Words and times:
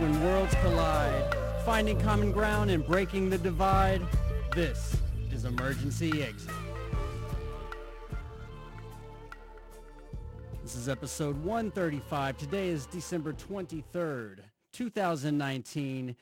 when 0.00 0.24
worlds 0.24 0.54
collide, 0.62 1.36
finding 1.62 2.00
common 2.00 2.32
ground 2.32 2.70
and 2.70 2.86
breaking 2.86 3.28
the 3.28 3.36
divide. 3.36 4.00
This 4.54 4.96
is 5.30 5.44
Emergency 5.44 6.22
Exit. 6.22 6.54
This 10.62 10.74
is 10.74 10.88
episode 10.88 11.36
135. 11.44 12.38
Today 12.38 12.68
is 12.68 12.86
December 12.86 13.34
23rd, 13.34 14.38
2019. 14.72 16.16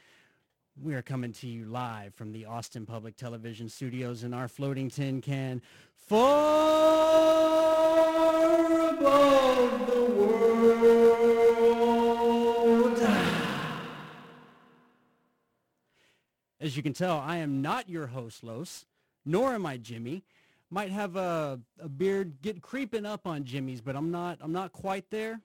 We 0.82 0.94
are 0.94 1.02
coming 1.02 1.32
to 1.34 1.46
you 1.46 1.66
live 1.66 2.14
from 2.14 2.32
the 2.32 2.46
Austin 2.46 2.84
Public 2.84 3.16
Television 3.16 3.68
Studios 3.68 4.24
in 4.24 4.34
our 4.34 4.48
floating 4.48 4.90
tin 4.90 5.20
can 5.20 5.62
far 5.94 7.28
above 8.90 9.97
As 16.68 16.76
you 16.76 16.82
can 16.82 16.92
tell, 16.92 17.16
I 17.18 17.38
am 17.38 17.62
not 17.62 17.88
your 17.88 18.08
host, 18.08 18.44
Los, 18.44 18.84
nor 19.24 19.54
am 19.54 19.64
I 19.64 19.78
Jimmy. 19.78 20.22
Might 20.68 20.90
have 20.90 21.16
a, 21.16 21.58
a 21.80 21.88
beard 21.88 22.42
get 22.42 22.60
creeping 22.60 23.06
up 23.06 23.26
on 23.26 23.44
Jimmy's, 23.44 23.80
but 23.80 23.96
I'm 23.96 24.10
not 24.10 24.36
I'm 24.42 24.52
not 24.52 24.74
quite 24.74 25.08
there. 25.08 25.40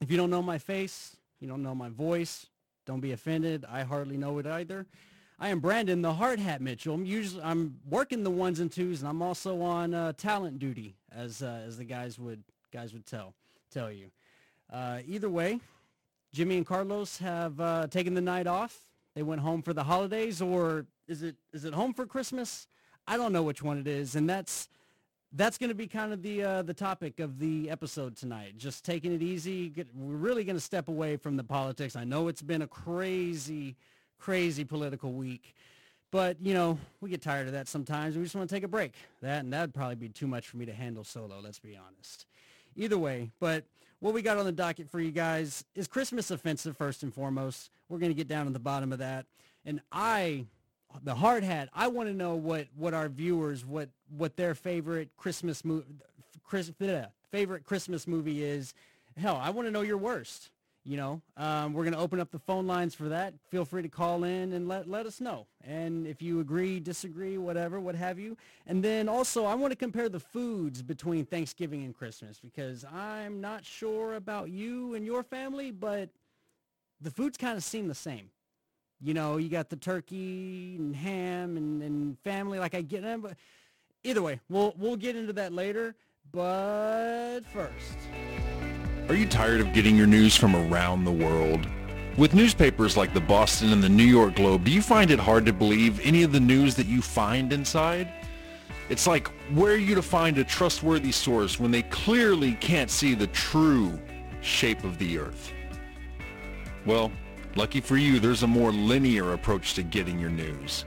If 0.00 0.10
you 0.10 0.16
don't 0.16 0.28
know 0.28 0.42
my 0.42 0.58
face, 0.58 1.14
you 1.38 1.46
don't 1.46 1.62
know 1.62 1.72
my 1.72 1.88
voice, 1.88 2.46
don't 2.84 2.98
be 2.98 3.12
offended. 3.12 3.64
I 3.70 3.84
hardly 3.84 4.16
know 4.16 4.38
it 4.38 4.46
either. 4.48 4.86
I 5.38 5.50
am 5.50 5.60
Brandon, 5.60 6.02
the 6.02 6.14
hard 6.14 6.40
hat 6.40 6.60
Mitchell. 6.60 6.96
I'm 6.96 7.06
usually 7.06 7.44
I'm 7.44 7.78
working 7.88 8.24
the 8.24 8.30
ones 8.30 8.58
and 8.58 8.72
twos, 8.72 9.02
and 9.02 9.08
I'm 9.08 9.22
also 9.22 9.62
on 9.62 9.94
uh, 9.94 10.14
talent 10.14 10.58
duty, 10.58 10.96
as 11.12 11.44
uh, 11.44 11.62
as 11.64 11.78
the 11.78 11.84
guys 11.84 12.18
would 12.18 12.42
guys 12.72 12.92
would 12.92 13.06
tell 13.06 13.34
tell 13.70 13.92
you. 13.92 14.10
Uh, 14.72 14.98
either 15.06 15.30
way, 15.30 15.60
Jimmy 16.32 16.56
and 16.56 16.66
Carlos 16.66 17.18
have 17.18 17.60
uh, 17.60 17.86
taken 17.86 18.14
the 18.14 18.20
night 18.20 18.48
off. 18.48 18.85
They 19.16 19.22
went 19.22 19.40
home 19.40 19.62
for 19.62 19.72
the 19.72 19.82
holidays, 19.82 20.42
or 20.42 20.84
is 21.08 21.22
it 21.22 21.36
is 21.54 21.64
it 21.64 21.72
home 21.72 21.94
for 21.94 22.04
Christmas? 22.04 22.68
I 23.08 23.16
don't 23.16 23.32
know 23.32 23.42
which 23.42 23.62
one 23.62 23.78
it 23.78 23.86
is, 23.86 24.14
and 24.14 24.28
that's 24.28 24.68
that's 25.32 25.56
going 25.56 25.70
to 25.70 25.74
be 25.74 25.86
kind 25.86 26.12
of 26.12 26.20
the 26.20 26.42
uh, 26.44 26.62
the 26.62 26.74
topic 26.74 27.18
of 27.18 27.38
the 27.38 27.70
episode 27.70 28.14
tonight. 28.14 28.58
Just 28.58 28.84
taking 28.84 29.14
it 29.14 29.22
easy. 29.22 29.70
Get, 29.70 29.88
we're 29.96 30.16
really 30.16 30.44
going 30.44 30.56
to 30.56 30.60
step 30.60 30.88
away 30.88 31.16
from 31.16 31.38
the 31.38 31.44
politics. 31.44 31.96
I 31.96 32.04
know 32.04 32.28
it's 32.28 32.42
been 32.42 32.60
a 32.60 32.66
crazy, 32.66 33.74
crazy 34.18 34.64
political 34.64 35.14
week, 35.14 35.54
but 36.10 36.36
you 36.42 36.52
know 36.52 36.78
we 37.00 37.08
get 37.08 37.22
tired 37.22 37.46
of 37.46 37.54
that 37.54 37.68
sometimes. 37.68 38.18
We 38.18 38.22
just 38.22 38.36
want 38.36 38.50
to 38.50 38.54
take 38.54 38.64
a 38.64 38.68
break. 38.68 38.92
That 39.22 39.44
and 39.44 39.50
that'd 39.50 39.74
probably 39.74 39.96
be 39.96 40.10
too 40.10 40.26
much 40.26 40.46
for 40.46 40.58
me 40.58 40.66
to 40.66 40.74
handle 40.74 41.04
solo. 41.04 41.40
Let's 41.40 41.58
be 41.58 41.74
honest. 41.74 42.26
Either 42.76 42.98
way, 42.98 43.30
but 43.40 43.64
what 44.00 44.12
we 44.12 44.22
got 44.22 44.38
on 44.38 44.44
the 44.44 44.52
docket 44.52 44.90
for 44.90 45.00
you 45.00 45.10
guys 45.10 45.64
is 45.74 45.86
Christmas 45.86 46.30
offensive 46.30 46.76
first 46.76 47.02
and 47.02 47.12
foremost. 47.12 47.70
We're 47.88 47.98
going 47.98 48.10
to 48.10 48.16
get 48.16 48.28
down 48.28 48.46
to 48.46 48.52
the 48.52 48.58
bottom 48.58 48.92
of 48.92 48.98
that, 48.98 49.26
and 49.64 49.80
I 49.90 50.44
the 51.02 51.14
hard 51.14 51.42
hat. 51.42 51.68
I 51.74 51.88
want 51.88 52.08
to 52.08 52.14
know 52.14 52.34
what 52.34 52.66
what 52.76 52.94
our 52.94 53.08
viewers 53.08 53.64
what 53.64 53.88
what 54.16 54.36
their 54.36 54.54
favorite 54.54 55.10
Christmas 55.16 55.64
movie 55.64 55.86
Chris, 56.44 56.70
favorite 57.30 57.64
Christmas 57.64 58.06
movie 58.06 58.44
is. 58.44 58.74
Hell, 59.16 59.40
I 59.42 59.50
want 59.50 59.66
to 59.66 59.72
know 59.72 59.80
your 59.80 59.98
worst. 59.98 60.50
You 60.86 60.96
know, 60.96 61.22
um, 61.36 61.72
we're 61.72 61.82
going 61.82 61.94
to 61.94 62.00
open 62.00 62.20
up 62.20 62.30
the 62.30 62.38
phone 62.38 62.66
lines 62.66 62.94
for 62.94 63.08
that. 63.08 63.34
Feel 63.50 63.64
free 63.64 63.82
to 63.82 63.88
call 63.88 64.22
in 64.22 64.52
and 64.52 64.68
let 64.68 64.88
let 64.88 65.04
us 65.04 65.20
know. 65.20 65.46
And 65.64 66.06
if 66.06 66.22
you 66.22 66.38
agree, 66.40 66.78
disagree, 66.78 67.38
whatever, 67.38 67.80
what 67.80 67.96
have 67.96 68.18
you. 68.18 68.36
And 68.66 68.82
then 68.82 69.08
also, 69.08 69.44
I 69.44 69.54
want 69.56 69.72
to 69.72 69.76
compare 69.76 70.08
the 70.08 70.20
foods 70.20 70.82
between 70.82 71.26
Thanksgiving 71.26 71.84
and 71.84 71.94
Christmas 71.94 72.38
because 72.38 72.84
I'm 72.84 73.40
not 73.40 73.64
sure 73.64 74.14
about 74.14 74.50
you 74.50 74.94
and 74.94 75.04
your 75.04 75.24
family, 75.24 75.72
but 75.72 76.08
the 77.00 77.10
foods 77.10 77.36
kind 77.36 77.56
of 77.56 77.64
seem 77.64 77.88
the 77.88 77.94
same 77.94 78.30
you 79.00 79.14
know, 79.14 79.36
you 79.36 79.48
got 79.48 79.68
the 79.68 79.76
turkey 79.76 80.76
and 80.78 80.94
ham 80.96 81.56
and, 81.56 81.82
and 81.82 82.18
family. 82.20 82.58
Like 82.58 82.74
I 82.74 82.82
get 82.82 83.02
them, 83.02 83.20
but 83.20 83.34
either 84.04 84.22
way, 84.22 84.40
we'll 84.48 84.74
we'll 84.78 84.96
get 84.96 85.16
into 85.16 85.32
that 85.34 85.52
later. 85.52 85.94
But 86.32 87.40
first, 87.52 87.98
are 89.08 89.14
you 89.14 89.26
tired 89.26 89.60
of 89.60 89.72
getting 89.72 89.96
your 89.96 90.06
news 90.06 90.36
from 90.36 90.56
around 90.56 91.04
the 91.04 91.12
world? 91.12 91.66
With 92.16 92.34
newspapers 92.34 92.96
like 92.96 93.14
the 93.14 93.20
Boston 93.20 93.72
and 93.72 93.82
the 93.82 93.88
New 93.88 94.04
York 94.04 94.36
Globe, 94.36 94.64
do 94.64 94.70
you 94.70 94.82
find 94.82 95.10
it 95.10 95.18
hard 95.18 95.46
to 95.46 95.52
believe 95.52 96.00
any 96.04 96.22
of 96.22 96.32
the 96.32 96.40
news 96.40 96.74
that 96.76 96.86
you 96.86 97.02
find 97.02 97.52
inside? 97.52 98.12
It's 98.88 99.06
like, 99.06 99.28
where 99.52 99.72
are 99.72 99.76
you 99.76 99.94
to 99.94 100.02
find 100.02 100.38
a 100.38 100.44
trustworthy 100.44 101.12
source 101.12 101.60
when 101.60 101.70
they 101.70 101.82
clearly 101.82 102.54
can't 102.54 102.90
see 102.90 103.14
the 103.14 103.26
true 103.28 104.00
shape 104.40 104.84
of 104.84 104.98
the 104.98 105.18
earth? 105.18 105.52
Well, 106.84 107.10
Lucky 107.56 107.80
for 107.80 107.96
you, 107.96 108.20
there's 108.20 108.42
a 108.42 108.46
more 108.46 108.70
linear 108.70 109.32
approach 109.32 109.72
to 109.74 109.82
getting 109.82 110.18
your 110.18 110.28
news. 110.28 110.84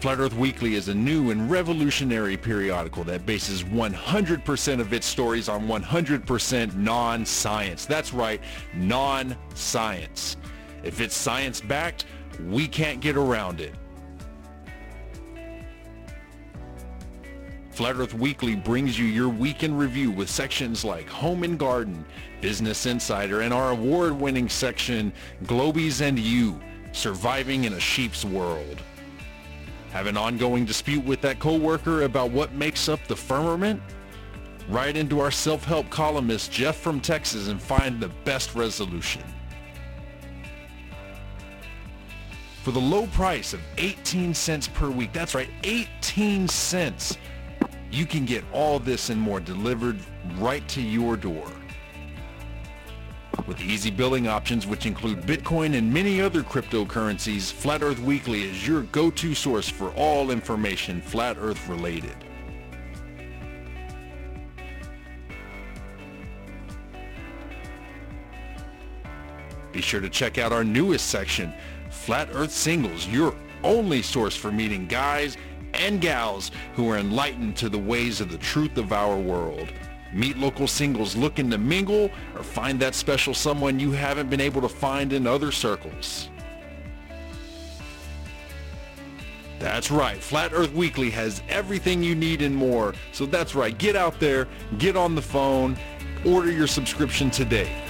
Flat 0.00 0.18
Earth 0.20 0.34
Weekly 0.34 0.74
is 0.74 0.88
a 0.88 0.94
new 0.94 1.30
and 1.30 1.50
revolutionary 1.50 2.36
periodical 2.36 3.02
that 3.04 3.24
bases 3.24 3.64
100% 3.64 4.80
of 4.80 4.92
its 4.92 5.06
stories 5.06 5.48
on 5.48 5.66
100% 5.66 6.76
non-science. 6.76 7.86
That's 7.86 8.12
right, 8.12 8.40
non-science. 8.74 10.36
If 10.84 11.00
it's 11.00 11.16
science-backed, 11.16 12.04
we 12.46 12.68
can't 12.68 13.00
get 13.00 13.16
around 13.16 13.62
it. 13.62 13.74
Flat 17.70 17.96
Earth 17.96 18.14
Weekly 18.14 18.54
brings 18.54 18.98
you 18.98 19.06
your 19.06 19.30
weekend 19.30 19.78
review 19.78 20.10
with 20.10 20.28
sections 20.28 20.84
like 20.84 21.08
Home 21.08 21.42
and 21.42 21.58
Garden, 21.58 22.04
Business 22.42 22.84
Insider, 22.84 23.40
and 23.40 23.52
our 23.52 23.70
award-winning 23.70 24.50
section, 24.50 25.10
Globies 25.44 26.02
and 26.02 26.18
You, 26.18 26.60
Surviving 26.92 27.64
in 27.64 27.72
a 27.72 27.80
Sheep's 27.80 28.26
World. 28.26 28.82
Have 29.96 30.08
an 30.08 30.18
ongoing 30.18 30.66
dispute 30.66 31.02
with 31.06 31.22
that 31.22 31.38
coworker 31.38 32.02
about 32.02 32.30
what 32.30 32.52
makes 32.52 32.86
up 32.86 33.00
the 33.06 33.16
firmament? 33.16 33.80
Write 34.68 34.94
into 34.94 35.20
our 35.20 35.30
self-help 35.30 35.88
columnist 35.88 36.52
Jeff 36.52 36.76
from 36.76 37.00
Texas 37.00 37.48
and 37.48 37.58
find 37.58 37.98
the 37.98 38.10
best 38.26 38.54
resolution. 38.54 39.22
For 42.62 42.72
the 42.72 42.78
low 42.78 43.06
price 43.06 43.54
of 43.54 43.60
18 43.78 44.34
cents 44.34 44.68
per 44.68 44.90
week, 44.90 45.14
that's 45.14 45.34
right, 45.34 45.48
18 45.64 46.46
cents 46.46 47.16
you 47.90 48.04
can 48.04 48.26
get 48.26 48.44
all 48.52 48.78
this 48.78 49.08
and 49.08 49.18
more 49.18 49.40
delivered 49.40 49.98
right 50.36 50.68
to 50.68 50.82
your 50.82 51.16
door. 51.16 51.50
With 53.44 53.60
easy 53.60 53.90
billing 53.90 54.26
options 54.26 54.66
which 54.66 54.86
include 54.86 55.22
Bitcoin 55.22 55.76
and 55.76 55.92
many 55.92 56.20
other 56.20 56.42
cryptocurrencies, 56.42 57.52
Flat 57.52 57.82
Earth 57.82 58.00
Weekly 58.00 58.42
is 58.42 58.66
your 58.66 58.82
go-to 58.82 59.34
source 59.34 59.68
for 59.68 59.90
all 59.90 60.30
information 60.30 61.00
Flat 61.00 61.36
Earth 61.38 61.68
related. 61.68 62.16
Be 69.72 69.82
sure 69.82 70.00
to 70.00 70.08
check 70.08 70.38
out 70.38 70.52
our 70.52 70.64
newest 70.64 71.08
section, 71.08 71.52
Flat 71.90 72.28
Earth 72.32 72.50
Singles, 72.50 73.06
your 73.06 73.36
only 73.62 74.02
source 74.02 74.34
for 74.34 74.50
meeting 74.50 74.86
guys 74.86 75.36
and 75.74 76.00
gals 76.00 76.50
who 76.74 76.88
are 76.88 76.98
enlightened 76.98 77.56
to 77.58 77.68
the 77.68 77.78
ways 77.78 78.20
of 78.20 78.32
the 78.32 78.38
truth 78.38 78.78
of 78.78 78.92
our 78.92 79.16
world. 79.16 79.72
Meet 80.16 80.38
local 80.38 80.66
singles 80.66 81.14
looking 81.14 81.50
to 81.50 81.58
mingle 81.58 82.10
or 82.34 82.42
find 82.42 82.80
that 82.80 82.94
special 82.94 83.34
someone 83.34 83.78
you 83.78 83.92
haven't 83.92 84.30
been 84.30 84.40
able 84.40 84.62
to 84.62 84.68
find 84.68 85.12
in 85.12 85.26
other 85.26 85.52
circles. 85.52 86.30
That's 89.58 89.90
right, 89.90 90.16
Flat 90.16 90.52
Earth 90.54 90.72
Weekly 90.72 91.10
has 91.10 91.42
everything 91.50 92.02
you 92.02 92.14
need 92.14 92.40
and 92.40 92.56
more. 92.56 92.94
So 93.12 93.26
that's 93.26 93.54
right, 93.54 93.76
get 93.76 93.94
out 93.94 94.18
there, 94.18 94.48
get 94.78 94.96
on 94.96 95.14
the 95.14 95.20
phone, 95.20 95.76
order 96.24 96.50
your 96.50 96.66
subscription 96.66 97.30
today. 97.30 97.85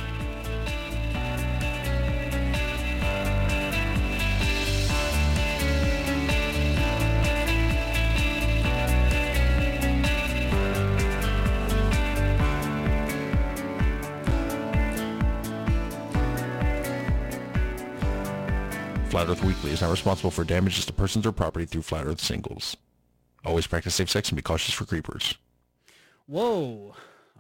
Is 19.77 19.83
not 19.83 19.91
responsible 19.91 20.31
for 20.31 20.45
damages 20.45 20.87
to 20.87 20.93
persons 20.93 21.27
or 21.27 21.33
property 21.33 21.67
through 21.67 21.83
Flat 21.83 22.07
Earth 22.07 22.21
singles. 22.21 22.77
Always 23.45 23.67
practice 23.67 23.95
safe 23.95 24.11
sex 24.11 24.29
and 24.31 24.37
be 24.37 24.43
cautious 24.43 24.75
for 24.75 24.85
creepers. 24.87 25.35
Whoa. 26.27 26.95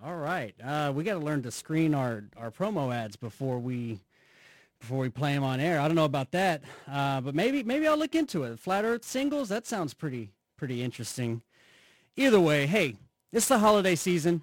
All 0.05 0.17
right. 0.17 0.55
Uh, 0.63 0.93
we 0.95 1.03
got 1.03 1.15
to 1.15 1.19
learn 1.25 1.43
to 1.43 1.51
screen 1.51 1.95
our, 1.95 2.25
our 2.37 2.51
promo 2.51 2.95
ads 2.95 3.17
before 3.17 3.59
we 3.59 4.01
before 4.79 4.99
we 4.99 5.09
play 5.09 5.33
them 5.33 5.43
on 5.43 5.59
air. 5.59 5.81
I 5.81 5.89
don't 5.89 5.97
know 5.97 6.05
about 6.05 6.31
that, 6.33 6.63
uh, 6.87 7.23
but 7.23 7.35
maybe 7.35 7.63
maybe 7.63 7.89
I'll 7.89 7.97
look 7.97 8.15
into 8.15 8.45
it. 8.45 8.61
Flat 8.61 8.85
Earth 8.85 9.05
singles. 9.05 9.49
That 9.49 9.67
sounds 9.67 9.95
pretty 9.95 10.31
pretty 10.57 10.83
interesting. 10.83 11.41
Either 12.17 12.39
way, 12.39 12.67
hey, 12.67 12.97
it's 13.33 13.49
the 13.49 13.59
holiday 13.59 13.95
season. 13.95 14.43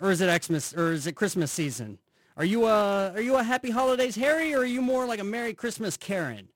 or 0.00 0.10
is 0.10 0.20
it 0.20 0.44
Xmas, 0.44 0.74
or 0.74 0.92
is 0.92 1.06
it 1.06 1.12
Christmas 1.14 1.52
season? 1.52 1.98
Are 2.36 2.44
you 2.44 2.66
a 2.66 3.12
are 3.12 3.20
you 3.20 3.36
a 3.36 3.42
Happy 3.42 3.70
Holidays 3.70 4.16
Harry, 4.16 4.52
or 4.54 4.60
are 4.60 4.66
you 4.66 4.82
more 4.82 5.06
like 5.06 5.20
a 5.20 5.24
Merry 5.24 5.54
Christmas 5.54 5.96
Karen? 5.96 6.48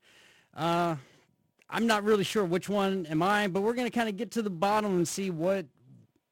Uh, 0.57 0.97
I'm 1.69 1.87
not 1.87 2.05
really 2.05 2.25
sure 2.25 2.45
which 2.45 2.69
one 2.69 3.07
am 3.07 3.23
I, 3.23 3.49
but 3.49 3.63
we're 3.63 3.75
gonna 3.75 3.91
kind 3.91 4.09
of 4.09 4.17
get 4.17 4.31
to 4.33 4.43
the 4.43 4.51
bottom 4.51 4.97
and 4.97 5.09
see 5.09 5.31
what 5.31 5.67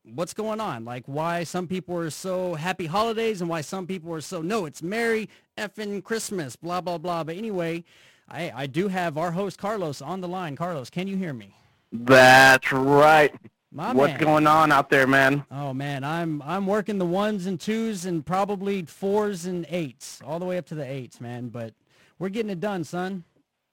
what's 0.05 0.35
going 0.35 0.61
on. 0.61 0.85
Like 0.85 1.05
why 1.07 1.45
some 1.45 1.67
people 1.67 1.97
are 1.97 2.11
so 2.11 2.55
happy 2.55 2.87
holidays 2.87 3.41
and 3.41 3.51
why 3.51 3.61
some 3.61 3.87
people 3.87 4.13
are 4.15 4.21
so 4.21 4.43
no, 4.43 4.67
it's 4.67 4.83
Merry 4.83 5.29
effing 5.59 6.03
Christmas, 6.05 6.57
blah 6.57 6.81
blah 6.81 6.99
blah. 6.99 7.25
But 7.25 7.37
anyway, 7.37 7.85
I 8.29 8.53
I 8.55 8.67
do 8.67 8.89
have 8.89 9.19
our 9.19 9.33
host 9.33 9.59
Carlos 9.59 10.01
on 10.01 10.21
the 10.21 10.29
line. 10.29 10.57
Carlos, 10.57 10.91
can 10.91 11.09
you 11.09 11.17
hear 11.17 11.33
me? 11.33 11.55
That's 11.93 12.73
right. 12.73 13.35
My 13.75 13.93
What's 13.93 14.13
man. 14.13 14.21
going 14.21 14.47
on 14.47 14.71
out 14.71 14.91
there, 14.91 15.07
man? 15.07 15.45
Oh 15.51 15.73
man, 15.73 16.05
I'm 16.05 16.43
I'm 16.43 16.67
working 16.67 16.99
the 16.99 17.07
ones 17.07 17.47
and 17.47 17.59
twos 17.59 18.05
and 18.05 18.25
probably 18.25 18.83
fours 18.83 19.47
and 19.47 19.67
eights, 19.71 20.21
all 20.25 20.39
the 20.39 20.45
way 20.45 20.59
up 20.59 20.67
to 20.67 20.75
the 20.75 20.85
eights, 20.85 21.21
man. 21.21 21.49
But 21.49 21.73
we're 22.19 22.29
getting 22.29 22.51
it 22.51 22.61
done, 22.61 22.85
son. 22.85 23.25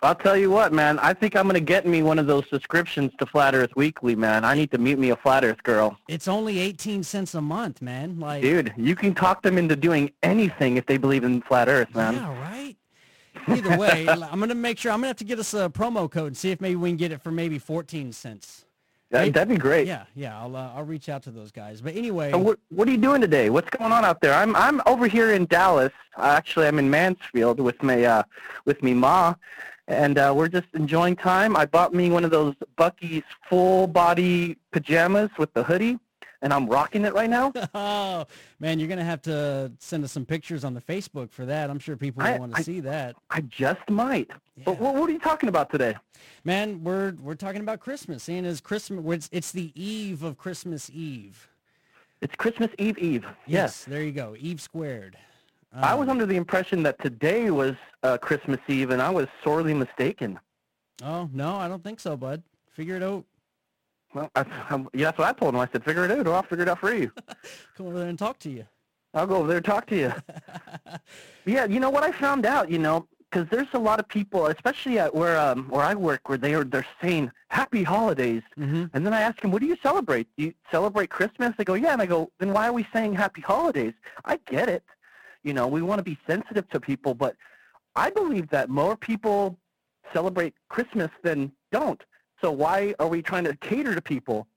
I'll 0.01 0.15
tell 0.15 0.37
you 0.37 0.49
what, 0.49 0.71
man. 0.71 0.97
I 0.99 1.13
think 1.13 1.35
I'm 1.35 1.45
gonna 1.45 1.59
get 1.59 1.85
me 1.85 2.03
one 2.03 2.19
of 2.19 2.25
those 2.27 2.43
subscriptions 2.49 3.11
to 3.19 3.25
Flat 3.25 3.53
Earth 3.53 3.71
Weekly, 3.75 4.15
man. 4.15 4.45
I 4.45 4.55
need 4.55 4.71
to 4.71 4.77
meet 4.77 4.97
me 4.97 5.09
a 5.09 5.15
Flat 5.17 5.43
Earth 5.43 5.61
girl, 5.63 5.97
It's 6.07 6.27
only 6.27 6.59
18 6.59 7.03
cents 7.03 7.35
a 7.35 7.41
month, 7.41 7.81
man. 7.81 8.17
Like, 8.19 8.41
dude. 8.41 8.73
You 8.77 8.95
can 8.95 9.13
talk 9.13 9.41
them 9.41 9.57
into 9.57 9.75
doing 9.75 10.11
anything 10.23 10.77
if 10.77 10.85
they 10.85 10.97
believe 10.97 11.25
in 11.25 11.41
Flat 11.41 11.67
Earth, 11.67 11.93
man. 11.93 12.13
yeah, 12.13 12.41
right. 12.41 12.75
Either 13.47 13.77
way, 13.77 14.07
I'm 14.31 14.39
gonna 14.39 14.55
make 14.55 14.77
sure 14.77 14.91
I'm 14.93 14.99
gonna 14.99 15.07
have 15.07 15.17
to 15.17 15.25
get 15.25 15.37
us 15.37 15.53
a 15.53 15.69
promo 15.69 16.09
code 16.09 16.27
and 16.27 16.37
see 16.37 16.51
if 16.51 16.61
maybe 16.61 16.75
we 16.77 16.89
can 16.91 16.97
get 16.97 17.11
it 17.11 17.21
for 17.21 17.31
maybe 17.31 17.59
14 17.59 18.13
cents. 18.13 18.65
That- 19.11 19.33
That'd 19.33 19.49
be 19.49 19.57
great. 19.57 19.87
Yeah, 19.87 20.03
yeah. 20.15 20.39
I'll 20.39 20.55
uh, 20.55 20.71
I'll 20.75 20.83
reach 20.85 21.09
out 21.09 21.23
to 21.23 21.31
those 21.31 21.51
guys. 21.51 21.81
But 21.81 21.95
anyway, 21.95 22.31
So 22.31 22.37
what 22.37 22.59
what 22.69 22.87
are 22.87 22.91
you 22.91 22.97
doing 22.97 23.19
today? 23.21 23.49
What's 23.49 23.69
going 23.71 23.91
on 23.91 24.05
out 24.05 24.21
there? 24.21 24.33
I'm 24.35 24.55
I'm 24.55 24.81
over 24.85 25.07
here 25.07 25.31
in 25.31 25.45
Dallas. 25.47 25.91
Actually, 26.17 26.67
I'm 26.67 26.77
in 26.79 26.89
Mansfield 26.91 27.59
with 27.59 27.81
my 27.81 28.03
uh 28.03 28.23
with 28.65 28.83
me 28.83 28.93
ma, 28.93 29.33
and 29.89 30.17
uh, 30.17 30.31
we're 30.35 30.47
just 30.47 30.67
enjoying 30.73 31.15
time. 31.15 31.57
I 31.57 31.65
bought 31.65 31.93
me 31.93 32.09
one 32.11 32.23
of 32.23 32.31
those 32.31 32.53
Buc-ee's 32.77 33.23
full 33.49 33.87
body 33.87 34.55
pajamas 34.71 35.29
with 35.37 35.51
the 35.53 35.63
hoodie, 35.63 35.97
and 36.41 36.53
I'm 36.53 36.67
rocking 36.69 37.03
it 37.05 37.13
right 37.13 37.29
now. 37.29 37.51
oh 37.73 38.25
man, 38.59 38.79
you're 38.79 38.87
gonna 38.87 39.03
have 39.03 39.21
to 39.23 39.71
send 39.79 40.03
us 40.03 40.11
some 40.11 40.25
pictures 40.25 40.63
on 40.63 40.73
the 40.75 40.81
Facebook 40.81 41.31
for 41.31 41.45
that. 41.47 41.69
I'm 41.69 41.79
sure 41.79 41.97
people 41.97 42.21
I- 42.23 42.37
want 42.37 42.53
I- 42.53 42.59
to 42.59 42.63
see 42.63 42.79
that. 42.81 43.15
I 43.29 43.41
just 43.41 43.89
might. 43.89 44.29
But 44.63 44.77
what, 44.79 44.93
what 44.95 45.09
are 45.09 45.13
you 45.13 45.19
talking 45.19 45.49
about 45.49 45.69
today? 45.71 45.95
Man, 46.43 46.83
we're 46.83 47.13
we're 47.21 47.35
talking 47.35 47.61
about 47.61 47.79
Christmas, 47.79 48.23
seeing 48.23 48.45
as 48.45 48.61
Christmas, 48.61 49.03
it's, 49.15 49.29
it's 49.31 49.51
the 49.51 49.71
eve 49.75 50.21
of 50.23 50.37
Christmas 50.37 50.89
Eve. 50.93 51.47
It's 52.21 52.35
Christmas 52.35 52.69
Eve 52.77 52.97
Eve. 52.99 53.25
Yes, 53.47 53.85
there 53.85 54.03
you 54.03 54.11
go, 54.11 54.35
Eve 54.37 54.61
squared. 54.61 55.17
I 55.73 55.93
was 55.95 56.05
Um, 56.07 56.11
under 56.11 56.25
the 56.25 56.35
impression 56.35 56.83
that 56.83 56.99
today 57.01 57.51
was 57.51 57.75
uh, 58.03 58.17
Christmas 58.17 58.59
Eve, 58.67 58.89
and 58.89 59.01
I 59.01 59.09
was 59.09 59.27
sorely 59.43 59.73
mistaken. 59.73 60.39
Oh 61.03 61.29
no, 61.31 61.55
I 61.55 61.67
don't 61.67 61.83
think 61.83 61.99
so, 61.99 62.17
bud. 62.17 62.43
Figure 62.73 62.95
it 62.95 63.03
out. 63.03 63.25
Well, 64.13 64.31
I, 64.35 64.41
I, 64.41 64.85
yeah, 64.93 65.05
that's 65.05 65.17
what 65.19 65.27
I 65.27 65.33
told 65.33 65.53
him. 65.53 65.59
I 65.59 65.67
said, 65.71 65.83
figure 65.83 66.03
it 66.05 66.11
out, 66.11 66.25
or 66.27 66.33
I'll 66.33 66.43
figure 66.43 66.63
it 66.63 66.69
out 66.69 66.79
for 66.79 66.93
you. 66.93 67.11
Come 67.77 67.87
over 67.87 67.99
there 67.99 68.07
and 68.09 68.17
talk 68.17 68.39
to 68.39 68.49
you. 68.49 68.65
I'll 69.13 69.27
go 69.27 69.35
over 69.37 69.47
there 69.47 69.57
and 69.57 69.65
talk 69.65 69.85
to 69.87 69.95
you. 69.95 70.13
Yeah, 71.45 71.65
you 71.65 71.79
know 71.79 71.89
what 71.89 72.03
I 72.03 72.11
found 72.11 72.45
out, 72.45 72.69
you 72.69 72.77
know, 72.77 73.07
because 73.29 73.47
there's 73.49 73.67
a 73.73 73.79
lot 73.79 73.99
of 73.99 74.07
people, 74.07 74.47
especially 74.47 74.99
at 74.99 75.13
where 75.15 75.37
um, 75.39 75.65
where 75.69 75.83
I 75.83 75.95
work, 75.95 76.29
where 76.29 76.37
they 76.37 76.53
are 76.53 76.63
they're 76.63 76.85
saying 77.01 77.31
Happy 77.49 77.83
Holidays, 77.83 78.43
hmm 78.55 78.85
and 78.93 79.05
then 79.05 79.13
I 79.13 79.21
ask 79.21 79.41
them, 79.41 79.51
what 79.51 79.61
do 79.61 79.67
you 79.67 79.77
celebrate? 79.81 80.27
Do 80.37 80.45
you 80.45 80.53
celebrate 80.71 81.09
Christmas? 81.09 81.53
They 81.57 81.63
go, 81.63 81.73
yeah, 81.75 81.93
and 81.93 82.01
I 82.01 82.05
go, 82.05 82.31
then 82.39 82.53
why 82.53 82.67
are 82.67 82.73
we 82.73 82.85
saying 82.93 83.13
Happy 83.13 83.41
Holidays? 83.41 83.93
I 84.25 84.37
get 84.45 84.69
it, 84.69 84.83
you 85.43 85.53
know, 85.53 85.67
we 85.67 85.81
want 85.81 85.99
to 85.99 86.03
be 86.03 86.17
sensitive 86.27 86.69
to 86.69 86.79
people, 86.79 87.13
but 87.13 87.35
I 87.95 88.09
believe 88.09 88.49
that 88.49 88.69
more 88.69 88.95
people 88.95 89.57
celebrate 90.13 90.53
Christmas 90.69 91.09
than 91.23 91.51
don't. 91.71 92.01
So 92.41 92.51
why 92.51 92.95
are 92.99 93.07
we 93.07 93.21
trying 93.21 93.43
to 93.45 93.55
cater 93.57 93.95
to 93.95 94.01
people? 94.01 94.47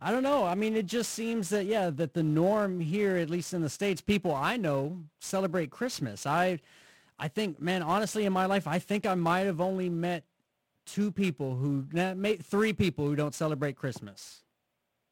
I 0.00 0.10
don't 0.10 0.22
know. 0.22 0.44
I 0.44 0.54
mean, 0.54 0.76
it 0.76 0.86
just 0.86 1.12
seems 1.12 1.48
that 1.50 1.66
yeah, 1.66 1.90
that 1.90 2.12
the 2.12 2.22
norm 2.22 2.80
here, 2.80 3.16
at 3.16 3.30
least 3.30 3.54
in 3.54 3.62
the 3.62 3.70
states, 3.70 4.00
people 4.00 4.34
I 4.34 4.56
know 4.56 4.98
celebrate 5.20 5.70
Christmas. 5.70 6.26
I, 6.26 6.58
I 7.18 7.28
think, 7.28 7.60
man, 7.60 7.82
honestly, 7.82 8.24
in 8.24 8.32
my 8.32 8.46
life, 8.46 8.66
I 8.66 8.78
think 8.78 9.06
I 9.06 9.14
might 9.14 9.46
have 9.46 9.60
only 9.60 9.88
met 9.88 10.24
two 10.86 11.12
people 11.12 11.54
who, 11.54 11.86
three 12.42 12.72
people 12.72 13.06
who 13.06 13.14
don't 13.14 13.34
celebrate 13.34 13.76
Christmas. 13.76 14.42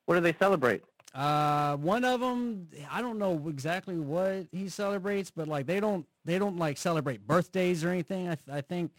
What 0.07 0.17
do 0.17 0.21
they 0.21 0.35
celebrate? 0.39 0.83
Uh, 1.15 1.77
one 1.77 2.05
of 2.05 2.21
them, 2.21 2.69
I 2.91 3.01
don't 3.03 3.19
know 3.19 3.49
exactly 3.49 3.99
what 3.99 4.47
he 4.53 4.69
celebrates, 4.69 5.31
but 5.31 5.49
like 5.49 5.67
they 5.67 5.81
don't, 5.81 6.07
they 6.25 6.39
don't 6.39 6.57
like 6.57 6.79
celebrate 6.79 7.27
birthdays 7.27 7.85
or 7.85 7.89
anything. 7.91 8.29
I, 8.29 8.37
I 8.51 8.61
think, 8.61 8.93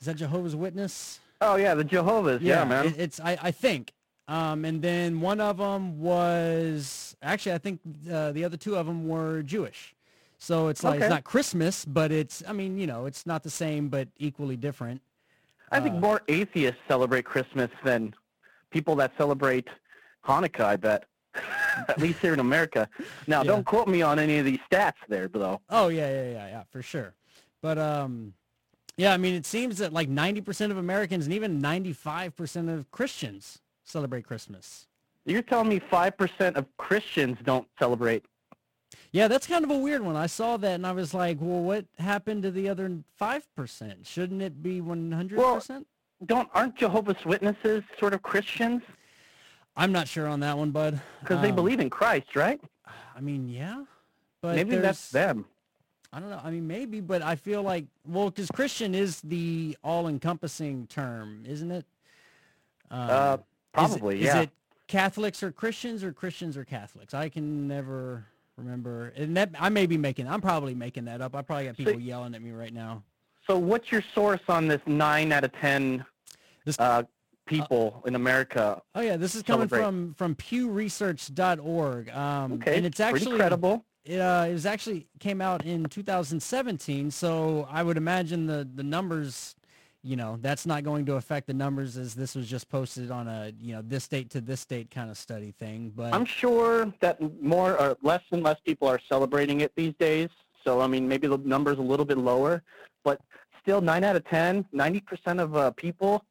is 0.00 0.06
that 0.06 0.16
Jehovah's 0.16 0.56
Witness? 0.56 1.20
Oh 1.42 1.56
yeah, 1.56 1.74
the 1.74 1.84
Jehovah's. 1.84 2.40
Yeah, 2.42 2.64
man. 2.64 2.86
it- 2.86 2.98
it's 2.98 3.20
I, 3.20 3.38
I 3.42 3.50
think. 3.50 3.92
Um, 4.28 4.64
and 4.64 4.80
then 4.80 5.20
one 5.20 5.40
of 5.40 5.56
them 5.58 5.98
was 6.00 7.16
actually 7.20 7.52
I 7.54 7.58
think 7.58 7.80
uh, 8.10 8.30
the 8.30 8.44
other 8.44 8.56
two 8.56 8.76
of 8.76 8.86
them 8.86 9.08
were 9.08 9.42
Jewish. 9.42 9.94
So 10.38 10.68
it's 10.68 10.84
like 10.84 10.96
Okay. 10.96 11.06
it's 11.06 11.10
not 11.10 11.24
Christmas, 11.24 11.84
but 11.84 12.12
it's 12.12 12.42
I 12.46 12.52
mean 12.52 12.78
you 12.78 12.86
know 12.86 13.06
it's 13.06 13.26
not 13.26 13.42
the 13.42 13.50
same 13.50 13.88
but 13.88 14.08
equally 14.18 14.56
different. 14.56 15.02
I 15.72 15.80
think 15.80 15.96
Uh, 15.96 16.00
more 16.00 16.22
atheists 16.28 16.80
celebrate 16.88 17.24
Christmas 17.24 17.70
than 17.84 18.14
people 18.70 18.94
that 18.96 19.12
celebrate 19.18 19.66
Hanukkah, 20.24 20.64
I 20.64 20.76
bet. 20.76 21.04
At 21.88 21.98
least 21.98 22.18
here 22.20 22.32
in 22.32 22.40
America. 22.40 22.88
Now, 23.26 23.42
Yeah. 23.42 23.48
don't 23.52 23.64
quote 23.64 23.88
me 23.88 24.02
on 24.02 24.18
any 24.18 24.38
of 24.38 24.44
these 24.44 24.58
stats 24.70 24.94
there, 25.08 25.28
though. 25.28 25.60
Oh 25.70 25.88
yeah 25.88 26.08
yeah 26.10 26.30
yeah 26.32 26.48
yeah 26.48 26.62
for 26.70 26.82
sure. 26.82 27.14
But 27.62 27.78
um, 27.78 28.34
yeah 28.96 29.12
I 29.12 29.16
mean 29.16 29.34
it 29.34 29.46
seems 29.46 29.78
that 29.78 29.92
like 29.92 30.08
ninety 30.08 30.40
percent 30.40 30.72
of 30.72 30.78
Americans 30.78 31.26
and 31.26 31.34
even 31.34 31.60
ninety 31.60 31.92
five 31.92 32.36
percent 32.36 32.68
of 32.68 32.90
Christians 32.90 33.60
celebrate 33.84 34.24
Christmas. 34.26 34.86
You're 35.26 35.42
telling 35.42 35.68
me 35.68 35.80
5% 35.80 36.56
of 36.56 36.64
Christians 36.78 37.36
don't 37.44 37.68
celebrate. 37.78 38.24
Yeah, 39.12 39.28
that's 39.28 39.46
kind 39.46 39.64
of 39.64 39.70
a 39.70 39.76
weird 39.76 40.00
one. 40.02 40.16
I 40.16 40.26
saw 40.26 40.56
that 40.56 40.74
and 40.76 40.86
I 40.86 40.92
was 40.92 41.12
like, 41.12 41.36
well, 41.40 41.60
what 41.60 41.84
happened 41.98 42.42
to 42.44 42.50
the 42.50 42.68
other 42.70 42.90
5%? 43.20 44.06
Shouldn't 44.06 44.40
it 44.42 44.62
be 44.62 44.80
100%? 44.80 45.84
Don't 46.26 46.48
aren't 46.54 46.76
Jehovah's 46.76 47.22
Witnesses 47.26 47.82
sort 47.98 48.14
of 48.14 48.22
Christians? 48.22 48.82
I'm 49.76 49.92
not 49.92 50.08
sure 50.08 50.26
on 50.26 50.40
that 50.40 50.58
one, 50.58 50.70
bud. 50.70 51.00
Because 51.20 51.40
they 51.40 51.50
Um, 51.50 51.56
believe 51.56 51.80
in 51.80 51.90
Christ, 51.90 52.34
right? 52.36 52.60
I 53.14 53.20
mean, 53.20 53.48
yeah. 53.48 53.84
But 54.42 54.56
Maybe 54.56 54.76
that's 54.76 55.10
them. 55.10 55.44
I 56.12 56.18
don't 56.20 56.30
know. 56.30 56.40
I 56.42 56.50
mean, 56.50 56.66
maybe, 56.66 57.00
but 57.00 57.22
I 57.22 57.36
feel 57.36 57.62
like, 57.62 57.86
well, 58.04 58.30
because 58.30 58.50
Christian 58.50 58.94
is 58.94 59.20
the 59.20 59.76
all-encompassing 59.84 60.88
term, 60.88 61.44
isn't 61.46 61.70
it? 61.70 61.86
Um, 62.90 62.98
Uh, 63.10 63.36
is 63.36 63.40
it- 63.40 63.44
probably, 63.72 64.18
is 64.20 64.24
yeah. 64.24 64.40
it 64.42 64.50
Catholics 64.88 65.42
or 65.42 65.52
Christians 65.52 66.02
or 66.02 66.12
Christians 66.12 66.56
or 66.56 66.64
Catholics? 66.64 67.14
I 67.14 67.28
can 67.28 67.68
never 67.68 68.26
remember. 68.56 69.08
And 69.16 69.36
that 69.36 69.50
I 69.58 69.68
may 69.68 69.86
be 69.86 69.96
making, 69.96 70.26
I'm 70.26 70.40
probably 70.40 70.74
making 70.74 71.04
that 71.04 71.20
up. 71.20 71.36
I 71.36 71.42
probably 71.42 71.66
got 71.66 71.76
people 71.76 72.00
yelling 72.00 72.34
at 72.34 72.42
me 72.42 72.50
right 72.50 72.72
now. 72.74 73.04
So 73.46 73.56
what's 73.56 73.92
your 73.92 74.02
source 74.14 74.40
on 74.48 74.66
this 74.66 74.80
9 74.86 75.30
out 75.32 75.44
of 75.44 75.52
10 75.52 76.04
This- 76.64 76.78
uh, 76.78 77.04
people 77.50 78.02
in 78.06 78.14
America? 78.14 78.80
Oh 78.94 79.00
yeah, 79.00 79.16
this 79.16 79.34
is 79.34 79.42
coming 79.42 79.68
Celebrate. 79.68 79.86
from 79.86 80.14
from 80.14 80.34
PewResearch.org. 80.36 82.10
Um, 82.10 82.52
Okay, 82.54 82.76
and 82.76 82.86
it's 82.86 82.98
pretty 82.98 83.16
actually 83.16 83.36
credible. 83.36 83.84
It, 84.04 84.18
uh, 84.18 84.46
it 84.48 84.52
was 84.52 84.66
actually 84.66 85.06
came 85.18 85.40
out 85.42 85.64
in 85.66 85.84
2017, 85.84 87.10
so 87.10 87.66
I 87.70 87.82
would 87.82 87.96
imagine 87.96 88.46
the 88.46 88.66
the 88.74 88.82
numbers, 88.82 89.54
you 90.02 90.16
know, 90.16 90.38
that's 90.40 90.64
not 90.64 90.84
going 90.84 91.04
to 91.06 91.16
affect 91.16 91.46
the 91.46 91.54
numbers 91.54 91.96
as 91.96 92.14
this 92.14 92.34
was 92.34 92.48
just 92.48 92.68
posted 92.68 93.10
on 93.10 93.28
a 93.28 93.52
you 93.58 93.74
know 93.74 93.82
this 93.82 94.08
date 94.08 94.30
to 94.30 94.40
this 94.40 94.64
date 94.64 94.90
kind 94.90 95.10
of 95.10 95.18
study 95.18 95.52
thing. 95.52 95.92
But 95.94 96.14
I'm 96.14 96.24
sure 96.24 96.92
that 97.00 97.20
more 97.42 97.78
or 97.78 97.96
less 98.02 98.22
and 98.30 98.42
less 98.42 98.58
people 98.64 98.88
are 98.88 99.00
celebrating 99.08 99.60
it 99.60 99.72
these 99.76 99.94
days. 99.98 100.28
So 100.64 100.80
I 100.80 100.86
mean, 100.86 101.06
maybe 101.08 101.26
the 101.26 101.38
number's 101.38 101.78
a 101.78 101.82
little 101.82 102.06
bit 102.06 102.18
lower, 102.18 102.62
but 103.04 103.20
still, 103.62 103.80
nine 103.80 104.04
out 104.04 104.16
of 104.16 104.24
10, 104.24 104.64
90 104.72 105.00
percent 105.00 105.40
of 105.40 105.56
uh, 105.56 105.70
people, 105.72 106.24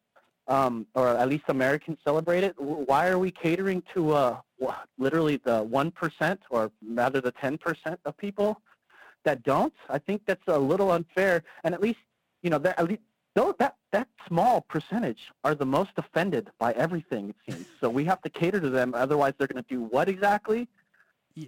um, 0.50 0.86
or 0.96 1.08
at 1.08 1.30
least 1.30 1.46
Americans, 1.48 2.00
celebrate 2.04 2.44
it. 2.44 2.56
Why 2.60 3.08
are 3.08 3.18
we 3.18 3.32
catering 3.32 3.82
to 3.94 4.14
uh, 4.14 4.38
literally 4.98 5.38
the 5.38 5.64
one 5.64 5.92
percent, 5.92 6.42
or 6.50 6.72
rather 6.86 7.22
the 7.22 7.32
ten 7.32 7.58
percent 7.58 8.00
of 8.06 8.18
people 8.18 8.62
that 9.24 9.44
don't? 9.44 9.74
I 9.90 10.00
think 10.00 10.24
that's 10.26 10.48
a 10.48 10.60
little 10.60 10.92
unfair, 10.92 11.44
and 11.64 11.74
at 11.74 11.82
least 11.82 12.00
you 12.44 12.50
know 12.50 12.60
that 12.60 12.78
at 12.78 12.88
least. 12.90 13.02
Though 13.36 13.56
that 13.60 13.76
that 13.92 14.08
small 14.28 14.62
percentage 14.62 15.20
are 15.44 15.54
the 15.54 15.66
most 15.66 15.92
offended 15.98 16.50
by 16.58 16.74
everything, 16.74 17.30
it 17.30 17.54
seems. 17.54 17.68
So 17.80 17.88
we 17.88 18.04
have 18.06 18.22
to 18.24 18.30
cater 18.30 18.60
to 18.60 18.70
them. 18.70 18.94
Otherwise, 18.96 19.34
they're 19.38 19.48
going 19.48 19.64
to 19.64 19.70
do 19.70 19.84
what 19.84 20.10
exactly? 20.10 20.68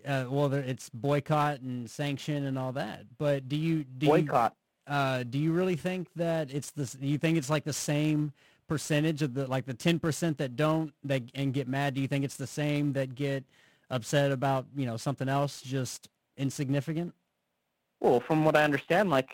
uh, 0.05 0.25
well, 0.29 0.53
it's 0.53 0.89
boycott 0.89 1.61
and 1.61 1.89
sanction 1.89 2.45
and 2.45 2.57
all 2.57 2.71
that. 2.73 3.05
But 3.17 3.49
do 3.49 3.55
you 3.55 3.83
do 3.83 4.07
Boycott. 4.07 4.53
you 4.87 4.93
uh, 4.93 5.23
do 5.23 5.37
you 5.37 5.51
really 5.51 5.75
think 5.75 6.07
that 6.15 6.51
it's 6.53 6.71
this? 6.71 6.93
Do 6.93 7.07
you 7.07 7.17
think 7.17 7.37
it's 7.37 7.49
like 7.49 7.63
the 7.63 7.73
same 7.73 8.33
percentage 8.71 9.21
of 9.21 9.33
the 9.33 9.45
like 9.47 9.65
the 9.65 9.73
ten 9.73 9.99
percent 9.99 10.37
that 10.37 10.55
don't 10.55 10.93
that 11.03 11.23
and 11.35 11.53
get 11.53 11.67
mad? 11.67 11.93
Do 11.93 11.99
you 11.99 12.07
think 12.07 12.23
it's 12.23 12.37
the 12.37 12.47
same 12.47 12.93
that 12.93 13.15
get 13.15 13.43
upset 13.89 14.31
about 14.31 14.65
you 14.75 14.85
know 14.85 14.97
something 14.97 15.29
else, 15.29 15.61
just 15.61 16.07
insignificant. 16.37 17.13
Well, 17.99 18.21
from 18.21 18.45
what 18.45 18.55
I 18.55 18.63
understand, 18.63 19.09
like 19.09 19.29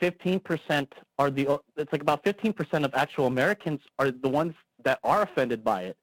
15% 0.00 0.86
are 1.18 1.30
the 1.30 1.58
it's 1.76 1.90
like 1.90 2.02
about 2.02 2.22
15% 2.22 2.84
of 2.84 2.92
actual 2.94 3.26
Americans 3.26 3.80
are 3.98 4.10
the 4.10 4.28
ones 4.28 4.54
that 4.84 4.98
are 5.02 5.22
offended 5.22 5.64
by 5.64 5.84
it. 5.84 5.96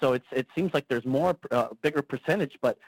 So 0.00 0.12
it's 0.12 0.26
it 0.30 0.46
seems 0.56 0.72
like 0.72 0.86
there's 0.88 1.04
more 1.04 1.36
uh, 1.50 1.68
bigger 1.82 2.02
percentage, 2.02 2.56
but 2.62 2.78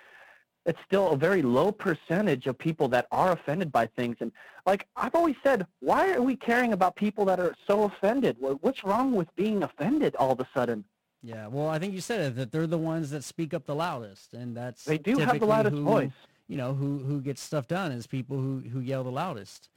it's 0.69 0.79
still 0.87 1.13
a 1.13 1.17
very 1.17 1.41
low 1.41 1.73
percentage 1.73 2.47
of 2.47 2.59
people 2.59 2.89
that 2.89 3.07
are 3.11 3.33
offended 3.33 3.73
by 3.73 3.87
things. 3.87 4.17
And 4.21 4.31
like 4.67 4.87
I've 4.97 5.15
always 5.15 5.35
said, 5.43 5.67
why 5.81 6.13
are 6.13 6.21
we 6.21 6.37
caring 6.37 6.75
about 6.75 6.95
people 6.95 7.25
that 7.25 7.41
are 7.41 7.57
so 7.67 7.85
offended? 7.85 8.37
What's 8.39 8.85
wrong 8.85 9.15
with 9.15 9.35
being 9.35 9.63
offended 9.63 10.15
all 10.17 10.31
of 10.31 10.41
a 10.41 10.49
sudden? 10.55 10.85
Yeah, 11.23 11.47
well, 11.49 11.69
I 11.69 11.79
think 11.79 11.95
you 11.95 12.03
said 12.03 12.21
it 12.21 12.37
that 12.37 12.53
they're 12.53 12.67
the 12.67 12.79
ones 12.79 13.11
that 13.11 13.25
speak 13.25 13.55
up 13.55 13.65
the 13.65 13.75
loudest, 13.75 14.35
and 14.35 14.57
that's 14.57 14.85
they 14.85 14.99
do 14.99 15.19
have 15.19 15.41
the 15.41 15.47
loudest 15.47 15.75
who, 15.75 15.83
voice. 15.83 16.13
You 16.47 16.57
know, 16.59 16.75
who 16.75 16.99
who 16.99 17.21
gets 17.21 17.43
stuff 17.43 17.67
done 17.67 17.91
is 17.91 18.07
people 18.07 18.37
who 18.37 18.63
who 18.73 18.79
yell 18.81 19.03
the 19.03 19.11
loudest. 19.11 19.69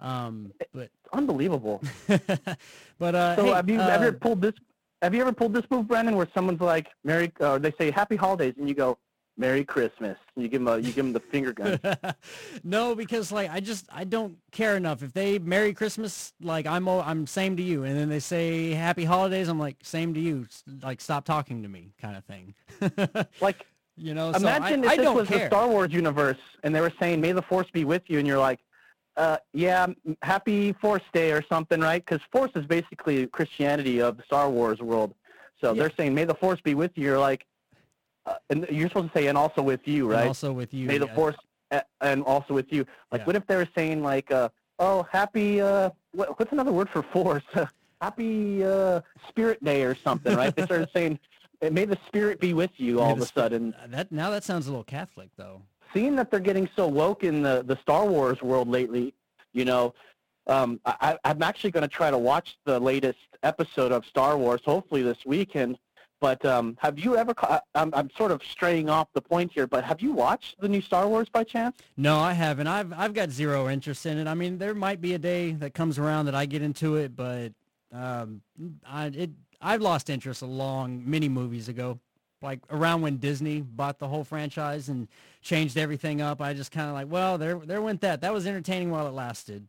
Um, 0.00 0.52
but 0.74 0.90
unbelievable. 1.12 1.82
but 2.98 3.14
uh, 3.14 3.36
so 3.36 3.44
hey, 3.44 3.50
have 3.52 3.70
you 3.70 3.80
uh, 3.80 3.88
ever 3.88 4.12
pulled 4.12 4.42
this? 4.42 4.52
Have 5.00 5.14
you 5.14 5.22
ever 5.22 5.32
pulled 5.32 5.54
this 5.54 5.64
move, 5.70 5.88
Brandon, 5.88 6.14
where 6.14 6.28
someone's 6.34 6.60
like, 6.60 6.88
"Merry," 7.04 7.32
or 7.40 7.58
they 7.58 7.72
say 7.78 7.90
"Happy 7.90 8.16
Holidays," 8.16 8.54
and 8.58 8.68
you 8.68 8.74
go, 8.74 8.98
"Merry 9.36 9.64
Christmas." 9.64 10.18
You 10.36 10.48
give 10.48 10.64
them 10.64 10.68
a, 10.68 10.78
you 10.78 10.92
give 10.92 11.04
them 11.04 11.12
the 11.12 11.20
finger 11.20 11.52
gun. 11.52 11.78
no, 12.64 12.94
because 12.94 13.32
like 13.32 13.50
I 13.50 13.60
just 13.60 13.86
I 13.92 14.04
don't 14.04 14.36
care 14.50 14.76
enough. 14.76 15.02
If 15.02 15.12
they 15.12 15.38
Merry 15.38 15.72
Christmas, 15.74 16.32
like 16.40 16.66
I'm 16.66 16.88
I'm 16.88 17.26
same 17.26 17.56
to 17.56 17.62
you, 17.62 17.84
and 17.84 17.96
then 17.96 18.08
they 18.08 18.20
say 18.20 18.70
Happy 18.70 19.04
Holidays, 19.04 19.48
I'm 19.48 19.58
like 19.58 19.76
same 19.82 20.14
to 20.14 20.20
you. 20.20 20.46
Like 20.82 21.00
stop 21.00 21.24
talking 21.24 21.62
to 21.62 21.68
me, 21.68 21.92
kind 22.00 22.16
of 22.16 22.24
thing. 22.24 22.54
like 23.40 23.66
you 23.96 24.14
know, 24.14 24.30
imagine 24.30 24.82
so 24.84 24.88
I, 24.88 24.92
if 24.94 24.98
I 25.00 25.02
this 25.04 25.14
was 25.14 25.28
care. 25.28 25.38
the 25.38 25.46
Star 25.46 25.68
Wars 25.68 25.92
universe, 25.92 26.38
and 26.62 26.74
they 26.74 26.80
were 26.80 26.92
saying 26.98 27.20
"May 27.20 27.32
the 27.32 27.42
Force 27.42 27.66
be 27.72 27.84
with 27.84 28.02
you," 28.06 28.18
and 28.18 28.26
you're 28.26 28.38
like, 28.38 28.60
uh, 29.16 29.36
yeah, 29.52 29.86
happy 30.22 30.72
Force 30.72 31.02
Day 31.12 31.32
or 31.32 31.42
something, 31.48 31.80
right? 31.80 32.04
Because 32.04 32.22
Force 32.32 32.50
is 32.54 32.64
basically 32.66 33.26
Christianity 33.26 34.00
of 34.00 34.16
the 34.16 34.22
Star 34.24 34.48
Wars 34.48 34.78
world. 34.80 35.14
So 35.60 35.72
Yeah. 35.72 35.82
they're 35.82 35.92
saying, 35.96 36.14
may 36.14 36.24
the 36.24 36.34
Force 36.34 36.60
be 36.62 36.74
with 36.74 36.92
you. 36.94 37.04
You're 37.04 37.18
like, 37.18 37.44
uh, 38.26 38.34
and 38.50 38.66
you're 38.70 38.88
supposed 38.88 39.12
to 39.12 39.18
say, 39.18 39.26
and 39.28 39.36
also 39.38 39.62
with 39.62 39.86
you, 39.86 40.04
And 40.10 40.12
right? 40.20 40.26
also 40.28 40.52
with 40.52 40.72
you, 40.72 40.86
may 40.86 40.98
the 40.98 41.06
yeah. 41.06 41.14
Force, 41.14 41.36
and 42.00 42.22
also 42.24 42.54
with 42.54 42.72
you. 42.72 42.84
Like, 43.10 43.20
Yeah. 43.20 43.24
what 43.26 43.36
if 43.36 43.46
they 43.46 43.56
were 43.56 43.68
saying, 43.74 44.02
like, 44.02 44.30
uh, 44.30 44.48
oh, 44.78 45.06
happy, 45.10 45.60
uh, 45.60 45.90
what, 46.12 46.38
what's 46.38 46.52
another 46.52 46.72
word 46.72 46.88
for 46.90 47.02
Force? 47.02 47.42
happy 48.00 48.64
uh, 48.64 49.00
Spirit 49.28 49.62
Day 49.64 49.82
or 49.84 49.94
something, 49.94 50.34
right? 50.36 50.54
they 50.54 50.64
started 50.64 50.88
saying, 50.94 51.18
may 51.70 51.84
the 51.84 51.98
Spirit 52.08 52.40
be 52.40 52.52
with 52.52 52.72
you 52.76 53.00
all 53.00 53.06
May 53.08 53.12
of 53.12 53.20
a 53.22 53.26
sudden. 53.26 53.74
That 53.88 54.10
now 54.12 54.30
that 54.30 54.42
sounds 54.44 54.66
a 54.66 54.70
little 54.70 54.84
Catholic 54.84 55.30
though. 55.36 55.62
seeing 55.94 56.16
that 56.16 56.30
they're 56.30 56.40
getting 56.40 56.68
so 56.74 56.86
woke 56.88 57.22
in 57.22 57.42
the, 57.42 57.62
the 57.66 57.76
Star 57.80 58.04
Wars 58.06 58.42
world 58.42 58.66
lately, 58.68 59.14
you 59.52 59.64
know, 59.64 59.94
um, 60.48 60.80
I, 60.84 61.16
I'm 61.24 61.42
actually 61.42 61.70
going 61.70 61.82
to 61.82 61.88
try 61.88 62.10
to 62.10 62.18
watch 62.18 62.56
the 62.64 62.80
latest 62.80 63.18
episode 63.44 63.92
of 63.92 64.04
Star 64.04 64.36
Wars, 64.36 64.60
hopefully 64.64 65.02
this 65.02 65.18
weekend. 65.24 65.78
But 66.22 66.44
um, 66.44 66.78
have 66.80 67.00
you 67.00 67.16
ever? 67.16 67.34
I'm, 67.74 67.92
I'm 67.92 68.08
sort 68.16 68.30
of 68.30 68.44
straying 68.44 68.88
off 68.88 69.08
the 69.12 69.20
point 69.20 69.50
here, 69.52 69.66
but 69.66 69.82
have 69.82 70.00
you 70.00 70.12
watched 70.12 70.54
the 70.60 70.68
new 70.68 70.80
Star 70.80 71.08
Wars 71.08 71.28
by 71.28 71.42
chance? 71.42 71.76
No, 71.96 72.16
I 72.16 72.32
haven't. 72.32 72.68
I've 72.68 72.92
I've 72.92 73.12
got 73.12 73.30
zero 73.30 73.68
interest 73.68 74.06
in 74.06 74.18
it. 74.18 74.28
I 74.28 74.34
mean, 74.34 74.56
there 74.58 74.72
might 74.72 75.00
be 75.00 75.14
a 75.14 75.18
day 75.18 75.50
that 75.54 75.74
comes 75.74 75.98
around 75.98 76.26
that 76.26 76.36
I 76.36 76.46
get 76.46 76.62
into 76.62 76.94
it, 76.94 77.16
but 77.16 77.50
um, 77.92 78.40
I 78.86 79.06
it 79.06 79.30
I've 79.60 79.80
lost 79.82 80.08
interest 80.10 80.42
a 80.42 80.46
long 80.46 81.02
many 81.04 81.28
movies 81.28 81.68
ago, 81.68 81.98
like 82.40 82.60
around 82.70 83.02
when 83.02 83.16
Disney 83.16 83.60
bought 83.60 83.98
the 83.98 84.06
whole 84.06 84.22
franchise 84.22 84.88
and 84.88 85.08
changed 85.40 85.76
everything 85.76 86.20
up. 86.20 86.40
I 86.40 86.54
just 86.54 86.70
kind 86.70 86.86
of 86.86 86.94
like, 86.94 87.10
well, 87.10 87.36
there 87.36 87.56
there 87.56 87.82
went 87.82 88.00
that. 88.02 88.20
That 88.20 88.32
was 88.32 88.46
entertaining 88.46 88.92
while 88.92 89.08
it 89.08 89.12
lasted. 89.12 89.66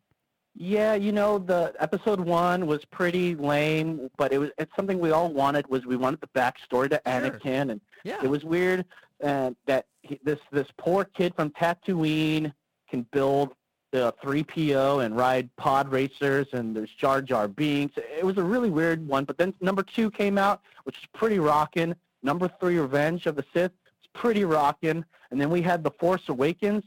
Yeah, 0.56 0.94
you 0.94 1.12
know, 1.12 1.40
the 1.40 1.74
episode 1.80 2.20
one 2.20 2.68
was 2.68 2.86
pretty 2.86 3.36
lame, 3.36 4.10
but 4.18 4.32
it 4.32 4.38
was 4.38 4.52
it's 4.58 4.72
something 4.76 5.00
we 5.00 5.12
all 5.12 5.34
wanted. 5.34 5.68
Was 5.68 5.86
we 5.86 5.96
wanted 5.96 6.22
the 6.22 6.28
backstory 6.28 6.90
to 6.92 7.02
Anakin, 7.06 7.72
and 7.72 7.82
Yeah. 8.04 8.20
It 8.24 8.30
was 8.30 8.44
weird 8.44 8.86
uh, 9.24 9.52
that 9.66 9.88
he, 10.02 10.20
this 10.24 10.40
this 10.52 10.68
poor 10.78 11.06
kid 11.06 11.34
from 11.36 11.50
Tatooine 11.52 12.54
can 12.90 13.04
build 13.12 13.56
the 13.94 14.14
3PO 14.24 15.06
and 15.06 15.16
ride 15.16 15.56
pod 15.56 15.92
racers, 15.92 16.48
and 16.52 16.76
there's 16.76 16.90
Jar 16.90 17.22
Jar 17.22 17.48
Binks. 17.48 17.96
It 17.98 18.26
was 18.26 18.38
a 18.38 18.44
really 18.44 18.72
weird 18.72 19.08
one. 19.08 19.24
But 19.24 19.38
then 19.38 19.54
number 19.62 19.84
two 19.84 20.10
came 20.10 20.38
out, 20.38 20.62
which 20.84 20.98
is 20.98 21.06
pretty 21.14 21.40
rocking. 21.40 21.96
Number 22.24 22.50
three, 22.60 22.80
Revenge 22.80 23.28
of 23.28 23.36
the 23.36 23.46
Sith, 23.54 23.72
it's 24.00 24.10
pretty 24.14 24.46
rocking, 24.46 25.06
And 25.30 25.40
then 25.40 25.50
we 25.52 25.62
had 25.62 25.84
The 25.84 25.92
Force 25.92 26.28
Awakens 26.28 26.84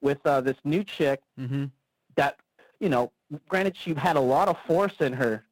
with 0.00 0.18
uh, 0.24 0.40
this 0.40 0.56
new 0.64 0.84
chick 0.84 1.20
mm-hmm. 1.38 1.66
that, 2.14 2.36
you 2.80 2.88
know, 2.88 3.12
granted 3.48 3.76
she 3.76 3.94
had 3.94 4.16
a 4.16 4.20
lot 4.20 4.48
of 4.48 4.56
force 4.66 4.94
in 5.00 5.12
her, 5.12 5.44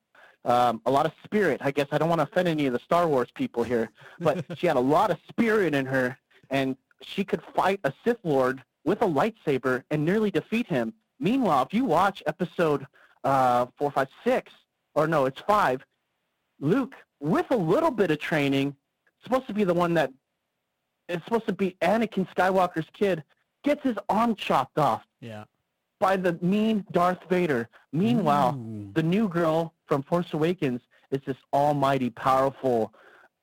um, 0.45 0.81
a 0.87 0.91
lot 0.91 1.07
of 1.07 1.13
spirit. 1.25 1.61
I 1.63 1.71
guess 1.71 1.89
I 1.91 1.99
don't 1.99 2.09
want 2.09 2.21
to 2.21 2.25
offend 2.25 2.49
any 2.49 2.67
of 2.67 2.73
the 2.73 2.79
Star 2.79 3.07
Wars 3.09 3.29
people 3.35 3.63
here, 3.63 3.91
but 4.21 4.45
she 4.59 4.67
had 4.67 4.77
a 4.77 4.81
lot 4.81 5.11
of 5.11 5.19
spirit 5.29 5.75
in 5.75 5.87
her, 5.87 6.17
and 6.51 6.77
she 7.03 7.25
could 7.25 7.43
fight 7.55 7.81
a 7.85 7.93
Sith 8.05 8.19
Lord 8.25 8.63
with 8.85 9.03
a 9.03 9.07
lightsaber 9.07 9.83
and 9.91 10.05
nearly 10.05 10.31
defeat 10.31 10.67
him. 10.67 10.95
Meanwhile, 11.19 11.65
if 11.65 11.75
you 11.75 11.85
watch 11.85 12.23
episode 12.27 12.87
uh, 13.25 13.67
four, 13.77 13.91
five, 13.91 14.09
six, 14.25 14.53
or 14.95 15.07
no, 15.07 15.27
it's 15.27 15.41
five, 15.41 15.85
Luke, 16.61 16.95
with 17.21 17.47
a 17.51 17.57
little 17.57 17.91
bit 17.91 18.11
of 18.11 18.19
training, 18.19 18.77
supposed 19.23 19.47
to 19.49 19.55
be 19.55 19.65
the 19.65 19.75
one 19.75 19.95
that 19.95 20.13
is 21.09 21.23
supposed 21.25 21.47
to 21.47 21.53
be 21.53 21.77
Anakin 21.83 22.29
Skywalker's 22.35 22.87
kid, 22.93 23.23
gets 23.65 23.83
his 23.83 23.97
arm 24.09 24.35
chopped 24.37 24.79
off 24.79 25.03
Yeah. 25.21 25.45
By 25.99 26.17
the 26.17 26.39
mean 26.43 26.85
Darth 26.93 27.19
Vader. 27.29 27.69
Meanwhile, 27.93 28.55
Ooh. 28.57 28.91
the 28.95 29.03
new 29.03 29.29
girl 29.29 29.73
from 29.87 30.03
Force 30.03 30.33
Awakens 30.33 30.81
is 31.11 31.21
this 31.27 31.37
almighty, 31.53 32.11
powerful 32.11 32.93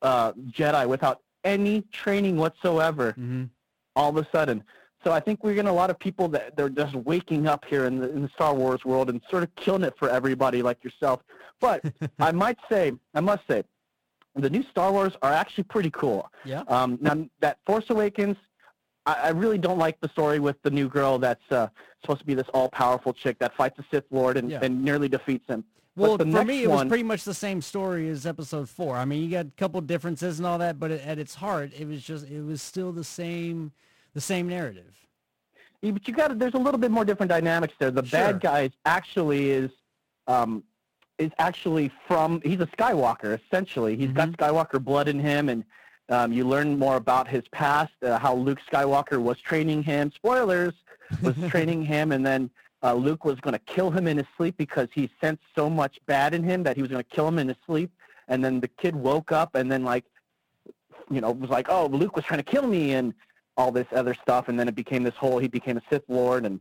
uh, 0.02 0.34
Jedi 0.34 0.88
without 0.88 1.22
any 1.44 1.82
training 1.92 2.38
whatsoever. 2.38 3.14
Mhm. 3.18 3.50
All 3.96 4.10
of 4.10 4.18
a 4.18 4.28
sudden, 4.32 4.64
so 5.04 5.12
I 5.12 5.20
think 5.20 5.44
we're 5.44 5.54
getting 5.54 5.70
a 5.70 5.74
lot 5.74 5.90
of 5.90 6.00
people 6.00 6.28
that 6.30 6.56
they're 6.56 6.70
just 6.70 6.96
waking 6.96 7.46
up 7.48 7.64
here 7.66 7.86
in 7.86 8.00
the, 8.00 8.10
in 8.10 8.24
the 8.24 8.30
Star 8.30 8.54
Wars 8.56 8.84
world 8.86 9.10
and 9.10 9.22
sort 9.30 9.44
of 9.44 9.54
killing 9.56 9.84
it 9.84 9.94
for 9.98 10.10
everybody 10.10 10.62
like 10.64 10.84
yourself. 10.84 11.22
But 11.60 11.84
I 12.20 12.32
might 12.32 12.58
say, 12.70 12.94
I 13.14 13.20
must 13.20 13.46
say, 13.48 13.64
the 14.36 14.50
new 14.50 14.64
Star 14.64 14.92
Wars 14.92 15.14
are 15.22 15.32
actually 15.32 15.66
pretty 15.66 15.92
cool. 15.92 16.32
Yeah. 16.44 16.64
Um, 16.68 16.98
now 17.02 17.26
that 17.42 17.60
Force 17.68 17.86
Awakens, 17.90 18.36
I, 19.06 19.14
I 19.14 19.30
really 19.30 19.58
don't 19.58 19.78
like 19.78 20.00
the 20.00 20.10
story 20.10 20.40
with 20.40 20.62
the 20.64 20.72
new 20.72 20.88
girl 20.90 21.18
that's 21.20 21.52
uh, 21.52 21.68
supposed 22.02 22.20
to 22.22 22.26
be 22.26 22.34
this 22.34 22.48
all-powerful 22.54 23.14
chick 23.14 23.38
that 23.40 23.56
fights 23.56 23.78
the 23.78 23.86
Sith 23.92 24.06
Lord 24.12 24.38
and, 24.38 24.50
Yeah. 24.50 24.60
and 24.62 24.84
nearly 24.84 25.10
defeats 25.10 25.48
him. 25.48 25.64
Well, 25.96 26.18
for 26.18 26.26
me, 26.26 26.64
it 26.64 26.70
was 26.70 26.78
one- 26.78 26.90
pretty 26.90 27.04
much 27.04 27.24
the 27.24 27.34
same 27.36 27.62
story 27.62 28.10
as 28.10 28.26
episode 28.26 28.68
four. 28.68 28.96
I 28.96 29.06
mean, 29.06 29.22
you 29.24 29.30
got 29.30 29.46
a 29.46 29.52
couple 29.58 29.80
differences 29.82 30.40
and 30.40 30.48
all 30.48 30.58
that, 30.58 30.80
but 30.80 30.90
at 30.90 31.20
its 31.20 31.36
heart, 31.36 31.72
it 31.78 31.88
was 31.88 32.02
just 32.02 32.28
it 32.30 32.42
was 32.42 32.64
still 32.64 32.92
the 32.92 33.04
same, 33.04 33.72
the 34.16 34.22
same 34.22 34.48
narrative. 34.50 34.92
Yeah, 35.84 35.92
but 35.92 36.08
you 36.08 36.14
got 36.16 36.40
there's 36.40 36.56
a 36.56 36.58
little 36.58 36.80
bit 36.80 36.90
more 36.90 37.06
different 37.06 37.30
dynamics 37.30 37.76
there. 37.78 37.92
The 37.92 38.04
Sure. 38.04 38.20
bad 38.20 38.40
guy 38.42 38.72
actually 38.86 39.52
is 39.52 39.70
um, 40.26 40.64
is 41.20 41.30
actually 41.38 41.92
from 42.08 42.42
he's 42.44 42.60
a 42.62 42.66
Skywalker 42.68 43.40
essentially. 43.46 43.96
He's 43.96 44.10
got 44.12 44.30
Mm-hmm. 44.30 44.44
Skywalker 44.44 44.84
blood 44.84 45.08
in 45.08 45.20
him, 45.20 45.48
and 45.50 45.64
um, 46.10 46.32
you 46.34 46.48
learn 46.48 46.78
more 46.78 46.96
about 46.96 47.28
his 47.28 47.44
past, 47.52 47.94
uh, 48.04 48.20
how 48.20 48.36
Luke 48.36 48.60
Skywalker 48.72 49.22
was 49.22 49.40
training 49.40 49.84
him. 49.84 50.12
Spoilers 50.14 50.74
was 51.22 51.36
training 51.50 51.86
him, 51.86 52.12
and 52.12 52.26
then 52.26 52.50
uh, 52.84 52.94
Luke 52.94 53.24
was 53.24 53.40
going 53.40 53.54
to 53.54 53.60
kill 53.60 53.90
him 53.90 54.08
in 54.08 54.18
his 54.18 54.28
sleep 54.36 54.56
because 54.58 54.90
he 54.94 55.10
sensed 55.22 55.44
so 55.56 55.70
much 55.70 56.00
bad 56.06 56.34
in 56.34 56.44
him 56.44 56.64
that 56.64 56.76
he 56.76 56.82
was 56.82 56.92
going 56.92 57.04
to 57.04 57.16
kill 57.16 57.28
him 57.28 57.40
in 57.40 57.48
his 57.48 57.58
sleep. 57.66 57.92
And 58.28 58.44
then 58.44 58.60
the 58.60 58.68
kid 58.68 58.96
woke 58.96 59.32
up, 59.32 59.56
and 59.56 59.72
then 59.72 59.84
like 59.84 60.06
you 61.10 61.22
know 61.22 61.32
was 61.32 61.50
like, 61.50 61.68
oh, 61.70 61.88
Luke 61.88 62.16
was 62.16 62.26
trying 62.26 62.40
to 62.40 62.52
kill 62.52 62.68
me, 62.68 62.94
and 62.94 63.14
all 63.58 63.72
this 63.72 63.88
other 63.92 64.14
stuff, 64.14 64.48
and 64.48 64.60
then 64.60 64.68
it 64.68 64.76
became 64.76 65.04
this 65.04 65.16
whole. 65.16 65.38
He 65.40 65.48
became 65.48 65.78
a 65.78 65.82
Sith 65.90 66.04
Lord, 66.08 66.46
and 66.46 66.60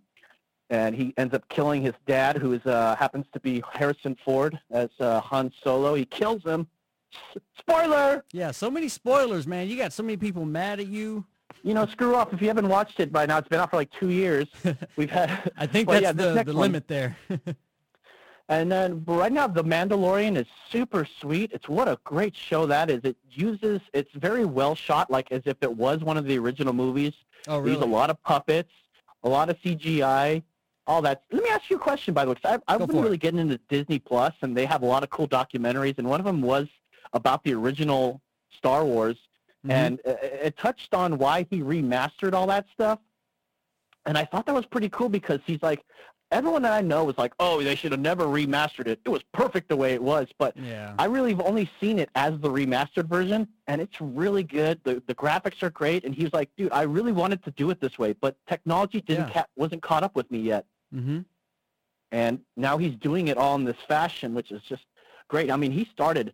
and 0.71 0.95
he 0.95 1.13
ends 1.17 1.35
up 1.35 1.49
killing 1.49 1.83
his 1.83 1.95
dad, 2.07 2.37
who 2.37 2.53
is 2.53 2.65
uh, 2.65 2.97
happens 2.97 3.27
to 3.33 3.41
be 3.41 3.63
Harrison 3.73 4.17
Ford 4.25 4.59
as 4.71 4.89
uh, 5.01 5.21
Han 5.21 5.53
Solo. 5.63 5.95
He 5.95 6.05
kills 6.05 6.43
him. 6.43 6.67
Spoiler! 7.59 8.25
Yeah, 8.33 8.51
so 8.51 8.71
many 8.71 8.89
spoilers, 8.89 9.47
man. 9.47 9.69
You 9.69 9.77
got 9.77 9.93
so 9.93 10.03
many 10.03 10.17
people 10.17 10.45
mad 10.45 10.81
at 10.81 10.87
you. 10.89 11.25
You 11.63 11.75
know, 11.75 11.87
screw 11.87 12.15
off. 12.17 12.33
If 12.33 12.41
you 12.43 12.49
haven't 12.49 12.69
watched 12.69 12.99
it 12.99 13.13
by 13.13 13.27
now, 13.27 13.39
it's 13.39 13.49
been 13.49 13.61
out 13.61 13.71
for 13.71 13.77
like 13.77 13.91
two 13.93 14.11
years. 14.11 14.47
We've 14.97 15.11
had. 15.11 15.53
I 15.57 15.67
think 15.67 15.89
Well, 15.89 16.01
that's 16.01 16.19
yeah, 16.19 16.33
the, 16.35 16.43
the 16.45 16.53
one- 16.53 16.63
limit 16.63 16.89
there. 16.89 17.17
And 18.49 18.71
then 18.71 19.03
right 19.07 19.33
now, 19.33 19.47
The 19.47 19.65
Mandalorian 19.65 20.37
is 20.37 20.47
super 20.71 21.07
sweet. 21.21 21.53
It's 21.55 21.69
what 21.71 21.89
a 21.89 21.99
great 22.05 22.37
show 22.37 22.67
that 22.67 22.91
is. 22.91 23.01
It 23.05 23.17
uses. 23.31 23.81
It's 23.95 24.11
very 24.15 24.45
well 24.45 24.75
shot, 24.75 25.11
like 25.11 25.31
as 25.33 25.43
if 25.47 25.57
it 25.63 25.75
was 25.75 26.01
one 26.01 26.19
of 26.19 26.27
the 26.27 26.39
original 26.39 26.75
movies. 26.75 27.13
oh, 27.49 27.63
They 27.63 27.71
use 27.71 27.81
a 27.81 27.87
lot 27.87 28.11
of 28.11 28.23
puppets, 28.25 28.73
a 29.23 29.29
lot 29.29 29.49
of 29.49 29.57
CGI, 29.61 30.43
all 30.87 31.01
that. 31.03 31.23
Let 31.31 31.43
me 31.45 31.49
ask 31.51 31.71
you 31.71 31.77
a 31.77 31.81
question, 31.81 32.13
by 32.13 32.25
the 32.25 32.31
way, 32.33 32.35
because 32.35 32.55
I've, 32.55 32.63
I've 32.69 32.79
been 32.87 32.89
for 32.97 32.97
it. 32.99 33.03
really 33.05 33.17
getting 33.17 33.41
into 33.41 33.59
Disney 33.71 34.01
Plus, 34.01 34.35
and 34.43 34.55
they 34.55 34.67
have 34.67 34.83
a 34.83 34.87
lot 34.87 35.03
of 35.03 35.09
cool 35.09 35.29
documentaries, 35.29 35.97
and 35.99 36.07
one 36.07 36.21
of 36.21 36.27
them 36.27 36.43
was 36.43 36.67
about 37.13 37.43
the 37.45 37.55
original 37.55 38.21
Star 38.57 38.85
Wars. 38.85 39.17
Mhm. 39.65 39.71
and 39.71 40.01
it, 40.05 40.41
it 40.47 40.57
touched 40.59 40.93
on 40.93 41.19
why 41.19 41.47
he 41.49 41.61
remastered 41.61 42.33
all 42.33 42.49
that 42.49 42.67
stuff. 42.73 42.99
And 44.07 44.19
I 44.19 44.25
thought 44.25 44.45
that 44.47 44.55
was 44.57 44.67
pretty 44.67 44.89
cool 44.89 45.09
because 45.09 45.39
he's 45.47 45.63
like, 45.63 45.85
everyone 46.33 46.63
that 46.63 46.73
I 46.73 46.81
know 46.81 47.05
was 47.05 47.17
like, 47.17 47.33
oh, 47.39 47.63
they 47.63 47.77
should 47.77 47.93
have 47.93 48.01
never 48.01 48.25
remastered 48.25 48.89
it. 48.89 48.99
It 49.05 49.09
was 49.09 49.23
perfect 49.33 49.69
the 49.69 49.77
way 49.77 49.93
it 49.95 50.03
was, 50.03 50.27
but 50.37 50.57
yeah. 50.57 50.95
I 50.99 51.05
really 51.05 51.31
have 51.31 51.43
only 51.43 51.71
seen 51.81 52.01
it 52.01 52.11
as 52.17 52.33
the 52.41 52.49
remastered 52.51 53.07
version, 53.07 53.47
and 53.69 53.81
it's 53.81 54.01
really 54.01 54.43
good. 54.43 54.81
The 54.83 55.01
the 55.07 55.15
graphics 55.15 55.63
are 55.63 55.71
great, 55.71 56.05
and 56.05 56.13
he's 56.13 56.33
like, 56.33 56.51
dude, 56.57 56.73
I 56.73 56.83
really 56.83 57.13
wanted 57.13 57.45
to 57.45 57.53
do 57.53 57.71
it 57.71 57.81
this 57.81 57.97
way, 58.01 58.15
but 58.15 58.35
technology 58.49 59.01
didn't 59.01 59.29
Yeah. 59.29 59.35
ca- 59.43 59.47
wasn't 59.55 59.83
caught 59.83 60.03
up 60.03 60.17
with 60.17 60.29
me 60.29 60.39
yet, 60.41 60.65
mm-hmm. 60.93 61.21
and 62.11 62.41
now 62.57 62.79
he's 62.79 62.97
doing 62.97 63.29
it 63.29 63.37
all 63.37 63.55
in 63.55 63.65
this 63.65 63.77
fashion, 63.87 64.35
which 64.35 64.51
is 64.51 64.63
just 64.63 64.87
great. 65.29 65.51
I 65.53 65.57
mean, 65.57 65.71
he 65.71 65.85
started 65.85 66.33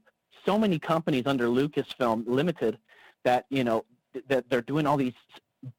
so 0.49 0.59
many 0.59 0.79
companies 0.79 1.25
under 1.27 1.47
Lucasfilm 1.47 2.25
Limited 2.27 2.79
that 3.25 3.45
you 3.51 3.65
know 3.65 3.85
th- 4.15 4.25
that 4.29 4.49
they're 4.49 4.63
doing 4.63 4.87
all 4.87 4.97
these 4.97 5.13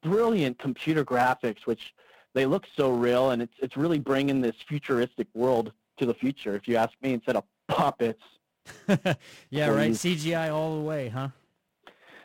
brilliant 0.02 0.58
computer 0.60 1.04
graphics, 1.04 1.66
which 1.66 1.92
they 2.34 2.46
look 2.46 2.64
so 2.76 2.90
real, 2.90 3.30
and 3.30 3.42
it's 3.42 3.54
it's 3.58 3.76
really 3.76 3.98
bringing 3.98 4.40
this 4.40 4.54
futuristic 4.68 5.26
world 5.34 5.72
to 5.98 6.06
the 6.06 6.14
future. 6.14 6.54
If 6.54 6.68
you 6.68 6.76
ask 6.76 6.92
me, 7.02 7.14
instead 7.14 7.36
of 7.36 7.44
puppets. 7.66 8.22
yeah, 9.50 9.68
right. 9.68 9.90
CGI 9.90 10.52
all 10.52 10.76
the 10.76 10.82
way, 10.82 11.08
huh? 11.08 11.28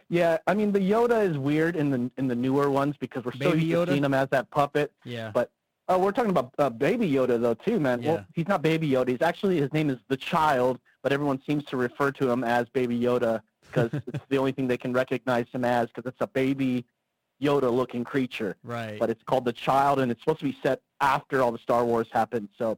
Yeah, 0.09 0.37
I 0.45 0.53
mean 0.53 0.71
the 0.71 0.79
Yoda 0.79 1.27
is 1.27 1.39
weird 1.39 1.75
in 1.75 1.89
the 1.89 2.11
in 2.17 2.27
the 2.27 2.35
newer 2.35 2.69
ones 2.69 2.95
because 2.99 3.25
we're 3.25 3.31
so 3.33 3.53
used 3.53 3.65
Yoda? 3.65 3.85
to 3.87 3.91
seeing 3.93 4.03
him 4.03 4.13
as 4.13 4.29
that 4.29 4.51
puppet. 4.51 4.91
Yeah. 5.03 5.31
But 5.33 5.49
oh, 5.87 5.99
we're 5.99 6.11
talking 6.11 6.31
about 6.31 6.53
uh, 6.57 6.69
Baby 6.69 7.09
Yoda 7.11 7.39
though 7.41 7.53
too, 7.53 7.79
man. 7.79 8.01
Yeah. 8.01 8.13
Well, 8.13 8.25
he's 8.33 8.47
not 8.47 8.61
Baby 8.61 8.89
Yoda. 8.89 9.09
He's 9.09 9.21
actually 9.21 9.59
his 9.59 9.71
name 9.73 9.89
is 9.89 9.97
the 10.07 10.17
Child, 10.17 10.79
but 11.03 11.11
everyone 11.11 11.41
seems 11.45 11.63
to 11.65 11.77
refer 11.77 12.11
to 12.13 12.29
him 12.29 12.43
as 12.43 12.67
Baby 12.69 12.99
Yoda 12.99 13.41
because 13.71 13.89
it's 14.07 14.23
the 14.29 14.37
only 14.37 14.51
thing 14.51 14.67
they 14.67 14.77
can 14.77 14.93
recognize 14.93 15.45
him 15.51 15.65
as 15.65 15.87
because 15.87 16.07
it's 16.07 16.21
a 16.21 16.27
baby 16.27 16.85
Yoda-looking 17.41 18.03
creature. 18.05 18.55
right. 18.63 18.97
But 18.99 19.09
it's 19.09 19.21
called 19.23 19.45
the 19.45 19.53
Child, 19.53 19.99
and 19.99 20.11
it's 20.11 20.21
supposed 20.21 20.39
to 20.39 20.45
be 20.45 20.57
set 20.63 20.81
after 21.01 21.41
all 21.41 21.51
the 21.51 21.57
Star 21.59 21.83
Wars 21.83 22.07
happened. 22.11 22.49
So 22.57 22.77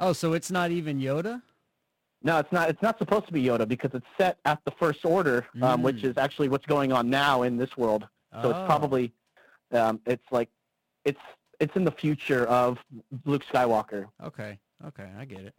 oh, 0.00 0.12
so 0.12 0.32
it's 0.32 0.50
not 0.50 0.70
even 0.70 0.98
Yoda? 1.00 1.42
no, 2.22 2.38
it's 2.38 2.50
not. 2.50 2.68
It's 2.68 2.82
not 2.82 2.98
supposed 2.98 3.26
to 3.28 3.32
be 3.32 3.44
Yoda 3.44 3.66
because 3.68 3.90
it's 3.94 4.06
set 4.18 4.38
at 4.44 4.58
the 4.64 4.72
First 4.72 5.04
Order, 5.04 5.46
um, 5.62 5.82
which 5.82 5.98
Mm. 5.98 6.04
is 6.10 6.16
actually 6.18 6.48
what's 6.48 6.66
going 6.66 6.92
on 6.92 7.08
now 7.08 7.42
in 7.42 7.56
this 7.56 7.76
world. 7.76 8.06
So 8.42 8.48
Oh, 8.48 8.50
it's 8.50 8.66
probably, 8.66 9.12
um, 9.72 10.00
it's 10.04 10.24
like, 10.32 10.48
it's 11.04 11.20
it's 11.60 11.74
in 11.76 11.84
the 11.84 11.90
future 11.92 12.46
of 12.46 12.78
Luke 13.24 13.44
Skywalker. 13.52 14.06
Okay. 14.22 14.58
Okay, 14.86 15.08
I 15.18 15.24
get 15.24 15.40
it. 15.40 15.54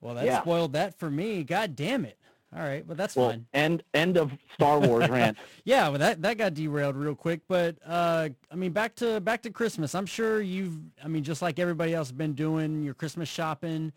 Well, 0.00 0.14
that 0.14 0.24
Yeah. 0.24 0.40
spoiled 0.42 0.72
that 0.74 0.98
for 0.98 1.10
me. 1.10 1.42
God 1.44 1.74
damn 1.76 2.04
it. 2.04 2.16
All 2.54 2.62
right, 2.62 2.84
but 2.86 2.96
that's 2.96 3.14
Well, 3.14 3.30
fine. 3.30 3.46
end 3.52 3.84
end 3.94 4.16
of 4.16 4.32
Star 4.54 4.80
Wars 4.80 5.08
rant. 5.10 5.38
Yeah, 5.64 5.88
well, 5.88 5.98
that 5.98 6.20
that 6.22 6.36
got 6.36 6.54
derailed 6.54 6.96
real 6.96 7.14
quick, 7.14 7.42
but 7.46 7.76
uh, 7.86 8.30
I 8.50 8.54
mean, 8.56 8.72
back 8.72 8.96
to 8.96 9.20
back 9.20 9.42
to 9.42 9.50
Christmas. 9.50 9.94
I'm 9.94 10.06
sure 10.06 10.40
you've, 10.40 10.76
I 11.04 11.06
mean, 11.06 11.22
just 11.22 11.42
like 11.42 11.60
everybody 11.60 11.94
else, 11.94 12.10
been 12.10 12.32
doing 12.34 12.82
your 12.82 12.94
Christmas 12.94 13.28
shopping. 13.28 13.92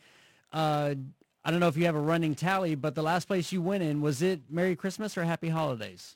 Uh, 0.52 0.94
I 1.44 1.50
don't 1.52 1.60
know 1.60 1.68
if 1.68 1.76
you 1.78 1.86
have 1.86 1.96
a 1.96 2.00
running 2.00 2.36
tally, 2.36 2.76
but 2.76 2.94
the 2.94 3.02
last 3.02 3.26
place 3.26 3.52
you 3.52 3.60
went 3.62 3.82
in 3.82 4.02
was 4.02 4.22
it 4.22 4.42
Merry 4.50 4.76
Christmas 4.76 5.18
or 5.18 5.24
Happy 5.24 5.50
Holidays? 5.50 6.16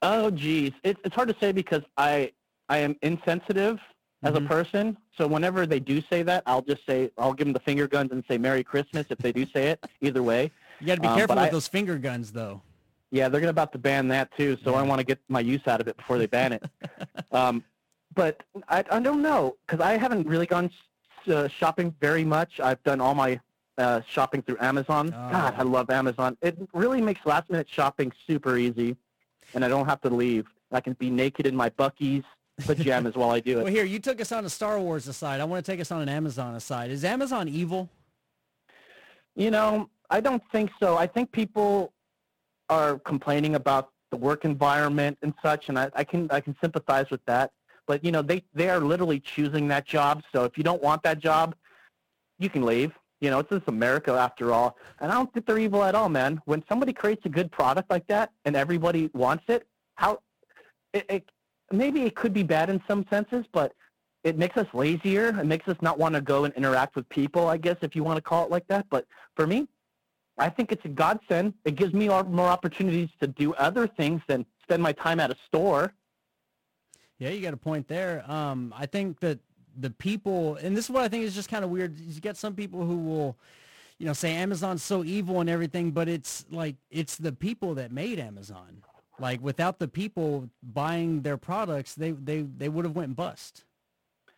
Oh, 0.00 0.30
geez, 0.30 0.72
it's 0.84 1.00
it's 1.04 1.14
hard 1.14 1.28
to 1.28 1.36
say 1.38 1.52
because 1.52 1.82
I 1.98 2.32
I 2.70 2.78
am 2.78 2.96
insensitive 3.02 3.78
as 4.22 4.34
Mhm. 4.34 4.44
a 4.44 4.48
person. 4.48 4.96
So 5.16 5.26
whenever 5.26 5.66
they 5.66 5.80
do 5.80 6.00
say 6.02 6.22
that, 6.22 6.42
I'll 6.46 6.62
just 6.62 6.84
say 6.86 7.10
I'll 7.18 7.32
give 7.32 7.46
them 7.46 7.52
the 7.52 7.60
finger 7.60 7.86
guns 7.88 8.12
and 8.12 8.24
say 8.28 8.38
Merry 8.38 8.62
Christmas 8.64 9.06
if 9.10 9.18
they 9.18 9.32
do 9.32 9.46
say 9.46 9.68
it. 9.68 9.84
Either 10.00 10.22
way, 10.22 10.50
You 10.80 10.86
got 10.88 10.96
to 10.96 11.00
be 11.00 11.06
Um, 11.08 11.16
careful 11.16 11.36
with 11.36 11.44
I- 11.44 11.50
those 11.50 11.68
finger 11.68 11.96
guns, 11.96 12.32
though. 12.32 12.60
yeah, 13.12 13.28
they're 13.28 13.40
gonna 13.40 13.50
about 13.50 13.70
to 13.72 13.78
ban 13.78 14.08
that 14.08 14.34
too. 14.36 14.56
So 14.64 14.74
I 14.74 14.82
want 14.82 14.98
to 14.98 15.04
get 15.04 15.20
my 15.28 15.38
use 15.38 15.64
out 15.68 15.80
of 15.80 15.86
it 15.86 15.96
before 15.96 16.18
they 16.18 16.26
ban 16.26 16.52
it. 16.54 16.64
um, 17.32 17.62
but 18.14 18.42
I 18.68 18.78
I 18.90 18.98
don't 19.00 19.22
know 19.22 19.56
because 19.66 19.80
I 19.80 19.96
haven't 19.96 20.26
really 20.26 20.46
gone 20.46 20.70
uh, 21.28 21.46
shopping 21.46 21.94
very 22.00 22.24
much. 22.24 22.58
I've 22.58 22.82
done 22.82 23.00
all 23.00 23.14
my 23.14 23.38
uh, 23.78 24.00
shopping 24.08 24.42
through 24.42 24.56
Amazon. 24.60 25.08
God, 25.10 25.54
Oh. 25.56 25.60
I 25.60 25.62
love 25.62 25.88
Amazon. 25.88 26.36
It 26.42 26.58
really 26.74 27.00
makes 27.00 27.24
last 27.24 27.48
minute 27.48 27.68
shopping 27.70 28.12
super 28.26 28.56
easy, 28.58 28.96
and 29.54 29.64
I 29.64 29.68
don't 29.68 29.86
have 29.86 30.00
to 30.02 30.10
leave. 30.10 30.46
I 30.72 30.80
can 30.80 30.92
be 30.94 31.08
naked 31.10 31.46
in 31.46 31.54
my 31.54 31.70
Buc-ee's 31.70 32.24
pajamas 32.62 33.14
while 33.14 33.30
I 33.30 33.40
do 33.40 33.60
it. 33.60 33.62
Well, 33.64 33.72
here 33.72 33.84
you 33.84 33.98
took 33.98 34.20
us 34.20 34.32
on 34.32 34.44
a 34.44 34.50
Star 34.50 34.78
Wars 34.80 35.08
aside. 35.08 35.40
I 35.40 35.44
want 35.44 35.64
to 35.64 35.70
take 35.70 35.80
us 35.80 35.90
on 35.90 36.02
an 36.02 36.08
Amazon 36.08 36.54
aside. 36.54 36.90
Is 36.90 37.04
Amazon 37.04 37.48
evil? 37.48 37.88
You 39.34 39.50
know, 39.50 39.88
I 40.10 40.20
don't 40.20 40.42
think 40.52 40.70
so. 40.78 40.96
I 40.96 41.06
think 41.06 41.32
people 41.32 41.92
are 42.68 42.98
complaining 42.98 43.54
about 43.54 43.90
the 44.10 44.16
work 44.16 44.44
environment 44.44 45.18
and 45.22 45.32
such, 45.42 45.68
and 45.68 45.78
I, 45.78 45.90
I 45.94 46.04
can 46.04 46.28
I 46.30 46.40
can 46.40 46.56
sympathize 46.60 47.10
with 47.10 47.24
that. 47.26 47.50
But 47.86 48.04
you 48.04 48.12
know, 48.12 48.22
they 48.22 48.44
they 48.54 48.68
are 48.68 48.80
literally 48.80 49.20
choosing 49.20 49.68
that 49.68 49.86
job. 49.86 50.22
So 50.32 50.44
if 50.44 50.56
you 50.56 50.64
don't 50.64 50.82
want 50.82 51.02
that 51.02 51.18
job, 51.18 51.54
you 52.38 52.48
can 52.50 52.62
leave. 52.62 52.92
You 53.20 53.30
know, 53.30 53.38
it's 53.38 53.50
just 53.50 53.68
America 53.68 54.12
after 54.12 54.52
all. 54.52 54.76
And 55.00 55.12
I 55.12 55.14
don't 55.14 55.32
think 55.32 55.46
they're 55.46 55.58
evil 55.58 55.84
at 55.84 55.94
all, 55.94 56.08
man. 56.08 56.42
When 56.44 56.64
somebody 56.68 56.92
creates 56.92 57.24
a 57.24 57.28
good 57.28 57.52
product 57.52 57.88
like 57.88 58.06
that 58.08 58.32
and 58.44 58.56
everybody 58.56 59.10
wants 59.14 59.44
it, 59.48 59.66
how 59.94 60.20
it, 60.92 61.06
it 61.08 61.30
maybe 61.72 62.02
it 62.02 62.14
could 62.14 62.32
be 62.32 62.42
bad 62.42 62.70
in 62.70 62.82
some 62.86 63.06
senses, 63.10 63.44
but 63.52 63.74
it 64.24 64.38
makes 64.38 64.56
us 64.56 64.66
lazier. 64.72 65.28
It 65.40 65.46
makes 65.46 65.66
us 65.68 65.76
not 65.80 65.98
want 65.98 66.14
to 66.14 66.20
go 66.20 66.44
and 66.44 66.54
interact 66.54 66.96
with 66.96 67.08
people, 67.08 67.48
I 67.48 67.56
guess, 67.56 67.76
if 67.82 67.96
you 67.96 68.04
want 68.04 68.16
to 68.16 68.22
call 68.22 68.44
it 68.44 68.50
like 68.50 68.66
that. 68.68 68.86
But 68.90 69.06
for 69.34 69.46
me, 69.46 69.66
I 70.38 70.48
think 70.48 70.72
it's 70.72 70.84
a 70.84 70.88
godsend. 70.88 71.54
It 71.64 71.74
gives 71.74 71.92
me 71.92 72.08
more 72.08 72.48
opportunities 72.48 73.08
to 73.20 73.26
do 73.26 73.52
other 73.54 73.86
things 73.86 74.22
than 74.28 74.46
spend 74.62 74.82
my 74.82 74.92
time 74.92 75.20
at 75.20 75.30
a 75.30 75.36
store. 75.46 75.92
Yeah, 77.18 77.30
you 77.30 77.40
got 77.40 77.54
a 77.54 77.58
point 77.58 77.88
there. 77.88 78.24
Um, 78.30 78.72
I 78.76 78.86
think 78.86 79.20
that 79.20 79.38
the 79.78 79.90
people, 79.90 80.56
and 80.56 80.76
this 80.76 80.86
is 80.86 80.90
what 80.90 81.02
I 81.02 81.08
think 81.08 81.24
is 81.24 81.34
just 81.34 81.48
kind 81.48 81.64
of 81.64 81.70
weird. 81.70 81.98
You 81.98 82.20
get 82.20 82.36
some 82.36 82.54
people 82.54 82.84
who 82.84 82.96
will, 82.96 83.36
you 83.98 84.06
know, 84.06 84.12
say 84.12 84.32
Amazon's 84.34 84.82
so 84.82 85.04
evil 85.04 85.40
and 85.40 85.50
everything, 85.50 85.90
but 85.90 86.08
it's 86.08 86.44
like 86.50 86.76
it's 86.90 87.16
the 87.16 87.32
people 87.32 87.74
that 87.74 87.92
made 87.92 88.18
Amazon. 88.18 88.82
Like 89.18 89.42
without 89.42 89.78
the 89.78 89.88
people 89.88 90.48
buying 90.62 91.22
their 91.22 91.36
products, 91.36 91.94
they 91.94 92.12
they 92.12 92.42
they 92.42 92.68
would 92.68 92.84
have 92.84 92.96
went 92.96 93.16
bust. 93.16 93.64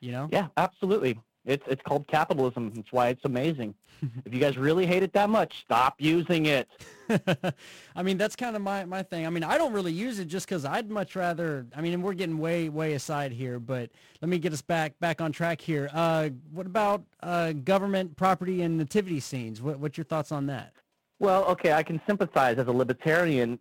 You 0.01 0.13
know? 0.13 0.29
Yeah, 0.31 0.49
absolutely. 0.57 1.19
It's 1.45 1.65
it's 1.67 1.83
called 1.83 2.07
capitalism. 2.09 2.73
That's 2.75 2.91
why 2.91 3.09
it's 3.09 3.25
amazing. 3.25 3.75
if 4.25 4.33
you 4.33 4.41
guys 4.41 4.57
really 4.57 4.87
hate 4.87 5.03
it 5.03 5.13
that 5.13 5.29
much, 5.29 5.61
stop 5.65 5.97
using 5.99 6.47
it. 6.47 6.69
I 7.97 8.03
mean, 8.03 8.17
that's 8.17 8.35
kind 8.35 8.57
of 8.57 8.63
my, 8.63 8.85
my 8.85 9.03
thing. 9.03 9.27
I 9.27 9.31
mean, 9.31 9.45
I 9.45 9.59
don't 9.59 9.73
really 9.73 9.93
use 9.93 10.19
it 10.19 10.27
just 10.27 10.47
because 10.47 10.65
I'd 10.65 10.91
much 10.91 11.17
rather. 11.17 11.67
I 11.77 11.81
mean, 11.81 11.93
and 11.93 12.03
we're 12.03 12.15
getting 12.15 12.39
way 12.39 12.69
way 12.69 12.95
aside 12.95 13.33
here, 13.33 13.59
but 13.59 13.91
let 14.23 14.29
me 14.29 14.39
get 14.39 14.53
us 14.53 14.63
back 14.63 14.99
back 15.01 15.21
on 15.21 15.33
track 15.33 15.61
here. 15.61 15.91
Uh, 15.93 16.31
what 16.53 16.67
about 16.67 17.03
uh, 17.23 17.53
government 17.53 18.17
property 18.17 18.63
and 18.63 18.79
nativity 18.79 19.21
scenes? 19.21 19.61
What, 19.61 19.79
what's 19.79 19.99
your 19.99 20.05
thoughts 20.05 20.33
on 20.33 20.47
that? 20.47 20.73
Well, 21.19 21.45
okay, 21.45 21.73
I 21.73 21.83
can 21.83 22.01
sympathize 22.07 22.59
as 22.59 22.67
a 22.67 22.73
libertarian. 22.73 23.59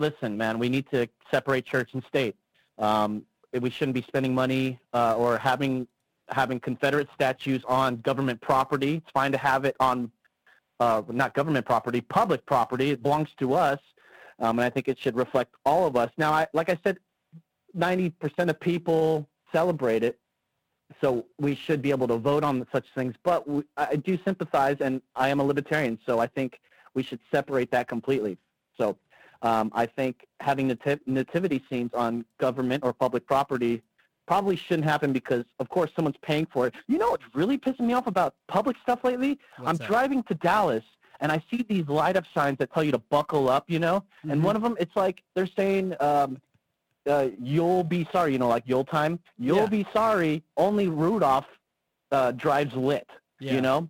Listen, 0.00 0.34
man, 0.34 0.58
we 0.58 0.70
need 0.70 0.90
to 0.92 1.06
separate 1.30 1.66
church 1.66 1.90
and 1.92 2.02
state. 2.08 2.34
Um, 2.78 3.22
we 3.52 3.68
shouldn't 3.68 3.94
be 3.94 4.00
spending 4.00 4.34
money 4.34 4.80
uh, 4.94 5.14
or 5.14 5.36
having 5.36 5.86
having 6.30 6.58
Confederate 6.58 7.08
statues 7.14 7.62
on 7.68 7.96
government 8.00 8.40
property. 8.40 8.94
It's 8.94 9.10
fine 9.12 9.30
to 9.32 9.38
have 9.38 9.66
it 9.66 9.76
on 9.78 10.10
uh, 10.78 11.02
not 11.08 11.34
government 11.34 11.66
property, 11.66 12.00
public 12.00 12.46
property. 12.46 12.92
It 12.92 13.02
belongs 13.02 13.28
to 13.40 13.52
us, 13.52 13.78
um, 14.38 14.58
and 14.58 14.64
I 14.64 14.70
think 14.70 14.88
it 14.88 14.98
should 14.98 15.16
reflect 15.16 15.54
all 15.66 15.86
of 15.86 15.96
us. 15.96 16.10
Now, 16.16 16.32
I, 16.32 16.46
like 16.54 16.70
I 16.70 16.78
said, 16.82 16.98
90% 17.76 18.48
of 18.48 18.58
people 18.58 19.28
celebrate 19.52 20.02
it, 20.02 20.18
so 21.02 21.26
we 21.38 21.54
should 21.54 21.82
be 21.82 21.90
able 21.90 22.08
to 22.08 22.16
vote 22.16 22.42
on 22.42 22.66
such 22.72 22.86
things. 22.94 23.16
But 23.22 23.46
we, 23.46 23.64
I 23.76 23.96
do 23.96 24.18
sympathize, 24.24 24.76
and 24.80 25.02
I 25.14 25.28
am 25.28 25.40
a 25.40 25.44
libertarian, 25.44 25.98
so 26.06 26.20
I 26.20 26.26
think 26.26 26.58
we 26.94 27.02
should 27.02 27.20
separate 27.30 27.70
that 27.72 27.86
completely. 27.86 28.38
So 28.78 28.96
um, 29.42 29.70
I 29.74 29.86
think 29.86 30.26
having 30.40 30.68
nati- 30.68 31.00
nativity 31.06 31.62
scenes 31.70 31.92
on 31.94 32.24
government 32.38 32.84
or 32.84 32.92
public 32.92 33.26
property 33.26 33.82
probably 34.26 34.54
shouldn't 34.56 34.84
happen 34.84 35.12
because, 35.12 35.44
of 35.58 35.68
course, 35.68 35.90
someone's 35.96 36.16
paying 36.22 36.46
for 36.46 36.66
it. 36.66 36.74
You 36.86 36.98
know 36.98 37.10
what's 37.10 37.24
really 37.34 37.58
pissing 37.58 37.80
me 37.80 37.94
off 37.94 38.06
about 38.06 38.34
public 38.48 38.76
stuff 38.82 39.02
lately? 39.02 39.38
I'm 39.58 39.76
that? 39.76 39.88
driving 39.88 40.22
to 40.24 40.34
Dallas 40.34 40.84
and 41.20 41.32
I 41.32 41.42
see 41.50 41.64
these 41.68 41.86
light 41.88 42.16
up 42.16 42.24
signs 42.32 42.58
that 42.58 42.72
tell 42.72 42.84
you 42.84 42.92
to 42.92 42.98
buckle 42.98 43.48
up, 43.48 43.64
you 43.68 43.78
know? 43.78 44.04
And 44.22 44.40
Mhm. 44.40 44.44
one 44.44 44.56
of 44.56 44.62
them, 44.62 44.76
it's 44.78 44.94
like 44.96 45.22
they're 45.34 45.46
saying, 45.46 45.94
um, 46.00 46.40
uh, 47.08 47.28
you'll 47.40 47.82
be 47.84 48.06
sorry, 48.12 48.32
you 48.32 48.38
know, 48.38 48.48
like 48.48 48.66
Yule 48.66 48.84
time. 48.84 49.18
You'll 49.38 49.58
Yeah. 49.58 49.66
be 49.66 49.86
sorry. 49.92 50.42
Only 50.56 50.88
Rudolph 50.88 51.46
uh, 52.12 52.32
drives 52.32 52.74
lit, 52.74 53.08
Yeah. 53.38 53.54
you 53.54 53.60
know? 53.60 53.88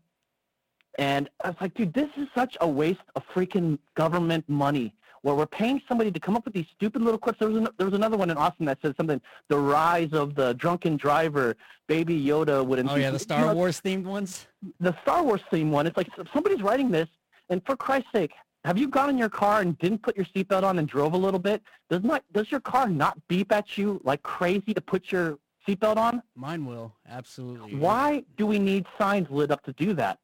And 0.99 1.31
I 1.43 1.49
was 1.49 1.57
like, 1.61 1.75
dude, 1.75 1.95
this 1.95 2.11
is 2.17 2.29
such 2.35 2.57
a 2.61 2.69
waste 2.69 3.01
of 3.17 3.23
freaking 3.35 3.79
government 3.95 4.47
money 4.49 4.95
where 5.23 5.35
we're 5.35 5.47
paying 5.47 5.81
somebody 5.89 6.11
to 6.11 6.21
come 6.21 6.37
up 6.37 6.45
with 6.45 6.55
these 6.55 6.67
stupid 6.75 7.03
little 7.03 7.19
clips. 7.19 7.39
There 7.39 7.49
was, 7.49 7.59
an, 7.59 7.69
there 7.77 7.87
was 7.87 7.95
another 7.95 8.17
one 8.17 8.31
in 8.31 8.37
Austin 8.37 8.67
that 8.67 8.79
said 8.81 8.95
something, 8.97 9.21
the 9.49 9.59
rise 9.59 10.13
of 10.13 10.35
the 10.35 10.55
drunken 10.55 10.97
driver, 10.97 11.57
Baby 11.87 12.23
Yoda 12.25 12.65
would 12.65 12.79
Oh 12.89 12.95
yeah, 12.95 13.11
the 13.11 13.15
you 13.15 13.19
Star 13.19 13.47
know, 13.47 13.55
Wars 13.55 13.81
themed 13.81 14.05
ones. 14.05 14.47
the 14.79 14.97
Star 15.03 15.23
Wars 15.23 15.43
themed 15.53 15.71
one. 15.71 15.87
It's 15.87 15.97
like 15.97 16.09
somebody's 16.33 16.63
writing 16.63 16.91
this, 16.91 17.09
and 17.49 17.61
for 17.67 17.77
Christ's 17.77 18.09
sake, 18.13 18.33
have 18.65 18.79
you 18.79 18.89
gone 18.89 19.11
in 19.11 19.19
your 19.19 19.29
car 19.31 19.61
and 19.61 19.77
didn't 19.79 20.03
put 20.03 20.17
your 20.17 20.27
seatbelt 20.27 20.63
on 20.63 20.79
and 20.79 20.87
drove 20.89 21.15
a 21.15 21.17
little 21.17 21.41
bit? 21.41 21.63
Does 21.89 22.03
not 22.03 22.23
does 22.33 22.51
your 22.51 22.61
car 22.61 22.89
not 22.89 23.19
beep 23.29 23.53
at 23.53 23.77
you 23.77 24.01
like 24.05 24.23
crazy 24.23 24.73
to 24.75 24.81
put 24.81 25.11
your 25.11 25.39
seatbelt 25.67 25.97
on? 25.97 26.23
Mine 26.35 26.65
will 26.65 26.95
absolutely. 27.09 27.75
Why 27.75 28.25
do 28.37 28.47
we 28.47 28.59
need 28.59 28.87
signs 28.99 29.29
lit 29.31 29.51
up 29.51 29.63
to 29.65 29.73
do 29.73 29.95
that? 29.95 30.19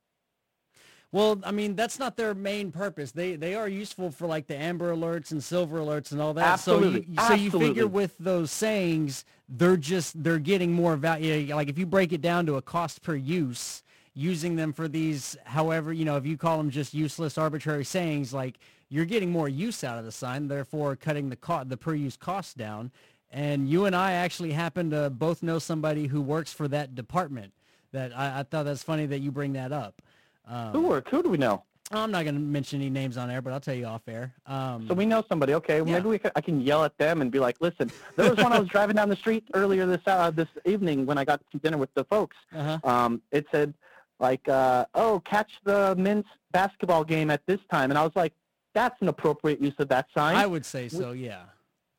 Well, 1.17 1.41
I 1.45 1.51
mean, 1.51 1.77
that's 1.77 1.99
not 1.99 2.19
their 2.19 2.35
main 2.35 2.71
purpose. 2.71 3.11
They 3.11 3.37
they 3.37 3.55
are 3.55 3.71
useful 3.71 4.11
for 4.11 4.27
like 4.27 4.49
the 4.49 4.55
amber 4.55 4.95
alerts 4.95 5.31
and 5.31 5.43
silver 5.43 5.79
alerts 5.79 6.13
and 6.13 6.21
all 6.21 6.35
that. 6.35 6.45
Absolutely. 6.45 7.07
So 7.17 7.33
you, 7.33 7.51
so 7.51 7.59
you 7.59 7.69
figure 7.69 7.87
with 7.87 8.19
those 8.19 8.51
sayings, 8.51 9.25
they're 9.49 9.79
just 9.79 10.23
they're 10.23 10.39
getting 10.39 10.75
more 10.75 10.95
value. 10.95 11.55
Like 11.55 11.71
if 11.71 11.79
you 11.79 11.87
break 11.87 12.13
it 12.13 12.21
down 12.21 12.45
to 12.45 12.57
a 12.57 12.63
cost 12.63 13.01
per 13.01 13.15
use, 13.15 13.83
using 14.13 14.57
them 14.57 14.75
for 14.75 14.89
these, 14.89 15.39
however, 15.45 15.91
you 15.91 16.05
know, 16.05 16.19
if 16.19 16.27
you 16.27 16.37
call 16.37 16.59
them 16.59 16.69
just 16.69 16.93
useless, 16.93 17.39
arbitrary 17.39 17.87
sayings, 17.87 18.35
like 18.35 18.59
you're 18.91 19.07
getting 19.07 19.33
more 19.33 19.49
use 19.49 19.85
out 19.85 19.99
of 19.99 20.05
the 20.05 20.13
sign, 20.13 20.49
therefore 20.49 20.97
cutting 20.97 21.31
the 21.31 21.37
co- 21.37 21.65
the 21.65 21.79
per 21.79 21.95
use 21.95 22.19
cost 22.19 22.59
down. 22.59 22.91
And 23.31 23.71
you 23.71 23.87
and 23.87 23.97
I 23.97 24.13
actually 24.13 24.53
happen 24.53 24.91
to 24.91 25.09
both 25.09 25.43
know 25.43 25.61
somebody 25.61 26.09
who 26.09 26.21
works 26.21 26.53
for 26.53 26.69
that 26.69 26.95
department. 26.95 27.55
That 27.93 28.13
I, 28.15 28.41
I 28.41 28.43
thought 28.43 28.65
that's 28.67 28.83
funny 28.83 29.07
that 29.07 29.21
you 29.21 29.33
bring 29.33 29.55
that 29.55 29.73
up. 29.73 30.03
Um, 30.47 30.73
Who 30.73 30.83
work? 30.83 31.09
Who 31.11 31.23
do 31.23 31.29
we 31.29 31.39
know? 31.39 31.65
I'm 31.93 32.11
not 32.11 32.25
going 32.25 32.35
to 32.35 32.41
mention 32.41 32.81
any 32.81 32.91
names 32.91 33.17
on 33.17 33.31
air, 33.31 33.41
but 33.41 33.53
I'll 33.53 33.61
tell 33.61 33.75
you 33.75 33.87
off 33.87 34.03
air. 34.09 34.35
Um, 34.47 34.89
So 34.89 34.95
we 34.95 35.07
know 35.07 35.23
somebody. 35.29 35.55
Okay, 35.55 35.77
Yeah. 35.79 35.85
maybe 35.85 36.09
we 36.09 36.19
can, 36.19 36.33
I 36.35 36.41
can 36.41 36.61
yell 36.61 36.83
at 36.85 36.99
them 36.99 37.21
and 37.23 37.31
be 37.31 37.39
like, 37.39 37.57
"Listen, 37.61 37.91
there 38.17 38.29
was 38.29 38.43
one 38.43 38.53
I 38.53 38.59
was 38.59 38.69
driving 38.77 38.97
down 38.97 39.09
the 39.09 39.15
street 39.17 39.45
earlier 39.55 39.87
this 39.87 40.01
uh, 40.07 40.31
this 40.31 40.49
evening 40.65 41.07
when 41.07 41.17
I 41.17 41.25
got 41.25 41.41
to 41.53 41.59
dinner 41.59 41.77
with 41.79 41.95
the 41.95 42.05
folks. 42.05 42.37
uh-huh. 42.53 42.79
Um, 42.83 43.23
it 43.31 43.47
said 43.53 43.73
like, 44.19 44.49
uh, 44.49 44.87
"Oh, 44.95 45.21
catch 45.25 45.53
the 45.65 45.95
men's 45.97 46.25
basketball 46.51 47.05
game 47.05 47.31
at 47.31 47.43
this 47.47 47.61
time," 47.71 47.91
and 47.93 47.99
I 47.99 48.03
was 48.03 48.13
like, 48.17 48.33
"That's 48.75 49.01
an 49.01 49.07
appropriate 49.09 49.61
use 49.63 49.75
of 49.79 49.89
that 49.91 50.07
sign." 50.13 50.35
I 50.35 50.47
would 50.47 50.67
say 50.67 50.89
so, 50.89 51.13
yeah. 51.13 51.43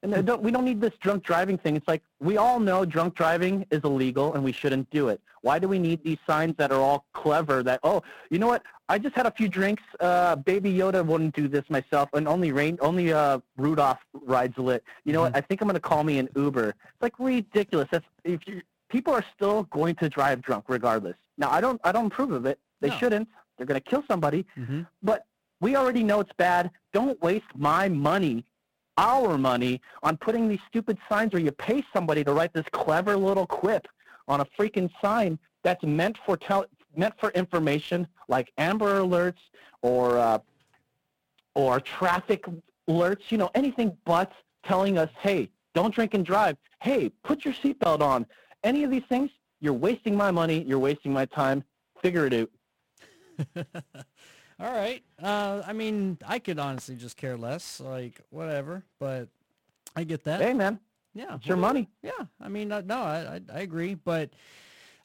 And 0.03 0.25
don't, 0.25 0.43
we 0.43 0.51
don't 0.51 0.63
need 0.65 0.79
this 0.79 0.93
drunk 0.99 1.23
driving 1.23 1.57
thing. 1.57 1.75
It's 1.75 1.87
like 1.87 2.03
we 2.19 2.37
all 2.37 2.59
know 2.59 2.85
drunk 2.85 3.15
driving 3.15 3.65
is 3.71 3.81
illegal 3.83 4.33
and 4.35 4.43
we 4.43 4.51
shouldn't 4.51 4.89
do 4.91 5.09
it. 5.09 5.19
Why 5.41 5.57
do 5.59 5.67
we 5.67 5.79
need 5.79 6.03
these 6.03 6.19
signs 6.27 6.55
that 6.57 6.71
are 6.71 6.79
all 6.79 7.05
clever? 7.13 7.63
That 7.63 7.79
oh, 7.83 8.03
you 8.29 8.37
know 8.37 8.47
what? 8.47 8.61
I 8.89 8.99
just 8.99 9.15
had 9.15 9.25
a 9.25 9.31
few 9.31 9.49
drinks. 9.49 9.83
Uh, 9.99 10.35
Baby 10.35 10.71
Yoda 10.73 11.03
wouldn't 11.05 11.35
do 11.35 11.47
this 11.47 11.63
myself, 11.69 12.09
and 12.13 12.27
only 12.27 12.51
rain, 12.51 12.77
only 12.81 13.11
uh, 13.11 13.39
Rudolph 13.57 13.97
rides 14.13 14.57
lit. 14.57 14.83
You 15.03 15.13
know 15.13 15.21
what? 15.21 15.35
I 15.35 15.41
think 15.41 15.61
I'm 15.61 15.67
gonna 15.67 15.79
call 15.79 16.03
me 16.03 16.19
an 16.19 16.29
Uber. 16.35 16.69
It's 16.69 17.01
like 17.01 17.13
ridiculous. 17.19 17.87
That's 17.91 18.05
if 18.23 18.47
you 18.47 18.61
people 18.89 19.13
are 19.13 19.25
still 19.35 19.63
going 19.63 19.95
to 19.95 20.09
drive 20.09 20.41
drunk 20.41 20.65
regardless. 20.67 21.15
Now 21.37 21.49
I 21.51 21.59
don't 21.59 21.81
I 21.83 21.91
don't 21.91 22.05
approve 22.07 22.31
of 22.31 22.45
it. 22.45 22.59
They 22.81 22.89
No. 22.89 22.95
shouldn't. 22.97 23.27
They're 23.57 23.65
gonna 23.67 23.81
kill 23.81 24.03
somebody. 24.07 24.45
hmm 24.55 24.81
But 25.01 25.25
we 25.59 25.75
already 25.75 26.03
know 26.03 26.19
it's 26.19 26.33
bad. 26.37 26.69
Don't 26.93 27.19
waste 27.21 27.45
my 27.55 27.89
money, 27.89 28.45
our 28.97 29.37
money, 29.37 29.81
on 30.03 30.17
putting 30.17 30.47
these 30.47 30.59
stupid 30.67 30.97
signs 31.07 31.33
where 31.33 31.41
you 31.41 31.51
pay 31.51 31.83
somebody 31.93 32.23
to 32.23 32.33
write 32.33 32.53
this 32.53 32.65
clever 32.71 33.15
little 33.15 33.45
quip 33.45 33.87
on 34.27 34.41
a 34.41 34.45
freaking 34.57 34.89
sign 35.01 35.37
that's 35.63 35.83
meant 35.83 36.17
for 36.25 36.37
tell, 36.37 36.65
meant 36.95 37.13
for 37.19 37.29
information 37.31 38.07
like 38.27 38.51
Amber 38.57 39.01
Alerts 39.01 39.39
or 39.81 40.17
uh, 40.17 40.39
or 41.55 41.79
traffic 41.79 42.45
alerts. 42.89 43.31
You 43.31 43.37
know, 43.37 43.49
anything 43.55 43.95
but 44.05 44.31
telling 44.63 44.97
us, 44.97 45.09
hey, 45.21 45.49
don't 45.73 45.93
drink 45.93 46.13
and 46.13 46.25
drive. 46.25 46.57
Hey, 46.81 47.09
put 47.23 47.45
your 47.45 47.53
seatbelt 47.53 48.01
on. 48.01 48.25
Any 48.63 48.83
of 48.83 48.91
these 48.91 49.03
things, 49.09 49.29
you're 49.59 49.73
wasting 49.73 50.15
my 50.15 50.31
money. 50.31 50.63
You're 50.67 50.79
wasting 50.79 51.13
my 51.13 51.25
time. 51.25 51.63
Figure 52.01 52.27
it 52.27 52.33
out. 52.33 53.65
All 54.59 54.71
right. 54.71 55.03
Uh, 55.21 55.61
I 55.65 55.73
mean, 55.73 56.17
I 56.25 56.39
could 56.39 56.59
honestly 56.59 56.95
just 56.95 57.15
care 57.15 57.37
less, 57.37 57.79
like 57.79 58.21
whatever, 58.31 58.83
but 58.99 59.29
I 59.95 60.03
get 60.03 60.23
that. 60.23 60.41
Hey, 60.41 60.53
man, 60.53 60.79
yeah. 61.13 61.35
it's 61.35 61.45
your 61.45 61.57
money. 61.57 61.89
Yeah. 62.01 62.11
I 62.41 62.49
mean, 62.49 62.71
uh, 62.71 62.81
no, 62.85 62.97
I, 62.97 63.35
I, 63.35 63.41
I 63.53 63.59
agree, 63.59 63.93
but 63.93 64.31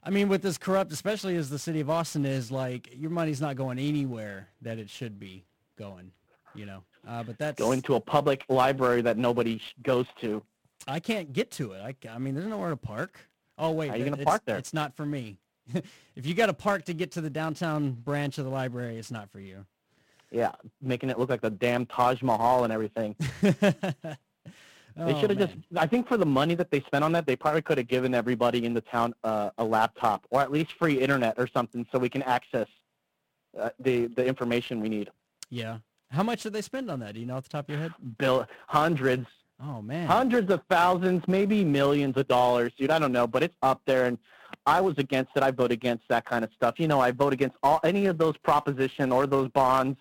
I 0.02 0.10
mean, 0.10 0.28
with 0.28 0.42
this 0.42 0.58
corrupt, 0.58 0.90
especially 0.92 1.36
as 1.36 1.50
the 1.50 1.58
city 1.58 1.80
of 1.80 1.90
Austin 1.90 2.24
is, 2.24 2.50
like, 2.50 2.88
your 2.96 3.10
money's 3.10 3.40
not 3.40 3.56
going 3.56 3.78
anywhere 3.78 4.48
that 4.62 4.78
it 4.78 4.88
should 4.88 5.20
be 5.20 5.44
going, 5.78 6.10
you 6.54 6.66
know. 6.66 6.82
Uh, 7.06 7.22
but 7.22 7.38
that's 7.38 7.58
going 7.58 7.82
to 7.82 7.96
a 7.96 8.00
public 8.00 8.44
library 8.48 9.02
that 9.02 9.18
nobody 9.18 9.60
goes 9.82 10.06
to. 10.20 10.42
I 10.86 10.98
can't 10.98 11.32
get 11.32 11.50
to 11.52 11.72
it. 11.72 11.80
I, 11.80 12.08
I 12.08 12.18
mean, 12.18 12.34
there's 12.34 12.46
nowhere 12.46 12.70
to 12.70 12.76
park. 12.76 13.20
Oh 13.58 13.70
wait, 13.70 13.90
How 13.90 13.96
you 13.96 14.04
gonna 14.04 14.16
park 14.16 14.42
there? 14.44 14.56
It's 14.56 14.72
not 14.72 14.96
for 14.96 15.06
me. 15.06 15.38
if 16.16 16.26
you 16.26 16.34
got 16.34 16.46
to 16.46 16.54
park 16.54 16.84
to 16.86 16.94
get 16.94 17.12
to 17.12 17.20
the 17.20 17.30
downtown 17.30 17.92
branch 17.92 18.38
of 18.38 18.44
the 18.44 18.50
library, 18.50 18.96
it's 18.98 19.10
not 19.10 19.30
for 19.30 19.40
you. 19.40 19.64
Yeah, 20.30 20.52
making 20.80 21.10
it 21.10 21.18
look 21.18 21.28
like 21.28 21.42
the 21.42 21.50
damn 21.50 21.84
Taj 21.86 22.22
Mahal 22.22 22.64
and 22.64 22.72
everything. 22.72 23.16
Oh, 24.94 25.06
They 25.06 25.18
should 25.18 25.30
have 25.30 25.38
just. 25.38 25.54
I 25.74 25.86
think 25.86 26.06
for 26.06 26.18
the 26.18 26.26
money 26.26 26.54
that 26.54 26.70
they 26.70 26.80
spent 26.80 27.02
on 27.02 27.12
that, 27.12 27.24
they 27.26 27.34
probably 27.34 27.62
could 27.62 27.78
have 27.78 27.88
given 27.88 28.14
everybody 28.14 28.66
in 28.66 28.74
the 28.74 28.82
town 28.82 29.14
uh, 29.24 29.48
a 29.56 29.64
laptop 29.64 30.26
or 30.30 30.42
at 30.42 30.52
least 30.52 30.72
free 30.78 31.00
internet 31.00 31.34
or 31.38 31.46
something, 31.46 31.86
so 31.90 31.98
we 31.98 32.10
can 32.10 32.22
access 32.24 32.66
uh, 33.58 33.70
the 33.80 34.08
the 34.08 34.22
information 34.26 34.80
we 34.80 34.90
need. 34.90 35.10
Yeah. 35.48 35.78
How 36.10 36.22
much 36.22 36.42
did 36.42 36.52
they 36.52 36.60
spend 36.60 36.90
on 36.90 37.00
that? 37.00 37.14
Do 37.14 37.20
you 37.20 37.26
know 37.26 37.36
off 37.36 37.44
the 37.44 37.48
top 37.48 37.64
of 37.66 37.70
your 37.70 37.78
head? 37.80 37.92
Bill, 38.18 38.46
hundreds, 38.66 39.26
Oh 39.64 39.80
man. 39.80 40.06
hundreds 40.06 40.50
of 40.50 40.60
thousands, 40.68 41.22
maybe 41.26 41.64
millions 41.64 42.18
of 42.18 42.28
dollars, 42.28 42.72
dude. 42.78 42.90
I 42.90 42.98
don't 42.98 43.12
know, 43.12 43.26
but 43.26 43.42
it's 43.42 43.56
up 43.62 43.80
there, 43.86 44.04
and 44.04 44.18
I 44.66 44.80
was 44.80 44.96
against 44.98 45.32
it. 45.36 45.42
I 45.42 45.50
vote 45.50 45.72
against 45.72 46.04
that 46.08 46.24
kind 46.24 46.44
of 46.44 46.50
stuff. 46.54 46.78
You 46.78 46.88
know, 46.88 47.00
I 47.00 47.10
vote 47.10 47.32
against 47.32 47.56
all 47.62 47.80
any 47.84 48.06
of 48.06 48.18
those 48.18 48.36
proposition 48.38 49.12
or 49.12 49.26
those 49.26 49.48
bonds, 49.50 49.98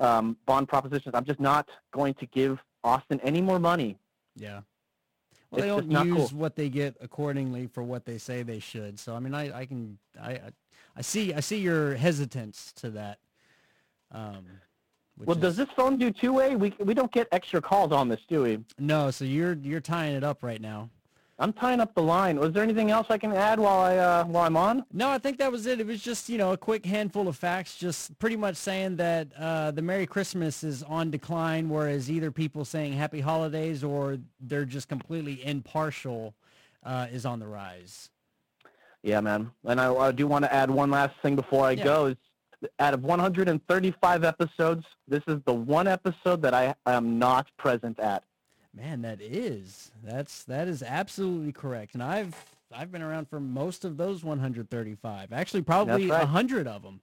um, 0.00 0.36
bond 0.46 0.68
propositions. 0.68 1.14
I'm 1.14 1.24
just 1.24 1.40
not 1.40 1.68
going 1.92 2.14
to 2.14 2.26
give 2.26 2.58
Austin 2.84 3.20
any 3.22 3.40
more 3.40 3.58
money. 3.58 3.98
Yeah. 4.36 4.60
Well, 5.50 5.58
It's 5.78 5.86
they 5.86 5.94
don't 5.94 6.06
use 6.06 6.30
cool. 6.30 6.38
what 6.38 6.56
they 6.56 6.68
get 6.68 6.96
accordingly 7.00 7.66
for 7.68 7.82
what 7.82 8.04
they 8.04 8.18
say 8.18 8.42
they 8.42 8.58
should. 8.60 8.98
So 8.98 9.14
I 9.16 9.18
mean, 9.20 9.34
I, 9.34 9.60
I 9.60 9.64
can 9.66 9.98
I, 10.20 10.40
I 10.96 11.00
see 11.02 11.32
I 11.32 11.40
see 11.40 11.58
your 11.58 11.94
hesitance 11.94 12.72
to 12.76 12.90
that. 12.90 13.18
Um, 14.12 14.44
Well, 15.18 15.36
does 15.36 15.56
this 15.56 15.68
phone 15.74 15.96
do 15.98 16.10
two 16.10 16.32
way? 16.34 16.54
We 16.54 16.74
we 16.78 16.92
don't 16.94 17.10
get 17.10 17.28
extra 17.32 17.60
calls 17.62 17.92
on 17.92 18.08
this, 18.08 18.20
do 18.28 18.42
we? 18.42 18.58
no? 18.78 19.10
So 19.10 19.24
you're 19.24 19.54
you're 19.54 19.80
tying 19.80 20.14
it 20.14 20.22
up 20.24 20.42
right 20.42 20.60
now. 20.60 20.90
I'm 21.40 21.52
tying 21.52 21.78
up 21.78 21.94
the 21.94 22.02
line. 22.02 22.38
Was 22.40 22.52
there 22.52 22.64
anything 22.64 22.90
else 22.90 23.06
I 23.10 23.18
can 23.18 23.32
add 23.32 23.60
while 23.60 23.78
I 23.78 23.96
uh, 23.96 24.24
while 24.24 24.44
I'm 24.44 24.56
on? 24.56 24.84
No, 24.92 25.08
I 25.08 25.18
think 25.18 25.38
that 25.38 25.52
was 25.52 25.66
it. 25.66 25.78
It 25.78 25.86
was 25.86 26.02
just, 26.02 26.28
you 26.28 26.36
know, 26.36 26.52
a 26.52 26.56
quick 26.56 26.84
handful 26.84 27.28
of 27.28 27.36
facts, 27.36 27.76
just 27.76 28.18
pretty 28.18 28.34
much 28.34 28.56
saying 28.56 28.96
that 28.96 29.28
uh, 29.38 29.70
the 29.70 29.82
Merry 29.82 30.06
Christmas 30.06 30.64
is 30.64 30.82
on 30.82 31.10
decline, 31.12 31.68
whereas 31.68 32.10
either 32.10 32.32
people 32.32 32.64
saying 32.64 32.94
Happy 32.94 33.20
Holidays 33.20 33.84
or 33.84 34.18
they're 34.40 34.64
just 34.64 34.88
completely 34.88 35.44
impartial 35.44 36.34
uh, 36.84 37.06
is 37.12 37.24
on 37.24 37.38
the 37.38 37.46
rise. 37.46 38.10
Yeah, 39.04 39.20
man. 39.20 39.52
And 39.64 39.80
I, 39.80 39.94
I 39.94 40.10
do 40.10 40.26
want 40.26 40.44
to 40.44 40.52
add 40.52 40.70
one 40.70 40.90
last 40.90 41.14
thing 41.22 41.36
before 41.36 41.64
I 41.64 41.72
Yeah. 41.72 41.84
go. 41.84 42.06
Is 42.06 42.16
out 42.80 42.94
of 42.94 43.04
135 43.04 44.24
episodes, 44.24 44.84
this 45.06 45.22
is 45.28 45.36
the 45.46 45.54
one 45.54 45.86
episode 45.86 46.42
that 46.42 46.52
I 46.54 46.74
am 46.86 47.16
not 47.16 47.46
present 47.56 48.00
at. 48.00 48.24
Man, 48.78 49.02
that 49.02 49.20
is 49.20 49.90
that's 50.04 50.44
that 50.44 50.68
is 50.68 50.82
absolutely 50.84 51.52
correct, 51.52 51.94
and 51.94 52.02
I've 52.02 52.34
I've 52.72 52.92
been 52.92 53.02
around 53.02 53.28
for 53.28 53.40
most 53.40 53.84
of 53.84 53.96
those 53.96 54.22
135. 54.22 55.32
Actually, 55.32 55.62
probably 55.62 56.08
a 56.08 56.12
right. 56.12 56.24
hundred 56.24 56.68
of 56.68 56.82
them. 56.82 57.00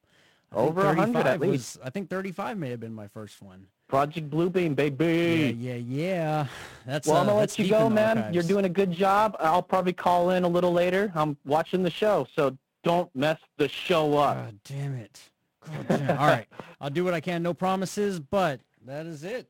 I 0.54 0.56
Over 0.58 0.86
100 0.86 1.18
at 1.20 1.24
35 1.26 1.40
was- 1.42 1.50
least. 1.50 1.78
I 1.84 1.90
think 1.90 2.10
35 2.10 2.58
may 2.58 2.70
have 2.70 2.80
been 2.80 2.94
my 2.94 3.08
first 3.10 3.42
one. 3.42 3.68
Project 3.90 4.30
Bluebeam, 4.30 4.70
Yeah, 4.70 4.74
baby. 4.90 5.58
yeah, 5.60 5.76
yeah. 5.76 6.48
That's 6.86 7.08
Well, 7.08 7.18
uh, 7.18 7.20
I'm 7.22 7.26
gonna 7.28 7.40
let 7.40 7.60
you 7.60 7.68
go, 7.68 7.90
man. 7.90 8.34
You're 8.34 8.44
doing 8.44 8.66
a 8.66 8.70
good 8.70 8.92
job. 8.92 9.36
I'll 9.40 9.62
probably 9.62 9.94
call 9.94 10.30
in 10.30 10.44
a 10.44 10.48
little 10.48 10.72
later. 10.72 11.12
I'm 11.14 11.36
watching 11.46 11.84
the 11.84 11.90
show, 11.92 12.26
so 12.36 12.58
don't 12.84 13.14
mess 13.16 13.38
the 13.58 13.68
show 13.68 14.18
up. 14.18 14.38
God 14.38 14.60
damn 14.64 14.96
it. 14.96 15.20
God 15.66 15.88
damn. 15.90 16.18
All 16.18 16.28
right. 16.28 16.48
I'll 16.80 16.90
do 16.90 17.04
what 17.04 17.14
I 17.14 17.20
can. 17.22 17.44
No 17.44 17.54
promises, 17.54 18.20
but 18.20 18.60
that 18.86 19.06
is 19.06 19.24
it. 19.24 19.48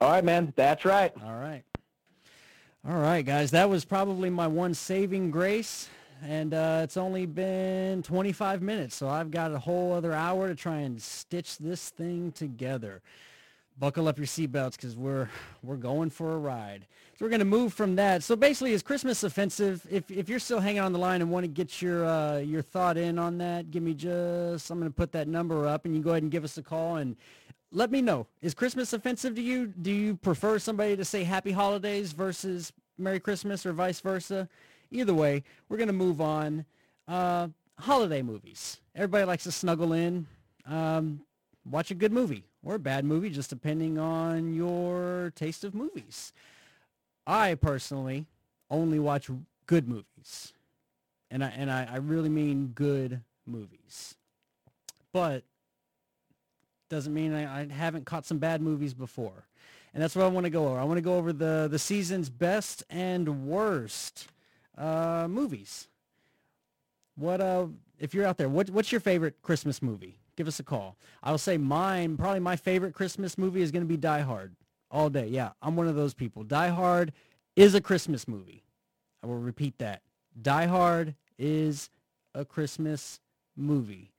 All 0.00 0.10
right, 0.10 0.22
man. 0.22 0.52
That's 0.54 0.84
right. 0.84 1.12
All 1.24 1.34
right. 1.34 1.64
All 2.88 2.98
right, 2.98 3.26
guys. 3.26 3.50
That 3.50 3.68
was 3.68 3.84
probably 3.84 4.30
my 4.30 4.46
one 4.46 4.72
saving 4.72 5.32
grace. 5.32 5.88
And 6.22 6.54
uh, 6.54 6.80
it's 6.84 6.96
only 6.96 7.26
been 7.26 8.02
25 8.02 8.60
minutes, 8.60 8.96
so 8.96 9.08
I've 9.08 9.30
got 9.30 9.52
a 9.52 9.58
whole 9.58 9.92
other 9.92 10.12
hour 10.12 10.48
to 10.48 10.54
try 10.56 10.78
and 10.78 11.00
stitch 11.00 11.58
this 11.58 11.90
thing 11.90 12.32
together. 12.32 13.02
Buckle 13.78 14.08
up 14.08 14.18
your 14.18 14.26
seatbelts 14.26 14.72
because 14.72 14.96
we're 14.96 15.28
we're 15.62 15.76
going 15.76 16.10
for 16.10 16.32
a 16.32 16.38
ride. 16.38 16.86
So 17.16 17.24
we're 17.24 17.28
going 17.30 17.38
to 17.38 17.44
move 17.44 17.72
from 17.72 17.94
that. 17.96 18.24
So 18.24 18.34
basically, 18.34 18.72
is 18.72 18.82
Christmas 18.82 19.22
offensive? 19.22 19.86
If 19.88 20.10
if 20.10 20.28
you're 20.28 20.40
still 20.40 20.58
hanging 20.58 20.80
on 20.80 20.92
the 20.92 20.98
line 20.98 21.22
and 21.22 21.30
want 21.30 21.44
to 21.44 21.48
get 21.48 21.80
your 21.80 22.04
uh, 22.04 22.38
your 22.38 22.62
thought 22.62 22.96
in 22.96 23.16
on 23.16 23.38
that, 23.38 23.70
give 23.70 23.84
me 23.84 23.94
just. 23.94 24.70
I'm 24.70 24.80
going 24.80 24.90
to 24.90 24.96
put 24.96 25.12
that 25.12 25.28
number 25.28 25.68
up, 25.68 25.84
and 25.84 25.94
you 25.94 26.02
go 26.02 26.10
ahead 26.10 26.24
and 26.24 26.32
give 26.32 26.42
us 26.42 26.58
a 26.58 26.62
call 26.62 26.96
and 26.96 27.14
let 27.70 27.90
me 27.90 28.00
know. 28.00 28.26
Is 28.40 28.54
Christmas 28.54 28.92
offensive 28.92 29.34
to 29.34 29.42
you? 29.42 29.66
Do 29.66 29.90
you 29.90 30.16
prefer 30.16 30.58
somebody 30.58 30.96
to 30.96 31.04
say 31.04 31.24
Happy 31.24 31.52
Holidays 31.52 32.12
versus 32.12 32.72
Merry 32.96 33.20
Christmas, 33.20 33.66
or 33.66 33.72
vice 33.72 34.00
versa? 34.00 34.48
Either 34.90 35.14
way, 35.14 35.44
we're 35.68 35.76
going 35.76 35.88
to 35.88 35.92
move 35.92 36.20
on. 36.20 36.64
Uh, 37.06 37.48
holiday 37.78 38.22
movies. 38.22 38.80
Everybody 38.94 39.24
likes 39.24 39.44
to 39.44 39.52
snuggle 39.52 39.92
in. 39.92 40.26
Um, 40.66 41.20
watch 41.70 41.90
a 41.90 41.94
good 41.94 42.12
movie 42.12 42.44
or 42.64 42.74
a 42.74 42.78
bad 42.78 43.04
movie, 43.04 43.30
just 43.30 43.50
depending 43.50 43.98
on 43.98 44.52
your 44.54 45.32
taste 45.36 45.64
of 45.64 45.74
movies. 45.74 46.32
I 47.26 47.54
personally 47.54 48.26
only 48.70 48.98
watch 48.98 49.30
good 49.66 49.88
movies, 49.88 50.54
and 51.30 51.44
I 51.44 51.48
and 51.48 51.70
I, 51.70 51.88
I 51.90 51.96
really 51.96 52.28
mean 52.30 52.68
good 52.74 53.20
movies. 53.46 54.14
But 55.12 55.44
doesn't 56.88 57.12
mean 57.12 57.32
I, 57.34 57.60
I 57.60 57.66
haven't 57.68 58.06
caught 58.06 58.26
some 58.26 58.38
bad 58.38 58.60
movies 58.60 58.94
before, 58.94 59.46
and 59.94 60.02
that's 60.02 60.16
what 60.16 60.24
I 60.24 60.28
want 60.28 60.44
to 60.44 60.50
go 60.50 60.68
over. 60.68 60.78
I 60.78 60.84
want 60.84 60.98
to 60.98 61.02
go 61.02 61.16
over 61.16 61.32
the 61.32 61.68
the 61.70 61.78
season's 61.78 62.30
best 62.30 62.84
and 62.90 63.46
worst 63.46 64.28
uh, 64.76 65.26
movies. 65.28 65.88
What 67.16 67.40
uh, 67.40 67.66
if 67.98 68.14
you're 68.14 68.26
out 68.26 68.38
there? 68.38 68.48
What 68.48 68.70
what's 68.70 68.92
your 68.92 69.00
favorite 69.00 69.42
Christmas 69.42 69.82
movie? 69.82 70.18
Give 70.36 70.46
us 70.46 70.60
a 70.60 70.64
call. 70.64 70.96
I 71.22 71.30
will 71.32 71.38
say 71.38 71.56
mine. 71.58 72.16
Probably 72.16 72.40
my 72.40 72.56
favorite 72.56 72.94
Christmas 72.94 73.36
movie 73.36 73.60
is 73.60 73.72
going 73.72 73.82
to 73.84 73.88
be 73.88 73.96
Die 73.96 74.20
Hard 74.20 74.54
all 74.90 75.10
day. 75.10 75.26
Yeah, 75.26 75.50
I'm 75.60 75.76
one 75.76 75.88
of 75.88 75.96
those 75.96 76.14
people. 76.14 76.44
Die 76.44 76.68
Hard 76.68 77.12
is 77.56 77.74
a 77.74 77.80
Christmas 77.80 78.28
movie. 78.28 78.62
I 79.22 79.26
will 79.26 79.38
repeat 79.38 79.78
that. 79.78 80.02
Die 80.40 80.66
Hard 80.66 81.16
is 81.38 81.90
a 82.34 82.44
Christmas 82.44 83.20
movie. 83.56 84.12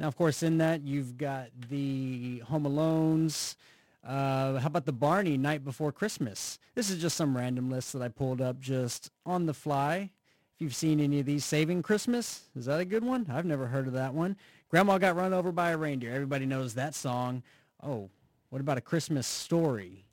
Now, 0.00 0.08
of 0.08 0.16
course, 0.16 0.42
in 0.42 0.56
that 0.58 0.82
you've 0.82 1.18
got 1.18 1.48
the 1.68 2.38
Home 2.46 2.64
Alones. 2.64 3.54
Uh, 4.02 4.58
how 4.58 4.66
about 4.66 4.86
the 4.86 4.92
Barney 4.92 5.36
Night 5.36 5.62
Before 5.62 5.92
Christmas? 5.92 6.58
This 6.74 6.88
is 6.88 7.02
just 7.02 7.18
some 7.18 7.36
random 7.36 7.70
list 7.70 7.92
that 7.92 8.00
I 8.00 8.08
pulled 8.08 8.40
up 8.40 8.58
just 8.58 9.10
on 9.26 9.44
the 9.44 9.52
fly. 9.52 10.10
If 10.54 10.62
you've 10.62 10.74
seen 10.74 11.00
any 11.00 11.20
of 11.20 11.26
these, 11.26 11.44
Saving 11.44 11.82
Christmas, 11.82 12.44
is 12.56 12.64
that 12.64 12.80
a 12.80 12.86
good 12.86 13.04
one? 13.04 13.26
I've 13.30 13.44
never 13.44 13.66
heard 13.66 13.86
of 13.86 13.92
that 13.92 14.14
one. 14.14 14.38
Grandma 14.70 14.96
got 14.96 15.16
run 15.16 15.34
over 15.34 15.52
by 15.52 15.72
a 15.72 15.76
reindeer. 15.76 16.14
Everybody 16.14 16.46
knows 16.46 16.72
that 16.74 16.94
song. 16.94 17.42
Oh, 17.82 18.08
what 18.48 18.62
about 18.62 18.78
a 18.78 18.82
Christmas 18.82 19.26
story? 19.26 20.06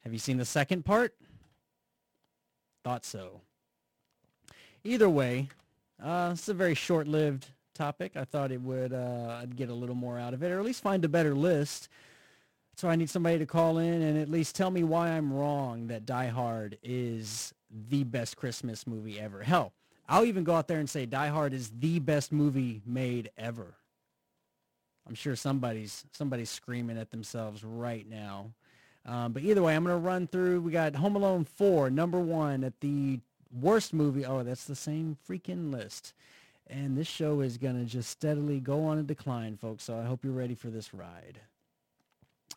Have 0.00 0.14
you 0.14 0.18
seen 0.18 0.38
the 0.38 0.46
second 0.46 0.86
part? 0.86 1.14
Thought 2.82 3.04
so. 3.04 3.42
Either 4.82 5.10
way, 5.10 5.50
uh, 6.02 6.30
it's 6.32 6.48
a 6.48 6.54
very 6.54 6.74
short-lived 6.74 7.48
topic. 7.74 8.12
I 8.16 8.24
thought 8.24 8.52
it 8.52 8.60
would 8.60 8.92
uh, 8.92 9.38
I'd 9.42 9.56
get 9.56 9.68
a 9.68 9.74
little 9.74 9.94
more 9.94 10.18
out 10.18 10.34
of 10.34 10.42
it, 10.42 10.50
or 10.50 10.58
at 10.58 10.64
least 10.64 10.82
find 10.82 11.04
a 11.04 11.08
better 11.08 11.34
list. 11.34 11.88
So 12.76 12.88
I 12.88 12.96
need 12.96 13.10
somebody 13.10 13.38
to 13.38 13.46
call 13.46 13.78
in 13.78 14.02
and 14.02 14.18
at 14.18 14.28
least 14.28 14.56
tell 14.56 14.70
me 14.70 14.82
why 14.82 15.10
I'm 15.10 15.32
wrong 15.32 15.86
that 15.88 16.06
Die 16.06 16.26
Hard 16.26 16.78
is 16.82 17.54
the 17.88 18.02
best 18.04 18.36
Christmas 18.36 18.86
movie 18.86 19.20
ever. 19.20 19.42
Hell, 19.42 19.72
I'll 20.08 20.24
even 20.24 20.42
go 20.42 20.54
out 20.54 20.66
there 20.66 20.80
and 20.80 20.90
say 20.90 21.06
Die 21.06 21.28
Hard 21.28 21.52
is 21.52 21.70
the 21.78 22.00
best 22.00 22.32
movie 22.32 22.82
made 22.84 23.30
ever. 23.38 23.74
I'm 25.06 25.14
sure 25.14 25.36
somebody's 25.36 26.04
somebody's 26.12 26.50
screaming 26.50 26.98
at 26.98 27.10
themselves 27.10 27.62
right 27.62 28.08
now. 28.08 28.52
Um, 29.06 29.32
but 29.32 29.42
either 29.42 29.62
way, 29.62 29.76
I'm 29.76 29.84
going 29.84 29.94
to 29.94 30.00
run 30.00 30.26
through. 30.26 30.62
We 30.62 30.72
got 30.72 30.96
Home 30.96 31.14
Alone 31.14 31.44
4, 31.44 31.90
number 31.90 32.18
one 32.18 32.64
at 32.64 32.80
the 32.80 33.20
worst 33.60 33.92
movie. 33.92 34.24
Oh, 34.24 34.42
that's 34.42 34.64
the 34.64 34.74
same 34.74 35.18
freaking 35.28 35.70
list. 35.70 36.14
And 36.68 36.96
this 36.96 37.06
show 37.06 37.40
is 37.40 37.58
going 37.58 37.78
to 37.78 37.84
just 37.84 38.10
steadily 38.10 38.58
go 38.58 38.84
on 38.84 38.98
a 38.98 39.02
decline, 39.02 39.56
folks. 39.56 39.84
So 39.84 39.98
I 39.98 40.04
hope 40.04 40.24
you're 40.24 40.32
ready 40.32 40.54
for 40.54 40.68
this 40.68 40.94
ride. 40.94 41.40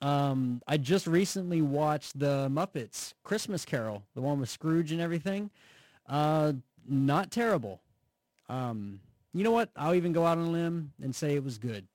Um, 0.01 0.61
I 0.67 0.77
just 0.77 1.07
recently 1.07 1.61
watched 1.61 2.17
the 2.17 2.49
Muppets 2.49 3.13
Christmas 3.23 3.65
Carol, 3.65 4.03
the 4.15 4.21
one 4.21 4.39
with 4.39 4.49
Scrooge 4.49 4.91
and 4.91 5.01
everything. 5.01 5.49
Uh, 6.07 6.53
not 6.87 7.31
terrible. 7.31 7.81
Um, 8.47 9.01
you 9.33 9.43
know 9.43 9.51
what? 9.51 9.69
I'll 9.75 9.95
even 9.95 10.13
go 10.13 10.25
out 10.25 10.37
on 10.37 10.45
a 10.45 10.49
limb 10.49 10.93
and 11.01 11.13
say 11.13 11.35
it 11.35 11.43
was 11.43 11.57
good. 11.57 11.87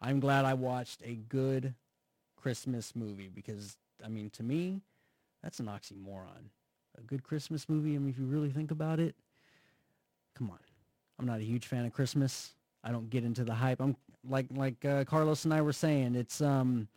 I'm 0.00 0.20
glad 0.20 0.44
I 0.44 0.54
watched 0.54 1.02
a 1.04 1.14
good 1.14 1.74
Christmas 2.36 2.94
movie 2.94 3.28
because, 3.34 3.76
I 4.04 4.08
mean, 4.08 4.30
to 4.30 4.42
me, 4.42 4.80
that's 5.42 5.60
an 5.60 5.66
oxymoron. 5.66 6.50
A 6.96 7.00
good 7.02 7.22
Christmas 7.22 7.68
movie, 7.68 7.94
I 7.94 7.98
mean, 7.98 8.10
if 8.10 8.18
you 8.18 8.26
really 8.26 8.50
think 8.50 8.70
about 8.70 9.00
it, 9.00 9.14
come 10.36 10.50
on. 10.50 10.58
I'm 11.18 11.26
not 11.26 11.40
a 11.40 11.44
huge 11.44 11.66
fan 11.66 11.84
of 11.84 11.92
Christmas. 11.92 12.54
I 12.82 12.90
don't 12.90 13.08
get 13.08 13.24
into 13.24 13.44
the 13.44 13.54
hype. 13.54 13.80
I'm 13.80 13.96
like 14.28 14.46
like 14.50 14.84
uh, 14.84 15.04
Carlos 15.04 15.44
and 15.44 15.54
I 15.54 15.62
were 15.62 15.72
saying. 15.72 16.14
It's 16.14 16.40
um, 16.40 16.88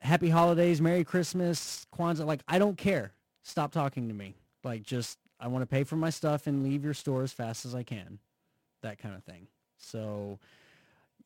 Happy 0.00 0.28
Holidays, 0.28 0.80
Merry 0.80 1.04
Christmas, 1.04 1.86
Kwanzaa. 1.94 2.26
Like 2.26 2.42
I 2.48 2.58
don't 2.58 2.78
care. 2.78 3.12
Stop 3.42 3.72
talking 3.72 4.08
to 4.08 4.14
me. 4.14 4.34
Like 4.62 4.82
just 4.82 5.18
I 5.40 5.48
want 5.48 5.62
to 5.62 5.66
pay 5.66 5.84
for 5.84 5.96
my 5.96 6.10
stuff 6.10 6.46
and 6.46 6.62
leave 6.62 6.84
your 6.84 6.94
store 6.94 7.22
as 7.22 7.32
fast 7.32 7.66
as 7.66 7.74
I 7.74 7.82
can. 7.82 8.18
That 8.82 8.98
kind 8.98 9.14
of 9.14 9.24
thing. 9.24 9.46
So, 9.78 10.38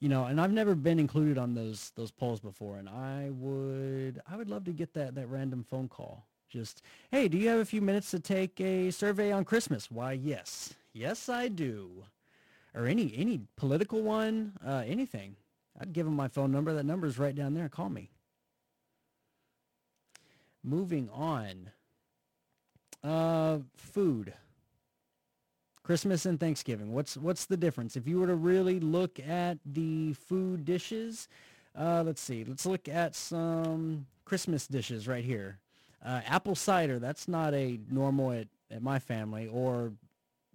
you 0.00 0.08
know, 0.08 0.24
and 0.24 0.40
I've 0.40 0.52
never 0.52 0.74
been 0.74 0.98
included 0.98 1.38
on 1.38 1.54
those 1.54 1.92
those 1.94 2.10
polls 2.10 2.40
before, 2.40 2.78
and 2.78 2.88
I 2.88 3.30
would 3.30 4.20
I 4.30 4.36
would 4.36 4.50
love 4.50 4.64
to 4.64 4.72
get 4.72 4.94
that 4.94 5.14
that 5.14 5.28
random 5.28 5.64
phone 5.68 5.88
call. 5.88 6.26
Just 6.48 6.82
hey, 7.10 7.28
do 7.28 7.36
you 7.36 7.48
have 7.48 7.60
a 7.60 7.64
few 7.64 7.82
minutes 7.82 8.10
to 8.12 8.20
take 8.20 8.60
a 8.60 8.90
survey 8.90 9.30
on 9.32 9.44
Christmas? 9.44 9.90
Why, 9.90 10.12
yes, 10.12 10.74
yes, 10.98 11.28
I 11.28 11.48
do. 11.48 12.04
Or 12.74 12.86
any 12.86 13.12
any 13.16 13.40
political 13.56 14.02
one, 14.02 14.52
uh, 14.64 14.84
anything. 14.86 15.36
I'd 15.80 15.92
give 15.92 16.06
them 16.06 16.16
my 16.16 16.28
phone 16.28 16.52
number. 16.52 16.74
That 16.74 16.84
number 16.84 17.06
is 17.06 17.18
right 17.18 17.34
down 17.34 17.54
there. 17.54 17.68
Call 17.68 17.88
me. 17.88 18.10
Moving 20.62 21.08
on. 21.12 21.70
Uh, 23.02 23.58
food. 23.76 24.34
Christmas 25.82 26.26
and 26.26 26.38
Thanksgiving. 26.38 26.92
What's 26.92 27.16
what's 27.16 27.46
the 27.46 27.56
difference? 27.56 27.96
If 27.96 28.06
you 28.06 28.20
were 28.20 28.26
to 28.26 28.34
really 28.34 28.78
look 28.78 29.18
at 29.20 29.58
the 29.64 30.12
food 30.12 30.64
dishes, 30.66 31.28
uh, 31.74 32.02
let's 32.04 32.20
see. 32.20 32.44
Let's 32.44 32.66
look 32.66 32.88
at 32.88 33.14
some 33.14 34.06
Christmas 34.26 34.66
dishes 34.66 35.08
right 35.08 35.24
here. 35.24 35.58
Uh, 36.04 36.20
apple 36.26 36.54
cider. 36.54 36.98
That's 36.98 37.26
not 37.26 37.54
a 37.54 37.80
normal 37.90 38.32
at, 38.32 38.48
at 38.70 38.82
my 38.82 38.98
family. 38.98 39.46
Or 39.46 39.92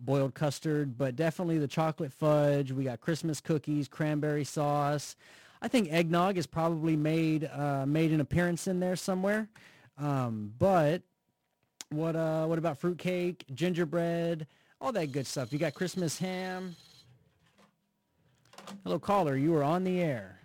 boiled 0.06 0.34
custard, 0.34 0.98
but 0.98 1.16
definitely 1.16 1.58
the 1.58 1.68
chocolate 1.68 2.12
fudge. 2.12 2.72
We 2.72 2.84
got 2.84 3.02
Christmas 3.02 3.40
cookies, 3.42 3.88
cranberry 3.88 4.44
sauce. 4.44 5.16
I 5.62 5.68
think 5.68 5.92
eggnog 5.92 6.38
is 6.38 6.46
probably 6.46 6.96
made 6.96 7.50
uh, 7.54 7.86
made 7.86 8.12
an 8.12 8.22
appearance 8.22 8.68
in 8.68 8.80
there 8.80 8.96
somewhere. 8.96 9.48
Um, 9.98 10.54
but 10.60 11.02
what 11.90 12.16
uh, 12.16 12.46
what 12.46 12.58
about 12.58 12.78
fruitcake, 12.78 13.46
gingerbread, 13.54 14.48
all 14.82 14.92
that 14.92 15.12
good 15.12 15.28
stuff? 15.28 15.54
You 15.54 15.60
got 15.60 15.74
Christmas 15.74 16.18
ham. 16.18 16.76
Hello, 18.84 19.00
caller. 19.00 19.38
You 19.38 19.56
are 19.56 19.64
on 19.64 19.84
the 19.84 20.02
air. 20.02 20.40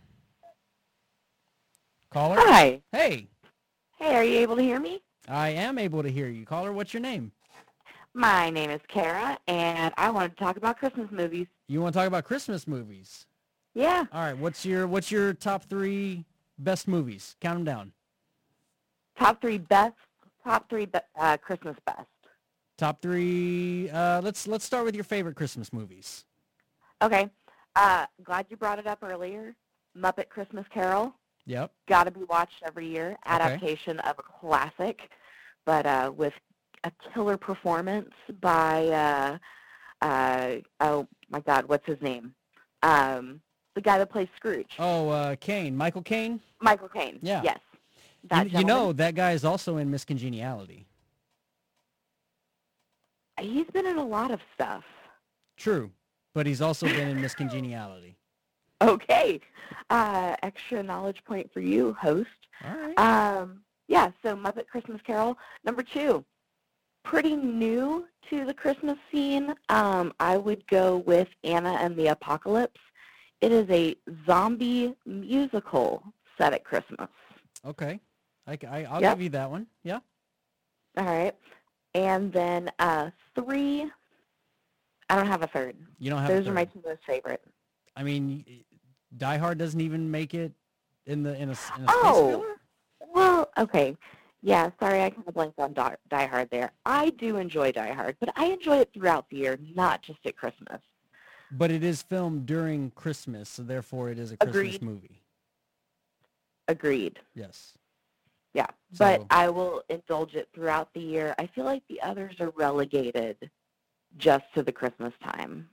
Caller. 2.10 2.36
Hi. 2.38 2.82
Hey, 2.90 3.28
Hey, 3.98 4.14
are 4.14 4.22
you 4.24 4.38
able 4.38 4.54
to 4.54 4.62
hear 4.62 4.78
me? 4.78 5.02
I 5.26 5.50
am 5.50 5.76
able 5.76 6.04
to 6.04 6.08
hear 6.08 6.28
you. 6.28 6.46
Caller, 6.46 6.72
what's 6.72 6.94
your 6.94 7.00
name? 7.00 7.32
My 8.14 8.50
name 8.50 8.70
is 8.70 8.80
Kara, 8.88 9.38
and 9.46 9.92
I 9.96 10.10
wanted 10.10 10.36
to 10.36 10.44
talk 10.44 10.56
about 10.56 10.78
Christmas 10.78 11.08
movies. 11.10 11.46
You 11.68 11.80
want 11.80 11.92
to 11.92 11.98
talk 11.98 12.06
about 12.06 12.24
Christmas 12.24 12.66
movies? 12.66 13.26
Yeah. 13.74 14.06
All 14.12 14.22
right. 14.22 14.36
What's 14.36 14.64
your 14.64 14.88
what's 14.88 15.10
your 15.10 15.34
top 15.34 15.64
three 15.64 16.24
best 16.58 16.88
movies? 16.88 17.36
Count 17.40 17.58
them 17.58 17.64
down. 17.64 17.92
Top 19.18 19.40
three 19.40 19.58
best, 19.58 19.94
top 20.42 20.68
three 20.68 20.86
be- 20.86 20.98
uh, 21.18 21.36
Christmas 21.36 21.76
best. 21.86 22.06
Top 22.76 23.00
three. 23.02 23.90
Uh, 23.90 24.20
let's 24.22 24.48
let's 24.48 24.64
start 24.64 24.84
with 24.84 24.94
your 24.94 25.04
favorite 25.04 25.36
Christmas 25.36 25.72
movies. 25.72 26.24
Okay. 27.02 27.28
Uh, 27.76 28.06
glad 28.24 28.46
you 28.48 28.56
brought 28.56 28.78
it 28.78 28.86
up 28.86 28.98
earlier. 29.02 29.54
Muppet 29.96 30.28
Christmas 30.28 30.64
Carol. 30.72 31.12
Yep. 31.46 31.72
Got 31.88 32.04
to 32.04 32.10
be 32.10 32.24
watched 32.24 32.62
every 32.66 32.88
year. 32.88 33.16
Adaptation 33.26 34.00
of 34.00 34.16
a 34.18 34.22
classic, 34.22 35.00
but 35.64 35.86
uh, 35.86 36.12
with 36.14 36.32
a 36.84 36.92
killer 37.12 37.36
performance 37.36 38.10
by, 38.40 38.86
uh, 38.88 39.38
uh, 40.04 40.56
oh 40.80 41.06
my 41.30 41.40
God, 41.40 41.66
what's 41.68 41.86
his 41.86 42.00
name? 42.00 42.34
Um, 42.82 43.40
the 43.74 43.80
guy 43.80 43.98
that 43.98 44.10
plays 44.10 44.28
Scrooge. 44.36 44.72
Oh, 44.78 45.08
uh, 45.08 45.36
Caine, 45.36 45.76
Michael 45.76 46.02
Caine. 46.02 46.40
Michael 46.60 46.88
Caine. 46.88 47.18
Yeah. 47.22 47.42
Yes. 47.44 47.58
You, 48.22 48.28
That 48.30 48.44
you 48.46 48.50
gentleman. 48.50 48.66
know 48.66 48.92
that 48.94 49.14
guy 49.14 49.32
is 49.32 49.44
also 49.44 49.76
in 49.76 49.90
Miss 49.90 50.04
Congeniality. 50.04 50.86
He's 53.40 53.66
been 53.66 53.86
in 53.86 53.98
a 53.98 54.04
lot 54.04 54.30
of 54.32 54.40
stuff. 54.54 54.82
True, 55.56 55.90
but 56.34 56.46
he's 56.46 56.60
also 56.60 56.86
been 56.86 57.08
in 57.08 57.20
Miss 57.20 57.34
Congeniality. 57.34 58.14
Okay. 58.80 59.40
Uh, 59.90 60.36
extra 60.44 60.84
knowledge 60.84 61.24
point 61.24 61.52
for 61.52 61.58
you, 61.58 61.94
host. 62.00 62.28
All 62.64 62.76
right. 62.76 62.96
Um, 62.96 63.62
yeah, 63.88 64.12
so 64.22 64.36
Muppet 64.36 64.68
Christmas 64.68 65.00
Carol. 65.04 65.36
Number 65.64 65.82
two, 65.82 66.24
pretty 67.08 67.36
new 67.36 68.06
to 68.28 68.44
the 68.44 68.52
Christmas 68.52 68.98
scene. 69.10 69.54
Um, 69.70 70.12
I 70.20 70.36
would 70.36 70.66
go 70.66 70.98
with 70.98 71.28
Anna 71.42 71.72
and 71.80 71.96
the 71.96 72.08
Apocalypse. 72.08 72.80
It 73.40 73.50
is 73.50 73.68
a 73.70 73.96
zombie 74.26 74.94
musical 75.06 76.02
set 76.36 76.52
at 76.52 76.64
Christmas. 76.64 77.08
Okay. 77.64 77.98
I, 78.46 78.58
I, 78.68 78.94
will 78.94 79.02
Yep. 79.02 79.16
give 79.16 79.22
you 79.22 79.28
that 79.30 79.50
one. 79.50 79.66
Yeah. 79.84 80.00
All 80.96 81.04
right. 81.04 81.34
And 81.94 82.32
then 82.32 82.70
uh, 82.78 83.10
three, 83.34 83.90
I 85.08 85.16
don't 85.16 85.26
have 85.26 85.42
a 85.42 85.46
third. 85.46 85.76
You 85.98 86.10
don't 86.10 86.20
have. 86.20 86.30
a 86.30 86.34
Those 86.34 86.46
are 86.46 86.52
my 86.52 86.64
two 86.64 86.82
most 86.84 87.00
favorite. 87.06 87.42
I 87.96 88.02
mean, 88.02 88.44
Die 89.16 89.36
Hard 89.38 89.58
doesn't 89.58 89.80
even 89.80 90.10
make 90.10 90.34
it 90.34 90.52
in 91.06 91.22
the 91.22 91.30
in 91.34 91.48
a, 91.48 91.52
in 91.78 91.84
a 91.84 91.86
Oh. 91.88 92.44
Well, 93.14 93.50
okay. 93.56 93.96
Yeah, 94.42 94.70
sorry, 94.78 95.02
I 95.02 95.10
kind 95.10 95.26
of 95.26 95.34
blanked 95.34 95.58
on 95.58 95.72
Die, 95.72 95.96
Die 96.08 96.26
Hard 96.26 96.50
there. 96.50 96.70
I 96.86 97.10
do 97.10 97.36
enjoy 97.36 97.72
Die 97.72 97.92
Hard, 97.92 98.16
but 98.20 98.30
I 98.36 98.46
enjoy 98.46 98.78
it 98.78 98.90
throughout 98.94 99.28
the 99.30 99.36
year, 99.38 99.58
not 99.74 100.02
just 100.02 100.20
at 100.24 100.36
Christmas. 100.36 100.80
But 101.50 101.70
it 101.70 101.82
is 101.82 102.02
filmed 102.02 102.46
during 102.46 102.90
Christmas, 102.92 103.48
so 103.48 103.62
therefore 103.62 104.10
it 104.10 104.18
is 104.18 104.32
a 104.32 104.36
Christmas 104.36 104.76
Agreed. 104.76 104.82
movie. 104.82 105.22
Agreed. 106.68 107.18
Yes. 107.34 107.78
Yeah, 108.54 108.66
but 108.98 109.20
So- 109.20 109.26
I 109.30 109.48
will 109.48 109.82
indulge 109.88 110.34
it 110.34 110.48
throughout 110.54 110.92
the 110.94 111.00
year. 111.00 111.34
I 111.38 111.46
feel 111.46 111.64
like 111.64 111.82
the 111.88 112.00
others 112.02 112.36
are 112.40 112.50
relegated 112.50 113.50
just 114.18 114.44
to 114.54 114.62
the 114.62 114.72
Christmas 114.72 115.12
time. 115.22 115.68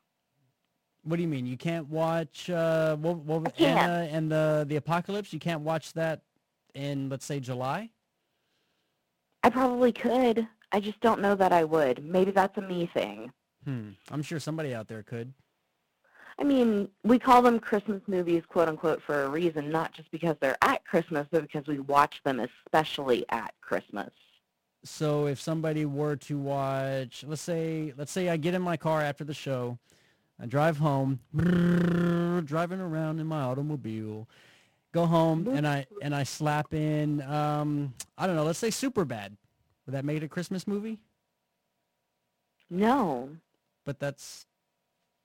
What 1.04 1.18
do 1.18 1.22
you 1.22 1.28
mean? 1.28 1.46
You 1.46 1.58
can't 1.58 1.88
watch 1.88 2.50
uh, 2.50 2.96
what, 2.96 3.18
what, 3.18 3.48
I 3.48 3.52
can't. 3.52 3.80
Anna 3.80 4.08
and 4.12 4.32
the 4.32 4.66
the 4.68 4.76
Apocalypse? 4.78 5.32
You 5.32 5.40
can't 5.40 5.62
watch 5.62 5.94
that 5.94 6.22
in 6.74 7.10
let's 7.10 7.26
say 7.26 7.40
July? 7.40 7.92
I 9.46 9.50
probably 9.52 9.92
could. 9.92 10.48
I 10.72 10.80
just 10.80 11.00
don't 11.02 11.22
know 11.22 11.36
that 11.36 11.52
I 11.52 11.66
would. 11.66 12.04
Maybe 12.04 12.32
that's 12.32 12.58
a 12.58 12.62
me 12.62 12.90
thing. 12.92 13.32
Hmm. 13.64 13.90
I'm 14.10 14.24
sure 14.24 14.40
somebody 14.40 14.74
out 14.74 14.88
there 14.88 15.04
could. 15.04 15.32
I 16.40 16.44
mean, 16.44 16.90
we 17.04 17.20
call 17.20 17.44
them 17.44 17.60
Christmas 17.60 18.02
movies, 18.08 18.42
quote 18.50 18.68
unquote, 18.68 19.04
for 19.04 19.24
a 19.24 19.30
reason, 19.30 19.70
not 19.70 19.94
just 19.94 20.10
because 20.10 20.36
they're 20.42 20.58
at 20.64 20.84
Christmas, 20.86 21.28
but 21.30 21.44
because 21.44 21.68
we 21.68 21.78
watch 21.78 22.22
them 22.26 22.40
especially 22.40 23.24
at 23.30 23.54
Christmas. 23.62 24.10
So 24.84 25.28
if 25.28 25.40
somebody 25.40 25.86
were 25.86 26.16
to 26.16 26.40
watch, 26.40 27.24
let's 27.28 27.44
say, 27.44 27.94
let's 27.98 28.12
say 28.12 28.30
I 28.30 28.38
get 28.38 28.56
in 28.56 28.64
my 28.64 28.78
car 28.78 29.04
after 29.04 29.24
the 29.24 29.36
show, 29.36 29.78
I 30.42 30.48
drive 30.48 30.80
home, 30.80 31.20
driving 32.46 32.80
around 32.80 33.20
in 33.20 33.28
my 33.28 33.42
automobile, 33.42 34.28
go 34.96 35.06
home 35.06 35.48
and 35.50 35.68
I 35.68 35.86
and 36.02 36.16
I 36.16 36.24
slap 36.24 36.74
in, 36.74 37.22
um, 37.24 37.94
I 38.18 38.26
don't 38.26 38.36
know, 38.38 38.46
let's 38.46 38.60
say 38.60 38.70
Superbad. 38.70 39.32
Would 39.86 39.94
that 39.94 40.06
make 40.06 40.18
it 40.18 40.24
a 40.24 40.28
Christmas 40.28 40.66
movie? 40.66 40.98
No, 42.70 43.30
But 43.86 44.00
that's 44.00 44.48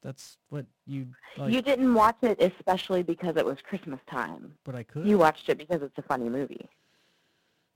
that's 0.02 0.38
what 0.50 0.66
you 0.86 1.06
like. 1.38 1.52
you 1.52 1.62
didn't 1.62 1.94
watch 1.94 2.16
it 2.22 2.40
especially 2.40 3.02
because 3.02 3.36
it 3.36 3.44
was 3.44 3.56
Christmas 3.68 4.00
time. 4.10 4.54
but 4.64 4.74
I 4.74 4.82
could. 4.82 5.06
You 5.06 5.18
watched 5.18 5.48
it 5.48 5.56
because 5.58 5.82
it's 5.82 5.96
a 5.98 6.02
funny 6.02 6.28
movie. 6.28 6.68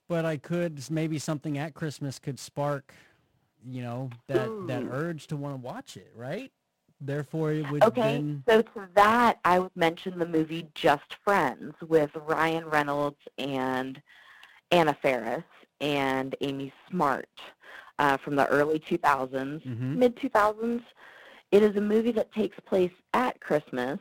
but 0.09 0.25
I 0.27 0.37
could 0.37 0.85
maybe 0.91 1.19
something 1.19 1.57
at 1.59 1.75
Christmas 1.75 2.19
could 2.19 2.39
spark, 2.39 2.93
you 3.67 3.83
know, 3.83 4.11
that 4.27 4.51
that 4.67 4.85
urge 4.91 5.27
to 5.29 5.37
want 5.37 5.55
to 5.55 5.61
watch 5.67 5.97
it, 5.97 6.13
right? 6.15 6.51
Therefore, 7.05 7.53
it 7.53 7.63
would 7.71 7.83
be 7.83 7.87
Okay, 7.89 8.13
then. 8.17 8.45
so 8.49 8.63
to 8.63 8.89
that, 8.95 9.39
I 9.45 9.59
would 9.59 9.77
mention 9.77 10.19
the 10.19 10.27
movie 10.27 10.69
Just 10.75 11.17
Friends 11.23 11.75
with 11.83 12.11
Ryan 12.15 12.65
Reynolds 12.67 13.19
and 13.39 14.01
Anna 14.71 14.97
Faris 15.03 15.45
and 15.81 16.35
Amy 16.41 16.73
Smart 16.89 17.29
uh, 17.99 18.17
from 18.17 18.37
the 18.37 18.47
early 18.49 18.79
2000s, 18.79 19.63
Mhm. 19.65 19.97
mid 19.97 20.17
2000s. 20.17 20.83
It 21.51 21.63
is 21.63 21.77
a 21.77 21.81
movie 21.81 22.13
that 22.13 22.33
takes 22.33 22.59
place 22.61 22.93
at 23.13 23.39
Christmas. 23.41 24.01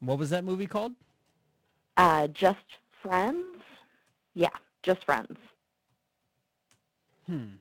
What 0.00 0.18
was 0.18 0.30
that 0.30 0.44
movie 0.44 0.66
called? 0.66 0.94
Uh, 1.96 2.26
Just 2.28 2.78
Friends? 3.02 3.62
Yeah, 4.34 4.50
Just 4.82 5.04
Friends. 5.04 5.38
Hmm. 7.26 7.54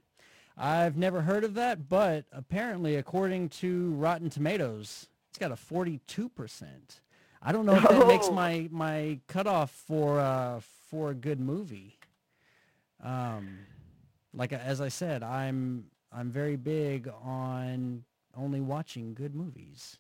I've 0.58 0.96
never 0.98 1.22
heard 1.22 1.44
of 1.44 1.54
that, 1.56 1.89
but 1.89 2.26
apparently, 2.32 2.96
according 2.96 3.50
to 3.50 3.91
Rotten 3.91 4.30
Tomatoes, 4.30 5.08
it's 5.30 5.38
got 5.38 5.52
a 5.52 5.56
42%. 5.56 6.63
I 7.41 7.52
don't 7.52 7.65
know 7.65 7.76
if 7.76 7.84
that 7.84 8.08
makes 8.08 8.28
Oh. 8.30 8.32
my 8.34 8.68
my 8.72 9.20
cutoff 9.28 9.70
for 9.72 10.20
uh 10.20 10.62
for 10.89 11.12
a 11.12 11.13
good 11.15 11.39
movie. 11.39 11.98
Um, 13.04 13.60
like 14.34 14.54
as 14.54 14.82
I 14.82 14.88
said, 14.89 15.24
I'm 15.24 15.86
I'm 16.12 16.32
very 16.32 16.56
big 16.56 17.10
on 17.24 18.04
only 18.36 18.62
watching 18.62 19.13
good 19.13 19.36
movies. 19.36 19.98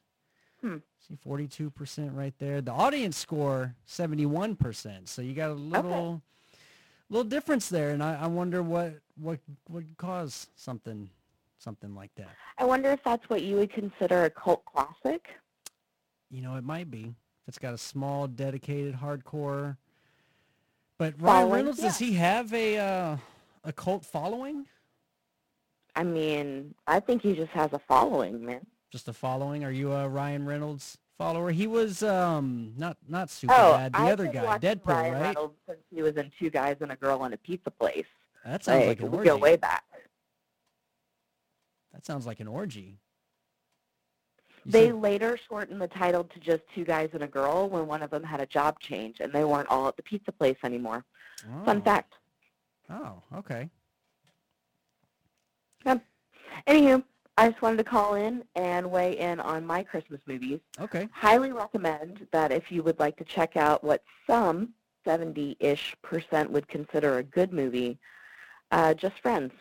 Hmm. 0.61 0.77
See, 1.07 1.17
42% 1.27 2.15
right 2.15 2.33
there. 2.39 2.61
The 2.61 2.71
audience 2.71 3.17
score 3.17 3.75
71%. 3.87 5.07
So 5.07 5.21
you 5.21 5.33
got 5.33 5.51
a 5.51 5.53
little 5.53 6.21
little 7.09 7.23
difference 7.25 7.69
there, 7.69 7.91
and 7.91 8.01
I, 8.01 8.21
I 8.23 8.27
wonder 8.27 8.63
what 8.63 8.95
what 9.19 9.39
would 9.69 9.87
cause 9.97 10.47
something 10.55 11.09
something 11.57 11.95
like 11.95 12.11
that. 12.15 12.29
I 12.57 12.65
wonder 12.65 12.91
if 12.91 13.03
that's 13.03 13.27
what 13.29 13.41
you 13.41 13.57
would 13.57 13.71
consider 13.71 14.25
a 14.25 14.29
cult 14.29 14.63
classic. 14.65 15.27
You 16.29 16.41
know, 16.41 16.55
it 16.55 16.63
might 16.63 16.91
be. 16.91 17.15
If 17.43 17.49
it's 17.49 17.57
got 17.57 17.73
a 17.73 17.77
small, 17.77 18.27
dedicated, 18.27 18.95
hardcore. 18.95 19.77
But 20.97 21.13
Ryan 21.19 21.49
Reynolds, 21.49 21.79
does 21.79 21.97
he 21.97 22.13
have 22.13 22.53
a 22.53 22.77
uh, 22.77 23.17
a 23.63 23.73
cult 23.73 24.05
following? 24.05 24.65
I 25.95 26.03
mean, 26.03 26.73
I 26.87 26.99
think 26.99 27.21
he 27.21 27.33
just 27.33 27.51
has 27.51 27.71
a 27.73 27.79
following, 27.79 28.45
man. 28.45 28.65
Just 28.91 29.07
a 29.07 29.13
following? 29.13 29.63
Are 29.63 29.71
you 29.71 29.91
a 29.91 30.07
Ryan 30.07 30.45
Reynolds 30.45 30.97
follower? 31.17 31.51
He 31.51 31.67
was 31.67 32.01
um 32.03 32.73
not 32.77 32.97
not 33.07 33.29
super 33.29 33.53
oh, 33.55 33.73
bad. 33.73 33.93
The 33.93 33.99
I've 33.99 34.13
other 34.13 34.27
guy, 34.27 34.57
Deadpool, 34.57 34.87
Ryan 34.87 35.13
right? 35.13 35.21
Reynolds 35.21 35.55
since 35.67 35.79
he 35.93 36.01
was 36.01 36.15
in 36.15 36.31
Two 36.39 36.49
Guys 36.49 36.77
and 36.81 36.91
a 36.91 36.95
Girl 36.95 37.23
in 37.25 37.33
a 37.33 37.37
Pizza 37.37 37.71
Place. 37.71 38.05
That 38.45 38.63
sounds 38.63 38.81
like, 38.81 38.87
like 38.87 38.99
an 38.99 39.11
we 39.11 39.17
orgy. 39.17 39.29
go 39.29 39.37
way 39.37 39.55
back. 39.55 39.83
That 41.93 42.05
sounds 42.05 42.25
like 42.27 42.39
an 42.39 42.47
orgy. 42.47 42.99
You 44.65 44.71
They 44.71 44.87
said- 44.87 44.95
later 44.95 45.37
shortened 45.37 45.81
the 45.81 45.87
title 45.87 46.23
to 46.25 46.39
just 46.39 46.63
Two 46.73 46.83
Guys 46.83 47.09
and 47.13 47.23
a 47.23 47.27
Girl 47.27 47.67
when 47.69 47.87
one 47.87 48.03
of 48.03 48.11
them 48.11 48.23
had 48.23 48.41
a 48.41 48.45
job 48.45 48.79
change 48.79 49.19
and 49.19 49.33
they 49.33 49.43
weren't 49.43 49.69
all 49.69 49.87
at 49.87 49.95
the 49.95 50.03
pizza 50.03 50.31
place 50.31 50.57
anymore. 50.63 51.03
Fun 51.65 51.79
oh. 51.79 51.81
fact. 51.81 52.13
Oh, 52.89 53.21
okay. 53.35 53.69
Yeah. 55.85 55.97
Anywho, 56.67 57.03
I 57.37 57.49
just 57.49 57.61
wanted 57.61 57.77
to 57.77 57.83
call 57.83 58.15
in 58.15 58.43
and 58.55 58.89
weigh 58.89 59.17
in 59.17 59.39
on 59.39 59.65
my 59.65 59.83
Christmas 59.83 60.21
movies. 60.25 60.59
Okay. 60.79 61.09
Highly 61.11 61.51
recommend 61.51 62.27
that 62.31 62.51
if 62.51 62.71
you 62.71 62.83
would 62.83 62.99
like 62.99 63.17
to 63.17 63.23
check 63.23 63.57
out 63.57 63.83
what 63.83 64.03
some 64.27 64.73
70-ish 65.05 65.95
percent 66.01 66.49
would 66.51 66.67
consider 66.67 67.17
a 67.17 67.23
good 67.23 67.51
movie, 67.51 67.99
uh, 68.71 68.93
Just 68.93 69.19
Friends. 69.21 69.51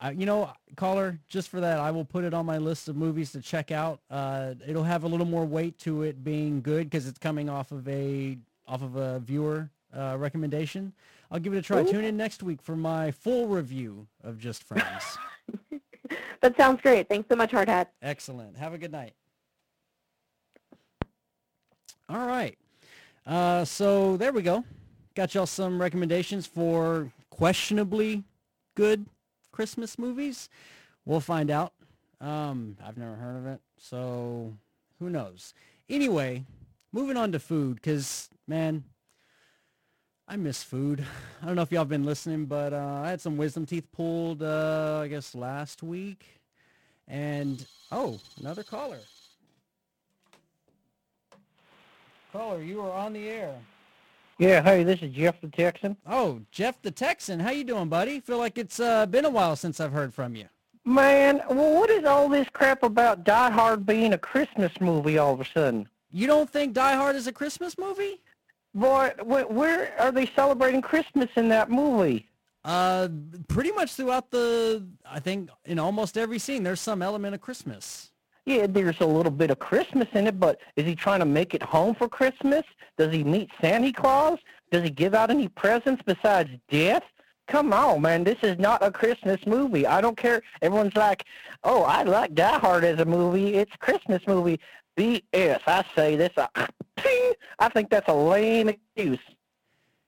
I, 0.00 0.12
you 0.12 0.24
know, 0.24 0.50
caller, 0.76 1.18
just 1.28 1.50
for 1.50 1.60
that, 1.60 1.78
I 1.78 1.90
will 1.90 2.06
put 2.06 2.24
it 2.24 2.32
on 2.32 2.46
my 2.46 2.56
list 2.56 2.88
of 2.88 2.96
movies 2.96 3.32
to 3.32 3.40
check 3.42 3.70
out. 3.70 4.00
Uh, 4.10 4.54
it'll 4.66 4.84
have 4.84 5.04
a 5.04 5.08
little 5.08 5.26
more 5.26 5.44
weight 5.44 5.78
to 5.80 6.02
it 6.02 6.24
being 6.24 6.62
good 6.62 6.88
because 6.88 7.06
it's 7.06 7.18
coming 7.18 7.50
off 7.50 7.70
of 7.70 7.86
a 7.86 8.38
off 8.66 8.82
of 8.82 8.96
a 8.96 9.18
viewer 9.20 9.68
uh, 9.94 10.16
recommendation. 10.18 10.92
I'll 11.30 11.38
give 11.38 11.52
it 11.52 11.58
a 11.58 11.62
try. 11.62 11.82
Ooh. 11.82 11.86
Tune 11.86 12.04
in 12.04 12.16
next 12.16 12.42
week 12.42 12.62
for 12.62 12.76
my 12.76 13.10
full 13.10 13.46
review 13.46 14.06
of 14.24 14.38
Just 14.38 14.64
Friends. 14.64 15.18
That 16.40 16.56
sounds 16.56 16.80
great. 16.80 17.08
Thanks 17.08 17.28
so 17.28 17.36
much, 17.36 17.50
Hard 17.50 17.68
Hat. 17.68 17.92
Excellent. 18.00 18.56
Have 18.56 18.72
a 18.72 18.78
good 18.78 18.92
night. 18.92 19.12
All 22.08 22.26
right. 22.26 22.56
Uh, 23.26 23.64
so 23.64 24.16
there 24.16 24.32
we 24.32 24.42
go. 24.42 24.64
Got 25.14 25.34
y'all 25.34 25.46
some 25.46 25.80
recommendations 25.80 26.46
for 26.46 27.12
questionably 27.40 28.22
good 28.74 29.06
Christmas 29.50 29.98
movies. 29.98 30.50
We'll 31.06 31.20
find 31.20 31.50
out. 31.50 31.72
Um, 32.20 32.76
I've 32.86 32.98
never 32.98 33.14
heard 33.14 33.36
of 33.38 33.46
it, 33.46 33.60
so 33.78 34.52
who 34.98 35.08
knows? 35.08 35.54
Anyway, 35.88 36.44
moving 36.92 37.16
on 37.16 37.32
to 37.32 37.38
food, 37.38 37.76
because, 37.76 38.28
man, 38.46 38.84
I 40.28 40.36
miss 40.36 40.62
food. 40.62 41.02
I 41.42 41.46
don't 41.46 41.56
know 41.56 41.62
if 41.62 41.72
y'all 41.72 41.86
been 41.86 42.04
listening, 42.04 42.44
but 42.44 42.74
uh, 42.74 43.00
I 43.04 43.08
had 43.08 43.22
some 43.22 43.38
wisdom 43.38 43.64
teeth 43.64 43.90
pulled, 43.90 44.42
uh, 44.42 45.00
I 45.02 45.08
guess, 45.08 45.34
last 45.34 45.82
week. 45.82 46.26
And, 47.08 47.64
oh, 47.90 48.20
another 48.38 48.62
caller. 48.62 49.00
Caller, 52.32 52.62
you 52.62 52.82
are 52.82 52.92
on 52.92 53.14
the 53.14 53.26
air. 53.26 53.54
Yeah, 54.40 54.62
hey, 54.62 54.84
this 54.84 55.02
is 55.02 55.12
Jeff 55.12 55.38
the 55.42 55.48
Texan. 55.48 55.98
Oh, 56.06 56.40
Jeff 56.50 56.80
the 56.80 56.90
Texan. 56.90 57.40
How 57.40 57.50
you 57.50 57.62
doing, 57.62 57.90
buddy? 57.90 58.20
Feel 58.20 58.38
like 58.38 58.56
it's 58.56 58.80
uh, 58.80 59.04
been 59.04 59.26
a 59.26 59.30
while 59.30 59.54
since 59.54 59.80
I've 59.80 59.92
heard 59.92 60.14
from 60.14 60.34
you. 60.34 60.46
Man, 60.86 61.42
well, 61.50 61.74
what 61.78 61.90
is 61.90 62.06
all 62.06 62.26
this 62.26 62.48
crap 62.54 62.82
about 62.82 63.22
Die 63.22 63.50
Hard 63.50 63.84
being 63.84 64.14
a 64.14 64.18
Christmas 64.18 64.72
movie 64.80 65.18
all 65.18 65.34
of 65.34 65.42
a 65.42 65.44
sudden? 65.44 65.86
You 66.10 66.26
don't 66.26 66.48
think 66.48 66.72
Die 66.72 66.94
Hard 66.96 67.16
is 67.16 67.26
a 67.26 67.32
Christmas 67.32 67.76
movie? 67.76 68.22
Boy, 68.74 69.12
wh- 69.18 69.50
where 69.50 69.92
are 70.00 70.10
they 70.10 70.24
celebrating 70.34 70.80
Christmas 70.80 71.28
in 71.36 71.50
that 71.50 71.70
movie? 71.70 72.26
Uh, 72.64 73.08
pretty 73.46 73.72
much 73.72 73.92
throughout 73.92 74.30
the, 74.30 74.86
I 75.04 75.20
think 75.20 75.50
in 75.66 75.78
almost 75.78 76.16
every 76.16 76.38
scene, 76.38 76.62
there's 76.62 76.80
some 76.80 77.02
element 77.02 77.34
of 77.34 77.42
Christmas. 77.42 78.10
Yeah, 78.46 78.66
there's 78.66 79.00
a 79.00 79.06
little 79.06 79.32
bit 79.32 79.50
of 79.50 79.58
Christmas 79.58 80.08
in 80.12 80.26
it, 80.26 80.40
but 80.40 80.58
is 80.76 80.86
he 80.86 80.94
trying 80.94 81.20
to 81.20 81.26
make 81.26 81.54
it 81.54 81.62
home 81.62 81.94
for 81.94 82.08
Christmas? 82.08 82.64
Does 82.96 83.12
he 83.12 83.22
meet 83.22 83.50
Santa 83.60 83.92
Claus? 83.92 84.38
Does 84.70 84.82
he 84.82 84.90
give 84.90 85.14
out 85.14 85.30
any 85.30 85.48
presents 85.48 86.02
besides 86.04 86.50
death? 86.70 87.02
Come 87.48 87.72
on, 87.72 88.02
man, 88.02 88.22
this 88.22 88.38
is 88.42 88.58
not 88.58 88.82
a 88.82 88.92
Christmas 88.92 89.40
movie. 89.44 89.84
I 89.84 90.00
don't 90.00 90.16
care. 90.16 90.40
Everyone's 90.62 90.94
like, 90.94 91.24
oh, 91.64 91.82
I 91.82 92.04
like 92.04 92.34
Die 92.34 92.58
Hard 92.58 92.84
as 92.84 93.00
a 93.00 93.04
movie. 93.04 93.54
It's 93.54 93.74
a 93.74 93.78
Christmas 93.78 94.22
movie. 94.26 94.60
BS. 94.96 95.60
I 95.66 95.84
say 95.94 96.16
this. 96.16 96.30
Uh, 96.36 96.46
I 97.58 97.68
think 97.72 97.90
that's 97.90 98.08
a 98.08 98.14
lame 98.14 98.68
excuse. 98.68 99.18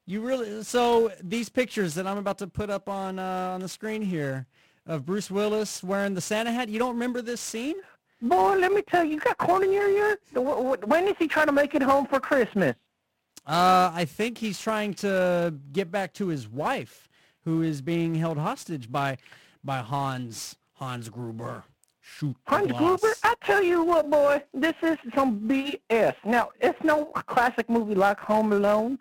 You 0.06 0.20
really 0.20 0.62
so 0.64 1.12
these 1.22 1.48
pictures 1.48 1.94
that 1.94 2.06
I'm 2.06 2.18
about 2.18 2.38
to 2.38 2.46
put 2.46 2.70
up 2.70 2.88
on 2.88 3.18
uh, 3.18 3.52
on 3.54 3.60
the 3.60 3.68
screen 3.68 4.02
here 4.02 4.46
of 4.86 5.06
Bruce 5.06 5.30
Willis 5.30 5.82
wearing 5.82 6.14
the 6.14 6.20
Santa 6.20 6.52
hat. 6.52 6.68
You 6.68 6.78
don't 6.78 6.94
remember 6.94 7.22
this 7.22 7.40
scene? 7.40 7.76
Boy, 8.22 8.56
let 8.56 8.72
me 8.72 8.82
tell 8.82 9.04
you, 9.04 9.14
you 9.14 9.20
got 9.20 9.36
corn 9.38 9.64
in 9.64 9.72
your 9.72 9.88
ear. 9.90 10.18
Wh- 10.34 10.78
wh- 10.80 10.88
When 10.88 11.08
is 11.08 11.16
he 11.18 11.26
trying 11.26 11.46
to 11.46 11.52
make 11.52 11.74
it 11.74 11.82
home 11.82 12.06
for 12.06 12.20
Christmas? 12.20 12.76
Uh, 13.44 13.90
I 13.92 14.04
think 14.04 14.38
he's 14.38 14.60
trying 14.60 14.94
to 14.94 15.52
get 15.72 15.90
back 15.90 16.12
to 16.14 16.28
his 16.28 16.48
wife, 16.48 17.08
who 17.44 17.62
is 17.62 17.82
being 17.82 18.14
held 18.14 18.38
hostage 18.38 18.90
by 18.92 19.18
by 19.64 19.78
Hans 19.78 20.56
Hans 20.74 21.08
Gruber. 21.08 21.64
Shoot 22.00 22.36
Hans. 22.46 22.70
Gruber, 22.72 23.12
I 23.24 23.34
tell 23.44 23.62
you 23.62 23.82
what, 23.84 24.08
boy, 24.10 24.42
this 24.54 24.74
is 24.82 24.96
some 25.14 25.40
BS. 25.48 26.14
Now, 26.24 26.50
it's 26.60 26.78
no 26.84 27.06
classic 27.06 27.68
movie 27.68 27.94
like 27.94 28.18
Home 28.20 28.52
Alone. 28.52 28.98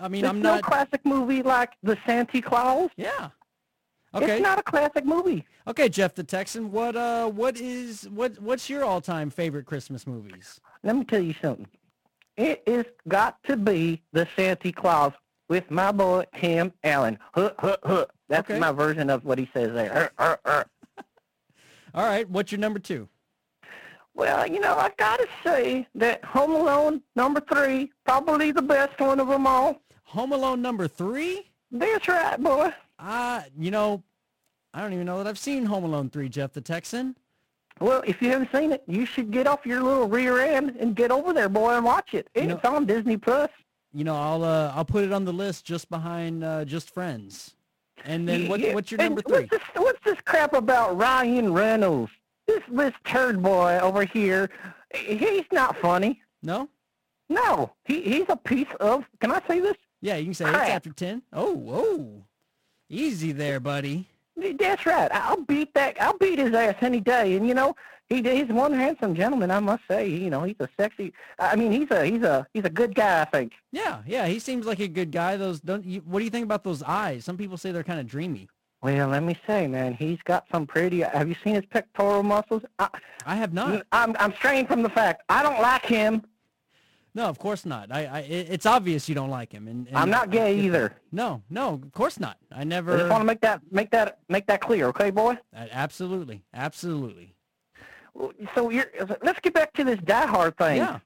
I 0.00 0.08
mean, 0.08 0.24
it's 0.24 0.30
I'm 0.30 0.40
no 0.42 0.54
not. 0.56 0.62
classic 0.62 1.00
movie 1.04 1.42
like 1.42 1.72
The 1.82 1.96
Santa 2.06 2.40
Claus. 2.42 2.90
yeah. 2.96 3.30
Okay. 4.14 4.34
It's 4.34 4.42
not 4.42 4.58
a 4.58 4.62
classic 4.62 5.04
movie. 5.04 5.44
Okay, 5.66 5.88
Jeff 5.88 6.14
the 6.14 6.22
Texan. 6.22 6.70
What 6.70 6.94
uh, 6.94 7.28
what 7.28 7.60
is 7.60 8.08
what 8.10 8.40
what's 8.40 8.70
your 8.70 8.84
all-time 8.84 9.28
favorite 9.30 9.66
Christmas 9.66 10.06
movies? 10.06 10.60
Let 10.84 10.96
me 10.96 11.04
tell 11.04 11.20
you 11.22 11.34
something. 11.42 11.66
It 12.36 12.62
is 12.66 12.84
got 13.08 13.42
to 13.44 13.56
be 13.56 14.02
The 14.12 14.26
Santa 14.36 14.72
Claus 14.72 15.12
with 15.48 15.70
my 15.70 15.90
boy 15.92 16.24
Tim 16.36 16.72
Allen. 16.84 17.18
Huh, 17.34 17.52
huh, 17.58 17.76
huh. 17.84 18.06
That's 18.28 18.48
Okay. 18.50 18.58
my 18.58 18.72
version 18.72 19.10
of 19.10 19.24
what 19.24 19.38
he 19.38 19.48
says 19.52 19.72
there. 19.72 20.10
Huh, 20.18 20.36
huh. 20.44 20.64
All 21.94 22.04
right, 22.04 22.28
what's 22.28 22.50
your 22.52 22.60
number 22.60 22.78
two? 22.78 23.08
Well, 24.14 24.46
you 24.46 24.60
know, 24.60 24.74
I 24.76 24.90
gotta 24.96 25.26
say 25.44 25.88
that 25.96 26.24
Home 26.24 26.52
Alone 26.52 27.02
number 27.16 27.40
three, 27.52 27.90
probably 28.06 28.52
the 28.52 28.62
best 28.62 29.00
one 29.00 29.18
of 29.18 29.26
them 29.26 29.44
all. 29.46 29.80
Home 30.04 30.32
Alone 30.32 30.62
number 30.62 30.86
three. 30.86 31.50
That's 31.72 32.06
right, 32.06 32.40
boy. 32.40 32.72
Uh, 32.98 33.42
you 33.58 33.70
know, 33.70 34.02
I 34.72 34.80
don't 34.80 34.92
even 34.92 35.06
know 35.06 35.18
that 35.18 35.26
I've 35.26 35.38
seen 35.38 35.64
Home 35.66 35.84
Alone 35.84 36.10
3, 36.10 36.28
Jeff 36.28 36.52
the 36.52 36.60
Texan. 36.60 37.16
Well, 37.80 38.02
if 38.06 38.22
you 38.22 38.30
haven't 38.30 38.50
seen 38.52 38.72
it, 38.72 38.82
you 38.86 39.04
should 39.04 39.30
get 39.32 39.46
off 39.46 39.66
your 39.66 39.82
little 39.82 40.08
rear 40.08 40.38
end 40.40 40.76
and 40.78 40.94
get 40.94 41.10
over 41.10 41.32
there, 41.32 41.48
boy, 41.48 41.74
and 41.74 41.84
watch 41.84 42.14
it. 42.14 42.28
You 42.34 42.42
It's 42.42 42.62
know- 42.64 42.76
on 42.76 42.86
Disney 42.86 43.16
Plus. 43.16 43.50
You 43.92 44.02
know, 44.02 44.16
I'll 44.16 44.42
uh, 44.42 44.72
I'll 44.74 44.84
put 44.84 45.04
it 45.04 45.12
on 45.12 45.24
the 45.24 45.32
list 45.32 45.64
just 45.64 45.88
behind 45.88 46.42
uh, 46.42 46.64
Just 46.64 46.92
Friends. 46.92 47.54
And 48.04 48.28
then 48.28 48.48
what, 48.48 48.58
Yeah, 48.58 48.74
what's 48.74 48.90
your 48.90 48.98
number 48.98 49.22
three? 49.22 49.42
What's 49.42 49.50
this, 49.50 49.60
what's 49.76 50.04
this 50.04 50.18
crap 50.24 50.52
about 50.52 50.96
Ryan 50.98 51.52
Reynolds? 51.52 52.10
This 52.48 52.60
this 52.72 52.92
turd 53.04 53.40
boy 53.40 53.78
over 53.80 54.04
here, 54.04 54.50
he's 54.92 55.44
not 55.52 55.76
funny. 55.78 56.20
No? 56.42 56.68
No, 57.28 57.72
he 57.84 58.02
he's 58.02 58.24
a 58.28 58.36
piece 58.36 58.66
of. 58.80 59.04
Can 59.20 59.30
I 59.30 59.40
say 59.46 59.60
this? 59.60 59.76
Yeah, 60.02 60.16
you 60.16 60.24
can 60.24 60.34
say 60.34 60.44
Crap. 60.46 60.62
it's 60.62 60.70
after 60.72 60.90
10. 60.92 61.22
Oh, 61.32 61.52
whoa. 61.54 62.24
Easy 62.88 63.32
there, 63.32 63.60
buddy. 63.60 64.06
That's 64.36 64.84
right. 64.84 65.10
I'll 65.12 65.42
beat 65.42 65.72
that. 65.74 66.00
I'll 66.00 66.18
beat 66.18 66.38
his 66.38 66.54
ass 66.54 66.76
any 66.80 67.00
day. 67.00 67.36
And 67.36 67.46
you 67.46 67.54
know, 67.54 67.74
he 68.08 68.22
he's 68.22 68.48
one 68.48 68.72
handsome 68.72 69.14
gentleman. 69.14 69.50
I 69.50 69.60
must 69.60 69.82
say. 69.88 70.08
You 70.08 70.30
know, 70.30 70.42
he's 70.42 70.56
a 70.60 70.68
sexy. 70.78 71.12
I 71.38 71.56
mean, 71.56 71.72
he's 71.72 71.90
a 71.90 72.04
he's 72.04 72.22
a 72.22 72.46
he's 72.52 72.64
a 72.64 72.70
good 72.70 72.94
guy. 72.94 73.22
I 73.22 73.24
think. 73.24 73.52
Yeah, 73.72 74.02
yeah, 74.06 74.26
he 74.26 74.38
seems 74.38 74.66
like 74.66 74.80
a 74.80 74.88
good 74.88 75.12
guy. 75.12 75.36
Those 75.36 75.60
don't 75.60 75.84
you, 75.84 76.00
what 76.00 76.18
do 76.18 76.24
you 76.24 76.30
think 76.30 76.44
about 76.44 76.64
those 76.64 76.82
eyes? 76.82 77.24
Some 77.24 77.36
people 77.36 77.56
say 77.56 77.72
they're 77.72 77.84
kind 77.84 78.00
of 78.00 78.06
dreamy. 78.06 78.48
Well, 78.82 79.08
let 79.08 79.22
me 79.22 79.38
say, 79.46 79.66
man, 79.66 79.94
he's 79.94 80.18
got 80.24 80.44
some 80.52 80.66
pretty. 80.66 81.00
Have 81.00 81.26
you 81.26 81.36
seen 81.42 81.54
his 81.54 81.64
pectoral 81.64 82.22
muscles? 82.22 82.62
I, 82.78 82.88
I 83.24 83.36
have 83.36 83.54
not. 83.54 83.86
I'm 83.92 84.14
I'm 84.18 84.34
straying 84.34 84.66
from 84.66 84.82
the 84.82 84.90
fact. 84.90 85.22
I 85.30 85.42
don't 85.42 85.60
like 85.62 85.86
him. 85.86 86.22
No, 87.14 87.26
of 87.26 87.38
course 87.38 87.64
not. 87.64 87.92
I, 87.92 88.06
I 88.06 88.18
it's 88.20 88.66
obvious 88.66 89.08
you 89.08 89.14
don't 89.14 89.30
like 89.30 89.52
him 89.52 89.68
and, 89.68 89.86
and 89.86 89.96
I'm 89.96 90.10
not 90.10 90.30
gay 90.30 90.58
either. 90.58 90.94
No, 91.12 91.42
no, 91.48 91.74
of 91.74 91.92
course 91.92 92.18
not. 92.18 92.38
I 92.50 92.64
never. 92.64 92.94
I 92.94 92.98
just 92.98 93.10
want 93.10 93.20
to 93.20 93.26
make 93.26 93.40
that 93.42 93.60
make 93.70 93.90
that 93.92 94.18
make 94.28 94.46
that 94.46 94.60
clear, 94.60 94.88
okay, 94.88 95.10
boy? 95.10 95.38
Absolutely. 95.54 96.42
Absolutely. 96.52 97.34
So 98.54 98.70
you're, 98.70 98.90
let's 99.22 99.40
get 99.40 99.54
back 99.54 99.72
to 99.74 99.84
this 99.84 99.98
Die 100.04 100.26
Hard 100.26 100.56
thing. 100.56 100.76
Yeah. 100.78 101.00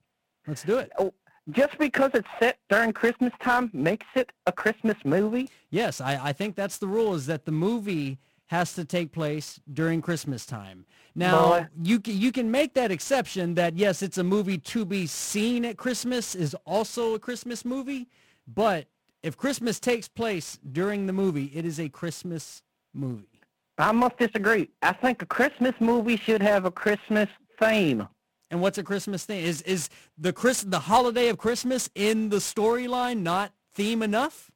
Let's 0.46 0.62
do 0.62 0.78
it. 0.78 0.90
Oh, 0.98 1.12
just 1.50 1.78
because 1.78 2.10
it's 2.14 2.28
set 2.38 2.58
during 2.68 2.92
Christmas 2.92 3.32
time 3.42 3.70
makes 3.72 4.06
it 4.14 4.30
a 4.46 4.52
Christmas 4.52 4.96
movie. 5.04 5.48
Yes, 5.70 6.00
I, 6.00 6.28
I 6.28 6.32
think 6.32 6.54
that's 6.54 6.78
the 6.78 6.86
rule 6.86 7.14
is 7.14 7.26
that 7.26 7.46
the 7.46 7.52
movie 7.52 8.18
has 8.48 8.72
to 8.74 8.84
take 8.84 9.12
place 9.12 9.60
during 9.72 10.02
Christmas 10.02 10.44
time. 10.44 10.84
Now, 11.14 11.48
Boy. 11.48 11.66
you 11.82 12.00
can, 12.00 12.18
you 12.18 12.32
can 12.32 12.50
make 12.50 12.74
that 12.74 12.90
exception 12.90 13.54
that 13.54 13.76
yes, 13.76 14.02
it's 14.02 14.18
a 14.18 14.24
movie 14.24 14.58
to 14.58 14.84
be 14.84 15.06
seen 15.06 15.64
at 15.64 15.76
Christmas 15.76 16.34
is 16.34 16.54
also 16.66 17.14
a 17.14 17.18
Christmas 17.18 17.64
movie, 17.64 18.08
but 18.46 18.86
if 19.22 19.36
Christmas 19.36 19.78
takes 19.78 20.08
place 20.08 20.58
during 20.72 21.06
the 21.06 21.12
movie, 21.12 21.46
it 21.54 21.64
is 21.64 21.78
a 21.78 21.88
Christmas 21.88 22.62
movie. 22.94 23.28
I 23.76 23.92
must 23.92 24.16
disagree. 24.18 24.68
I 24.82 24.92
think 24.92 25.22
a 25.22 25.26
Christmas 25.26 25.74
movie 25.78 26.16
should 26.16 26.42
have 26.42 26.64
a 26.64 26.70
Christmas 26.70 27.28
theme. 27.60 28.08
And 28.50 28.60
what's 28.60 28.78
a 28.78 28.82
Christmas 28.82 29.24
theme? 29.24 29.44
Is 29.44 29.62
is 29.62 29.90
the 30.16 30.32
Chris 30.32 30.62
the 30.62 30.80
holiday 30.80 31.28
of 31.28 31.38
Christmas 31.38 31.90
in 31.94 32.30
the 32.30 32.38
storyline 32.38 33.18
not 33.18 33.52
theme 33.74 34.02
enough? 34.02 34.47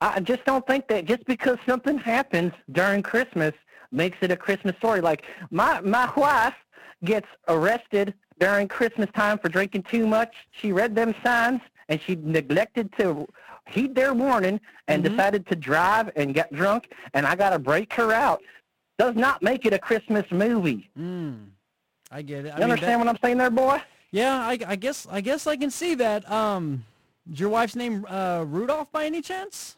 I 0.00 0.20
just 0.20 0.44
don't 0.44 0.66
think 0.66 0.88
that 0.88 1.04
just 1.06 1.24
because 1.26 1.58
something 1.66 1.98
happens 1.98 2.52
during 2.72 3.02
Christmas 3.02 3.52
makes 3.92 4.18
it 4.20 4.30
a 4.30 4.36
Christmas 4.36 4.76
story. 4.76 5.00
Like 5.00 5.24
my 5.50 5.80
my 5.80 6.10
wife 6.16 6.54
gets 7.04 7.26
arrested 7.48 8.14
during 8.40 8.66
Christmas 8.68 9.08
time 9.14 9.38
for 9.38 9.48
drinking 9.48 9.84
too 9.84 10.06
much. 10.06 10.34
She 10.50 10.72
read 10.72 10.94
them 10.94 11.14
signs 11.24 11.60
and 11.88 12.00
she 12.00 12.16
neglected 12.16 12.90
to 12.98 13.26
heed 13.66 13.94
their 13.94 14.12
warning 14.14 14.60
and 14.88 15.02
Mhm. 15.04 15.10
decided 15.10 15.46
to 15.46 15.56
drive 15.56 16.10
and 16.16 16.34
get 16.34 16.52
drunk 16.52 16.90
and 17.14 17.26
I 17.26 17.34
got 17.36 17.50
to 17.50 17.58
break 17.58 17.92
her 17.94 18.12
out. 18.12 18.42
Does 18.98 19.14
not 19.16 19.42
make 19.42 19.64
it 19.66 19.72
a 19.72 19.78
Christmas 19.78 20.24
movie. 20.30 20.90
Mm, 20.98 21.46
I 22.10 22.22
get 22.22 22.46
it. 22.46 22.50
I 22.50 22.54
You 22.54 22.60
mean, 22.62 22.70
understand 22.72 22.92
that- 23.00 23.06
what 23.06 23.08
I'm 23.08 23.18
saying 23.22 23.38
there, 23.38 23.50
boy? 23.50 23.80
Yeah, 24.10 24.36
I, 24.46 24.58
I 24.66 24.76
guess 24.76 25.06
I 25.10 25.20
guess 25.20 25.46
I 25.46 25.56
can 25.56 25.70
see 25.70 25.94
that. 25.96 26.30
Um, 26.30 26.84
is 27.30 27.40
your 27.40 27.48
wife's 27.48 27.76
name 27.76 28.04
uh, 28.08 28.44
Rudolph 28.46 28.90
by 28.92 29.06
any 29.06 29.22
chance? 29.22 29.76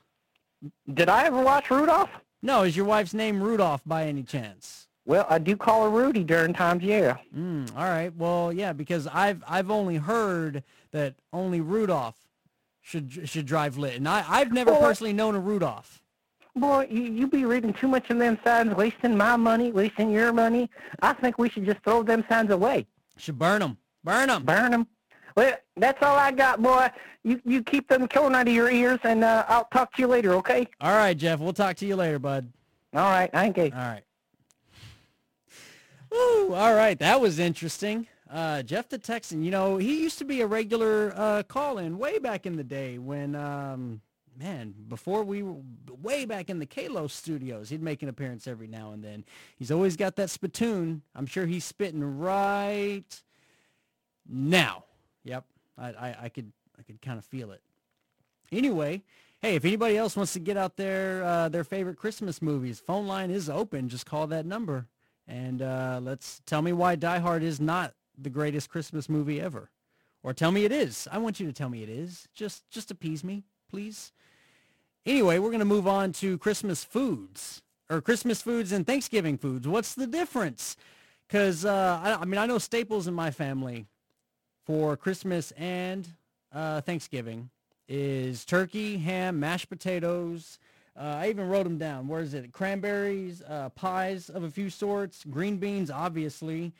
Did 0.93 1.09
I 1.09 1.25
ever 1.25 1.43
watch 1.43 1.71
Rudolph? 1.71 2.11
No, 2.43 2.63
is 2.63 2.77
your 2.77 2.87
wife's 2.87 3.15
name 3.15 3.43
Rudolph 3.43 3.83
by 3.87 4.07
any 4.07 4.23
chance? 4.23 4.89
Well, 5.05 5.27
I 5.31 5.39
do 5.39 5.57
call 5.57 5.85
her 5.85 5.91
Rudy 5.91 6.25
during 6.25 6.53
times, 6.53 6.83
yeah. 6.83 7.17
Mm, 7.37 7.71
all 7.77 7.85
right. 7.85 8.15
Well, 8.17 8.53
yeah, 8.53 8.73
because 8.73 9.07
I've 9.07 9.43
I've 9.47 9.71
only 9.71 9.97
heard 9.97 10.65
that 10.91 11.15
only 11.33 11.61
Rudolph 11.61 12.17
should 12.81 13.29
should 13.29 13.47
drive 13.47 13.79
lit, 13.79 13.95
and 13.95 14.09
I 14.09 14.25
I've 14.29 14.53
never 14.53 14.75
personally 14.75 15.13
known 15.13 15.37
a 15.37 15.41
Rudolph. 15.41 16.03
Boy, 16.57 16.89
you, 16.91 17.03
you 17.03 17.27
be 17.29 17.45
reading 17.45 17.73
too 17.75 17.87
much 17.87 18.09
of 18.11 18.19
them 18.19 18.39
signs, 18.43 18.75
wasting 18.75 19.17
my 19.17 19.37
money, 19.37 19.71
wasting 19.71 20.11
your 20.11 20.33
money. 20.33 20.71
I 21.03 21.13
think 21.13 21.39
we 21.39 21.51
should 21.51 21.67
just 21.67 21.83
throw 21.85 22.03
them 22.03 22.25
signs 22.29 22.51
away. 22.51 22.87
Should 23.19 23.39
burn 23.39 23.61
them. 23.61 23.77
Burn 24.03 24.29
them. 24.29 24.45
Burn 24.45 24.71
them. 24.71 24.87
Well, 25.37 25.55
that's 25.77 26.03
all 26.03 26.17
I 26.17 26.33
got, 26.33 26.63
boy. 26.63 26.89
You 27.23 27.41
you 27.45 27.63
keep 27.63 27.89
them 27.89 28.09
corn 28.09 28.35
out 28.35 28.49
of 28.49 28.55
your 28.55 28.71
ears, 28.71 28.99
and 29.03 29.23
uh, 29.23 29.45
I'll 29.49 29.67
talk 29.67 29.95
to 29.95 30.03
you 30.03 30.09
later, 30.09 30.33
okay? 30.35 30.67
All 30.81 30.93
right, 30.95 31.17
Jeff. 31.17 31.41
We'll 31.41 31.53
talk 31.53 31.77
to 31.77 31.87
you 31.87 31.97
later, 31.97 32.19
bud. 32.19 32.51
All 32.95 33.11
right, 33.11 33.31
thank 33.31 33.59
you. 33.59 33.65
All 33.65 33.71
right. 33.71 34.03
Woo, 36.11 36.55
all 36.55 36.75
right, 36.75 36.99
that 36.99 37.21
was 37.21 37.39
interesting. 37.39 38.07
Uh, 38.31 38.63
Jeff 38.63 38.89
the 38.89 38.99
Texan, 38.99 39.43
you 39.43 39.51
know, 39.51 39.77
he 39.77 40.03
used 40.03 40.19
to 40.19 40.25
be 40.25 40.41
a 40.41 40.47
regular 40.47 41.13
uh, 41.15 41.43
call-in 41.43 41.99
way 41.99 42.19
back 42.19 42.47
in 42.47 42.57
the 42.57 42.65
day 42.65 42.99
when, 42.99 43.35
um, 43.35 44.01
man, 44.39 44.75
before 44.89 45.23
we 45.23 45.43
were 45.43 45.57
way 46.03 46.25
back 46.25 46.49
in 46.49 46.59
the 46.59 46.67
Kalos 46.67 47.11
studios, 47.11 47.69
he'd 47.69 47.83
make 47.83 48.03
an 48.03 48.09
appearance 48.09 48.47
every 48.47 48.67
now 48.67 48.93
and 48.93 49.05
then. 49.05 49.25
He's 49.57 49.71
always 49.71 49.97
got 49.97 50.17
that 50.17 50.31
spittoon. 50.31 51.03
I'm 51.15 51.27
sure 51.27 51.45
he's 51.47 51.65
spitting 51.65 52.19
right 52.19 53.23
now. 54.29 54.86
Yep, 55.27 55.45
I, 55.77 55.89
I, 55.89 56.17
I 56.23 56.29
could, 56.31 56.51
I 56.79 56.83
could 56.83 57.03
kind 57.03 57.19
of 57.19 57.25
feel 57.25 57.51
it. 57.53 57.61
Anyway, 58.51 59.03
hey, 59.43 59.57
if 59.57 59.65
anybody 59.65 59.97
else 59.97 60.17
wants 60.17 60.33
to 60.33 60.39
get 60.39 60.57
out 60.57 60.77
there 60.77 61.23
uh, 61.25 61.49
their 61.49 61.65
favorite 61.65 61.99
Christmas 61.99 62.41
movies, 62.41 62.81
phone 62.81 63.07
line 63.07 63.31
is 63.31 63.51
open. 63.51 63.89
Just 63.89 64.07
call 64.07 64.27
that 64.29 64.47
number 64.47 64.87
and 65.29 65.63
uh, 65.63 66.01
let's 66.03 66.41
tell 66.47 66.63
me 66.63 66.73
why 66.73 66.95
Die 66.95 67.19
Hard 67.19 67.43
is 67.43 67.61
not 67.61 67.95
the 68.17 68.31
greatest 68.31 68.71
Christmas 68.71 69.09
movie 69.09 69.41
ever, 69.41 69.71
or 70.23 70.33
tell 70.33 70.53
me 70.53 70.65
it 70.65 70.73
is. 70.73 71.09
I 71.11 71.19
want 71.19 71.41
you 71.41 71.47
to 71.47 71.53
tell 71.53 71.69
me 71.69 71.83
it 71.83 71.89
is. 71.89 72.29
Just 72.35 72.69
just 72.71 72.91
appease 72.91 73.25
me, 73.25 73.45
please. 73.69 74.13
Anyway, 75.05 75.39
we're 75.39 75.51
gonna 75.51 75.65
move 75.65 75.87
on 75.87 76.13
to 76.13 76.39
Christmas 76.39 76.85
foods 76.85 77.63
or 77.91 78.01
Christmas 78.01 78.43
foods 78.43 78.73
and 78.73 78.87
Thanksgiving 78.87 79.37
foods. 79.37 79.67
What's 79.67 79.95
the 79.95 80.07
difference? 80.07 80.77
Because 81.27 81.65
uh, 81.65 82.01
I, 82.03 82.15
I 82.15 82.25
mean, 82.25 82.39
I 82.39 82.47
know 82.47 82.59
staples 82.59 83.09
in 83.09 83.15
my 83.15 83.31
family 83.31 83.87
for 84.67 84.97
Christmas 84.97 85.53
and 85.53 86.09
uh, 86.53 86.81
Thanksgiving 86.81 87.49
is 87.89 88.45
turkey, 88.45 88.99
ham, 88.99 89.39
mashed 89.39 89.69
potatoes. 89.69 90.59
Uh, 90.99 91.21
I 91.23 91.29
even 91.29 91.49
wrote 91.49 91.65
them 91.65 91.79
down. 91.79 92.09
Where 92.09 92.21
is 92.21 92.35
it? 92.35 92.53
Cranberries, 92.53 93.43
uh, 93.49 93.69
pies 93.71 94.29
of 94.29 94.43
a 94.43 94.51
few 94.51 94.69
sorts, 94.69 95.25
green 95.25 95.57
beans, 95.59 95.91
obviously, 95.91 96.73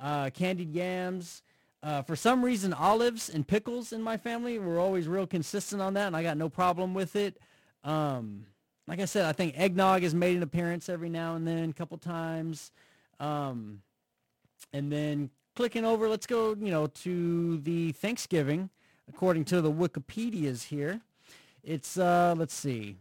uh, 0.00 0.30
candied 0.30 0.72
yams, 0.72 1.42
Uh, 1.84 2.00
for 2.00 2.16
some 2.16 2.42
reason, 2.42 2.72
olives 2.72 3.28
and 3.28 3.46
pickles 3.46 3.92
in 3.92 4.00
my 4.00 4.16
family 4.16 4.58
were 4.58 4.80
always 4.80 5.06
real 5.06 5.26
consistent 5.26 5.82
on 5.82 5.92
that, 5.92 6.06
and 6.06 6.16
I 6.16 6.22
got 6.22 6.38
no 6.38 6.48
problem 6.48 6.94
with 6.94 7.14
it. 7.14 7.38
Um, 7.82 8.46
like 8.86 9.00
I 9.00 9.04
said, 9.04 9.26
I 9.26 9.32
think 9.32 9.52
eggnog 9.54 10.02
has 10.02 10.14
made 10.14 10.38
an 10.38 10.42
appearance 10.42 10.88
every 10.88 11.10
now 11.10 11.36
and 11.36 11.46
then, 11.46 11.68
a 11.68 11.72
couple 11.74 11.98
times. 11.98 12.72
Um, 13.20 13.82
and 14.72 14.90
then 14.90 15.28
clicking 15.54 15.84
over, 15.84 16.08
let's 16.08 16.26
go, 16.26 16.54
you 16.58 16.70
know, 16.70 16.86
to 16.86 17.58
the 17.58 17.92
Thanksgiving, 17.92 18.70
according 19.08 19.44
to 19.46 19.60
the 19.60 19.70
Wikipedias 19.70 20.64
here. 20.64 21.00
It's, 21.62 21.98
uh, 21.98 22.34
let's 22.36 22.54
see. 22.54 22.96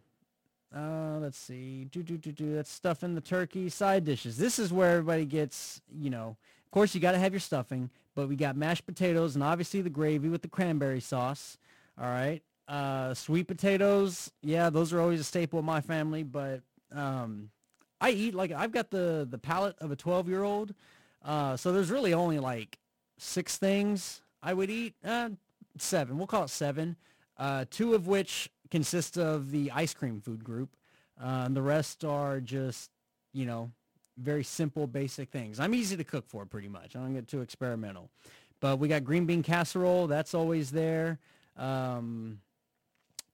Uh, 0.76 1.18
let's 1.20 1.38
see. 1.38 1.86
Do, 1.86 2.02
do, 2.02 2.18
do, 2.18 2.32
do. 2.32 2.56
That's 2.56 2.72
stuffing 2.72 3.16
the 3.16 3.22
turkey, 3.22 3.70
side 3.70 4.06
dishes. 4.06 4.38
This 4.38 4.58
is 4.58 4.72
where 4.74 4.92
everybody 4.92 5.26
gets, 5.26 5.82
you 5.92 6.10
know, 6.10 6.38
of 6.66 6.72
course 6.72 6.96
you 6.96 7.02
got 7.02 7.12
to 7.12 7.20
have 7.20 7.34
your 7.34 7.40
stuffing, 7.40 7.90
but 8.16 8.28
we 8.28 8.36
got 8.36 8.56
mashed 8.56 8.86
potatoes 8.86 9.36
and 9.36 9.44
obviously 9.44 9.82
the 9.82 9.90
gravy 9.90 10.30
with 10.30 10.42
the 10.42 10.48
cranberry 10.48 11.02
sauce. 11.02 11.58
All 12.00 12.08
right. 12.08 12.42
Uh, 12.68 13.14
sweet 13.14 13.48
potatoes. 13.48 14.32
Yeah, 14.42 14.70
those 14.70 14.94
are 14.94 15.00
always 15.00 15.20
a 15.20 15.26
staple 15.26 15.60
of 15.60 15.66
my 15.66 15.82
family, 15.82 16.24
but, 16.24 16.62
um, 16.92 17.50
I 18.04 18.10
eat 18.10 18.36
like 18.36 18.52
I've 18.52 18.74
got 18.74 18.92
the 18.92 19.26
the 19.30 19.38
palate 19.38 19.78
of 19.80 19.90
a 19.92 19.96
12 19.96 20.28
year 20.28 20.44
old. 20.44 20.74
Uh, 21.24 21.56
so 21.58 21.72
there's 21.72 21.90
really 21.90 22.14
only 22.14 22.40
like 22.40 22.78
six 23.18 23.58
things 23.58 24.22
I 24.42 24.54
would 24.54 24.70
eat. 24.70 24.94
Uh, 25.04 25.30
seven. 25.78 26.18
We'll 26.18 26.28
call 26.28 26.44
it 26.44 26.50
seven. 26.50 26.96
Uh, 27.38 27.66
two 27.70 27.94
of 27.94 28.08
which 28.08 28.50
consist 28.70 29.18
of 29.18 29.52
the 29.52 29.72
ice 29.72 29.94
cream 29.94 30.22
food 30.22 30.44
group. 30.44 30.76
Uh, 31.22 31.44
and 31.46 31.56
the 31.56 31.62
rest 31.62 32.04
are 32.04 32.40
just, 32.40 32.90
you 33.34 33.46
know, 33.46 33.72
very 34.18 34.44
simple, 34.44 34.88
basic 34.88 35.30
things. 35.30 35.60
I'm 35.60 35.74
easy 35.74 35.98
to 35.98 36.04
cook 36.04 36.26
for 36.28 36.46
pretty 36.46 36.68
much. 36.68 36.96
I 36.96 37.00
don't 37.00 37.14
get 37.14 37.28
too 37.28 37.42
experimental. 37.42 38.10
But 38.60 38.80
we 38.80 38.88
got 38.88 39.04
green 39.04 39.26
bean 39.26 39.44
casserole. 39.44 40.08
That's 40.08 40.34
always 40.34 40.72
there. 40.72 41.20
Um, 41.58 42.40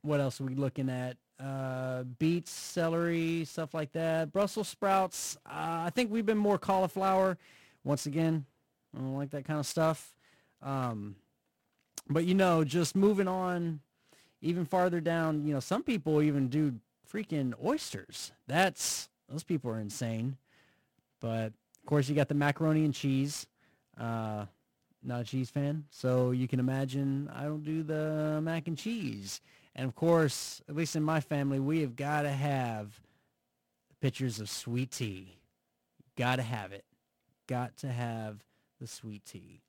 what 0.02 0.20
else 0.20 0.40
are 0.42 0.46
we 0.46 0.56
looking 0.56 0.90
at? 0.90 1.18
Uh, 1.40 2.04
beets, 2.18 2.52
celery, 2.52 3.46
stuff 3.46 3.74
like 3.74 3.92
that. 3.94 4.32
Brussels 4.34 4.68
sprouts. 4.68 5.38
Uh, 5.46 5.86
I 5.86 5.92
think 5.94 6.12
we've 6.12 6.26
been 6.26 6.38
more 6.38 6.58
cauliflower. 6.58 7.38
Once 7.84 8.06
again, 8.06 8.46
I 8.96 9.00
don't 9.00 9.18
like 9.18 9.32
that 9.32 9.46
kind 9.46 9.60
of 9.60 9.66
stuff. 9.66 10.14
Um, 10.62 11.16
but 12.10 12.26
you 12.26 12.34
know, 12.34 12.64
just 12.64 12.96
moving 12.96 13.28
on 13.28 13.80
even 14.42 14.66
farther 14.66 15.02
down, 15.02 15.46
you 15.46 15.54
know, 15.54 15.60
some 15.60 15.84
people 15.84 16.22
even 16.22 16.48
do 16.48 16.76
freaking 17.12 17.54
oysters. 17.64 18.32
That's 18.48 19.10
those 19.28 19.44
people 19.44 19.72
are 19.72 19.80
insane. 19.80 20.38
But 21.20 21.48
of 21.48 21.86
course, 21.86 22.08
you 22.10 22.16
got 22.16 22.30
the 22.30 22.36
macaroni 22.36 22.86
and 22.86 22.94
cheese. 22.94 23.48
Uh, 24.00 24.46
not 25.04 25.22
a 25.22 25.24
cheese 25.24 25.50
fan, 25.50 25.86
so 25.92 26.32
you 26.32 26.48
can 26.48 26.60
imagine 26.60 27.30
I 27.34 27.44
don't 27.44 27.64
do 27.64 27.84
the 27.84 28.40
mac 28.44 28.68
and 28.68 28.78
cheese. 28.78 29.40
And 29.76 29.88
of 29.88 29.96
course, 29.96 30.62
at 30.68 30.76
least 30.76 30.96
in 30.96 31.04
my 31.04 31.22
family, 31.22 31.60
we 31.60 31.82
have 31.82 31.96
got 31.96 32.24
to 32.24 32.30
have 32.30 33.00
pictures 34.02 34.40
of 34.42 34.50
sweet 34.50 34.92
tea. 34.92 35.38
Got 36.18 36.38
to 36.38 36.42
have 36.42 36.74
it. 36.74 36.84
Got 37.50 37.76
to 37.78 37.88
have 37.88 38.43
the 38.80 38.86
sweet 38.86 39.26
tea. 39.26 39.62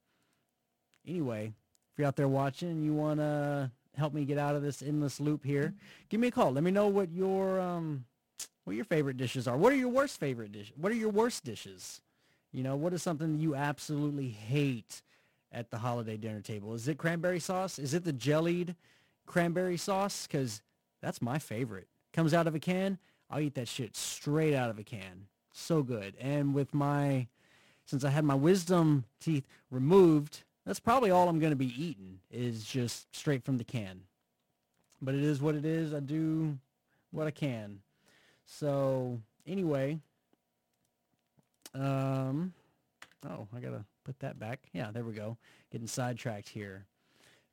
Anyway, 1.07 1.47
if 1.47 1.99
you're 1.99 2.07
out 2.07 2.17
there 2.17 2.29
watching 2.29 2.69
and 2.69 2.85
you 2.85 2.93
want 2.93 3.21
to 3.21 3.71
help 3.97 4.13
me 4.13 4.27
get 4.27 4.37
out 4.37 4.55
of 4.55 4.63
this 4.63 4.83
endless 4.83 5.19
loop 5.19 5.43
here, 5.43 5.73
give 6.11 6.21
me 6.21 6.29
a 6.29 6.31
call. 6.31 6.53
Let 6.53 6.63
me 6.63 6.71
know 6.71 6.89
what 6.89 7.11
your 7.11 7.59
um 7.59 8.05
what 8.65 8.77
your 8.77 8.85
favorite 8.85 9.17
dishes 9.17 9.49
are. 9.49 9.57
What 9.57 9.73
are 9.73 9.77
your 9.77 9.89
worst 9.89 10.21
favorite 10.21 10.53
dishes? 10.53 10.75
What 10.77 10.93
are 10.93 10.97
your 10.97 11.09
worst 11.09 11.43
dishes? 11.43 12.03
You 12.53 12.63
know, 12.63 12.77
what 12.77 12.93
is 12.93 13.03
something 13.03 13.39
you 13.39 13.55
absolutely 13.55 14.29
hate 14.29 15.01
at 15.51 15.71
the 15.71 15.79
holiday 15.79 16.19
dinner 16.19 16.43
table? 16.43 16.75
Is 16.75 16.87
it 16.87 16.99
cranberry 16.99 17.41
sauce? 17.41 17.79
Is 17.79 17.95
it 17.95 18.05
the 18.05 18.13
jellied 18.13 18.77
cranberry 19.25 19.79
sauce? 19.79 20.27
Because 20.27 20.61
that's 21.01 21.23
my 21.23 21.39
favorite. 21.39 21.89
Comes 22.13 22.35
out 22.35 22.47
of 22.47 22.55
a 22.55 22.61
can. 22.61 22.99
I'll 23.31 23.41
eat 23.41 23.55
that 23.55 23.69
shit 23.69 23.97
straight 23.97 24.55
out 24.55 24.69
of 24.69 24.79
a 24.79 24.85
can. 24.85 25.27
So 25.53 25.83
good. 25.83 26.15
And 26.21 26.55
with 26.55 26.75
my, 26.75 27.29
since 27.91 28.05
I 28.05 28.11
had 28.11 28.25
my 28.25 28.37
wisdom 28.37 29.05
teeth 29.19 29.45
removed, 29.69 30.45
that's 30.65 30.79
probably 30.79 31.11
all 31.11 31.29
I'm 31.29 31.41
going 31.41 31.51
to 31.51 31.57
be 31.57 31.75
eating 31.77 32.21
is 32.31 32.63
just 32.63 33.13
straight 33.17 33.45
from 33.45 33.59
the 33.59 33.65
can. 33.65 34.03
But 35.03 35.17
it 35.17 35.25
is 35.25 35.43
what 35.43 35.57
it 35.57 35.65
is. 35.65 35.93
I 35.93 35.99
do 35.99 36.57
what 37.11 37.27
I 37.27 37.33
can. 37.33 37.81
So 38.47 39.19
anyway, 39.45 39.99
um, 41.75 42.53
oh, 43.29 43.49
I 43.57 43.59
gotta 43.59 43.85
put 44.05 44.21
that 44.21 44.39
back. 44.39 44.61
Yeah, 44.73 44.91
there 44.93 45.05
we 45.05 45.13
go. 45.13 45.37
Getting 45.73 45.87
sidetracked 45.87 46.49
here, 46.49 46.85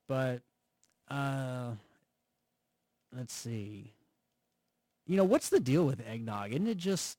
but 0.08 0.42
uh, 1.10 1.72
let's 3.16 3.34
see. 3.34 3.94
You 5.08 5.18
know, 5.18 5.24
what's 5.24 5.50
the 5.50 5.60
deal 5.60 5.86
with 5.86 6.02
eggnog? 6.08 6.52
Isn't 6.52 6.68
it 6.68 6.78
just 6.78 7.18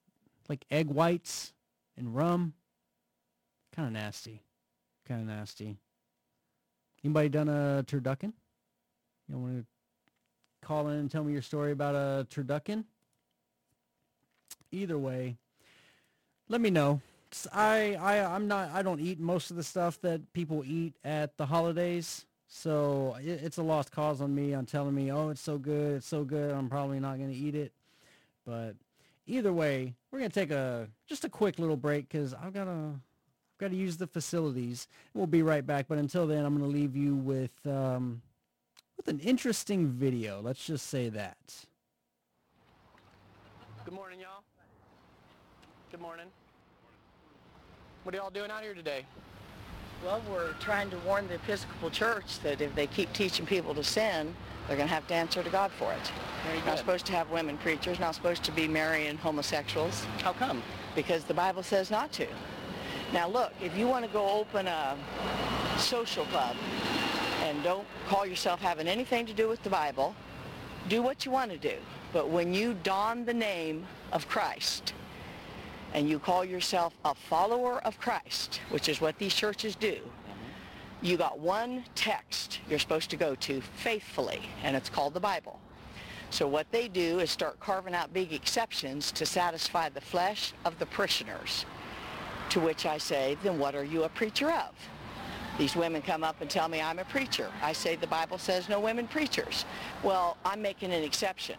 like 0.48 0.64
egg 0.70 0.88
whites 0.88 1.52
and 1.96 2.14
rum? 2.14 2.52
Kind 3.78 3.96
of 3.96 4.02
nasty. 4.02 4.42
Kind 5.06 5.20
of 5.20 5.28
nasty. 5.28 5.76
Anybody 7.04 7.28
done 7.28 7.48
a 7.48 7.84
turducken? 7.86 8.32
You 9.28 9.38
want 9.38 9.58
to 9.60 10.66
call 10.66 10.88
in 10.88 10.96
and 10.96 11.08
tell 11.08 11.22
me 11.22 11.32
your 11.32 11.42
story 11.42 11.70
about 11.70 11.94
a 11.94 12.26
turducken? 12.28 12.82
Either 14.72 14.98
way, 14.98 15.36
let 16.48 16.60
me 16.60 16.70
know. 16.70 17.00
I, 17.52 17.96
I, 18.00 18.24
I'm 18.24 18.48
not, 18.48 18.72
I 18.72 18.82
don't 18.82 18.98
eat 18.98 19.20
most 19.20 19.52
of 19.52 19.56
the 19.56 19.62
stuff 19.62 20.00
that 20.00 20.32
people 20.32 20.64
eat 20.66 20.94
at 21.04 21.36
the 21.36 21.46
holidays. 21.46 22.26
So 22.48 23.16
it, 23.20 23.44
it's 23.44 23.58
a 23.58 23.62
lost 23.62 23.92
cause 23.92 24.20
on 24.20 24.34
me 24.34 24.54
on 24.54 24.66
telling 24.66 24.96
me, 24.96 25.12
oh, 25.12 25.28
it's 25.28 25.40
so 25.40 25.56
good, 25.56 25.98
it's 25.98 26.08
so 26.08 26.24
good. 26.24 26.50
I'm 26.50 26.68
probably 26.68 26.98
not 26.98 27.18
going 27.18 27.30
to 27.30 27.38
eat 27.38 27.54
it. 27.54 27.70
But 28.44 28.74
either 29.28 29.52
way, 29.52 29.94
we're 30.10 30.18
going 30.18 30.32
to 30.32 30.40
take 30.40 30.50
a, 30.50 30.88
just 31.06 31.24
a 31.24 31.28
quick 31.28 31.60
little 31.60 31.76
break 31.76 32.08
because 32.08 32.34
I've 32.34 32.52
got 32.52 32.66
I've 32.66 32.98
got 33.58 33.70
to 33.70 33.76
use 33.76 33.96
the 33.96 34.06
facilities. 34.06 34.88
We'll 35.14 35.26
be 35.26 35.42
right 35.42 35.66
back. 35.66 35.86
But 35.88 35.98
until 35.98 36.26
then, 36.26 36.44
I'm 36.44 36.56
going 36.56 36.70
to 36.70 36.76
leave 36.76 36.96
you 36.96 37.14
with, 37.14 37.50
um, 37.66 38.22
with 38.96 39.08
an 39.08 39.18
interesting 39.20 39.88
video. 39.88 40.40
Let's 40.40 40.64
just 40.64 40.86
say 40.86 41.08
that. 41.10 41.36
Good 43.84 43.94
morning, 43.94 44.20
y'all. 44.20 44.42
Good 45.90 46.00
morning. 46.00 46.26
What 48.04 48.14
are 48.14 48.18
y'all 48.18 48.30
doing 48.30 48.50
out 48.50 48.62
here 48.62 48.74
today? 48.74 49.04
Well, 50.04 50.22
we're 50.30 50.52
trying 50.60 50.90
to 50.90 50.98
warn 50.98 51.26
the 51.26 51.34
Episcopal 51.34 51.90
Church 51.90 52.38
that 52.40 52.60
if 52.60 52.74
they 52.76 52.86
keep 52.86 53.12
teaching 53.12 53.44
people 53.44 53.74
to 53.74 53.82
sin, 53.82 54.34
they're 54.68 54.76
going 54.76 54.88
to 54.88 54.94
have 54.94 55.06
to 55.08 55.14
answer 55.14 55.42
to 55.42 55.50
God 55.50 55.72
for 55.72 55.92
it. 55.92 56.12
Very 56.46 56.64
Not 56.64 56.78
supposed 56.78 57.06
to 57.06 57.12
have 57.12 57.28
women 57.30 57.58
preachers, 57.58 57.98
not 57.98 58.14
supposed 58.14 58.44
to 58.44 58.52
be 58.52 58.68
marrying 58.68 59.16
homosexuals, 59.16 60.04
How 60.22 60.32
come? 60.34 60.62
because 60.94 61.24
the 61.24 61.34
Bible 61.34 61.62
says 61.64 61.90
not 61.90 62.12
to. 62.12 62.26
Now 63.12 63.26
look, 63.26 63.52
if 63.62 63.76
you 63.76 63.88
want 63.88 64.04
to 64.04 64.10
go 64.10 64.28
open 64.28 64.66
a 64.66 64.96
social 65.78 66.26
club 66.26 66.56
and 67.42 67.62
don't 67.62 67.86
call 68.06 68.26
yourself 68.26 68.60
having 68.60 68.86
anything 68.86 69.24
to 69.26 69.32
do 69.32 69.48
with 69.48 69.62
the 69.62 69.70
Bible, 69.70 70.14
do 70.88 71.00
what 71.00 71.24
you 71.24 71.32
want 71.32 71.50
to 71.50 71.58
do. 71.58 71.76
But 72.12 72.28
when 72.28 72.52
you 72.52 72.74
don 72.82 73.24
the 73.24 73.34
name 73.34 73.86
of 74.12 74.28
Christ 74.28 74.92
and 75.94 76.08
you 76.08 76.18
call 76.18 76.44
yourself 76.44 76.92
a 77.04 77.14
follower 77.14 77.84
of 77.86 77.98
Christ, 77.98 78.60
which 78.70 78.88
is 78.90 79.00
what 79.00 79.18
these 79.18 79.34
churches 79.34 79.74
do, 79.74 79.98
you 81.00 81.16
got 81.16 81.38
one 81.38 81.84
text 81.94 82.60
you're 82.68 82.78
supposed 82.78 83.08
to 83.10 83.16
go 83.16 83.34
to 83.36 83.60
faithfully, 83.76 84.40
and 84.62 84.76
it's 84.76 84.90
called 84.90 85.14
the 85.14 85.20
Bible. 85.20 85.58
So 86.30 86.46
what 86.46 86.70
they 86.72 86.88
do 86.88 87.20
is 87.20 87.30
start 87.30 87.58
carving 87.58 87.94
out 87.94 88.12
big 88.12 88.34
exceptions 88.34 89.12
to 89.12 89.24
satisfy 89.24 89.88
the 89.88 90.00
flesh 90.00 90.52
of 90.66 90.78
the 90.78 90.86
parishioners. 90.86 91.64
To 92.50 92.60
which 92.60 92.86
I 92.86 92.98
say, 92.98 93.36
then 93.42 93.58
what 93.58 93.74
are 93.74 93.84
you 93.84 94.04
a 94.04 94.08
preacher 94.08 94.50
of? 94.50 94.70
These 95.58 95.74
women 95.76 96.02
come 96.02 96.22
up 96.22 96.40
and 96.40 96.48
tell 96.48 96.68
me 96.68 96.80
I'm 96.80 96.98
a 96.98 97.04
preacher. 97.04 97.50
I 97.62 97.72
say 97.72 97.96
the 97.96 98.06
Bible 98.06 98.38
says 98.38 98.68
no 98.68 98.80
women 98.80 99.08
preachers. 99.08 99.64
Well, 100.02 100.36
I'm 100.44 100.62
making 100.62 100.92
an 100.92 101.02
exception. 101.02 101.56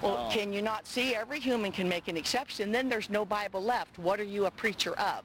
Well, 0.00 0.26
Oh. 0.28 0.34
can 0.34 0.52
you 0.52 0.62
not 0.62 0.86
see 0.86 1.14
every 1.14 1.38
human 1.38 1.70
can 1.70 1.88
make 1.88 2.08
an 2.08 2.16
exception? 2.16 2.72
Then 2.72 2.88
there's 2.88 3.08
no 3.10 3.24
Bible 3.24 3.62
left. 3.62 3.98
What 3.98 4.18
are 4.18 4.24
you 4.24 4.46
a 4.46 4.50
preacher 4.50 4.94
of? 4.98 5.22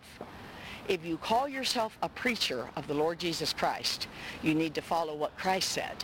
If 0.88 1.04
you 1.06 1.18
call 1.18 1.48
yourself 1.50 1.98
a 2.02 2.10
preacher 2.10 2.70
of 2.76 2.86
the 2.88 2.94
Lord 2.94 3.18
Jesus 3.20 3.54
Christ, 3.54 4.08
you 4.44 4.54
need 4.54 4.76
to 4.76 4.82
follow 4.82 5.16
what 5.16 5.36
Christ 5.38 5.70
said. 5.72 6.04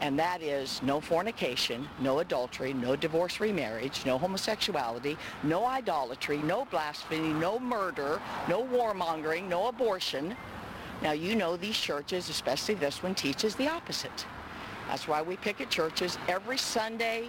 And 0.00 0.18
that 0.18 0.42
is 0.42 0.82
no 0.82 1.00
fornication, 1.00 1.88
no 2.00 2.18
adultery, 2.18 2.74
no 2.74 2.96
divorce 2.96 3.40
remarriage, 3.40 4.04
no 4.04 4.18
homosexuality, 4.18 5.16
no 5.42 5.64
idolatry, 5.64 6.38
no 6.38 6.66
blasphemy, 6.66 7.32
no 7.32 7.58
murder, 7.58 8.20
no 8.48 8.62
warmongering, 8.64 9.48
no 9.48 9.68
abortion. 9.68 10.36
Now 11.02 11.12
you 11.12 11.34
know 11.34 11.56
these 11.56 11.76
churches, 11.76 12.28
especially 12.28 12.74
this 12.74 13.02
one, 13.02 13.14
teaches 13.14 13.54
the 13.54 13.68
opposite. 13.68 14.26
That's 14.88 15.08
why 15.08 15.22
we 15.22 15.36
picket 15.36 15.70
churches 15.70 16.18
every 16.28 16.58
Sunday, 16.58 17.28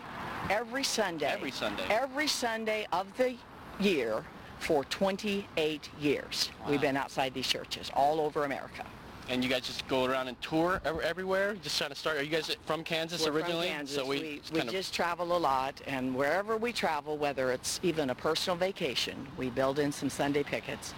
every 0.50 0.84
Sunday. 0.84 1.28
Every 1.28 1.52
Sunday. 1.52 1.84
Every 1.90 2.28
Sunday 2.28 2.88
of 2.92 3.08
the 3.18 3.36
year 3.80 4.24
for 4.60 4.84
28 4.86 5.90
years. 6.00 6.52
We've 6.68 6.82
been 6.82 6.98
outside 6.98 7.34
these 7.34 7.48
churches 7.48 7.92
all 7.94 8.20
over 8.20 8.44
America. 8.44 8.86
And 9.30 9.44
you 9.44 9.50
guys 9.50 9.64
just 9.64 9.86
go 9.90 10.06
around 10.06 10.30
and 10.30 10.42
tour 10.42 10.80
ev- 10.86 11.02
everywhere? 11.02 11.56
Just 11.62 11.78
trying 11.78 11.90
to 11.90 11.96
start. 11.96 12.18
Are 12.18 12.24
you 12.24 12.30
guys 12.30 12.56
from 12.66 12.84
Kansas 12.84 13.26
We're 13.26 13.34
originally? 13.34 13.68
From 13.68 13.78
Kansas. 13.78 13.96
So 13.98 14.06
we, 14.06 14.20
we, 14.20 14.42
we 14.52 14.58
kind 14.60 14.70
of- 14.70 14.74
just 14.74 14.94
travel 14.94 15.36
a 15.36 15.38
lot, 15.38 15.82
and 15.86 16.16
wherever 16.16 16.56
we 16.56 16.72
travel, 16.72 17.18
whether 17.18 17.52
it's 17.52 17.82
even 17.84 18.10
a 18.12 18.16
personal 18.16 18.56
vacation, 18.56 19.28
we 19.38 19.50
build 19.50 19.80
in 19.80 19.92
some 19.92 20.10
Sunday 20.10 20.44
pickets 20.44 20.94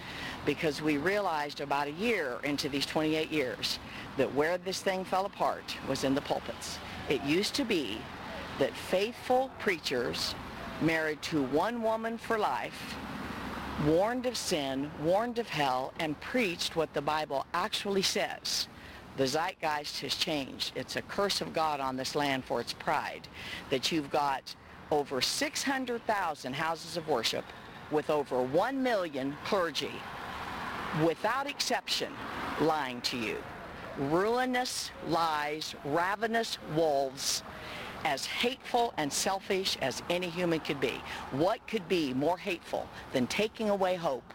because 0.46 0.80
we 0.80 0.96
realized 0.96 1.60
about 1.60 1.88
a 1.88 1.92
year 1.92 2.38
into 2.44 2.68
these 2.68 2.86
28 2.86 3.32
years 3.32 3.80
that 4.16 4.32
where 4.34 4.58
this 4.58 4.80
thing 4.80 5.04
fell 5.04 5.26
apart 5.26 5.76
was 5.88 6.04
in 6.04 6.14
the 6.14 6.20
pulpits. 6.20 6.78
It 7.08 7.22
used 7.24 7.54
to 7.54 7.64
be 7.64 7.98
that 8.60 8.74
faithful 8.76 9.50
preachers 9.58 10.34
married 10.82 11.20
to 11.22 11.42
one 11.44 11.82
woman 11.82 12.16
for 12.16 12.38
life 12.38 12.94
warned 13.86 14.26
of 14.26 14.36
sin, 14.36 14.90
warned 15.02 15.38
of 15.38 15.48
hell, 15.48 15.92
and 15.98 16.20
preached 16.20 16.76
what 16.76 16.92
the 16.92 17.00
Bible 17.00 17.46
actually 17.54 18.02
says. 18.02 18.68
The 19.16 19.26
zeitgeist 19.26 20.00
has 20.00 20.14
changed. 20.14 20.72
It's 20.76 20.96
a 20.96 21.02
curse 21.02 21.40
of 21.40 21.52
God 21.52 21.80
on 21.80 21.96
this 21.96 22.14
land 22.14 22.44
for 22.44 22.60
its 22.60 22.72
pride 22.72 23.26
that 23.70 23.90
you've 23.90 24.10
got 24.10 24.54
over 24.90 25.20
600,000 25.20 26.52
houses 26.52 26.96
of 26.96 27.08
worship 27.08 27.44
with 27.90 28.10
over 28.10 28.42
1 28.42 28.82
million 28.82 29.36
clergy, 29.44 29.92
without 31.04 31.48
exception, 31.48 32.12
lying 32.60 33.00
to 33.02 33.16
you. 33.16 33.36
Ruinous 33.98 34.90
lies, 35.08 35.74
ravenous 35.84 36.58
wolves, 36.74 37.42
as 38.04 38.26
hateful 38.26 38.94
and 38.96 39.12
selfish 39.12 39.76
as 39.80 40.02
any 40.10 40.28
human 40.28 40.60
could 40.60 40.80
be. 40.80 41.00
What 41.32 41.66
could 41.66 41.88
be 41.88 42.14
more 42.14 42.38
hateful 42.38 42.88
than 43.12 43.26
taking 43.26 43.70
away 43.70 43.96
hope 43.96 44.34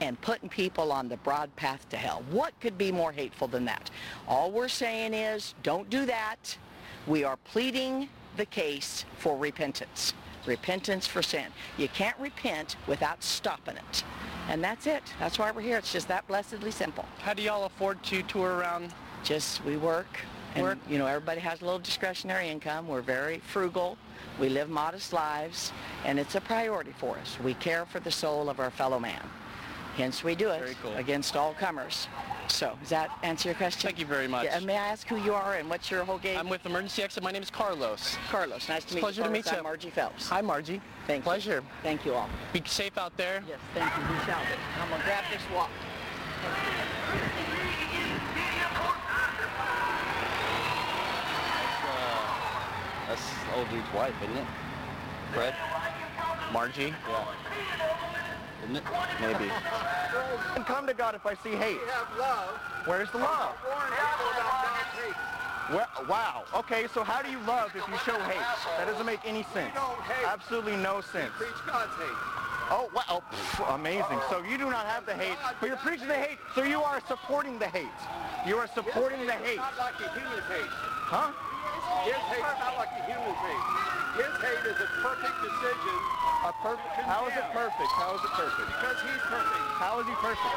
and 0.00 0.20
putting 0.20 0.48
people 0.48 0.92
on 0.92 1.08
the 1.08 1.16
broad 1.18 1.54
path 1.56 1.88
to 1.90 1.96
hell? 1.96 2.22
What 2.30 2.58
could 2.60 2.78
be 2.78 2.92
more 2.92 3.12
hateful 3.12 3.48
than 3.48 3.64
that? 3.66 3.90
All 4.26 4.50
we're 4.50 4.68
saying 4.68 5.14
is 5.14 5.54
don't 5.62 5.88
do 5.90 6.06
that. 6.06 6.56
We 7.06 7.24
are 7.24 7.36
pleading 7.38 8.08
the 8.36 8.46
case 8.46 9.04
for 9.18 9.36
repentance. 9.36 10.14
Repentance 10.46 11.06
for 11.06 11.22
sin. 11.22 11.46
You 11.78 11.88
can't 11.88 12.18
repent 12.18 12.76
without 12.86 13.22
stopping 13.22 13.76
it. 13.76 14.04
And 14.48 14.62
that's 14.62 14.86
it. 14.86 15.02
That's 15.20 15.38
why 15.38 15.50
we're 15.52 15.60
here. 15.60 15.78
It's 15.78 15.92
just 15.92 16.08
that 16.08 16.26
blessedly 16.26 16.72
simple. 16.72 17.04
How 17.18 17.32
do 17.32 17.42
y'all 17.42 17.64
afford 17.64 18.02
to 18.04 18.22
tour 18.24 18.54
around? 18.54 18.92
Just 19.22 19.64
we 19.64 19.76
work. 19.76 20.18
And, 20.54 20.62
Work. 20.64 20.78
you 20.88 20.98
know, 20.98 21.06
everybody 21.06 21.40
has 21.40 21.62
a 21.62 21.64
little 21.64 21.78
discretionary 21.78 22.48
income. 22.48 22.86
We're 22.86 23.00
very 23.00 23.38
frugal. 23.38 23.96
We 24.38 24.48
live 24.48 24.68
modest 24.68 25.12
lives, 25.12 25.72
and 26.04 26.18
it's 26.18 26.34
a 26.34 26.40
priority 26.40 26.92
for 26.98 27.16
us. 27.18 27.38
We 27.42 27.54
care 27.54 27.86
for 27.86 28.00
the 28.00 28.10
soul 28.10 28.48
of 28.48 28.60
our 28.60 28.70
fellow 28.70 28.98
man. 28.98 29.22
Hence, 29.96 30.24
we 30.24 30.34
do 30.34 30.48
it 30.48 30.76
cool. 30.82 30.94
against 30.94 31.36
all 31.36 31.52
comers. 31.54 32.08
So, 32.48 32.76
does 32.80 32.88
that 32.88 33.10
answer 33.22 33.50
your 33.50 33.56
question? 33.56 33.82
Thank 33.82 33.98
you 33.98 34.06
very 34.06 34.26
much. 34.26 34.44
Yeah, 34.44 34.58
may 34.60 34.76
I 34.76 34.88
ask 34.88 35.06
who 35.06 35.16
you 35.16 35.34
are 35.34 35.54
and 35.54 35.68
what's 35.68 35.90
your 35.90 36.04
whole 36.04 36.18
game? 36.18 36.38
I'm 36.38 36.48
with 36.48 36.64
Emergency 36.64 37.02
Exit. 37.02 37.22
My 37.22 37.30
name 37.30 37.42
is 37.42 37.50
Carlos. 37.50 38.16
Carlos. 38.30 38.68
Nice 38.70 38.84
to 38.86 38.94
meet 38.94 39.00
pleasure 39.00 39.20
you. 39.20 39.28
Pleasure 39.28 39.42
to 39.42 39.50
meet 39.50 39.52
you. 39.52 39.58
I'm 39.58 39.64
Margie 39.64 39.90
Phelps. 39.90 40.28
Hi, 40.28 40.40
Margie. 40.40 40.80
Thank 41.06 41.24
Pleasure. 41.24 41.56
you. 41.56 41.62
Thank 41.82 42.06
you 42.06 42.14
all. 42.14 42.28
Be 42.54 42.62
safe 42.64 42.96
out 42.96 43.14
there. 43.18 43.42
Yes, 43.46 43.58
thank 43.74 43.94
you. 43.96 44.02
We 44.02 44.20
shall 44.24 44.40
be. 44.40 44.80
I'm 44.80 44.88
going 44.88 45.00
to 45.00 45.06
grab 45.06 45.24
this 45.30 45.42
walk. 45.54 45.70
That's 53.12 53.58
old 53.58 53.68
dude's 53.68 53.92
wife, 53.92 54.14
isn't 54.22 54.36
it? 54.38 54.46
Fred? 55.34 55.54
Margie. 56.50 56.94
Yeah. 57.06 57.26
Isn't 58.64 58.76
it? 58.76 58.82
Maybe. 59.20 59.52
can 60.54 60.64
come 60.64 60.86
to 60.86 60.94
God 60.94 61.14
if 61.14 61.26
I 61.26 61.34
see 61.34 61.50
hate. 61.50 61.76
Where's 62.86 63.10
the 63.10 63.18
love? 63.18 63.54
Well, 65.70 65.88
wow. 66.08 66.44
Okay, 66.54 66.86
so 66.94 67.04
how 67.04 67.20
do 67.20 67.30
you 67.30 67.38
love 67.40 67.72
if 67.76 67.86
you 67.86 67.98
show 67.98 68.18
hate? 68.20 68.40
That 68.78 68.86
doesn't 68.86 69.04
make 69.04 69.20
any 69.26 69.42
sense. 69.52 69.76
Absolutely 70.26 70.76
no 70.76 71.02
sense. 71.02 71.32
Preach 71.36 71.50
God's 71.66 71.92
hate. 71.96 72.16
Oh, 72.70 72.88
wow. 72.94 73.02
Oh, 73.10 73.22
Pff, 73.30 73.74
amazing. 73.74 74.20
So 74.30 74.42
you 74.42 74.56
do 74.56 74.70
not 74.70 74.86
have 74.86 75.04
the 75.04 75.12
hate, 75.12 75.36
but 75.60 75.66
you're 75.66 75.76
preaching 75.76 76.08
the 76.08 76.14
hate, 76.14 76.38
so 76.54 76.62
you 76.62 76.80
are 76.80 77.02
supporting 77.06 77.58
the 77.58 77.68
hate. 77.68 77.88
You 78.46 78.56
are 78.56 78.68
supporting 78.68 79.26
the 79.26 79.32
hate. 79.32 79.58
Not 79.58 79.76
like 79.76 79.98
the 79.98 80.08
human's 80.18 80.46
hate. 80.48 80.70
Huh? 80.70 81.32
His 82.04 82.18
hate 82.30 82.42
is 82.42 82.58
not 82.58 82.74
like 82.78 82.90
the 82.94 83.04
human's 83.06 83.40
hate. 83.42 83.64
His 84.18 84.34
hate 84.44 84.64
is 84.68 84.78
a 84.82 84.88
perfect 85.00 85.36
decision 85.40 85.96
A 86.44 86.52
perfect. 86.60 86.94
How 87.08 87.26
is 87.26 87.34
it 87.34 87.46
perfect? 87.54 87.90
How 87.96 88.12
is 88.14 88.22
it 88.22 88.32
perfect? 88.34 88.68
because 88.68 88.98
he's 89.02 89.22
perfect. 89.30 89.64
How 89.78 90.00
is 90.00 90.06
he 90.06 90.16
perfect? 90.20 90.56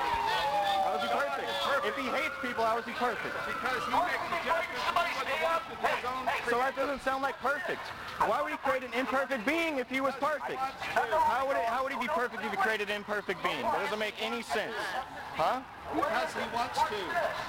How 0.85 0.93
is 0.97 1.01
he 1.01 1.09
perfect? 1.09 1.49
If 1.85 1.95
he 1.97 2.07
hates 2.09 2.35
people, 2.41 2.65
how 2.65 2.77
is 2.77 2.85
he 2.85 2.93
perfect? 2.97 3.33
Because 3.45 3.81
he 3.85 3.93
makes 3.93 4.25
the 4.29 4.39
judgment 4.45 4.81
what 5.17 5.27
he 5.27 5.37
wants 5.43 5.65
with 5.69 5.81
his 5.81 6.01
own 6.05 6.25
So 6.49 6.57
that 6.59 6.75
doesn't 6.75 7.01
sound 7.01 7.21
like 7.23 7.37
perfect. 7.39 7.81
Why 8.25 8.41
would 8.41 8.51
he 8.51 8.57
create 8.57 8.83
an 8.83 8.93
imperfect 8.93 9.45
being 9.45 9.77
if 9.77 9.89
he 9.89 10.01
was 10.01 10.13
perfect? 10.19 10.59
How 10.59 11.47
would 11.47 11.57
it, 11.57 11.65
how 11.65 11.83
would 11.83 11.93
he 11.93 11.99
be 11.99 12.07
perfect 12.09 12.43
if 12.43 12.51
he 12.51 12.57
created 12.57 12.89
an 12.89 12.97
imperfect 12.97 13.41
being? 13.43 13.61
That 13.61 13.79
doesn't 13.85 13.99
make 13.99 14.15
any 14.21 14.41
sense. 14.41 14.73
Huh? 15.33 15.61
Because 15.93 16.33
he 16.33 16.55
wants 16.55 16.79
to. 16.79 16.95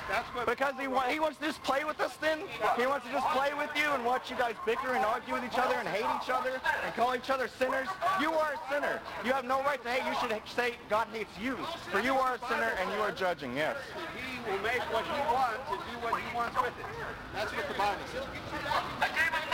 That's 0.08 0.28
what 0.34 0.46
Because 0.46 0.74
he, 0.78 0.86
wa- 0.88 1.08
he 1.08 1.18
wants 1.20 1.38
to 1.38 1.46
just 1.46 1.62
play 1.62 1.84
with 1.84 2.00
us 2.00 2.16
then? 2.18 2.40
He 2.76 2.86
wants 2.86 3.06
to 3.06 3.12
just 3.12 3.26
play 3.28 3.50
with 3.56 3.70
you 3.74 3.88
and 3.90 4.04
watch 4.04 4.30
you 4.30 4.36
guys 4.36 4.54
bicker 4.64 4.92
and 4.94 5.04
argue 5.04 5.34
with 5.34 5.44
each 5.44 5.58
other 5.58 5.74
and 5.74 5.88
hate 5.88 6.06
each 6.22 6.30
other 6.30 6.60
and 6.84 6.94
call 6.94 7.14
each 7.16 7.30
other 7.30 7.48
sinners? 7.48 7.88
You 8.20 8.32
are 8.32 8.52
a 8.54 8.72
sinner. 8.72 9.00
You 9.24 9.32
have 9.32 9.44
no 9.44 9.62
right 9.62 9.82
to 9.82 9.88
hate. 9.90 10.04
You 10.06 10.14
should 10.20 10.36
say 10.54 10.74
God 10.90 11.08
hates 11.12 11.32
you. 11.40 11.56
For 11.90 12.00
you 12.00 12.14
are 12.14 12.34
a 12.34 12.40
sinner 12.48 12.72
and 12.80 12.90
you 12.92 13.00
are 13.00 13.12
judging, 13.12 13.56
yes. 13.56 13.76
he 14.14 14.50
will 14.50 14.60
make 14.62 14.82
what 14.92 15.04
he 15.04 15.18
wants 15.32 15.66
and 15.70 15.78
do 15.80 15.96
what 16.04 16.20
he 16.20 16.28
wants 16.36 16.56
with 16.60 16.74
it. 16.78 16.86
That's 17.34 17.52
what 17.52 17.66
the 17.68 17.74
Bible 17.74 18.04
says. 18.12 18.24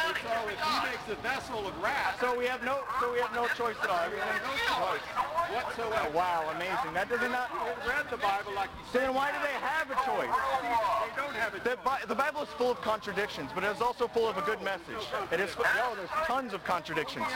And 0.03 0.17
so 0.23 0.49
if 0.49 0.59
he 0.59 0.77
makes 0.87 1.07
a 1.11 1.15
vessel 1.23 1.67
of 1.67 1.75
wrath, 1.83 2.19
So 2.21 2.37
we 2.37 2.47
have 2.47 2.63
no 2.65 2.81
so 3.01 3.13
we 3.13 3.19
have 3.21 3.35
no 3.35 3.47
choice 3.55 3.77
at 3.83 3.91
all. 3.91 4.11
we 4.11 4.19
have 4.19 4.43
no 4.43 4.55
choice 4.75 5.07
whatsoever. 5.55 6.11
Wow, 6.15 6.51
amazing. 6.55 6.93
That 6.95 7.09
doesn't 7.09 7.31
not 7.33 7.51
read 7.87 8.07
the 8.11 8.17
Bible 8.17 8.53
like 8.55 8.69
you 8.69 8.72
so 8.72 8.72
said. 8.72 8.72
Then 8.93 9.15
why 9.15 9.31
do 9.33 9.39
they 9.43 9.59
have 9.67 9.91
a 9.91 9.95
choice? 10.05 10.35
They 10.61 11.23
don't 11.23 11.35
have 11.35 11.55
a 11.55 11.61
The, 11.61 11.77
choice. 11.77 12.05
The 12.07 12.15
Bible 12.15 12.43
is 12.43 12.49
full 12.51 12.71
of 12.71 12.81
contradictions, 12.83 13.51
but 13.55 13.65
it 13.65 13.75
is 13.75 13.81
also 13.81 14.07
full 14.07 14.29
of 14.29 14.37
a 14.37 14.43
good 14.43 14.61
message. 14.63 15.07
It 15.31 15.41
is. 15.41 15.57
No, 15.57 15.65
oh, 15.65 15.95
there's 15.97 16.11
tons 16.27 16.53
of 16.53 16.63
contradictions. 16.65 17.27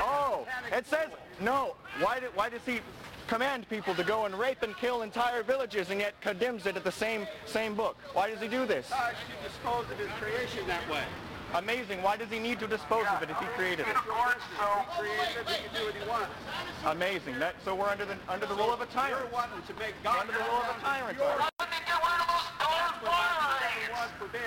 Oh, 0.00 0.46
it 0.70 0.86
says 0.86 1.08
no. 1.40 1.74
Why 2.00 2.20
did? 2.20 2.30
Why 2.34 2.48
does 2.48 2.62
he 2.64 2.80
command 3.26 3.68
people 3.68 3.94
to 3.94 4.04
go 4.04 4.26
and 4.26 4.38
rape 4.38 4.62
and 4.62 4.76
kill 4.76 5.02
entire 5.02 5.42
villages, 5.42 5.90
and 5.90 6.00
yet 6.00 6.20
condemns 6.20 6.66
it 6.66 6.76
at 6.76 6.84
the 6.84 6.92
same 6.92 7.26
same 7.46 7.74
book? 7.74 7.96
Why 8.12 8.30
does 8.30 8.40
he 8.40 8.48
do 8.48 8.64
this? 8.66 8.88
God 8.90 9.14
should 9.26 9.48
dispose 9.48 9.90
of 9.90 9.98
his 9.98 10.10
creation 10.20 10.66
that 10.68 10.88
way. 10.88 11.04
Amazing. 11.54 12.02
Why 12.02 12.16
does 12.16 12.30
he 12.30 12.38
need 12.38 12.58
to 12.60 12.66
dispose 12.66 13.04
of 13.12 13.22
it 13.22 13.28
if 13.30 13.36
he 13.38 13.44
created 13.56 13.86
it? 13.86 13.92
He 13.92 13.94
created 13.94 15.44
it, 15.44 15.48
he 15.48 15.68
can 15.68 15.74
do 15.76 15.84
what 15.84 15.94
he 15.94 16.08
wants. 16.08 16.32
Amazing. 16.86 17.38
That 17.38 17.56
so 17.64 17.74
we're 17.74 17.88
under 17.88 18.06
the 18.06 18.16
under 18.28 18.46
the 18.46 18.54
rule 18.54 18.72
of 18.72 18.80
a 18.80 18.84
You're 18.84 18.92
tyrant. 18.92 19.32
wanting 19.32 19.62
to 19.68 19.74
make 19.74 19.94
God 20.02 20.20
Under 20.20 20.32
the 20.32 20.38
rule 20.38 20.64
of 20.64 20.76
a 20.76 20.80
tyrant. 20.80 21.18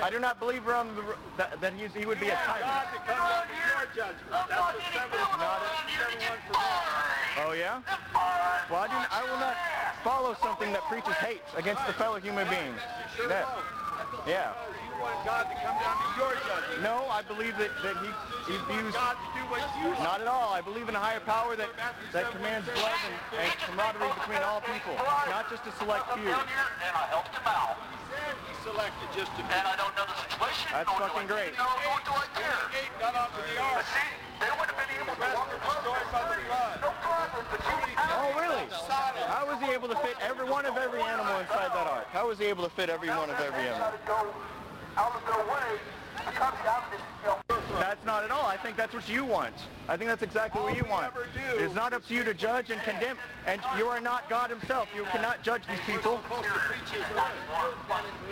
I 0.02 0.10
do 0.10 0.20
not 0.20 0.40
believe 0.40 0.66
we're 0.66 0.76
under 0.76 0.94
the, 0.94 1.16
that, 1.38 1.62
that 1.62 1.74
he's, 1.74 1.94
he 1.94 2.06
would 2.06 2.20
be 2.20 2.28
a 2.28 2.38
God 2.48 2.62
tyrant. 2.62 2.90
to 2.90 2.98
come 3.06 3.18
down 3.18 3.46
your 3.54 3.86
judgment. 3.94 4.30
That's 4.32 4.50
what 4.50 4.76
seven, 4.94 5.14
seven 5.14 6.18
one 6.26 6.42
forbids. 6.50 6.86
Oh 7.46 7.54
yeah? 7.54 7.82
Well, 8.70 8.82
I, 8.82 8.88
do, 8.88 8.98
I 8.98 9.22
will 9.30 9.40
not 9.40 9.56
follow 10.04 10.36
something 10.42 10.74
that 10.74 10.82
preaches 10.90 11.14
hate 11.22 11.42
against 11.56 11.86
the 11.86 11.94
fellow 11.94 12.20
human 12.20 12.48
being. 12.50 12.74
Sure 13.16 13.30
yeah. 14.28 14.54
You 14.96 15.04
want 15.04 15.20
God 15.28 15.44
to 15.52 15.56
come 15.60 15.76
down 15.76 15.96
to 16.00 16.08
your 16.16 16.32
judgment. 16.48 16.80
No, 16.80 17.04
I 17.12 17.20
believe 17.28 17.60
that, 17.60 17.68
that 17.84 18.00
he, 18.00 18.08
he 18.48 18.56
views, 18.72 18.96
God 18.96 19.20
to 19.20 19.28
do 19.36 19.44
what 19.52 19.60
you 19.76 19.92
want. 19.92 20.08
not 20.08 20.20
at 20.24 20.30
all. 20.32 20.56
I 20.56 20.64
believe 20.64 20.88
in 20.88 20.96
a 20.96 21.04
higher 21.04 21.20
power 21.20 21.60
that, 21.60 21.68
that 22.16 22.32
commands 22.32 22.64
blood 22.72 22.96
and, 23.04 23.44
and 23.44 23.52
camaraderie 23.68 24.16
between 24.24 24.40
all 24.48 24.64
people, 24.64 24.96
not 25.28 25.52
just 25.52 25.68
a 25.68 25.74
select 25.76 26.08
few. 26.16 26.32
And 26.32 26.40
I 26.96 27.12
He 27.12 28.00
said 28.08 28.40
he 28.48 28.54
selected 28.64 29.08
just 29.12 29.36
a 29.36 29.44
few. 29.44 29.52
And 29.52 29.68
I 29.68 29.76
don't 29.76 29.92
know 30.00 30.08
the 30.08 30.16
situation. 30.32 30.64
That's 30.72 30.88
fucking 30.88 31.28
great. 31.28 31.52
The 31.60 31.68
gate 32.72 32.96
got 33.04 33.20
onto 33.20 33.44
the 33.44 33.56
ark. 33.60 33.84
They 34.40 34.52
would 34.52 34.68
have 34.72 34.80
been 34.80 34.92
able 34.96 35.12
to 35.12 35.28
walk 35.36 35.48
destroyed 35.52 36.08
by 36.12 36.24
the 36.24 36.40
flood. 36.48 36.78
Oh, 38.16 38.32
really? 38.40 38.64
How 39.28 39.44
was 39.48 39.60
he 39.60 39.76
able 39.76 39.88
to 39.92 39.96
fit 40.00 40.16
every 40.24 40.48
one 40.48 40.66
of 40.66 40.78
every 40.78 41.02
animal 41.02 41.36
inside 41.40 41.72
that 41.76 41.88
ark? 41.88 42.08
How 42.12 42.28
was 42.28 42.40
he 42.40 42.46
able 42.46 42.64
to 42.64 42.70
fit 42.70 42.90
every 42.90 43.10
one 43.10 43.30
of 43.30 43.40
every 43.40 43.68
animal? 43.68 43.92
Out 44.98 45.14
of 45.14 45.22
their 45.26 45.46
way 45.46 45.78
to 46.18 46.32
come 46.40 46.54
down 46.64 46.82
hill. 46.92 47.15
That's 47.80 48.06
not 48.06 48.24
at 48.24 48.32
all. 48.32 48.46
I 48.46 48.58
think 48.58 48.78
that's 48.78 48.94
what 48.94 49.08
you 49.10 49.26
want. 49.26 49.54
I 49.88 49.98
think 49.98 50.10
that's 50.10 50.24
exactly 50.24 50.62
what 50.62 50.76
you 50.76 50.86
want. 50.90 51.14
It's 51.58 51.76
not 51.76 51.94
up 51.94 52.08
to 52.08 52.14
you 52.14 52.24
to 52.24 52.34
judge 52.34 52.72
and 52.72 52.82
condemn. 52.82 53.18
And 53.46 53.62
you 53.78 53.88
are 53.88 54.02
not 54.02 54.30
God 54.30 54.50
himself. 54.50 54.90
You 54.96 55.04
cannot 55.06 55.44
judge 55.44 55.62
these 55.68 55.80
people. 55.86 56.20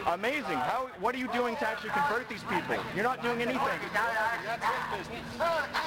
Amazing. 0.07 0.57
How? 0.57 0.89
What 0.99 1.13
are 1.13 1.19
you 1.19 1.27
doing 1.27 1.55
to 1.57 1.67
actually 1.67 1.91
convert 1.91 2.27
these 2.29 2.43
people? 2.43 2.77
You're 2.95 3.03
not 3.03 3.21
doing 3.21 3.41
anything. 3.41 3.79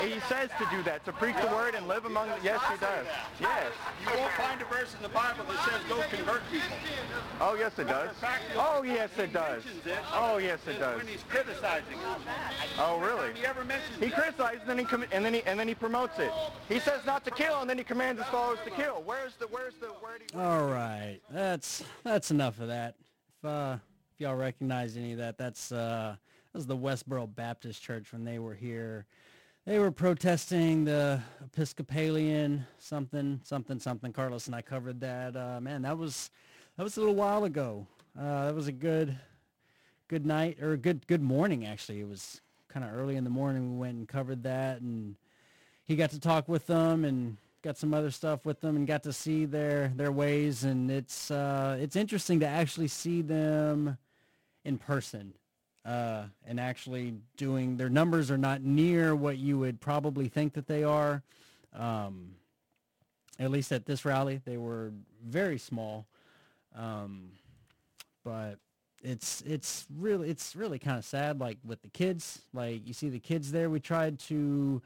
He 0.00 0.20
says 0.28 0.50
to 0.58 0.66
do 0.70 0.82
that, 0.84 1.04
to 1.04 1.12
preach 1.12 1.36
the 1.40 1.48
word 1.48 1.74
and 1.74 1.88
live 1.88 2.04
among. 2.04 2.28
Yes, 2.42 2.60
he 2.70 2.78
does. 2.78 3.06
Yes. 3.40 3.72
You 4.02 4.18
won't 4.18 4.32
find 4.32 4.60
a 4.62 4.64
verse 4.66 4.94
in 4.94 5.02
the 5.02 5.08
Bible 5.08 5.44
that 5.48 5.64
says 5.64 5.80
go 5.88 6.02
convert 6.14 6.42
people. 6.50 6.76
Oh, 7.40 7.54
yes, 7.54 7.78
it 7.78 7.88
does. 7.88 8.10
Oh, 8.56 8.82
yes, 8.82 9.10
it 9.18 9.32
does. 9.32 9.62
Oh, 10.12 10.38
yes, 10.38 10.60
it 10.66 10.78
does. 10.78 10.98
When 10.98 11.06
he's 11.06 11.24
criticizing. 11.28 11.98
Oh, 12.78 12.98
really? 12.98 13.32
He 13.46 13.50
ever 13.50 13.64
mentions 13.64 13.96
He 14.00 14.10
criticizes, 14.10 14.60
and 14.62 14.70
then 14.70 14.78
he 14.78 14.84
com- 14.84 15.04
and 15.12 15.24
then 15.24 15.34
he 15.34 15.42
and 15.42 15.58
then 15.58 15.68
he 15.68 15.74
promotes 15.74 16.18
it. 16.18 16.32
He 16.68 16.80
says 16.80 17.06
not 17.06 17.24
to 17.26 17.30
kill, 17.30 17.60
and 17.60 17.70
then 17.70 17.78
he 17.78 17.84
commands 17.84 18.20
his 18.20 18.28
followers 18.28 18.58
to 18.64 18.70
kill. 18.70 19.02
Where's 19.04 19.36
the 19.36 19.46
where's 19.46 19.74
the 19.74 19.86
where 19.86 20.18
do 20.18 20.24
you, 20.34 20.40
All 20.40 20.66
right, 20.66 21.20
that's 21.30 21.84
that's 22.02 22.32
enough 22.32 22.58
of 22.58 22.66
that. 22.66 22.96
If 23.38 23.48
uh, 23.48 23.76
if 24.12 24.20
y'all 24.20 24.34
recognize 24.34 24.96
any 24.96 25.12
of 25.12 25.18
that, 25.18 25.38
that's 25.38 25.70
uh, 25.70 26.16
that 26.52 26.58
was 26.58 26.66
the 26.66 26.76
Westboro 26.76 27.32
Baptist 27.32 27.80
Church 27.80 28.12
when 28.12 28.24
they 28.24 28.40
were 28.40 28.54
here. 28.54 29.06
They 29.64 29.78
were 29.78 29.92
protesting 29.92 30.84
the 30.84 31.22
Episcopalian 31.44 32.66
something 32.78 33.40
something 33.44 33.78
something. 33.78 34.12
Carlos 34.12 34.46
and 34.46 34.56
I 34.56 34.62
covered 34.62 34.98
that. 35.02 35.36
Uh, 35.36 35.60
man, 35.60 35.82
that 35.82 35.96
was 35.96 36.30
that 36.76 36.82
was 36.82 36.96
a 36.96 37.00
little 37.00 37.14
while 37.14 37.44
ago. 37.44 37.86
Uh, 38.18 38.46
that 38.46 38.54
was 38.56 38.66
a 38.66 38.72
good 38.72 39.16
good 40.08 40.26
night 40.26 40.60
or 40.60 40.72
a 40.72 40.76
good 40.76 41.06
good 41.06 41.22
morning 41.22 41.64
actually. 41.64 42.00
It 42.00 42.08
was 42.08 42.40
kind 42.68 42.84
of 42.84 42.94
early 42.94 43.16
in 43.16 43.24
the 43.24 43.30
morning. 43.30 43.72
We 43.72 43.78
went 43.78 43.96
and 43.96 44.08
covered 44.08 44.42
that, 44.44 44.80
and 44.80 45.16
he 45.86 45.96
got 45.96 46.10
to 46.10 46.20
talk 46.20 46.48
with 46.48 46.66
them 46.66 47.04
and 47.04 47.36
got 47.62 47.76
some 47.76 47.94
other 47.94 48.10
stuff 48.10 48.44
with 48.44 48.60
them 48.60 48.76
and 48.76 48.86
got 48.86 49.02
to 49.04 49.12
see 49.12 49.44
their 49.44 49.92
their 49.96 50.12
ways. 50.12 50.64
And 50.64 50.90
it's 50.90 51.30
uh, 51.30 51.78
it's 51.80 51.96
interesting 51.96 52.40
to 52.40 52.46
actually 52.46 52.88
see 52.88 53.22
them 53.22 53.98
in 54.64 54.78
person 54.78 55.32
uh, 55.86 56.24
and 56.44 56.58
actually 56.58 57.14
doing 57.36 57.76
their 57.76 57.88
numbers 57.88 58.30
are 58.30 58.38
not 58.38 58.60
near 58.62 59.14
what 59.14 59.38
you 59.38 59.58
would 59.58 59.80
probably 59.80 60.28
think 60.28 60.54
that 60.54 60.66
they 60.66 60.82
are. 60.82 61.22
Um, 61.72 62.32
at 63.38 63.50
least 63.50 63.70
at 63.70 63.86
this 63.86 64.04
rally, 64.04 64.40
they 64.44 64.56
were 64.56 64.92
very 65.24 65.58
small. 65.58 66.06
Um, 66.74 67.30
but 68.24 68.58
it's 69.02 69.42
it's 69.42 69.86
really 69.96 70.30
it's 70.30 70.56
really 70.56 70.78
kind 70.78 70.98
of 70.98 71.04
sad 71.04 71.40
like 71.40 71.58
with 71.64 71.82
the 71.82 71.88
kids. 71.88 72.40
Like 72.52 72.86
you 72.86 72.94
see 72.94 73.08
the 73.08 73.18
kids 73.20 73.52
there. 73.52 73.70
We 73.70 73.80
tried 73.80 74.18
to 74.20 74.82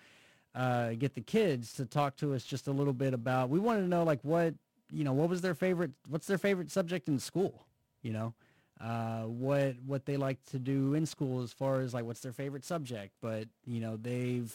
uh, 0.55 0.91
get 0.91 1.15
the 1.15 1.21
kids 1.21 1.73
to 1.75 1.87
talk 1.87 2.17
to 2.17 2.35
us 2.35 2.45
just 2.45 2.67
a 2.67 2.73
little 2.73 2.93
bit 2.93 3.15
about 3.15 3.51
we 3.51 3.61
wanted 3.61 3.83
to 3.83 3.89
know 3.89 4.03
like 4.03 4.19
what 4.23 4.55
you 4.91 5.05
know 5.05 5.13
what 5.13 5.29
was 5.29 5.41
their 5.41 5.55
favorite 5.55 5.93
what's 6.09 6.27
their 6.27 6.39
favorite 6.39 6.73
subject 6.73 7.09
in 7.09 7.21
school 7.21 7.67
you 8.03 8.13
know? 8.13 8.35
Uh, 8.81 9.25
what 9.25 9.75
what 9.85 10.07
they 10.07 10.17
like 10.17 10.43
to 10.47 10.59
do 10.59 10.95
in 10.95 11.05
school 11.05 11.43
as 11.43 11.53
far 11.53 11.81
as 11.81 11.93
like 11.93 12.05
what's 12.05 12.21
their 12.21 12.33
favorite 12.33 12.65
subject. 12.65 13.13
But 13.21 13.47
you 13.67 13.79
know 13.81 13.99
they've 13.99 14.55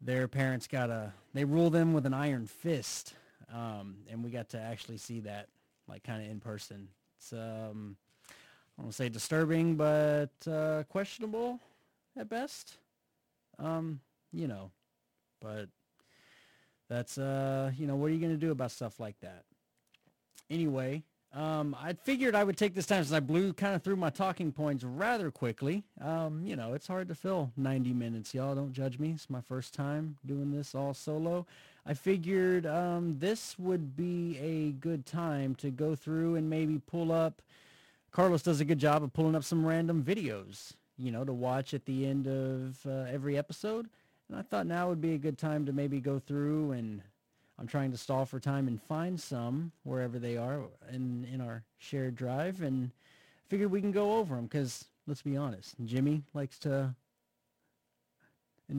their 0.00 0.26
parents 0.26 0.66
got 0.66 0.90
a 0.90 1.12
they 1.34 1.44
rule 1.44 1.70
them 1.70 1.92
with 1.92 2.04
an 2.04 2.14
iron 2.14 2.46
fist 2.46 3.14
um, 3.54 3.98
and 4.10 4.24
we 4.24 4.30
got 4.30 4.48
to 4.50 4.60
actually 4.60 4.98
see 4.98 5.20
that 5.20 5.46
like 5.86 6.02
kind 6.02 6.22
of 6.24 6.30
in 6.30 6.40
person. 6.40 6.88
It's 7.16 7.32
um 7.32 7.96
I 8.78 8.82
don't 8.82 8.92
say 8.92 9.08
disturbing, 9.08 9.74
but 9.74 10.30
uh, 10.50 10.84
questionable 10.88 11.58
at 12.16 12.28
best. 12.28 12.78
Um, 13.58 14.00
you 14.32 14.46
know, 14.46 14.70
but 15.40 15.68
that's 16.88 17.18
uh, 17.18 17.72
you 17.76 17.86
know, 17.86 17.96
what 17.96 18.10
are 18.10 18.14
you 18.14 18.20
gonna 18.20 18.36
do 18.36 18.52
about 18.52 18.70
stuff 18.70 19.00
like 19.00 19.18
that? 19.20 19.44
Anyway, 20.48 21.02
um, 21.34 21.76
I 21.78 21.92
figured 21.92 22.34
I 22.34 22.44
would 22.44 22.56
take 22.56 22.74
this 22.74 22.86
time 22.86 23.02
since 23.02 23.12
I 23.12 23.20
blew 23.20 23.52
kind 23.52 23.74
of 23.74 23.82
through 23.82 23.96
my 23.96 24.10
talking 24.10 24.52
points 24.52 24.84
rather 24.84 25.30
quickly. 25.30 25.82
Um, 26.00 26.42
you 26.44 26.56
know, 26.56 26.72
it's 26.72 26.86
hard 26.86 27.08
to 27.08 27.14
fill 27.14 27.52
90 27.56 27.92
minutes, 27.92 28.32
y'all. 28.32 28.54
Don't 28.54 28.72
judge 28.72 28.98
me. 28.98 29.10
It's 29.10 29.28
my 29.28 29.42
first 29.42 29.74
time 29.74 30.16
doing 30.24 30.52
this 30.52 30.74
all 30.74 30.94
solo. 30.94 31.46
I 31.84 31.94
figured 31.94 32.64
um, 32.64 33.18
this 33.18 33.58
would 33.58 33.96
be 33.96 34.38
a 34.38 34.72
good 34.72 35.04
time 35.04 35.54
to 35.56 35.70
go 35.70 35.94
through 35.94 36.36
and 36.36 36.48
maybe 36.48 36.80
pull 36.86 37.12
up 37.12 37.42
Carlos 38.10 38.42
does 38.42 38.60
a 38.60 38.64
good 38.64 38.78
job 38.78 39.02
of 39.02 39.12
pulling 39.12 39.34
up 39.34 39.44
some 39.44 39.64
random 39.64 40.02
videos, 40.02 40.72
you 40.96 41.10
know, 41.10 41.24
to 41.24 41.32
watch 41.32 41.74
at 41.74 41.84
the 41.84 42.06
end 42.06 42.26
of 42.26 42.78
uh, 42.86 43.10
every 43.10 43.36
episode. 43.36 43.88
And 44.28 44.38
I 44.38 44.42
thought 44.42 44.66
now 44.66 44.88
would 44.88 45.00
be 45.00 45.14
a 45.14 45.18
good 45.18 45.38
time 45.38 45.66
to 45.66 45.72
maybe 45.72 46.00
go 46.00 46.18
through 46.18 46.72
and 46.72 47.02
I'm 47.58 47.66
trying 47.66 47.90
to 47.90 47.96
stall 47.96 48.24
for 48.24 48.38
time 48.38 48.68
and 48.68 48.80
find 48.82 49.20
some 49.20 49.72
wherever 49.82 50.18
they 50.18 50.36
are 50.36 50.60
in 50.92 51.26
in 51.32 51.40
our 51.40 51.64
shared 51.78 52.14
drive 52.14 52.62
and 52.62 52.92
figured 53.48 53.70
we 53.70 53.80
can 53.80 53.90
go 53.90 54.16
over 54.16 54.36
them 54.36 54.44
because 54.44 54.84
let's 55.06 55.22
be 55.22 55.36
honest, 55.36 55.74
Jimmy 55.84 56.22
likes 56.34 56.58
to 56.60 56.94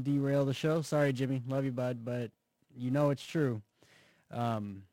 derail 0.03 0.45
the 0.45 0.53
show. 0.53 0.81
Sorry, 0.81 1.11
Jimmy, 1.11 1.41
love 1.47 1.65
you, 1.65 1.71
bud, 1.71 2.05
but 2.05 2.31
you 2.77 2.91
know 2.91 3.09
it's 3.09 3.25
true. 3.25 3.61
Um, 4.31 4.83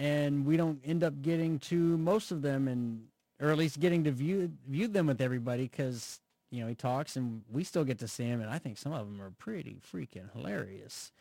and 0.00 0.46
we 0.46 0.56
don't 0.56 0.80
end 0.82 1.04
up 1.04 1.20
getting 1.20 1.58
to 1.58 1.76
most 1.98 2.30
of 2.32 2.40
them 2.40 2.66
and 2.66 3.04
or 3.38 3.50
at 3.50 3.58
least 3.58 3.78
getting 3.78 4.04
to 4.04 4.10
view 4.10 4.50
view 4.66 4.88
them 4.88 5.06
with 5.06 5.20
everybody 5.20 5.64
because 5.64 6.20
you 6.50 6.62
know 6.62 6.68
he 6.68 6.74
talks 6.74 7.16
and 7.16 7.42
we 7.52 7.62
still 7.62 7.84
get 7.84 7.98
to 7.98 8.08
see 8.08 8.24
him 8.24 8.40
and 8.40 8.50
i 8.50 8.58
think 8.58 8.78
some 8.78 8.92
of 8.92 9.06
them 9.06 9.20
are 9.20 9.30
pretty 9.38 9.76
freaking 9.92 10.32
hilarious. 10.32 11.12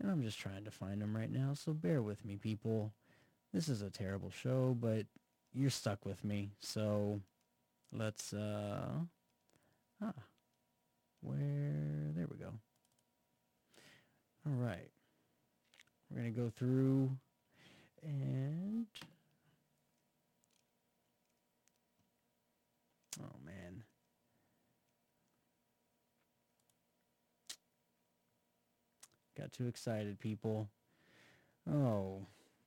And 0.00 0.10
i'm 0.10 0.22
just 0.22 0.38
trying 0.38 0.64
to 0.64 0.70
find 0.70 1.02
them 1.02 1.16
right 1.16 1.30
now 1.30 1.54
so 1.54 1.72
bear 1.72 2.00
with 2.00 2.24
me 2.24 2.36
people. 2.36 2.92
This 3.52 3.68
is 3.68 3.82
a 3.82 3.90
terrible 3.90 4.30
show 4.30 4.76
but 4.80 5.06
you're 5.52 5.70
stuck 5.70 6.06
with 6.06 6.24
me 6.24 6.52
so 6.60 7.20
let's 7.92 8.32
uh 8.32 8.86
ah 10.00 10.12
where 11.20 12.12
there 12.14 12.28
we 12.30 12.36
go. 12.36 12.52
All 14.46 14.54
right. 14.54 14.90
We're 16.10 16.22
to 16.22 16.30
go 16.30 16.48
through 16.48 17.10
and 18.02 18.86
oh 23.20 23.36
man. 23.44 23.82
Got 29.36 29.52
too 29.52 29.68
excited, 29.68 30.18
people. 30.18 30.68
Oh. 31.70 32.26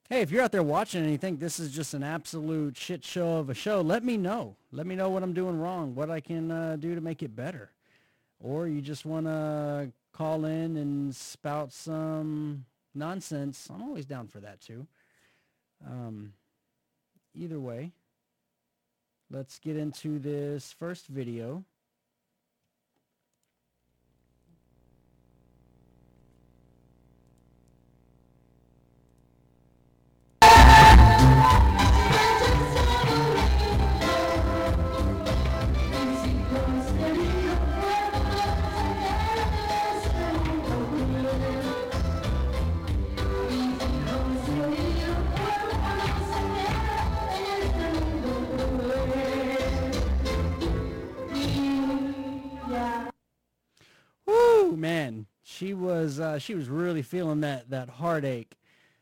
Hey, 0.10 0.22
if 0.22 0.30
you're 0.30 0.44
out 0.44 0.52
there 0.52 0.64
watching 0.64 1.04
and 1.04 1.12
you 1.12 1.18
think 1.18 1.40
this 1.40 1.58
is 1.60 1.72
just 1.72 1.94
an 1.94 2.04
absolute 2.04 2.76
shit 2.76 3.04
show 3.04 3.38
of 3.38 3.50
a 3.50 3.54
show, 3.54 3.80
let 3.80 4.04
me 4.04 4.18
know. 4.18 4.58
Let 4.72 4.86
me 4.86 4.96
know 4.96 5.10
what 5.10 5.24
I'm 5.24 5.34
doing 5.34 5.58
wrong, 5.58 5.96
what 5.96 6.10
I 6.10 6.20
can 6.20 6.52
uh, 6.52 6.76
do 6.78 6.96
to 6.96 7.02
make 7.02 7.24
it 7.24 7.36
better. 7.36 7.72
Or 8.40 8.68
you 8.68 8.82
just 8.82 9.06
want 9.06 9.26
to 9.28 9.92
call 10.12 10.46
in 10.46 10.78
and 10.78 11.16
spout 11.16 11.72
some 11.72 12.66
nonsense. 12.94 13.70
I'm 13.74 13.82
always 13.82 14.06
down 14.06 14.28
for 14.28 14.40
that 14.42 14.60
too. 14.60 14.86
Um, 15.86 16.34
either 17.34 17.60
way, 17.60 17.92
let's 19.30 19.60
get 19.60 19.78
into 19.78 20.20
this 20.20 20.74
first 20.78 21.08
video. 21.08 21.64
Was 56.02 56.20
uh, 56.20 56.40
she 56.40 56.56
was 56.56 56.68
really 56.70 57.02
feeling 57.02 57.42
that 57.42 57.70
that 57.70 57.90
heartache. 57.90 58.56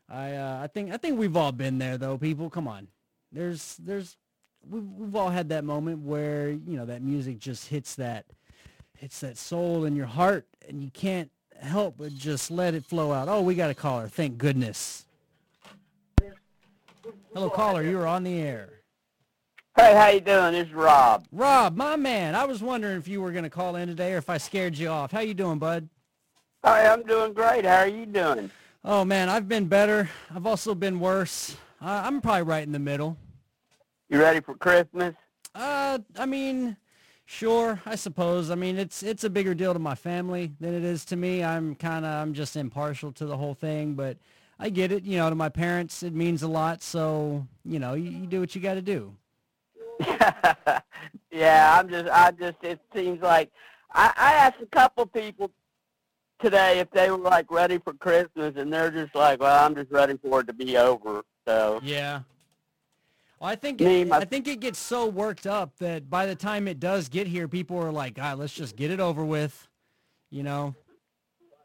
I 0.10 0.34
uh, 0.34 0.60
I 0.62 0.68
think 0.68 0.94
I 0.94 0.98
think 0.98 1.18
we've 1.18 1.38
all 1.38 1.52
been 1.52 1.78
there 1.78 1.98
though, 1.98 2.18
people. 2.18 2.50
Come 2.50 2.68
on, 2.68 2.88
there's 3.32 3.78
there's 3.78 4.18
we've 4.70 4.84
we've 4.84 5.16
all 5.16 5.30
had 5.30 5.50
that 5.50 5.64
moment 5.64 6.00
where 6.00 6.50
you 6.50 6.78
know 6.78 6.86
that 6.86 7.02
music 7.02 7.40
just 7.40 7.68
hits 7.68 7.96
that 7.96 8.26
hits 8.98 9.20
that 9.22 9.38
soul 9.38 9.86
in 9.86 9.96
your 9.96 10.08
heart, 10.08 10.48
and 10.68 10.84
you 10.84 10.90
can't 10.92 11.32
help 11.62 11.96
but 11.98 12.14
just 12.14 12.52
let 12.52 12.74
it 12.74 12.86
flow 12.86 13.12
out. 13.12 13.28
Oh, 13.28 13.42
we 13.42 13.56
got 13.56 13.70
a 13.70 13.76
caller. 13.76 14.08
Thank 14.08 14.38
goodness. 14.38 15.06
Hello, 17.34 17.50
caller. 17.50 17.84
You 17.84 18.00
are 18.00 18.08
on 18.08 18.24
the 18.24 18.40
air. 18.40 18.70
Hey, 19.76 19.94
how 19.96 20.08
you 20.10 20.20
doing? 20.20 20.56
It's 20.56 20.72
Rob. 20.72 21.26
Rob, 21.32 21.78
my 21.78 21.96
man, 21.96 22.36
I 22.36 22.44
was 22.44 22.62
wondering 22.62 22.98
if 22.98 23.08
you 23.08 23.22
were 23.22 23.32
going 23.32 23.46
to 23.46 23.50
call 23.50 23.78
in 23.78 23.88
today 23.88 24.14
or 24.14 24.18
if 24.18 24.30
I 24.30 24.38
scared 24.38 24.78
you 24.78 24.90
off. 24.90 25.12
How 25.12 25.22
you 25.22 25.34
doing, 25.34 25.58
bud? 25.60 25.88
Hi, 26.64 26.88
I'm 26.88 27.04
doing 27.04 27.32
great. 27.32 27.64
How 27.64 27.78
are 27.78 27.88
you 27.88 28.06
doing? 28.06 28.52
Oh, 28.84 29.06
man, 29.06 29.30
I've 29.30 29.48
been 29.48 29.68
better. 29.68 30.10
I've 30.34 30.46
also 30.46 30.76
been 30.76 31.00
worse. 31.00 31.56
Uh, 31.82 32.02
I'm 32.04 32.20
probably 32.20 32.44
right 32.44 32.64
in 32.64 32.74
the 32.74 32.80
middle. 32.80 33.16
You 34.10 34.20
ready 34.20 34.42
for 34.42 34.56
Christmas? 34.56 35.16
Uh, 35.56 36.00
I 36.18 36.26
mean, 36.26 36.76
sure, 37.26 37.82
I 37.86 37.96
suppose. 37.96 38.52
I 38.52 38.56
mean, 38.56 38.78
it's 38.78 39.04
it's 39.04 39.24
a 39.24 39.30
bigger 39.30 39.54
deal 39.54 39.72
to 39.72 39.80
my 39.80 39.96
family 39.96 40.52
than 40.60 40.74
it 40.74 40.84
is 40.84 41.06
to 41.06 41.16
me. 41.16 41.44
I'm 41.44 41.76
kind 41.76 42.04
of 42.04 42.12
I'm 42.12 42.34
just 42.34 42.58
impartial 42.58 43.14
to 43.14 43.26
the 43.26 43.38
whole 43.38 43.54
thing, 43.54 43.94
but 43.94 44.18
I 44.60 44.70
get 44.70 44.92
it. 44.92 45.06
You 45.06 45.18
know, 45.18 45.30
to 45.30 45.36
my 45.36 45.50
parents, 45.50 46.04
it 46.04 46.14
means 46.14 46.44
a 46.44 46.48
lot. 46.50 46.82
So, 46.82 47.48
you 47.64 47.80
know, 47.80 47.94
you, 47.94 48.10
you 48.10 48.26
do 48.28 48.42
what 48.42 48.54
you 48.54 48.62
got 48.62 48.74
to 48.74 48.82
do. 48.82 49.16
yeah, 51.32 51.80
I'm 51.80 51.88
just, 51.90 52.10
I 52.10 52.32
just, 52.32 52.58
it 52.64 52.80
seems 52.94 53.22
like, 53.22 53.50
I, 53.94 54.14
I 54.16 54.34
asked 54.34 54.62
a 54.62 54.66
couple 54.66 55.06
people 55.06 55.52
today 56.40 56.80
if 56.80 56.90
they 56.92 57.10
were 57.12 57.18
like 57.18 57.52
ready 57.52 57.78
for 57.80 57.94
Christmas, 57.94 58.54
and 58.58 58.72
they're 58.72 58.92
just 58.92 59.14
like, 59.16 59.40
well, 59.40 59.66
I'm 59.66 59.76
just 59.76 59.92
ready 59.92 60.18
for 60.18 60.42
it 60.42 60.48
to 60.48 60.54
be 60.54 60.78
over. 60.78 61.24
So 61.48 61.80
yeah. 61.84 62.22
Well, 63.40 63.50
I 63.50 63.56
think 63.56 63.80
Me, 63.80 64.02
it, 64.02 64.08
my- 64.10 64.18
I 64.18 64.26
think 64.26 64.48
it 64.48 64.60
gets 64.60 64.80
so 64.80 65.08
worked 65.08 65.48
up 65.48 65.78
that 65.78 66.10
by 66.10 66.26
the 66.26 66.36
time 66.36 66.68
it 66.68 66.80
does 66.80 67.08
get 67.10 67.28
here, 67.28 67.48
people 67.48 67.78
are 67.78 67.92
like, 67.92 68.16
"God, 68.16 68.38
let's 68.40 68.54
just 68.54 68.76
get 68.76 68.92
it 68.92 69.00
over 69.00 69.24
with," 69.24 69.68
you 70.30 70.44
know. 70.44 70.76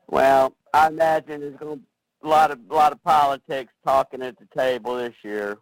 Well, 0.07 0.55
I 0.73 0.89
imagine 0.89 1.41
there's 1.41 1.57
going 1.57 1.79
to 1.79 1.85
a 2.27 2.29
lot 2.29 2.51
of 2.51 2.59
a 2.71 2.75
lot 2.75 2.93
of 2.93 3.03
politics 3.03 3.73
talking 3.85 4.23
at 4.23 4.37
the 4.39 4.47
table 4.57 4.97
this 4.97 5.15
year. 5.23 5.59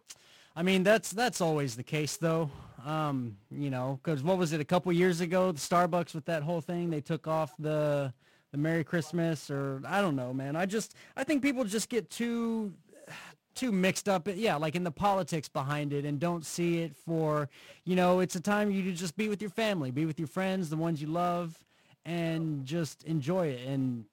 I 0.55 0.61
mean, 0.61 0.83
that's 0.83 1.11
that's 1.11 1.41
always 1.41 1.75
the 1.75 1.83
case, 1.83 2.17
though. 2.17 2.51
Um, 2.85 3.37
you 3.49 3.69
know, 3.69 3.99
because 4.03 4.23
what 4.23 4.37
was 4.37 4.51
it 4.53 4.59
a 4.59 4.65
couple 4.65 4.91
years 4.91 5.21
ago? 5.21 5.51
The 5.51 5.59
Starbucks 5.59 6.13
with 6.13 6.25
that 6.25 6.43
whole 6.43 6.61
thing, 6.61 6.89
they 6.89 7.01
took 7.01 7.27
off 7.27 7.53
the 7.57 8.13
the 8.53 8.59
Merry 8.59 8.83
Christmas, 8.83 9.49
or 9.49 9.81
I 9.85 9.99
don't 9.99 10.15
know, 10.15 10.31
man. 10.31 10.55
I 10.55 10.65
just 10.67 10.95
I 11.17 11.25
think 11.25 11.41
people 11.41 11.65
just 11.65 11.89
get 11.89 12.09
too 12.09 12.71
too 13.55 13.71
mixed 13.71 14.09
up 14.09 14.27
yeah 14.33 14.55
like 14.55 14.73
in 14.75 14.83
the 14.83 14.89
politics 14.89 15.47
behind 15.47 15.93
it 15.93 16.05
and 16.05 16.19
don't 16.19 16.43
see 16.43 16.79
it 16.79 16.95
for 16.95 17.47
you 17.85 17.95
know 17.95 18.19
it's 18.19 18.35
a 18.35 18.39
time 18.39 18.71
you 18.71 18.81
to 18.81 18.91
just 18.91 19.15
be 19.15 19.29
with 19.29 19.43
your 19.43 19.51
family 19.51 19.91
be 19.91 20.07
with 20.07 20.17
your 20.17 20.27
friends 20.27 20.71
the 20.71 20.75
ones 20.75 20.99
you 20.99 21.07
love 21.07 21.63
and 22.03 22.65
just 22.65 23.03
enjoy 23.03 23.45
it 23.45 23.67
and 23.67 24.05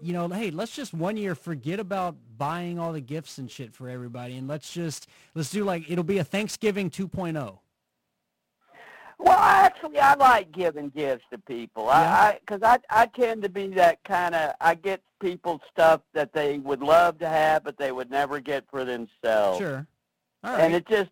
you 0.00 0.14
know 0.14 0.26
hey 0.28 0.50
let's 0.50 0.74
just 0.74 0.94
one 0.94 1.18
year 1.18 1.34
forget 1.34 1.78
about 1.80 2.16
buying 2.38 2.78
all 2.78 2.94
the 2.94 3.00
gifts 3.00 3.36
and 3.36 3.50
shit 3.50 3.74
for 3.74 3.90
everybody 3.90 4.38
and 4.38 4.48
let's 4.48 4.72
just 4.72 5.06
let's 5.34 5.50
do 5.50 5.64
like 5.64 5.90
it'll 5.90 6.02
be 6.02 6.16
a 6.16 6.24
thanksgiving 6.24 6.86
oh. 6.98 7.06
2.0 7.08 7.58
Well, 9.22 9.38
actually, 9.38 9.98
I 9.98 10.14
like 10.14 10.50
giving 10.52 10.88
gifts 10.90 11.24
to 11.30 11.38
people. 11.38 11.84
Yeah? 11.86 11.92
I 11.92 12.38
because 12.40 12.62
I, 12.62 12.78
I 12.90 13.06
tend 13.06 13.42
to 13.42 13.48
be 13.48 13.68
that 13.68 14.02
kind 14.04 14.34
of. 14.34 14.54
I 14.60 14.74
get 14.74 15.00
people 15.20 15.60
stuff 15.70 16.00
that 16.12 16.32
they 16.32 16.58
would 16.58 16.82
love 16.82 17.18
to 17.20 17.28
have, 17.28 17.62
but 17.62 17.78
they 17.78 17.92
would 17.92 18.10
never 18.10 18.40
get 18.40 18.64
for 18.70 18.84
themselves. 18.84 19.58
sure 19.58 19.86
all 20.44 20.56
And 20.56 20.74
it 20.74 20.86
just, 20.88 21.10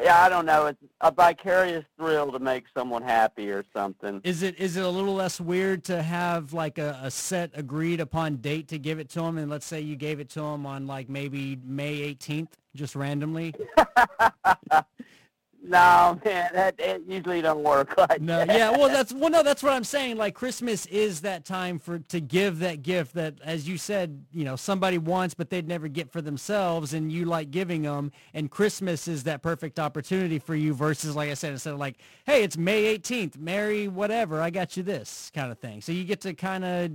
yeah, 0.00 0.22
I 0.22 0.28
don't 0.28 0.46
know. 0.46 0.66
It's 0.66 0.78
a 1.00 1.10
vicarious 1.10 1.84
thrill 1.98 2.30
to 2.32 2.38
make 2.38 2.64
someone 2.72 3.02
happy 3.02 3.50
or 3.50 3.64
something. 3.74 4.20
is 4.24 4.42
it 4.42 4.58
is 4.58 4.76
it 4.76 4.84
a 4.84 4.88
little 4.88 5.14
less 5.14 5.40
weird 5.40 5.84
to 5.84 6.02
have 6.02 6.52
like 6.52 6.78
a, 6.78 6.98
a 7.02 7.10
set 7.10 7.50
agreed 7.54 8.00
upon 8.00 8.36
date 8.36 8.68
to 8.68 8.78
give 8.78 8.98
it 8.98 9.08
to 9.10 9.20
them 9.20 9.38
and 9.38 9.50
let's 9.50 9.66
say 9.66 9.80
you 9.80 9.96
gave 9.96 10.20
it 10.20 10.30
to 10.30 10.40
them 10.40 10.64
on 10.64 10.86
like 10.86 11.08
maybe 11.08 11.58
may 11.64 12.14
18th 12.14 12.50
just 12.74 12.94
randomly 12.94 13.52
No, 15.62 16.18
man, 16.24 16.50
that 16.54 16.74
it 16.78 17.02
usually 17.06 17.42
don't 17.42 17.62
work 17.62 17.96
like 17.98 18.20
No, 18.20 18.38
that. 18.44 18.48
yeah, 18.56 18.70
well, 18.70 18.88
that's 18.88 19.12
well, 19.12 19.28
no, 19.30 19.42
that's 19.42 19.62
what 19.62 19.72
I'm 19.74 19.84
saying. 19.84 20.16
Like 20.16 20.34
Christmas 20.34 20.86
is 20.86 21.20
that 21.20 21.44
time 21.44 21.78
for 21.78 21.98
to 21.98 22.20
give 22.20 22.60
that 22.60 22.82
gift 22.82 23.14
that, 23.14 23.34
as 23.44 23.68
you 23.68 23.76
said, 23.76 24.24
you 24.32 24.44
know, 24.44 24.56
somebody 24.56 24.96
wants 24.96 25.34
but 25.34 25.50
they'd 25.50 25.68
never 25.68 25.86
get 25.88 26.10
for 26.10 26.22
themselves, 26.22 26.94
and 26.94 27.12
you 27.12 27.26
like 27.26 27.50
giving 27.50 27.82
them. 27.82 28.10
And 28.32 28.50
Christmas 28.50 29.06
is 29.06 29.24
that 29.24 29.42
perfect 29.42 29.78
opportunity 29.78 30.38
for 30.38 30.54
you. 30.54 30.72
Versus, 30.72 31.14
like 31.14 31.30
I 31.30 31.34
said, 31.34 31.52
instead 31.52 31.74
of 31.74 31.78
like, 31.78 31.98
hey, 32.24 32.42
it's 32.42 32.56
May 32.56 32.96
18th, 32.96 33.36
Merry 33.36 33.86
whatever, 33.86 34.40
I 34.40 34.48
got 34.50 34.76
you 34.78 34.82
this 34.82 35.30
kind 35.34 35.52
of 35.52 35.58
thing. 35.58 35.82
So 35.82 35.92
you 35.92 36.04
get 36.04 36.22
to 36.22 36.32
kind 36.32 36.64
of 36.64 36.90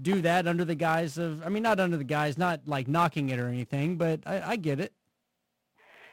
do 0.00 0.20
that 0.22 0.46
under 0.46 0.64
the 0.64 0.74
guise 0.74 1.16
of, 1.18 1.44
I 1.44 1.48
mean, 1.48 1.62
not 1.62 1.80
under 1.80 1.96
the 1.96 2.04
guise, 2.04 2.36
not 2.38 2.60
like 2.66 2.86
knocking 2.86 3.30
it 3.30 3.38
or 3.40 3.48
anything, 3.48 3.96
but 3.96 4.20
I, 4.26 4.50
I 4.52 4.56
get 4.56 4.78
it. 4.78 4.92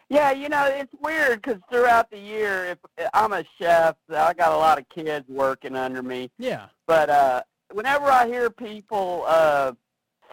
Yeah, 0.10 0.32
you 0.32 0.50
know, 0.50 0.66
it's 0.66 0.94
weird 1.02 1.42
because 1.42 1.60
throughout 1.70 2.12
the 2.12 2.20
year, 2.20 2.66
if 2.66 3.08
I'm 3.14 3.34
a 3.34 3.44
chef, 3.60 3.96
I 4.10 4.34
got 4.34 4.54
a 4.54 4.58
lot 4.58 4.78
of 4.78 4.88
kids 4.90 5.28
working 5.28 5.76
under 5.76 6.04
me. 6.04 6.30
Yeah. 6.38 6.68
But 6.86 7.10
uh, 7.10 7.42
whenever 7.72 8.06
I 8.06 8.28
hear 8.28 8.50
people 8.52 9.24
uh, 9.28 9.74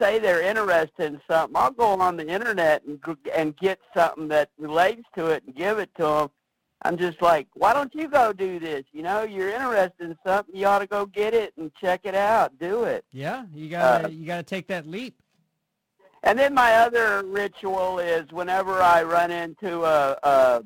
say 0.00 0.18
they're 0.18 0.42
interested 0.42 1.12
in 1.14 1.20
something, 1.30 1.56
I'll 1.56 1.70
go 1.70 1.86
on 1.86 2.16
the 2.16 2.26
internet 2.26 2.82
and 2.84 3.00
and 3.34 3.56
get 3.56 3.78
something 3.96 4.28
that 4.28 4.50
relates 4.58 5.04
to 5.16 5.26
it 5.28 5.42
and 5.46 5.54
give 5.54 5.78
it 5.78 5.90
to 5.96 6.02
them. 6.02 6.28
I'm 6.84 6.98
just 6.98 7.22
like, 7.22 7.46
why 7.54 7.72
don't 7.72 7.94
you 7.94 8.08
go 8.08 8.32
do 8.32 8.58
this? 8.58 8.84
You 8.92 9.02
know, 9.02 9.22
you're 9.22 9.50
interested 9.50 10.10
in 10.10 10.18
something, 10.26 10.54
you 10.54 10.66
ought 10.66 10.80
to 10.80 10.86
go 10.88 11.06
get 11.06 11.32
it 11.32 11.54
and 11.56 11.70
check 11.80 12.00
it 12.04 12.16
out, 12.16 12.58
do 12.58 12.84
it. 12.84 13.04
Yeah, 13.12 13.44
you 13.54 13.70
gotta 13.70 14.06
Uh, 14.06 14.08
you 14.08 14.26
gotta 14.26 14.42
take 14.42 14.66
that 14.66 14.86
leap. 14.86 15.14
And 16.22 16.38
then 16.38 16.54
my 16.54 16.74
other 16.74 17.24
ritual 17.26 17.98
is 17.98 18.30
whenever 18.30 18.80
I 18.80 19.02
run 19.02 19.30
into 19.30 19.84
a, 19.84 20.16
a, 20.22 20.62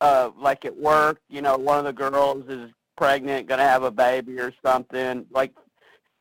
a 0.00 0.32
like 0.38 0.64
at 0.64 0.76
work, 0.76 1.20
you 1.28 1.42
know, 1.42 1.56
one 1.56 1.78
of 1.78 1.84
the 1.84 1.92
girls 1.92 2.44
is 2.48 2.70
pregnant, 2.96 3.46
going 3.46 3.58
to 3.58 3.64
have 3.64 3.82
a 3.82 3.90
baby 3.90 4.38
or 4.40 4.52
something. 4.64 5.26
Like 5.30 5.52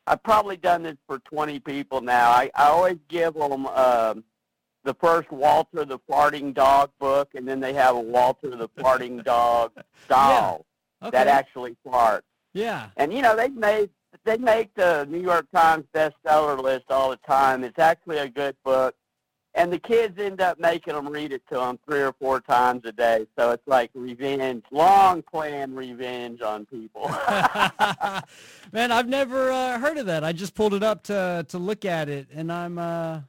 I've 0.08 0.22
probably 0.24 0.58
done 0.58 0.84
this 0.84 0.98
for 1.08 1.20
20 1.20 1.60
people 1.62 2.02
now. 2.02 2.32
I, 2.32 2.52
I 2.56 2.66
always 2.66 2.98
give 3.08 3.34
them 3.34 3.66
um, 3.68 4.24
the 4.84 4.94
first 4.96 5.32
Walter 5.32 5.86
the 5.86 6.00
farting 6.00 6.54
dog 6.54 6.92
book, 7.00 7.30
and 7.34 7.48
then 7.48 7.60
they 7.60 7.74
have 7.74 7.96
a 7.96 8.00
Walter 8.00 8.50
the 8.56 8.70
farting 8.70 9.24
dog 9.24 9.72
doll 10.10 10.66
Okay. 11.04 11.12
that 11.12 11.28
actually 11.28 11.76
farts. 11.86 12.22
yeah. 12.54 12.90
And 12.98 13.14
you 13.14 13.22
know, 13.22 13.36
they've 13.36 13.54
made 13.54 13.90
they 14.26 14.38
make 14.38 14.74
the 14.76 15.08
New 15.10 15.22
York 15.22 15.48
Times 15.56 15.86
bestseller 15.94 16.62
list 16.62 16.86
all 16.90 17.12
the 17.12 17.20
time. 17.28 17.64
It's 17.64 17.80
actually 17.80 18.18
a 18.18 18.28
good 18.28 18.56
book, 18.64 18.96
and 19.54 19.72
the 19.72 19.80
kids 19.80 20.20
end 20.20 20.42
up 20.42 20.60
making 20.60 20.94
them 20.94 21.08
read 21.08 21.32
it 21.32 21.44
to 21.52 21.56
them 21.56 21.80
three 21.88 22.02
or 22.02 22.14
four 22.20 22.42
times 22.42 22.82
a 22.86 22.92
day. 22.92 23.26
So 23.38 23.52
it's 23.52 23.68
like 23.68 23.92
revenge, 23.94 24.64
long 24.72 25.22
planned 25.22 25.78
revenge 25.78 26.42
on 26.42 26.66
people. 26.66 27.04
Man, 28.74 28.92
I've 28.92 29.08
never 29.08 29.52
uh, 29.52 29.80
heard 29.80 29.98
of 29.98 30.08
that. 30.08 30.24
I 30.24 30.34
just 30.34 30.56
pulled 30.56 30.74
it 30.74 30.84
up 30.84 31.04
to 31.04 31.46
to 31.50 31.58
look 31.58 31.86
at 31.86 32.10
it, 32.10 32.28
and 32.34 32.52
I'm 32.52 32.78
uh, 32.78 33.22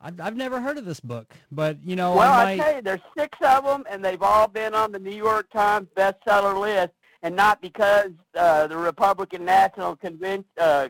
I've, 0.00 0.20
I've 0.20 0.36
never 0.36 0.60
heard 0.60 0.76
of 0.76 0.84
this 0.84 1.00
book. 1.00 1.32
But 1.50 1.78
you 1.82 1.96
know, 1.96 2.14
well, 2.14 2.32
I 2.32 2.52
I 2.52 2.56
tell 2.58 2.74
you, 2.76 2.82
there's 2.82 3.00
six 3.16 3.38
of 3.42 3.64
them, 3.64 3.84
and 3.90 4.04
they've 4.04 4.22
all 4.22 4.46
been 4.46 4.74
on 4.74 4.92
the 4.92 4.98
New 4.98 5.16
York 5.16 5.50
Times 5.50 5.88
bestseller 5.96 6.60
list, 6.60 6.92
and 7.24 7.34
not 7.34 7.60
because 7.62 8.10
uh, 8.36 8.66
the 8.66 8.76
Republican 8.76 9.44
National 9.46 9.96
Convention 9.96 10.44
uh, 10.60 10.88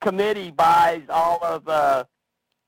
Committee 0.00 0.50
buys 0.50 1.02
all 1.10 1.38
of 1.44 1.68
uh, 1.68 2.04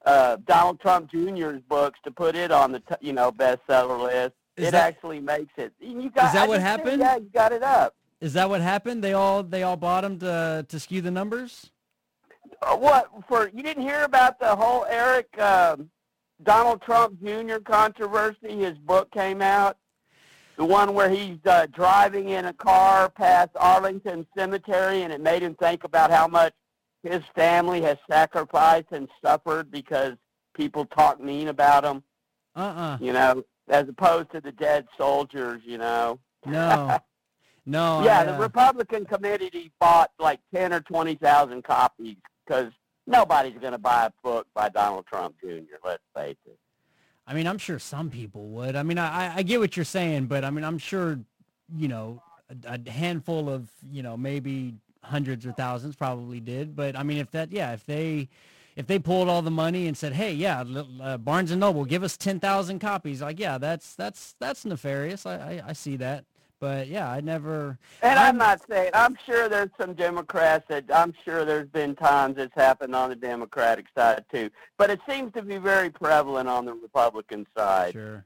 uh, 0.05 0.37
Donald 0.47 0.79
Trump 0.79 1.11
Jr.'s 1.11 1.63
books 1.69 1.99
to 2.05 2.11
put 2.11 2.37
it 2.37 2.53
on 2.53 2.71
the 2.71 2.81
t- 2.81 2.95
you 3.01 3.13
know 3.13 3.33
bestseller 3.33 3.99
list. 4.01 4.35
Is 4.57 4.69
it 4.69 4.73
that- 4.73 4.95
actually 4.95 5.21
makes 5.21 5.53
it. 5.57 5.73
You 5.81 6.11
got, 6.11 6.27
Is 6.27 6.33
that 6.35 6.45
I 6.45 6.49
what 6.49 6.57
said, 6.57 6.63
happened? 6.63 7.01
Yeah, 7.01 7.17
you 7.17 7.31
got 7.33 7.53
it 7.53 7.63
up. 7.63 7.95
Is 8.21 8.35
that 8.35 8.51
what 8.51 8.61
happened? 8.61 9.03
They 9.03 9.15
all 9.15 9.43
they 9.43 9.63
all 9.63 9.77
bought 9.77 10.03
them 10.03 10.19
to 10.19 10.67
to 10.69 10.79
skew 10.79 11.01
the 11.01 11.11
numbers. 11.11 11.71
Uh, 12.61 12.77
what 12.77 13.09
for? 13.27 13.51
You 13.55 13.63
didn't 13.63 13.85
hear 13.85 14.03
about 14.03 14.39
the 14.39 14.55
whole 14.55 14.85
Eric 14.91 15.29
um, 15.41 15.89
Donald 16.43 16.83
Trump 16.83 17.19
Jr. 17.25 17.57
controversy? 17.65 18.59
His 18.59 18.77
book 18.77 19.11
came 19.13 19.41
out. 19.41 19.79
The 20.61 20.67
one 20.67 20.93
where 20.93 21.09
he's 21.09 21.39
uh, 21.47 21.65
driving 21.73 22.29
in 22.29 22.45
a 22.45 22.53
car 22.53 23.09
past 23.09 23.49
Arlington 23.57 24.27
Cemetery, 24.37 25.01
and 25.05 25.11
it 25.11 25.23
made 25.23 25.41
him 25.41 25.55
think 25.55 25.85
about 25.85 26.11
how 26.11 26.29
much 26.29 26.53
his 27.03 27.23
family 27.35 27.81
has 27.81 27.97
sacrificed 28.11 28.89
and 28.93 29.09
suffered 29.25 29.71
because 29.71 30.19
people 30.53 30.85
talk 30.85 31.19
mean 31.19 31.49
about 31.49 31.83
him. 31.83 32.03
Uh 32.55 32.61
uh 32.61 32.99
You 33.01 33.15
know, 33.15 33.43
as 33.71 33.89
opposed 33.89 34.33
to 34.33 34.43
the 34.43 34.53
dead 34.53 34.87
soldiers. 34.99 35.63
You 35.65 35.79
know. 35.79 36.21
No. 36.45 36.99
No. 37.67 38.03
yeah, 38.05 38.21
I, 38.21 38.25
the 38.25 38.35
uh, 38.37 38.39
Republican 38.39 39.05
committee 39.05 39.71
bought 39.79 40.11
like 40.19 40.41
ten 40.53 40.73
or 40.73 40.81
twenty 40.81 41.15
thousand 41.15 41.63
copies 41.63 42.17
because 42.45 42.73
nobody's 43.07 43.59
going 43.61 43.73
to 43.73 43.79
buy 43.79 44.07
a 44.07 44.11
book 44.25 44.47
by 44.55 44.71
Donald 44.71 45.07
Trump 45.07 45.37
Jr. 45.41 45.77
Let's 45.85 46.03
face 46.15 46.39
it. 46.47 46.59
I 47.31 47.35
mean, 47.35 47.47
I'm 47.47 47.59
sure 47.59 47.79
some 47.79 48.11
people 48.11 48.49
would. 48.49 48.75
I 48.75 48.83
mean, 48.83 48.99
I 48.99 49.37
I- 49.37 49.43
get 49.43 49.61
what 49.61 49.77
you're 49.77 49.85
saying, 49.85 50.27
but 50.27 50.45
I 50.45 50.51
mean, 50.51 50.65
I'm 50.65 50.79
sure, 50.79 51.21
you 51.77 51.87
know, 51.87 52.21
a, 52.67 52.77
a 52.87 52.91
handful 52.91 53.49
of 53.49 53.69
you 53.89 54.03
know 54.03 54.17
maybe 54.17 54.75
hundreds 55.05 55.47
or 55.47 55.53
thousands 55.53 55.95
probably 55.95 56.41
did. 56.41 56.75
But 56.75 56.97
I 56.97 57.05
mean, 57.05 57.19
if 57.19 57.31
that 57.31 57.53
yeah, 57.53 57.73
if 57.73 57.87
they 57.87 58.29
if 58.75 58.89
they 58.89 58.99
pulled 58.99 59.29
all 59.29 59.43
the 59.43 59.51
money 59.51 59.87
and 59.87 59.97
said, 59.97 60.13
"Hey, 60.13 60.33
yeah, 60.33 60.65
uh, 61.01 61.19
Barnes 61.19 61.53
and 61.53 61.61
Noble, 61.61 61.85
give 61.85 62.03
us 62.03 62.17
ten 62.17 62.41
thousand 62.41 62.81
copies," 62.81 63.23
like, 63.23 63.39
yeah, 63.39 63.59
that's 63.59 63.95
that's 63.95 64.35
that's 64.41 64.65
nefarious. 64.65 65.25
I, 65.25 65.35
I, 65.35 65.63
I 65.69 65.73
see 65.73 65.97
that, 65.99 66.25
but 66.61 66.87
yeah, 66.87 67.11
I 67.11 67.21
never. 67.21 67.79
And 68.03 68.19
I'm, 68.19 68.29
I'm 68.29 68.37
not 68.37 68.61
saying 68.69 68.91
I'm 68.95 69.17
sure 69.27 69.49
there's 69.49 69.71
some 69.81 69.95
Democrats 69.95 70.67
that 70.69 70.85
I'm 70.95 71.15
sure 71.25 71.45
there's 71.45 71.69
been 71.69 71.97
times 71.97 72.37
it's 72.39 72.55
happened 72.55 72.95
on 72.95 73.11
the 73.11 73.17
Democratic 73.17 73.87
side 73.97 74.25
too, 74.31 74.51
but 74.77 74.91
it 74.91 75.01
seems 75.09 75.33
to 75.33 75.43
be 75.43 75.57
very 75.57 75.91
prevalent 75.91 76.49
on 76.49 76.67
the 76.67 76.75
Republican 76.75 77.47
side. 77.57 77.95
Sure. 77.95 78.25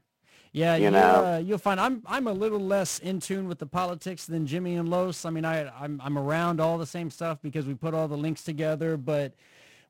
Yeah, 0.51 0.75
you, 0.75 0.85
you 0.85 0.91
know, 0.91 1.25
uh, 1.25 1.37
you'll 1.43 1.57
find 1.57 1.79
I'm 1.79 2.01
I'm 2.05 2.27
a 2.27 2.33
little 2.33 2.59
less 2.59 2.99
in 2.99 3.19
tune 3.19 3.47
with 3.47 3.59
the 3.59 3.65
politics 3.65 4.25
than 4.25 4.45
Jimmy 4.45 4.75
and 4.75 4.87
Los. 4.87 5.25
I 5.25 5.29
mean, 5.29 5.43
I 5.43 5.69
I'm 5.81 5.99
I'm 6.03 6.17
around 6.17 6.61
all 6.61 6.77
the 6.77 6.85
same 6.85 7.09
stuff 7.09 7.39
because 7.41 7.65
we 7.65 7.73
put 7.73 7.93
all 7.93 8.07
the 8.07 8.17
links 8.17 8.43
together, 8.43 8.95
but 8.95 9.33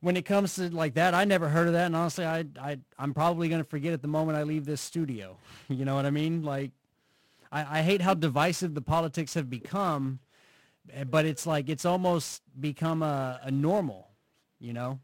when 0.02 0.18
it 0.18 0.26
comes 0.26 0.56
to 0.56 0.70
like 0.70 0.96
that, 0.96 1.14
I 1.14 1.24
never 1.24 1.50
heard 1.50 1.68
of 1.68 1.74
that, 1.74 1.86
and 1.86 1.96
honestly, 1.96 2.26
I 2.26 2.46
I 2.60 2.80
I'm 2.98 3.14
probably 3.14 3.48
gonna 3.48 3.64
forget 3.64 3.94
it 3.94 4.02
the 4.02 4.08
moment 4.08 4.38
I 4.38 4.44
leave 4.44 4.66
this 4.66 4.82
studio. 4.82 5.38
You 5.68 5.84
know 5.84 5.96
what 5.96 6.06
I 6.06 6.12
mean? 6.12 6.44
Like, 6.44 6.72
I 7.56 7.80
I 7.80 7.82
hate 7.82 8.02
how 8.02 8.14
divisive 8.14 8.74
the 8.74 8.82
politics 8.82 9.34
have 9.34 9.50
become, 9.50 10.20
eh, 10.94 11.04
but 11.04 11.26
it's 11.26 11.46
like 11.46 11.70
it's 11.70 11.86
almost 11.86 12.42
become 12.60 13.02
a 13.02 13.40
a 13.44 13.52
normal. 13.52 14.10
You 14.60 14.74
know. 14.74 15.00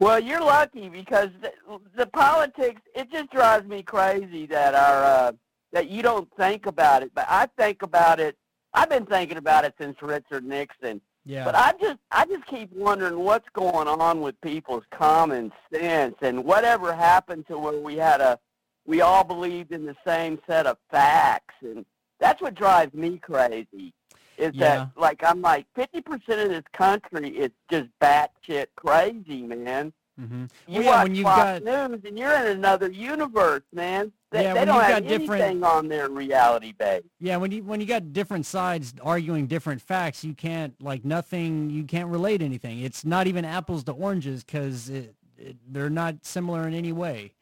Well, 0.00 0.18
you're 0.18 0.40
lucky 0.40 0.88
because 0.88 1.30
the, 1.40 1.52
the 1.96 2.06
politics 2.06 2.80
it 2.94 3.10
just 3.12 3.30
drives 3.30 3.66
me 3.66 3.82
crazy 3.82 4.46
that 4.46 4.74
our 4.74 5.04
uh, 5.04 5.32
that 5.72 5.88
you 5.88 6.02
don't 6.02 6.28
think 6.36 6.66
about 6.66 7.02
it, 7.02 7.12
but 7.14 7.26
I 7.28 7.48
think 7.58 7.82
about 7.82 8.20
it. 8.20 8.36
I've 8.72 8.90
been 8.90 9.06
thinking 9.06 9.36
about 9.36 9.64
it 9.64 9.74
since 9.78 9.96
Richard 10.02 10.44
Nixon 10.44 11.00
yeah. 11.24 11.44
But 11.44 11.54
I 11.54 11.72
just 11.80 11.98
I 12.10 12.26
just 12.26 12.46
keep 12.46 12.70
wondering 12.72 13.18
what's 13.18 13.48
going 13.54 13.88
on 13.88 14.20
with 14.20 14.38
people's 14.42 14.84
common 14.90 15.52
sense 15.72 16.16
and 16.20 16.44
whatever 16.44 16.92
happened 16.94 17.46
to 17.48 17.58
where 17.58 17.80
we 17.80 17.96
had 17.96 18.20
a 18.20 18.38
we 18.86 19.00
all 19.00 19.24
believed 19.24 19.72
in 19.72 19.86
the 19.86 19.96
same 20.06 20.38
set 20.46 20.66
of 20.66 20.76
facts 20.90 21.54
and 21.62 21.84
that's 22.20 22.40
what 22.40 22.54
drives 22.54 22.94
me 22.94 23.18
crazy. 23.18 23.92
Is 24.36 24.52
yeah. 24.54 24.76
that 24.76 24.90
like 24.96 25.22
I'm 25.24 25.40
like 25.42 25.66
fifty 25.74 26.00
percent 26.00 26.40
of 26.40 26.48
this 26.48 26.64
country 26.72 27.28
is 27.30 27.50
just 27.70 27.86
batshit 28.00 28.66
crazy, 28.76 29.42
man. 29.42 29.92
Mm-hmm. 30.20 30.44
You 30.68 30.74
well, 30.80 30.82
yeah, 30.82 30.90
watch 30.90 31.02
when 31.04 31.14
you've 31.16 31.24
Fox 31.24 31.60
got 31.60 31.90
News 31.90 32.00
and 32.04 32.18
you're 32.18 32.32
in 32.34 32.46
another 32.46 32.88
universe, 32.88 33.62
man. 33.72 34.12
They, 34.30 34.44
Yeah, 34.44 34.54
they 34.54 34.64
don't 34.64 34.80
have 34.80 35.02
got 35.02 35.08
different- 35.08 35.42
anything 35.42 35.64
on 35.64 35.88
their 35.88 36.08
reality 36.08 36.72
base. 36.72 37.02
yeah 37.20 37.36
when 37.36 37.50
you 37.50 37.64
when 37.64 37.80
you 37.80 37.86
got 37.86 38.12
different 38.12 38.46
sides 38.46 38.94
arguing 39.02 39.46
different 39.46 39.80
facts, 39.82 40.24
you 40.24 40.34
can't 40.34 40.74
like 40.80 41.04
nothing. 41.04 41.70
You 41.70 41.84
can't 41.84 42.08
relate 42.08 42.42
anything. 42.42 42.80
It's 42.80 43.04
not 43.04 43.26
even 43.26 43.44
apples 43.44 43.84
to 43.84 43.92
oranges 43.92 44.44
because 44.44 44.88
it, 44.88 45.14
it, 45.36 45.56
they're 45.68 45.90
not 45.90 46.24
similar 46.24 46.66
in 46.66 46.74
any 46.74 46.92
way. 46.92 47.34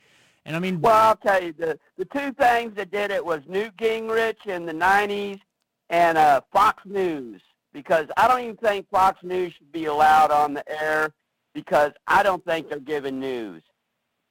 And 0.45 0.57
I 0.57 0.59
mean, 0.59 0.81
Well, 0.81 0.95
I'll 0.95 1.17
tell 1.17 1.43
you, 1.43 1.53
the, 1.53 1.79
the 1.97 2.05
two 2.07 2.33
things 2.33 2.75
that 2.77 2.91
did 2.91 3.11
it 3.11 3.25
was 3.25 3.41
Newt 3.47 3.77
Gingrich 3.77 4.47
in 4.47 4.67
the 4.67 4.73
90s 4.73 5.41
and 5.89 6.19
uh, 6.19 6.41
Fox 6.53 6.83
News, 6.85 7.41
because 7.73 8.07
I 8.17 8.27
don't 8.27 8.41
even 8.41 8.57
think 8.57 8.89
Fox 8.91 9.23
News 9.23 9.53
should 9.57 9.73
be 9.73 9.85
allowed 9.87 10.31
on 10.31 10.55
the 10.55 10.65
air 10.69 11.13
because 11.55 11.93
I 12.07 12.23
don't 12.23 12.45
think 12.45 12.69
they're 12.69 12.81
giving 12.81 13.21
news. 13.21 13.63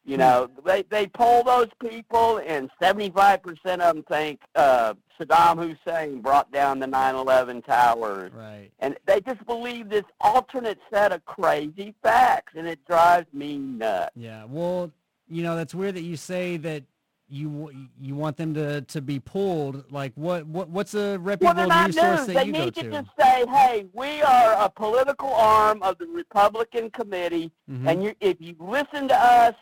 You 0.03 0.17
know, 0.17 0.49
they, 0.65 0.81
they 0.81 1.05
poll 1.05 1.43
those 1.43 1.67
people, 1.79 2.41
and 2.47 2.71
75% 2.81 3.39
of 3.65 3.77
them 3.77 4.03
think 4.09 4.41
uh, 4.55 4.95
Saddam 5.19 5.57
Hussein 5.63 6.21
brought 6.21 6.51
down 6.51 6.79
the 6.79 6.87
9/11 6.87 7.63
towers, 7.63 8.31
right. 8.33 8.71
and 8.79 8.97
they 9.05 9.21
just 9.21 9.45
believe 9.45 9.89
this 9.89 10.03
alternate 10.19 10.79
set 10.91 11.11
of 11.11 11.23
crazy 11.25 11.93
facts, 12.01 12.53
and 12.55 12.67
it 12.67 12.79
drives 12.87 13.31
me 13.31 13.59
nuts. 13.59 14.11
Yeah, 14.15 14.45
well, 14.45 14.91
you 15.31 15.43
know, 15.43 15.55
that's 15.55 15.73
weird 15.73 15.95
that 15.95 16.01
you 16.03 16.17
say 16.17 16.57
that 16.57 16.83
you 17.29 17.71
you 17.99 18.13
want 18.15 18.35
them 18.35 18.53
to, 18.53 18.81
to 18.81 19.01
be 19.01 19.19
pulled. 19.19 19.89
Like, 19.91 20.11
what, 20.15 20.45
what 20.47 20.67
what's 20.69 20.93
a 20.93 21.11
Well, 21.11 21.19
reputable 21.19 21.55
they're 21.55 21.67
not 21.67 21.87
news 21.87 21.95
source 21.95 22.17
news. 22.19 22.27
that 22.27 22.33
They 22.35 22.45
you 22.45 22.51
go 22.53 22.65
need 22.65 22.75
to 22.75 22.83
to? 22.83 22.89
just 22.91 23.09
say, 23.17 23.45
"Hey, 23.47 23.85
we 23.93 24.21
are 24.21 24.53
a 24.65 24.69
political 24.69 25.33
arm 25.33 25.81
of 25.81 25.97
the 25.97 26.07
Republican 26.07 26.89
committee, 26.91 27.51
Mhm. 27.69 27.87
and 27.89 28.03
you, 28.03 28.13
if 28.19 28.37
you 28.41 28.55
listen 28.59 29.07
to 29.07 29.15
us, 29.15 29.55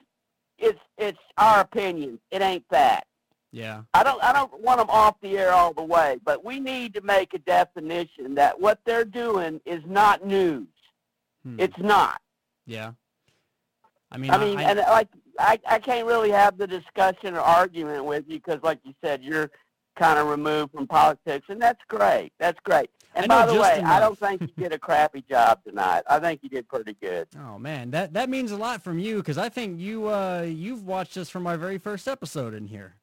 it's 0.57 0.79
it's 0.97 1.19
our 1.37 1.61
opinion. 1.61 2.19
It 2.31 2.41
ain't 2.41 2.65
that." 2.71 3.05
yeah, 3.51 3.81
I 3.93 4.03
don't 4.03 4.23
I 4.23 4.33
don't 4.33 4.59
want 4.61 4.79
them 4.79 4.89
off 4.89 5.15
the 5.21 5.37
air 5.37 5.51
all 5.53 5.73
the 5.73 5.83
way, 5.83 6.17
but 6.23 6.43
we 6.43 6.59
need 6.59 6.93
to 6.95 7.01
make 7.01 7.33
a 7.35 7.39
definition 7.39 8.33
that 8.35 8.59
what 8.59 8.79
they're 8.85 9.05
doing 9.05 9.61
is 9.65 9.81
not 9.85 10.25
news. 10.25 10.67
Hmm. 11.43 11.59
It's 11.59 11.77
not. 11.77 12.19
yeah. 12.65 12.93
I 14.11 14.17
mean, 14.17 14.31
I 14.31 14.37
mean, 14.39 14.57
I, 14.57 14.63
and 14.63 14.79
like 14.79 15.07
I 15.39 15.59
I 15.67 15.79
can't 15.79 16.05
really 16.05 16.31
have 16.31 16.57
the 16.57 16.67
discussion 16.67 17.35
or 17.35 17.39
argument 17.39 18.05
with 18.05 18.25
you 18.27 18.39
because, 18.39 18.61
like 18.61 18.79
you 18.83 18.93
said, 19.03 19.23
you're 19.23 19.49
kind 19.95 20.19
of 20.19 20.27
removed 20.27 20.71
from 20.73 20.87
politics, 20.87 21.45
and 21.49 21.61
that's 21.61 21.81
great. 21.87 22.31
That's 22.39 22.59
great. 22.63 22.89
And 23.15 23.27
by 23.27 23.45
the 23.45 23.53
just 23.53 23.63
way, 23.63 23.81
I 23.83 23.99
don't 23.99 24.17
think 24.17 24.41
you 24.41 24.49
did 24.57 24.71
a 24.71 24.79
crappy 24.79 25.23
job 25.29 25.63
tonight. 25.67 26.03
I 26.07 26.19
think 26.19 26.41
you 26.43 26.49
did 26.49 26.67
pretty 26.67 26.95
good. 27.01 27.27
Oh 27.39 27.57
man, 27.57 27.91
that 27.91 28.13
that 28.13 28.29
means 28.29 28.51
a 28.51 28.57
lot 28.57 28.83
from 28.83 28.99
you 28.99 29.17
because 29.17 29.37
I 29.37 29.49
think 29.49 29.79
you 29.79 30.07
uh 30.07 30.41
you've 30.41 30.85
watched 30.85 31.17
us 31.17 31.29
from 31.29 31.47
our 31.47 31.57
very 31.57 31.77
first 31.77 32.07
episode 32.07 32.53
in 32.53 32.67
here. 32.67 32.95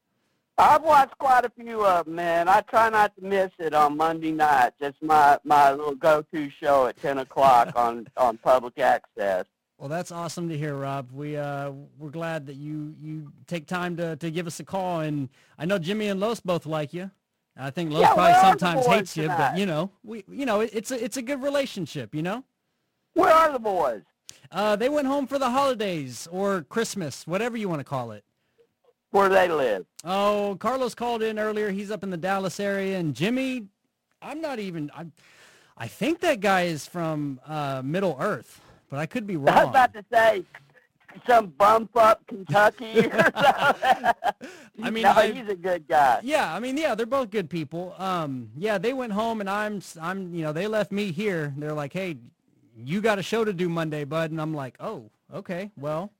I've 0.57 0.81
watched 0.81 1.17
quite 1.19 1.45
a 1.45 1.51
few 1.51 1.85
of 1.85 2.05
them, 2.05 2.15
man. 2.15 2.49
I 2.49 2.61
try 2.61 2.89
not 2.89 3.15
to 3.17 3.23
miss 3.23 3.51
it 3.59 3.75
on 3.75 3.97
Monday 3.97 4.31
nights. 4.31 4.77
It's 4.79 4.97
my 5.01 5.37
my 5.43 5.71
little 5.71 5.95
go-to 5.95 6.49
show 6.49 6.87
at 6.87 6.99
ten 7.01 7.17
o'clock 7.19 7.73
on 7.75 8.07
on 8.17 8.37
public 8.37 8.79
access. 8.79 9.45
Well, 9.77 9.89
that's 9.89 10.11
awesome 10.11 10.49
to 10.49 10.57
hear, 10.57 10.75
Rob. 10.75 11.11
We 11.11 11.37
uh 11.37 11.71
we're 11.99 12.09
glad 12.09 12.47
that 12.47 12.55
you 12.55 12.95
you 12.99 13.31
take 13.45 13.67
time 13.67 13.95
to 13.97 14.15
to 14.17 14.31
give 14.31 14.47
us 14.47 14.59
a 14.59 14.63
call, 14.63 15.01
and 15.01 15.29
I 15.57 15.65
know 15.65 15.77
Jimmy 15.77 16.07
and 16.07 16.19
Los 16.19 16.39
both 16.39 16.65
like 16.65 16.93
you. 16.93 17.11
I 17.55 17.69
think 17.69 17.91
Los 17.91 18.01
Yeah, 18.01 18.13
probably 18.13 18.23
where 18.23 18.35
are 18.35 18.55
the 18.55 18.59
sometimes 18.59 18.85
hates 18.87 19.17
you, 19.17 19.27
but 19.27 19.57
you 19.57 19.65
know 19.65 19.91
we 20.03 20.23
you 20.31 20.45
know 20.45 20.61
it, 20.61 20.71
it's 20.73 20.91
a 20.91 21.03
it's 21.03 21.17
a 21.17 21.21
good 21.21 21.43
relationship, 21.43 22.15
you 22.15 22.23
know. 22.23 22.43
Where 23.13 23.31
are 23.31 23.51
the 23.51 23.59
boys? 23.59 24.03
Uh, 24.51 24.75
they 24.75 24.89
went 24.89 25.07
home 25.07 25.27
for 25.27 25.37
the 25.37 25.49
holidays 25.49 26.27
or 26.31 26.61
Christmas, 26.63 27.27
whatever 27.27 27.57
you 27.57 27.69
want 27.69 27.79
to 27.79 27.83
call 27.83 28.11
it. 28.11 28.23
Where 29.11 29.29
do 29.29 29.35
they 29.35 29.47
live? 29.47 29.85
Oh, 30.03 30.57
Carlos 30.59 30.93
called 30.93 31.23
in 31.23 31.39
earlier. 31.39 31.71
He's 31.71 31.91
up 31.91 32.03
in 32.03 32.09
the 32.09 32.17
Dallas 32.17 32.59
area, 32.59 32.97
and 32.97 33.15
Jimmy, 33.15 33.65
I'm 34.21 34.41
not 34.41 34.59
even. 34.59 34.91
I, 34.93 35.05
I 35.77 35.87
think 35.87 36.19
that 36.21 36.39
guy 36.39 36.63
is 36.63 36.87
from 36.87 37.39
uh, 37.45 37.81
Middle 37.83 38.17
Earth, 38.19 38.61
but 38.89 38.99
I 38.99 39.05
could 39.05 39.27
be 39.27 39.37
wrong. 39.37 39.55
I 39.55 39.63
was 39.63 39.69
about 39.69 39.93
to 39.93 40.05
say 40.11 40.43
some 41.25 41.47
bump 41.57 41.95
up 41.97 42.25
Kentucky 42.27 42.99
or 42.99 43.11
something. 43.11 44.11
I 44.83 44.89
mean, 44.91 45.03
no, 45.03 45.11
I- 45.11 45.31
he's 45.31 45.49
a 45.49 45.55
good 45.55 45.87
guy. 45.87 46.19
Yeah, 46.23 46.53
I 46.53 46.59
mean, 46.59 46.77
yeah, 46.77 46.95
they're 46.95 47.05
both 47.05 47.29
good 47.31 47.49
people. 47.49 47.95
Um, 47.97 48.49
yeah, 48.57 48.77
they 48.77 48.93
went 48.93 49.13
home, 49.13 49.41
and 49.41 49.49
I'm, 49.49 49.81
I'm, 50.01 50.33
you 50.33 50.43
know, 50.43 50.53
they 50.53 50.67
left 50.67 50.91
me 50.91 51.11
here. 51.11 51.53
They're 51.57 51.73
like, 51.73 51.93
hey, 51.93 52.17
you 52.77 53.01
got 53.01 53.17
a 53.19 53.23
show 53.23 53.43
to 53.43 53.53
do 53.53 53.67
Monday, 53.69 54.03
bud, 54.03 54.31
and 54.31 54.39
I'm 54.39 54.53
like, 54.53 54.75
oh, 54.79 55.09
okay, 55.33 55.71
well, 55.75 56.11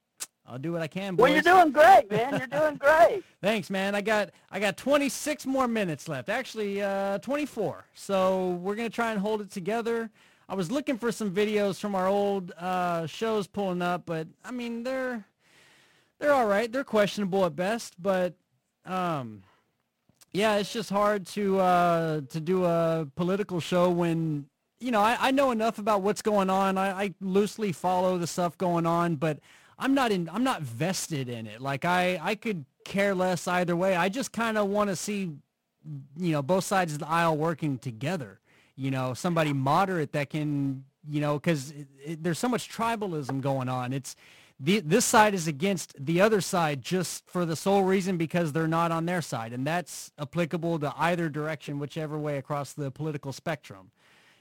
I'll 0.47 0.57
do 0.57 0.71
what 0.71 0.81
I 0.81 0.87
can. 0.87 1.15
Boys. 1.15 1.23
Well, 1.23 1.33
you're 1.33 1.41
doing 1.41 1.71
great, 1.71 2.09
man. 2.09 2.37
You're 2.37 2.47
doing 2.47 2.75
great. 2.79 3.21
Thanks, 3.41 3.69
man. 3.69 3.93
I 3.95 4.01
got 4.01 4.29
I 4.49 4.59
got 4.61 4.77
26 4.77 5.45
more 5.45 5.67
minutes 5.67 6.07
left. 6.07 6.29
Actually, 6.29 6.81
uh, 6.81 7.17
24. 7.19 7.83
So 7.93 8.51
we're 8.61 8.75
gonna 8.75 8.89
try 8.89 9.11
and 9.11 9.19
hold 9.19 9.41
it 9.41 9.51
together. 9.51 10.09
I 10.49 10.55
was 10.55 10.71
looking 10.71 10.97
for 10.97 11.11
some 11.11 11.31
videos 11.31 11.79
from 11.79 11.93
our 11.93 12.07
old 12.07 12.51
uh, 12.57 13.05
shows 13.05 13.47
pulling 13.47 13.81
up, 13.81 14.03
but 14.05 14.27
I 14.45 14.51
mean 14.51 14.83
they're 14.83 15.25
they're 16.19 16.33
all 16.33 16.47
right. 16.47 16.71
They're 16.71 16.83
questionable 16.83 17.45
at 17.45 17.55
best, 17.55 18.01
but 18.01 18.33
um, 18.85 19.43
yeah, 20.31 20.55
it's 20.55 20.71
just 20.71 20.89
hard 20.89 21.25
to 21.27 21.59
uh, 21.59 22.21
to 22.29 22.39
do 22.39 22.63
a 22.65 23.07
political 23.15 23.59
show 23.59 23.89
when 23.89 24.45
you 24.79 24.91
know 24.91 25.01
I, 25.01 25.17
I 25.19 25.31
know 25.31 25.51
enough 25.51 25.79
about 25.79 26.01
what's 26.01 26.21
going 26.21 26.49
on. 26.49 26.77
I, 26.77 27.03
I 27.03 27.13
loosely 27.19 27.71
follow 27.71 28.17
the 28.17 28.27
stuff 28.27 28.57
going 28.57 28.85
on, 28.85 29.15
but 29.15 29.39
I'm 29.77 29.93
not 29.93 30.11
in. 30.11 30.29
I'm 30.29 30.43
not 30.43 30.61
vested 30.61 31.27
in 31.27 31.45
it. 31.45 31.59
Like 31.59 31.85
I 31.85 32.19
I 32.21 32.35
could 32.35 32.65
care 32.85 33.13
less 33.13 33.47
either 33.47 33.75
way. 33.75 33.95
I 33.95 34.09
just 34.09 34.31
kind 34.31 34.57
of 34.57 34.67
want 34.67 34.89
to 34.89 34.95
see 34.95 35.33
you 36.17 36.31
know 36.31 36.41
both 36.41 36.63
sides 36.63 36.93
of 36.93 36.99
the 36.99 37.07
aisle 37.07 37.35
working 37.35 37.77
together. 37.77 38.39
You 38.77 38.91
know, 38.91 39.13
somebody 39.13 39.51
moderate 39.51 40.13
that 40.13 40.29
can 40.29 40.85
you 41.09 41.19
know 41.19 41.39
because 41.39 41.73
there's 42.07 42.39
so 42.39 42.47
much 42.47 42.71
tribalism 42.71 43.41
going 43.41 43.67
on. 43.67 43.91
It's 43.91 44.15
the, 44.59 44.79
this 44.79 45.05
side 45.05 45.33
is 45.33 45.47
against 45.47 45.93
the 46.03 46.21
other 46.21 46.41
side 46.41 46.81
just 46.81 47.29
for 47.29 47.45
the 47.45 47.55
sole 47.55 47.83
reason 47.83 48.17
because 48.17 48.53
they're 48.53 48.67
not 48.67 48.91
on 48.91 49.05
their 49.05 49.21
side, 49.21 49.53
and 49.53 49.65
that's 49.67 50.11
applicable 50.17 50.79
to 50.79 50.93
either 50.97 51.29
direction, 51.29 51.77
whichever 51.79 52.17
way 52.17 52.37
across 52.37 52.73
the 52.73 52.89
political 52.89 53.33
spectrum. 53.33 53.91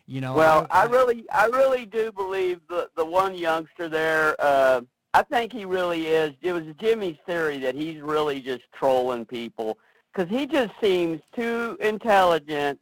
You 0.07 0.21
know, 0.21 0.35
Well, 0.35 0.67
I 0.71 0.85
really, 0.85 1.25
I 1.33 1.47
really 1.47 1.85
do 1.85 2.13
believe 2.13 2.61
the 2.69 2.89
the 2.97 3.05
one 3.05 3.35
youngster 3.35 3.89
there. 3.89 4.37
Uh, 4.39 4.83
I 5.15 5.23
think 5.23 5.53
he 5.53 5.65
really 5.65 6.07
is. 6.07 6.33
It 6.43 6.53
was 6.53 6.65
Jimmy's 6.79 7.17
theory 7.27 7.59
that 7.59 7.75
he's 7.75 8.01
really 8.01 8.41
just 8.41 8.63
trolling 8.73 9.25
people 9.25 9.79
because 10.13 10.31
he 10.31 10.47
just 10.47 10.73
seems 10.81 11.21
too 11.35 11.77
intelligent 11.81 12.79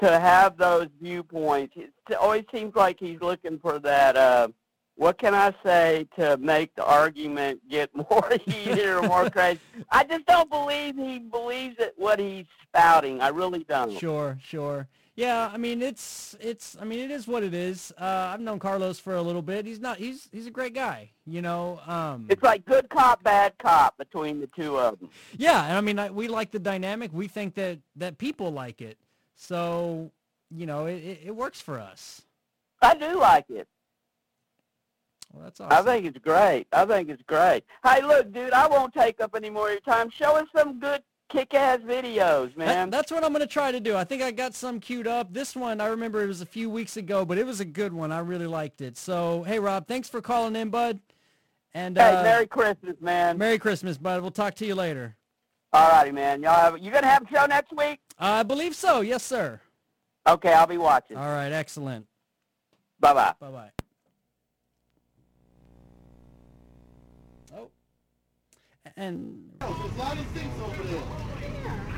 to 0.00 0.18
have 0.18 0.56
those 0.56 0.88
viewpoints. 1.00 1.74
It 1.76 2.14
always 2.14 2.44
seems 2.52 2.74
like 2.74 2.98
he's 3.00 3.20
looking 3.20 3.58
for 3.58 3.78
that 3.80 4.16
uh, 4.16 4.48
what 4.96 5.16
can 5.18 5.32
I 5.34 5.54
say 5.64 6.08
to 6.18 6.36
make 6.38 6.74
the 6.74 6.84
argument 6.84 7.60
get 7.70 7.90
more 8.10 8.28
heated 8.44 8.86
or 8.86 9.02
more 9.02 9.30
crazy? 9.30 9.60
I 9.90 10.04
just 10.04 10.26
don't 10.26 10.50
believe 10.50 10.96
he 10.96 11.18
believes 11.20 11.76
it 11.78 11.94
what 11.96 12.18
he's 12.18 12.46
spouting. 12.66 13.20
I 13.20 13.28
really 13.28 13.64
don't. 13.64 13.96
Sure, 13.98 14.38
sure. 14.42 14.88
Yeah, 15.14 15.50
I 15.52 15.56
mean 15.56 15.82
it's 15.82 16.36
it's 16.40 16.76
I 16.80 16.84
mean 16.84 17.00
it 17.00 17.10
is 17.10 17.26
what 17.26 17.42
it 17.42 17.52
is. 17.52 17.92
Uh, 17.98 18.30
I've 18.32 18.40
known 18.40 18.60
Carlos 18.60 19.00
for 19.00 19.16
a 19.16 19.22
little 19.22 19.42
bit. 19.42 19.66
He's 19.66 19.80
not 19.80 19.98
he's 19.98 20.28
he's 20.30 20.46
a 20.46 20.50
great 20.50 20.74
guy. 20.74 21.10
You 21.26 21.42
know. 21.42 21.80
Um, 21.88 22.26
It's 22.28 22.42
like 22.42 22.64
good 22.64 22.88
cop, 22.88 23.24
bad 23.24 23.54
cop 23.58 23.98
between 23.98 24.40
the 24.40 24.46
two 24.48 24.78
of 24.78 25.00
them. 25.00 25.10
yeah, 25.36 25.64
and 25.64 25.76
I 25.76 25.80
mean 25.80 25.98
I, 25.98 26.10
we 26.10 26.28
like 26.28 26.52
the 26.52 26.60
dynamic. 26.60 27.10
We 27.12 27.26
think 27.26 27.54
that 27.56 27.80
that 27.96 28.18
people 28.18 28.52
like 28.52 28.80
it. 28.80 28.96
So 29.38 30.10
you 30.50 30.66
know 30.66 30.86
it, 30.86 30.96
it, 30.96 31.20
it 31.26 31.36
works 31.36 31.60
for 31.60 31.78
us. 31.78 32.22
I 32.82 32.94
do 32.94 33.18
like 33.18 33.46
it. 33.48 33.66
Well, 35.32 35.44
that's 35.44 35.60
awesome. 35.60 35.76
I 35.78 35.82
think 35.82 36.06
it's 36.06 36.18
great. 36.18 36.66
I 36.72 36.84
think 36.84 37.08
it's 37.08 37.22
great. 37.22 37.64
Hey, 37.84 38.02
look, 38.02 38.32
dude, 38.32 38.52
I 38.52 38.66
won't 38.66 38.94
take 38.94 39.20
up 39.20 39.34
any 39.36 39.50
more 39.50 39.68
of 39.68 39.72
your 39.72 39.80
time. 39.80 40.10
Show 40.10 40.36
us 40.36 40.46
some 40.56 40.78
good 40.78 41.02
kick-ass 41.28 41.80
videos, 41.80 42.54
That- 42.54 42.56
man. 42.56 42.90
that's 42.90 43.12
what 43.12 43.22
I'm 43.22 43.32
going 43.32 43.46
to 43.46 43.52
try 43.52 43.70
to 43.70 43.80
do. 43.80 43.94
I 43.94 44.04
think 44.04 44.22
I 44.22 44.30
got 44.30 44.54
some 44.54 44.80
queued 44.80 45.06
up. 45.06 45.32
This 45.34 45.54
one, 45.54 45.80
I 45.80 45.88
remember 45.88 46.22
it 46.22 46.26
was 46.26 46.40
a 46.40 46.46
few 46.46 46.70
weeks 46.70 46.96
ago, 46.96 47.26
but 47.26 47.36
it 47.36 47.44
was 47.44 47.60
a 47.60 47.66
good 47.66 47.92
one. 47.92 48.10
I 48.10 48.20
really 48.20 48.46
liked 48.46 48.80
it. 48.80 48.96
So, 48.96 49.42
hey, 49.42 49.58
Rob, 49.58 49.86
thanks 49.86 50.08
for 50.08 50.22
calling 50.22 50.56
in, 50.56 50.70
bud. 50.70 50.98
And 51.74 51.98
hey, 51.98 52.14
uh, 52.14 52.22
Merry 52.22 52.46
Christmas, 52.46 52.96
man. 53.00 53.36
Merry 53.36 53.58
Christmas, 53.58 53.98
bud. 53.98 54.22
We'll 54.22 54.30
talk 54.30 54.54
to 54.56 54.66
you 54.66 54.74
later. 54.74 55.16
All 55.72 55.88
righty, 55.90 56.12
man. 56.12 56.42
Y'all 56.42 56.54
have, 56.54 56.78
you 56.78 56.90
gonna 56.90 57.06
have 57.06 57.22
a 57.22 57.28
show 57.34 57.46
next 57.46 57.72
week? 57.76 58.00
I 58.18 58.42
believe 58.42 58.74
so. 58.74 59.00
Yes, 59.00 59.22
sir. 59.22 59.60
Okay, 60.26 60.52
I'll 60.52 60.66
be 60.66 60.78
watching. 60.78 61.16
All 61.16 61.28
right, 61.28 61.52
excellent. 61.52 62.06
Bye 63.00 63.14
bye. 63.14 63.34
Bye 63.40 63.50
bye. 63.50 63.70
And 68.98 69.44
There's 69.60 69.70
a 69.70 69.96
lot 69.96 70.18
of 70.18 70.26
things 70.34 70.60
over 70.60 70.82
there. 70.82 71.00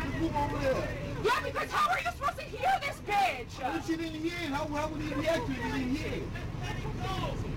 Just 0.05 0.21
move 0.21 0.37
over 0.37 0.59
there. 0.59 0.89
Yeah, 1.25 1.41
because 1.43 1.71
how 1.71 1.89
are 1.89 1.99
you 1.99 2.11
supposed 2.11 2.39
to 2.39 2.45
hear 2.45 2.71
this 2.83 3.01
bitch? 3.07 3.65
What 3.65 3.77
if 3.77 3.87
she 3.87 3.97
didn't 3.97 4.21
hear 4.21 4.35
it? 4.35 4.51
How, 4.51 4.67
how 4.67 4.89
would 4.89 5.01
he 5.01 5.15
react 5.15 5.47
to 5.47 5.53
if 5.53 5.57
he 5.57 5.63
didn't 5.63 5.97
hear 5.97 6.13
it? 6.13 6.23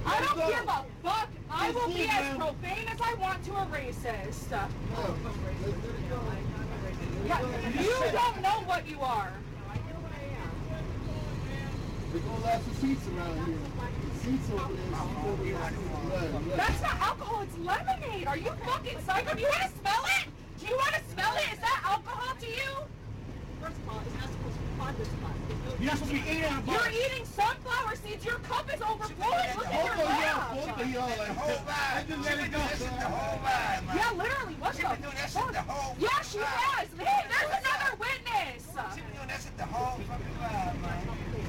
I 0.06 0.22
don't 0.22 0.38
Let's 0.38 0.50
give 0.50 0.64
a 0.64 0.86
fuck. 1.04 1.30
I 1.52 1.72
will 1.72 1.88
be 1.90 2.08
as 2.08 2.38
profane 2.38 2.88
as 2.88 3.02
I 3.02 3.14
want 3.16 3.44
to 3.44 3.52
a 3.52 3.66
racist. 3.66 4.70
Oh, 4.96 5.18
Yeah, 7.26 7.42
you 7.82 8.12
don't 8.14 8.42
know 8.42 8.64
what 8.66 8.88
you 8.88 9.02
are. 9.02 9.34
There's 12.14 12.26
no 12.26 12.38
lots 12.46 12.68
of 12.68 12.78
seats 12.78 13.08
around 13.10 13.42
here. 13.42 13.58
Seats 14.22 14.46
over 14.54 14.70
there, 14.70 14.86
seats 14.86 15.26
over 15.26 15.44
there. 15.44 15.56
Right, 15.58 15.74
right. 15.74 16.58
That's 16.58 16.82
not 16.84 17.02
alcohol, 17.02 17.42
it's 17.42 17.58
lemonade. 17.58 18.28
Are 18.28 18.38
you 18.38 18.52
fucking 18.64 19.00
psycho? 19.02 19.34
Do 19.34 19.42
you 19.42 19.50
want 19.50 19.64
to 19.64 19.70
smell 19.82 20.06
it? 20.22 20.28
Do 20.62 20.68
you 20.68 20.78
want 20.78 20.94
to 20.94 21.02
smell 21.10 21.34
it? 21.42 21.54
Is 21.54 21.60
that 21.66 21.82
alcohol 21.84 22.36
to 22.38 22.46
you? 22.46 22.70
First 23.66 23.78
of 23.82 23.90
all, 23.90 23.98
it's 24.06 24.14
not 24.14 24.30
supposed 24.30 24.54
to 24.54 24.62
be 24.62 24.78
pot 24.78 24.94
this 25.00 25.10
pot. 25.26 25.34
You're 25.82 25.90
not 25.90 25.98
supposed 25.98 26.14
to 26.14 26.22
be 26.22 26.30
eating 26.30 26.46
on 26.46 26.62
a 26.62 26.72
You're 26.72 26.92
eating 26.94 27.26
sunflower 27.26 27.96
seeds. 27.98 28.26
Your 28.30 28.38
cup 28.46 28.70
is 28.70 28.82
overflowing. 28.86 29.58
Look 29.58 29.74
at 29.74 29.90
your 29.90 30.06
yeah, 30.06 30.38
lap. 30.38 30.54
both 30.54 30.86
of 30.86 30.90
y'all 30.94 31.18
like, 31.18 31.34
I 31.34 32.06
just 32.06 32.22
let 32.22 32.38
it 32.46 32.52
go, 32.54 32.62
son. 32.78 32.94
Yeah, 32.94 34.14
literally. 34.14 34.54
What 34.62 34.78
the 34.78 34.86
fuck? 34.86 35.58
Yeah, 35.98 36.22
she 36.22 36.38
has. 36.46 36.88
Hey, 36.94 37.26
there's 37.26 37.54
another 37.58 37.98
witness. 37.98 38.70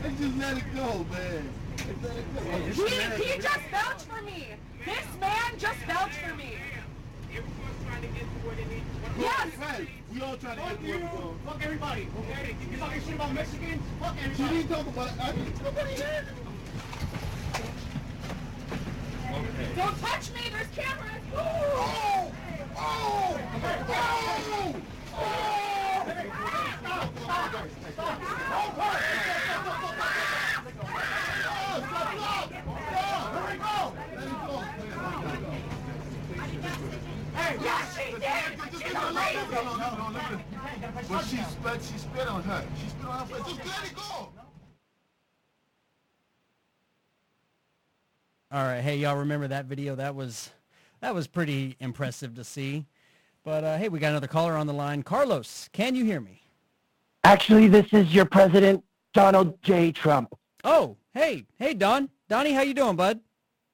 Let's 0.04 0.20
just 0.20 0.36
let 0.36 0.58
it 0.58 0.64
go, 0.74 1.06
man. 1.10 1.48
Let's 1.78 2.02
let 2.04 2.16
it 2.18 2.26
go. 2.34 2.40
He, 2.84 3.24
he 3.24 3.40
just 3.40 3.60
vouched 3.72 4.02
for 4.04 4.20
me. 4.20 4.48
This 4.84 5.06
man 5.18 5.56
just 5.56 5.78
vouched 5.88 6.16
for 6.16 6.34
me. 6.34 6.58
Everyone's 7.30 7.84
trying 7.86 8.02
to 8.02 8.08
get 8.08 8.20
to 8.20 8.26
where 8.44 8.54
they 8.54 8.66
need. 8.66 8.82
Yes. 9.18 9.56
Right. 9.56 9.88
We 10.12 10.20
all 10.20 10.36
trying 10.36 10.56
to 10.56 10.62
get 10.62 10.76
to 10.76 10.84
where 10.84 10.98
we're 10.98 11.08
going. 11.08 11.38
Fuck 11.46 11.64
everybody, 11.64 12.08
okay? 12.20 12.54
You 12.70 12.76
talking 12.76 13.00
shit 13.00 13.14
about 13.14 13.32
Mexicans? 13.32 13.82
Fuck 13.98 14.14
She 14.18 14.24
everybody. 14.26 14.56
didn't 14.58 14.68
talk 14.76 14.86
about 14.86 15.10
I 15.18 15.32
didn't 15.32 15.64
nobody 15.64 15.94
heard 15.94 16.24
it. 16.28 16.34
Don't 19.74 20.00
touch 20.02 20.30
me. 20.34 20.40
There's 20.52 20.68
cameras. 20.76 21.22
Oh! 21.34 22.30
Oh! 22.76 23.40
Oh! 23.88 24.74
Yes, 37.62 37.96
she 37.96 38.12
did. 38.12 38.22
She's 38.72 38.92
a 38.92 38.94
racist. 38.94 40.04
But 41.08 41.24
she 41.24 41.36
spit, 41.36 41.82
she 41.82 41.98
spit 41.98 42.28
on 42.28 42.42
her. 42.42 42.64
She 42.80 42.88
spit 42.88 43.06
on 43.06 43.28
her. 43.28 43.38
Just 43.38 43.66
let 43.66 43.90
it 43.90 43.96
go. 43.96 44.28
all 48.54 48.62
right, 48.62 48.80
hey, 48.82 48.96
y'all 48.98 49.16
remember 49.16 49.48
that 49.48 49.64
video? 49.66 49.96
That 49.96 50.14
was 50.14 50.50
that 51.00 51.14
was 51.14 51.26
pretty 51.26 51.76
impressive 51.80 52.34
to 52.36 52.44
see. 52.44 52.86
But 53.44 53.62
uh, 53.62 53.76
hey, 53.76 53.90
we 53.90 53.98
got 53.98 54.08
another 54.08 54.26
caller 54.26 54.54
on 54.54 54.66
the 54.66 54.72
line. 54.72 55.02
Carlos, 55.02 55.68
can 55.72 55.94
you 55.94 56.04
hear 56.04 56.20
me? 56.20 56.40
Actually, 57.24 57.68
this 57.68 57.86
is 57.92 58.14
your 58.14 58.24
president, 58.24 58.82
Donald 59.12 59.60
J. 59.62 59.92
Trump. 59.92 60.34
Oh, 60.64 60.96
hey, 61.12 61.44
hey, 61.58 61.74
Don, 61.74 62.08
Donnie, 62.28 62.52
how 62.52 62.62
you 62.62 62.72
doing, 62.74 62.96
bud? 62.96 63.20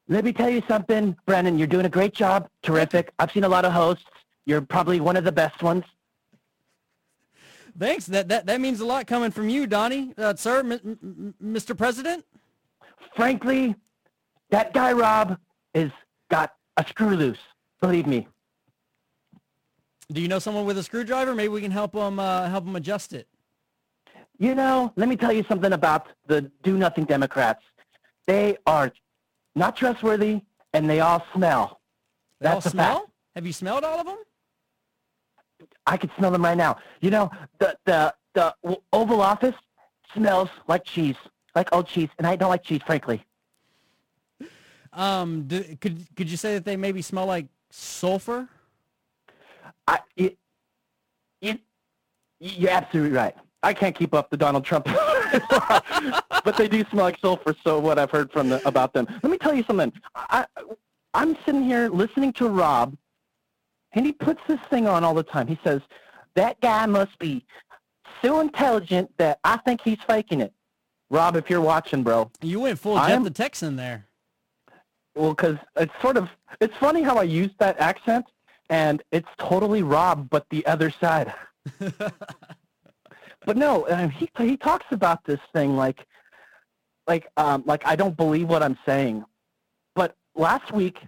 Let 0.09 0.25
me 0.25 0.33
tell 0.33 0.51
you 0.51 0.61
something, 0.67 1.17
Brennan. 1.25 1.57
You're 1.57 1.69
doing 1.69 1.87
a 1.87 1.91
great 1.91 2.15
job. 2.15 2.49
Terrific. 2.65 3.13
I've 3.21 3.31
seen 3.31 3.45
a 3.45 3.49
lot 3.49 3.65
of 3.65 3.73
hosts. 3.73 4.05
You're 4.45 4.61
probably 4.61 4.99
one 4.99 5.17
of 5.17 5.23
the 5.23 5.31
best 5.31 5.63
ones. 5.63 5.85
Thanks. 7.79 8.07
That 8.07 8.29
that 8.29 8.47
that 8.47 8.61
means 8.61 8.81
a 8.81 8.85
lot 8.85 9.07
coming 9.07 9.31
from 9.31 9.49
you, 9.49 9.69
Donnie, 9.69 10.13
uh, 10.19 10.35
sir, 10.35 10.59
M- 10.59 10.73
M- 10.73 10.99
M- 11.03 11.35
Mr. 11.43 11.79
President. 11.79 12.25
Frankly, 13.15 13.77
that 14.51 14.75
guy 14.75 14.93
Rob 14.93 15.39
is 15.75 15.93
got 16.29 16.55
a 16.77 16.85
screw 16.89 17.15
loose. 17.15 17.39
Believe 17.81 18.09
me. 18.09 18.27
Do 20.13 20.21
you 20.21 20.29
know 20.29 20.39
someone 20.41 20.65
with 20.65 20.77
a 20.79 20.83
screwdriver? 20.83 21.35
Maybe 21.35 21.49
we 21.49 21.61
can 21.61 21.71
help 21.71 21.93
them 21.93 22.19
uh, 22.19 22.49
help 22.49 22.67
him 22.67 22.75
adjust 22.77 23.13
it. 23.13 23.29
You 24.39 24.55
know, 24.55 24.93
let 24.97 25.09
me 25.09 25.17
tell 25.17 25.33
you 25.33 25.45
something 25.49 25.73
about 25.73 26.07
the 26.27 26.51
do-nothing 26.63 27.05
Democrats. 27.05 27.63
They 28.27 28.57
are 28.67 28.91
not 29.55 29.77
trustworthy, 29.77 30.41
and 30.73 30.89
they 30.89 31.01
all 31.01 31.25
smell. 31.35 31.81
They 32.41 32.49
all 32.49 32.55
That's 32.55 32.67
a 32.67 32.71
smell? 32.71 32.99
fact. 33.01 33.11
Have 33.37 33.47
you 33.47 33.53
smelled 33.53 33.85
all 33.85 34.01
of 34.01 34.07
them? 34.07 34.17
I 35.87 35.97
could 35.97 36.11
smell 36.17 36.31
them 36.31 36.43
right 36.43 36.57
now. 36.57 36.79
You 37.01 37.11
know, 37.11 37.31
the 37.59 37.77
the 37.85 38.15
the 38.35 38.55
Oval 38.93 39.21
Office 39.21 39.55
smells 40.15 40.49
like 40.67 40.85
cheese, 40.85 41.17
like 41.55 41.69
old 41.73 41.87
cheese, 41.87 42.09
and 42.19 42.27
I 42.27 42.35
don't 42.37 42.51
like 42.51 42.65
cheese, 42.65 42.81
frankly. 42.85 43.25
Um, 44.93 45.45
do, 45.47 45.63
could 45.81 46.05
could 46.17 46.29
you 46.29 46.37
say 46.37 46.55
that 46.55 46.65
they 46.65 46.77
maybe 46.77 47.03
smell 47.03 47.27
like 47.27 47.47
sulfur? 47.71 48.49
I 49.87 50.01
it, 50.17 50.39
it, 51.41 51.61
you're 52.39 52.71
absolutely 52.71 53.17
right. 53.17 53.35
I 53.63 53.75
can't 53.75 53.95
keep 53.95 54.15
up 54.15 54.31
the 54.31 54.37
Donald 54.37 54.65
Trump, 54.65 54.87
but 56.45 56.57
they 56.57 56.67
do 56.67 56.85
smell 56.91 57.05
like 57.05 57.19
sulfur. 57.21 57.55
So 57.63 57.79
what 57.79 57.99
I've 57.99 58.11
heard 58.11 58.33
from 58.33 58.49
the, 58.49 58.67
about 58.67 58.95
them. 58.95 59.07
Let 59.23 59.31
me 59.31 59.37
tell 59.37 59.55
you 59.55 59.65
something. 59.65 59.93
I 60.15 60.47
I'm 61.13 61.37
sitting 61.45 61.63
here 61.63 61.89
listening 61.89 62.33
to 62.35 62.49
Rob, 62.49 62.97
and 63.93 64.07
he 64.07 64.13
puts 64.13 64.41
this 64.49 64.61
thing 64.71 64.87
on 64.87 65.05
all 65.05 65.15
the 65.15 65.23
time. 65.23 65.47
He 65.47 65.59
says 65.63 65.83
that 66.35 66.61
guy 66.61 66.87
must 66.87 67.19
be 67.19 67.45
so 68.23 68.41
intelligent 68.41 69.11
that 69.19 69.41
I 69.45 69.59
think 69.59 69.81
he's 69.83 69.99
faking 70.07 70.41
it. 70.41 70.53
Rob, 71.11 71.37
if 71.37 71.51
you're 71.51 71.61
watching, 71.61 72.03
bro. 72.03 72.31
You 72.41 72.61
went 72.61 72.79
full 72.79 72.97
Jeff 72.97 73.23
the 73.25 73.31
Texan 73.31 73.77
there. 73.77 74.07
Well, 75.15 75.31
because 75.31 75.57
it's 75.77 75.93
sort 76.01 76.17
of 76.17 76.29
it's 76.61 76.77
funny 76.77 77.03
how 77.03 77.17
I 77.17 77.25
use 77.25 77.51
that 77.59 77.79
accent, 77.81 78.27
and 78.71 79.03
it's 79.11 79.29
totally 79.37 79.83
Rob, 79.83 80.31
but 80.31 80.47
the 80.49 80.65
other 80.65 80.91
side. 80.91 81.35
but 81.79 83.57
no, 83.57 83.83
uh, 83.87 84.09
he 84.09 84.31
he 84.39 84.57
talks 84.57 84.87
about 84.93 85.25
this 85.25 85.41
thing 85.53 85.77
like 85.77 86.07
like 87.07 87.27
um 87.37 87.65
like 87.67 87.85
I 87.85 87.97
don't 87.97 88.17
believe 88.17 88.49
what 88.49 88.63
I'm 88.63 88.79
saying. 88.87 89.25
But 89.95 90.17
last 90.35 90.73
week 90.73 91.01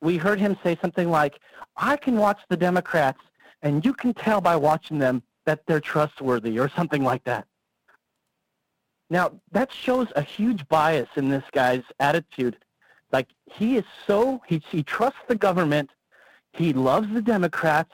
we 0.00 0.16
heard 0.16 0.38
him 0.40 0.56
say 0.62 0.78
something 0.80 1.10
like, 1.10 1.38
"I 1.76 1.96
can 1.96 2.16
watch 2.16 2.38
the 2.48 2.56
Democrats, 2.56 3.20
and 3.60 3.84
you 3.84 3.92
can 3.92 4.14
tell 4.14 4.40
by 4.40 4.56
watching 4.56 4.98
them 4.98 5.22
that 5.44 5.66
they're 5.66 5.80
trustworthy," 5.80 6.58
or 6.58 6.68
something 6.70 7.02
like 7.02 7.24
that. 7.24 7.46
Now 9.10 9.40
that 9.50 9.72
shows 9.72 10.06
a 10.14 10.22
huge 10.22 10.66
bias 10.68 11.08
in 11.16 11.28
this 11.28 11.44
guy's 11.52 11.82
attitude. 11.98 12.56
Like 13.10 13.26
he 13.46 13.76
is 13.76 13.84
so 14.06 14.40
he 14.46 14.62
he 14.70 14.84
trusts 14.84 15.18
the 15.26 15.34
government, 15.34 15.90
he 16.52 16.72
loves 16.72 17.12
the 17.12 17.22
Democrats. 17.22 17.92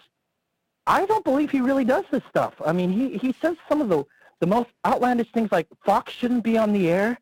I 0.87 1.05
don't 1.07 1.25
believe 1.25 1.51
he 1.51 1.61
really 1.61 1.85
does 1.85 2.05
this 2.11 2.23
stuff. 2.29 2.55
I 2.65 2.73
mean, 2.73 2.93
he 2.93 3.19
he 3.19 3.35
says 3.41 3.57
some 3.69 3.81
of 3.81 3.89
the 3.89 4.05
the 4.41 4.47
most 4.47 4.71
outlandish 4.85 5.31
things 5.33 5.51
like 5.51 5.67
Fox 5.85 6.13
shouldn't 6.13 6.45
be 6.45 6.59
on 6.59 6.73
the 6.73 6.89
air, 6.89 7.19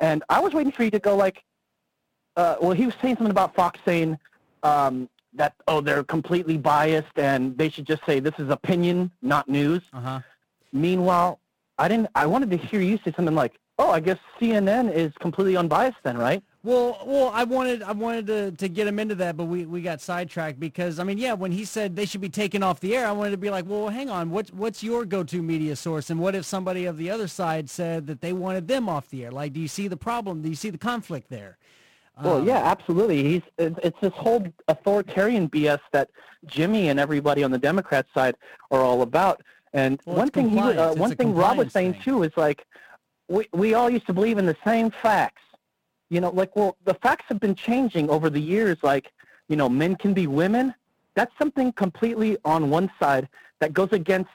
and 0.00 0.22
I 0.28 0.40
was 0.40 0.52
waiting 0.52 0.72
for 0.72 0.84
you 0.84 0.90
to 0.90 0.98
go 0.98 1.16
like, 1.16 1.42
uh, 2.36 2.56
well, 2.60 2.72
he 2.72 2.86
was 2.86 2.94
saying 3.02 3.16
something 3.16 3.30
about 3.30 3.54
Fox 3.54 3.80
saying 3.84 4.18
um, 4.62 5.08
that 5.32 5.54
oh 5.66 5.80
they're 5.80 6.04
completely 6.04 6.56
biased 6.56 7.18
and 7.18 7.56
they 7.58 7.68
should 7.68 7.86
just 7.86 8.04
say 8.06 8.20
this 8.20 8.38
is 8.38 8.50
opinion, 8.50 9.10
not 9.22 9.48
news. 9.48 9.82
Uh-huh. 9.92 10.20
Meanwhile, 10.72 11.40
I 11.78 11.88
didn't. 11.88 12.08
I 12.14 12.26
wanted 12.26 12.50
to 12.50 12.56
hear 12.56 12.80
you 12.80 12.98
say 13.04 13.12
something 13.16 13.34
like, 13.34 13.58
"Oh, 13.78 13.90
I 13.90 14.00
guess 14.00 14.18
CNN 14.40 14.92
is 14.92 15.12
completely 15.18 15.56
unbiased 15.56 15.98
then, 16.02 16.18
right?" 16.18 16.42
Well, 16.64 16.98
well, 17.06 17.30
I 17.32 17.44
wanted 17.44 17.82
I 17.84 17.92
wanted 17.92 18.26
to, 18.26 18.50
to 18.52 18.68
get 18.68 18.88
him 18.88 18.98
into 18.98 19.14
that, 19.16 19.36
but 19.36 19.44
we, 19.44 19.64
we 19.64 19.80
got 19.80 20.00
sidetracked 20.00 20.58
because 20.58 20.98
I 20.98 21.04
mean, 21.04 21.16
yeah, 21.16 21.32
when 21.34 21.52
he 21.52 21.64
said 21.64 21.94
they 21.94 22.04
should 22.04 22.20
be 22.20 22.28
taken 22.28 22.64
off 22.64 22.80
the 22.80 22.96
air, 22.96 23.06
I 23.06 23.12
wanted 23.12 23.30
to 23.30 23.36
be 23.36 23.48
like, 23.48 23.64
well, 23.66 23.88
hang 23.88 24.10
on, 24.10 24.30
what's 24.30 24.52
what's 24.52 24.82
your 24.82 25.04
go-to 25.04 25.40
media 25.40 25.76
source, 25.76 26.10
and 26.10 26.18
what 26.18 26.34
if 26.34 26.44
somebody 26.44 26.84
of 26.84 26.96
the 26.96 27.10
other 27.10 27.28
side 27.28 27.70
said 27.70 28.08
that 28.08 28.20
they 28.20 28.32
wanted 28.32 28.66
them 28.66 28.88
off 28.88 29.08
the 29.08 29.24
air? 29.24 29.30
Like, 29.30 29.52
do 29.52 29.60
you 29.60 29.68
see 29.68 29.86
the 29.86 29.96
problem? 29.96 30.42
Do 30.42 30.48
you 30.48 30.56
see 30.56 30.70
the 30.70 30.78
conflict 30.78 31.30
there? 31.30 31.58
Well, 32.22 32.38
Um, 32.38 32.48
yeah, 32.48 32.58
absolutely. 32.64 33.22
He's 33.22 33.42
it's, 33.56 33.78
it's 33.84 34.00
this 34.00 34.12
whole 34.14 34.44
authoritarian 34.66 35.48
BS 35.48 35.78
that 35.92 36.10
Jimmy 36.46 36.88
and 36.88 36.98
everybody 36.98 37.44
on 37.44 37.52
the 37.52 37.58
Democrat 37.58 38.06
side 38.12 38.34
are 38.72 38.80
all 38.80 39.02
about. 39.02 39.42
And 39.72 40.00
Well, 40.04 40.16
one 40.16 40.30
thing 40.30 40.48
he 40.50 40.58
uh, 40.58 40.94
one 40.94 41.14
thing 41.14 41.34
Rob 41.34 41.56
was 41.58 41.72
saying 41.72 41.92
thing. 41.92 42.02
too 42.02 42.22
is 42.24 42.32
like 42.36 42.66
we 43.28 43.46
we 43.52 43.74
all 43.74 43.88
used 43.88 44.06
to 44.06 44.12
believe 44.12 44.38
in 44.38 44.46
the 44.46 44.56
same 44.64 44.90
facts. 44.90 45.42
You 46.10 46.20
know, 46.20 46.30
like 46.30 46.56
well, 46.56 46.76
the 46.84 46.94
facts 46.94 47.26
have 47.28 47.40
been 47.40 47.54
changing 47.54 48.08
over 48.10 48.30
the 48.30 48.40
years. 48.40 48.78
Like 48.82 49.12
you 49.48 49.56
know, 49.56 49.68
men 49.68 49.96
can 49.96 50.14
be 50.14 50.26
women. 50.26 50.74
That's 51.14 51.32
something 51.38 51.72
completely 51.72 52.36
on 52.44 52.70
one 52.70 52.90
side 53.00 53.28
that 53.58 53.72
goes 53.72 53.88
against 53.92 54.30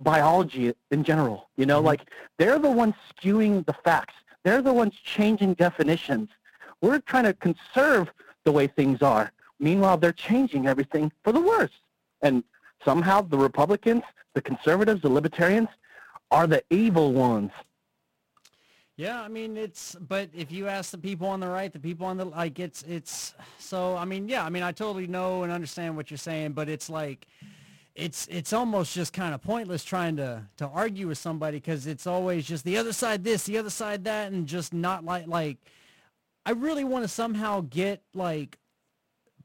biology 0.00 0.72
in 0.90 1.04
general. 1.04 1.48
You 1.56 1.66
know, 1.66 1.78
mm-hmm. 1.78 1.86
like 1.86 2.00
they're 2.38 2.58
the 2.58 2.70
ones 2.70 2.94
skewing 3.14 3.66
the 3.66 3.74
facts. 3.84 4.14
They're 4.44 4.62
the 4.62 4.72
ones 4.72 4.94
changing 5.04 5.54
definitions. 5.54 6.28
We're 6.80 7.00
trying 7.00 7.24
to 7.24 7.34
conserve 7.34 8.10
the 8.44 8.52
way 8.52 8.66
things 8.66 9.02
are. 9.02 9.32
Meanwhile, 9.60 9.98
they're 9.98 10.12
changing 10.12 10.66
everything 10.66 11.12
for 11.22 11.32
the 11.32 11.40
worse. 11.40 11.70
And 12.22 12.42
somehow 12.84 13.22
the 13.22 13.38
Republicans, 13.38 14.02
the 14.34 14.42
conservatives, 14.42 15.02
the 15.02 15.08
libertarians 15.08 15.68
are 16.32 16.46
the 16.46 16.64
evil 16.70 17.12
ones. 17.12 17.52
Yeah, 19.02 19.20
I 19.20 19.26
mean 19.26 19.56
it's 19.56 19.96
but 19.96 20.30
if 20.32 20.52
you 20.52 20.68
ask 20.68 20.92
the 20.92 20.98
people 20.98 21.26
on 21.26 21.40
the 21.40 21.48
right, 21.48 21.72
the 21.72 21.80
people 21.80 22.06
on 22.06 22.18
the 22.18 22.24
like 22.24 22.60
it's 22.60 22.84
it's 22.84 23.34
so 23.58 23.96
I 23.96 24.04
mean, 24.04 24.28
yeah, 24.28 24.44
I 24.44 24.48
mean 24.48 24.62
I 24.62 24.70
totally 24.70 25.08
know 25.08 25.42
and 25.42 25.52
understand 25.52 25.96
what 25.96 26.08
you're 26.08 26.18
saying, 26.18 26.52
but 26.52 26.68
it's 26.68 26.88
like 26.88 27.26
it's 27.96 28.28
it's 28.28 28.52
almost 28.52 28.94
just 28.94 29.12
kind 29.12 29.34
of 29.34 29.42
pointless 29.42 29.82
trying 29.82 30.14
to 30.18 30.44
to 30.58 30.68
argue 30.68 31.08
with 31.08 31.18
somebody 31.18 31.58
cuz 31.58 31.88
it's 31.88 32.06
always 32.06 32.46
just 32.46 32.64
the 32.64 32.76
other 32.76 32.92
side 32.92 33.24
this, 33.24 33.42
the 33.42 33.58
other 33.58 33.70
side 33.70 34.04
that 34.04 34.30
and 34.30 34.46
just 34.46 34.72
not 34.72 35.04
like 35.04 35.26
like 35.26 35.58
I 36.46 36.52
really 36.52 36.84
want 36.84 37.02
to 37.02 37.08
somehow 37.08 37.62
get 37.62 38.04
like 38.14 38.56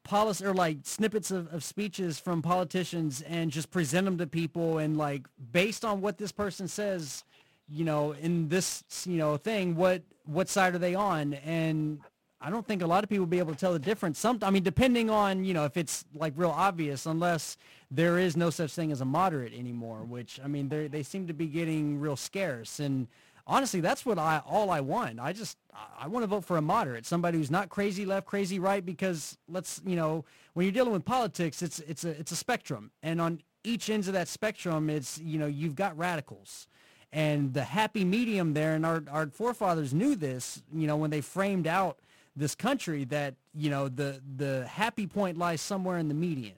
policy 0.04 0.46
or 0.46 0.54
like 0.54 0.78
snippets 0.84 1.32
of, 1.32 1.52
of 1.52 1.64
speeches 1.64 2.20
from 2.20 2.44
politicians 2.44 3.22
and 3.24 3.50
just 3.50 3.72
present 3.72 4.06
them 4.06 4.20
to 4.20 4.28
people 4.28 4.78
and 4.78 5.00
like 5.00 5.26
based 5.52 5.84
on 5.84 6.00
what 6.00 6.20
this 6.20 6.32
person 6.32 6.68
says 6.68 7.24
you 7.70 7.84
know 7.84 8.14
in 8.14 8.48
this 8.48 8.84
you 9.06 9.18
know 9.18 9.38
thing 9.38 9.76
what 9.76 10.02
what 10.26 10.50
side 10.50 10.76
are 10.76 10.80
they 10.80 10.96
on? 10.96 11.34
And 11.36 12.00
i 12.40 12.50
don't 12.52 12.68
think 12.68 12.82
a 12.84 12.88
lot 12.88 13.04
of 13.04 13.10
people 13.10 13.24
will 13.24 13.30
be 13.30 13.40
able 13.40 13.54
to 13.54 13.60
tell 13.60 13.74
the 13.74 13.80
difference. 13.80 14.20
Some 14.20 14.40
i 14.42 14.50
mean 14.50 14.64
depending 14.64 15.10
on 15.10 15.44
you 15.44 15.54
know 15.54 15.66
if 15.66 15.78
it's 15.78 16.06
like 16.14 16.34
real 16.36 16.52
obvious 16.52 17.06
unless 17.06 17.58
there 17.90 18.20
is 18.20 18.36
no 18.36 18.50
such 18.50 18.74
thing 18.74 18.92
as 18.92 19.02
a 19.02 19.06
moderate 19.06 19.54
anymore 19.54 20.04
which 20.04 20.40
i 20.44 20.48
mean 20.48 20.68
they 20.70 20.88
they 20.88 21.04
seem 21.04 21.28
to 21.28 21.34
be 21.34 21.48
getting 21.48 22.00
real 22.00 22.16
scarce. 22.16 22.80
And 22.80 23.08
honestly 23.46 23.80
that's 23.82 24.06
what 24.06 24.20
i 24.20 24.42
all 24.46 24.70
i 24.70 24.82
want. 24.82 25.20
I 25.20 25.34
just 25.34 25.58
i 26.00 26.08
want 26.08 26.24
to 26.24 26.28
vote 26.28 26.46
for 26.46 26.58
a 26.58 26.62
moderate 26.62 27.06
somebody 27.06 27.38
who's 27.38 27.52
not 27.52 27.70
crazy 27.70 28.06
left 28.06 28.28
crazy 28.28 28.60
right 28.60 28.86
because 28.86 29.38
let's 29.50 29.82
you 29.86 29.96
know 29.96 30.26
when 30.54 30.66
you're 30.66 30.74
dealing 30.74 30.94
with 30.94 31.06
politics 31.06 31.62
it's 31.62 31.80
it's 31.80 32.04
a 32.04 32.10
it's 32.20 32.32
a 32.32 32.36
spectrum. 32.36 32.92
And 33.02 33.20
on 33.20 33.42
each 33.64 33.90
ends 33.90 34.08
of 34.08 34.14
that 34.14 34.28
spectrum 34.28 34.90
it's 34.90 35.18
you 35.18 35.40
know 35.40 35.48
you've 35.48 35.76
got 35.76 35.98
radicals 35.98 36.68
and 37.14 37.54
the 37.54 37.64
happy 37.64 38.04
medium 38.04 38.54
there 38.54 38.74
and 38.76 38.86
our, 38.86 39.04
our 39.10 39.28
forefathers 39.28 39.94
knew 39.94 40.16
this 40.16 40.62
you 40.74 40.88
know 40.88 40.98
when 40.98 41.10
they 41.10 41.22
framed 41.22 41.68
out 41.68 41.98
this 42.36 42.54
country 42.56 43.04
that 43.06 43.34
you 43.56 43.70
know 43.70 43.88
the 43.88 44.22
the 44.38 44.66
happy 44.68 45.08
point 45.08 45.38
lies 45.38 45.62
somewhere 45.62 45.98
in 45.98 46.08
the 46.08 46.14
median 46.14 46.54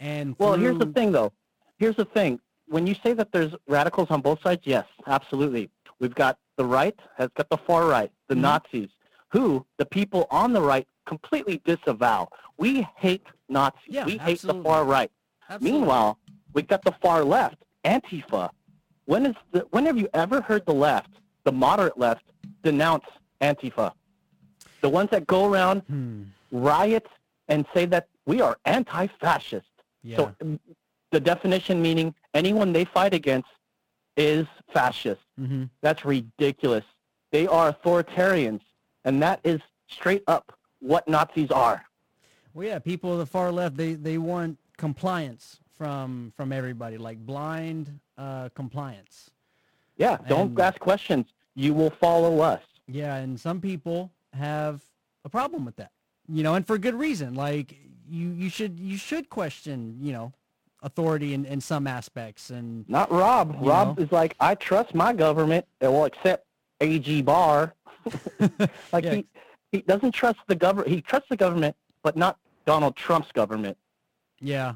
and 0.00 0.34
Well, 0.38 0.54
here's 0.54 0.78
the 0.78 0.86
thing, 0.86 1.12
though. 1.12 1.32
Here's 1.78 1.94
the 1.94 2.04
thing. 2.04 2.40
When 2.66 2.88
you 2.88 2.96
say 3.04 3.12
that 3.12 3.30
there's 3.30 3.52
radicals 3.68 4.08
on 4.10 4.20
both 4.20 4.42
sides, 4.42 4.62
yes, 4.64 4.84
absolutely. 5.06 5.70
We've 6.00 6.14
got 6.14 6.38
the 6.56 6.64
right 6.64 6.98
has 7.16 7.28
got 7.36 7.48
the 7.50 7.56
far 7.58 7.86
right, 7.86 8.10
the 8.26 8.34
Mhm. 8.34 8.40
Nazis, 8.40 8.88
who 9.28 9.64
the 9.76 9.86
people 9.86 10.26
on 10.30 10.52
the 10.52 10.60
right 10.60 10.88
completely 11.06 11.62
disavow. 11.64 12.28
We 12.56 12.86
hate 12.96 13.24
Nazis. 13.48 13.80
Yeah, 13.86 14.04
we 14.06 14.16
hate 14.18 14.40
the 14.42 14.60
far 14.62 14.84
right. 14.84 15.10
Absolutely. 15.48 15.78
Meanwhile, 15.78 16.18
we've 16.52 16.66
got 16.66 16.82
the 16.82 16.94
far 17.00 17.22
left, 17.22 17.58
Antifa. 17.84 18.50
When 19.06 19.26
is 19.26 19.34
the, 19.52 19.60
when 19.70 19.86
have 19.86 19.98
you 19.98 20.08
ever 20.14 20.40
heard 20.40 20.64
the 20.66 20.74
left, 20.74 21.10
the 21.44 21.52
moderate 21.52 21.98
left, 21.98 22.24
denounce 22.62 23.04
Antifa? 23.40 23.92
The 24.80 24.88
ones 24.88 25.10
that 25.10 25.26
go 25.26 25.50
around 25.50 25.82
Hmm. 25.82 26.22
riot 26.50 27.06
and 27.48 27.66
say 27.74 27.86
that 27.86 28.08
we 28.26 28.40
are 28.40 28.56
anti-fascist. 28.64 29.66
yeah 30.02 30.16
So 30.16 30.34
mm, 30.42 30.58
the 31.10 31.20
definition 31.20 31.82
meaning 31.82 32.14
anyone 32.34 32.72
they 32.72 32.84
fight 32.84 33.14
against 33.14 33.48
is 34.16 34.46
fascist. 34.72 35.20
hmm 35.36 35.64
That's 35.80 36.04
ridiculous. 36.04 36.84
They 37.32 37.46
are 37.46 37.72
authoritarians, 37.72 38.60
and 39.04 39.22
that 39.22 39.40
is 39.44 39.60
straight 39.88 40.22
up 40.26 40.52
what 40.80 41.06
Nazis 41.08 41.50
are. 41.50 41.84
well 42.54 42.66
yeah 42.68 42.78
people 42.78 43.12
of 43.12 43.18
the 43.18 43.26
far 43.26 43.50
left 43.52 43.76
they 43.76 43.94
they 43.94 44.18
want 44.18 44.58
compliance 44.76 45.60
from 45.82 46.32
from 46.36 46.52
everybody 46.52 46.96
like 46.96 47.18
blind 47.26 47.98
uh 48.18 48.48
compliance 48.54 49.30
Yeah, 49.96 50.16
don't 50.28 50.50
And- 50.50 50.60
ask 50.60 50.78
questions. 50.78 51.26
You 51.54 51.74
will 51.74 51.90
follow 52.06 52.40
us. 52.40 52.62
Yeah, 52.86 53.16
and 53.16 53.38
some 53.46 53.60
people 53.60 54.10
have 54.32 54.80
a 55.24 55.28
problem 55.28 55.64
with 55.64 55.76
that. 55.76 55.90
You 56.28 56.42
know, 56.44 56.54
and 56.54 56.64
for 56.66 56.78
good 56.78 56.94
reason. 56.94 57.34
Like 57.34 57.68
you 58.08 58.28
you 58.42 58.48
should 58.48 58.78
you 58.78 58.96
should 58.96 59.28
question, 59.28 59.98
you 60.00 60.12
know, 60.12 60.32
authority 60.82 61.34
in, 61.34 61.44
in 61.46 61.60
some 61.60 61.86
aspects 61.86 62.50
and 62.50 62.88
Not 62.88 63.10
Rob. 63.10 63.56
Rob 63.60 63.98
know? 63.98 64.04
is 64.04 64.10
like, 64.12 64.32
I 64.40 64.54
trust 64.54 64.94
my 64.94 65.12
government. 65.12 65.64
Well, 65.80 66.04
except 66.04 66.46
AG 66.80 67.22
Barr. 67.22 67.74
like 68.92 69.04
Yeah. 69.04 69.14
he, 69.16 69.26
he 69.72 69.78
doesn't 69.82 70.12
trust 70.12 70.38
the 70.46 70.54
government. 70.56 70.90
He 70.96 71.00
trusts 71.02 71.28
the 71.28 71.36
government, 71.36 71.74
but 72.02 72.16
not 72.16 72.38
Donald 72.66 72.94
Trump's 72.96 73.32
government. 73.32 73.76
yeah. 74.40 74.74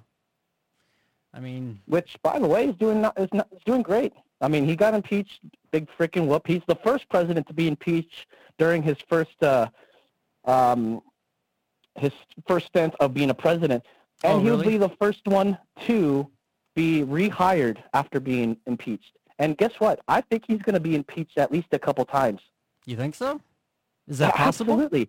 I 1.36 1.40
mean, 1.40 1.78
which 1.86 2.16
by 2.22 2.38
the 2.38 2.46
way 2.46 2.68
is 2.68 2.74
doing 2.76 3.02
not, 3.02 3.18
is 3.20 3.28
not 3.32 3.48
is 3.52 3.60
doing 3.66 3.82
great. 3.82 4.14
I 4.40 4.48
mean, 4.48 4.66
he 4.66 4.74
got 4.74 4.94
impeached, 4.94 5.40
big 5.70 5.88
freaking 5.98 6.26
whoop. 6.26 6.46
He's 6.46 6.62
the 6.66 6.76
first 6.76 7.08
president 7.08 7.46
to 7.48 7.54
be 7.54 7.68
impeached 7.68 8.26
during 8.58 8.82
his 8.82 8.96
first 9.08 9.42
uh, 9.42 9.68
um, 10.46 11.02
his 11.96 12.12
first 12.46 12.66
stint 12.66 12.94
of 13.00 13.12
being 13.14 13.30
a 13.30 13.34
president, 13.34 13.84
and 14.24 14.38
Oh, 14.38 14.40
he'll 14.40 14.58
really? 14.58 14.72
be 14.72 14.76
the 14.78 14.90
first 15.00 15.20
one 15.26 15.58
to 15.86 16.28
be 16.74 17.02
rehired 17.02 17.78
after 17.94 18.20
being 18.20 18.56
impeached. 18.66 19.12
And 19.38 19.56
guess 19.56 19.72
what? 19.78 20.00
I 20.08 20.22
think 20.22 20.44
he's 20.46 20.60
going 20.62 20.74
to 20.74 20.80
be 20.80 20.94
impeached 20.94 21.36
at 21.38 21.52
least 21.52 21.68
a 21.72 21.78
couple 21.78 22.04
times. 22.06 22.40
you 22.86 22.96
think 22.96 23.14
so? 23.14 23.40
Is 24.08 24.18
that 24.18 24.34
possible? 24.34 24.74
Absolutely. 24.74 25.02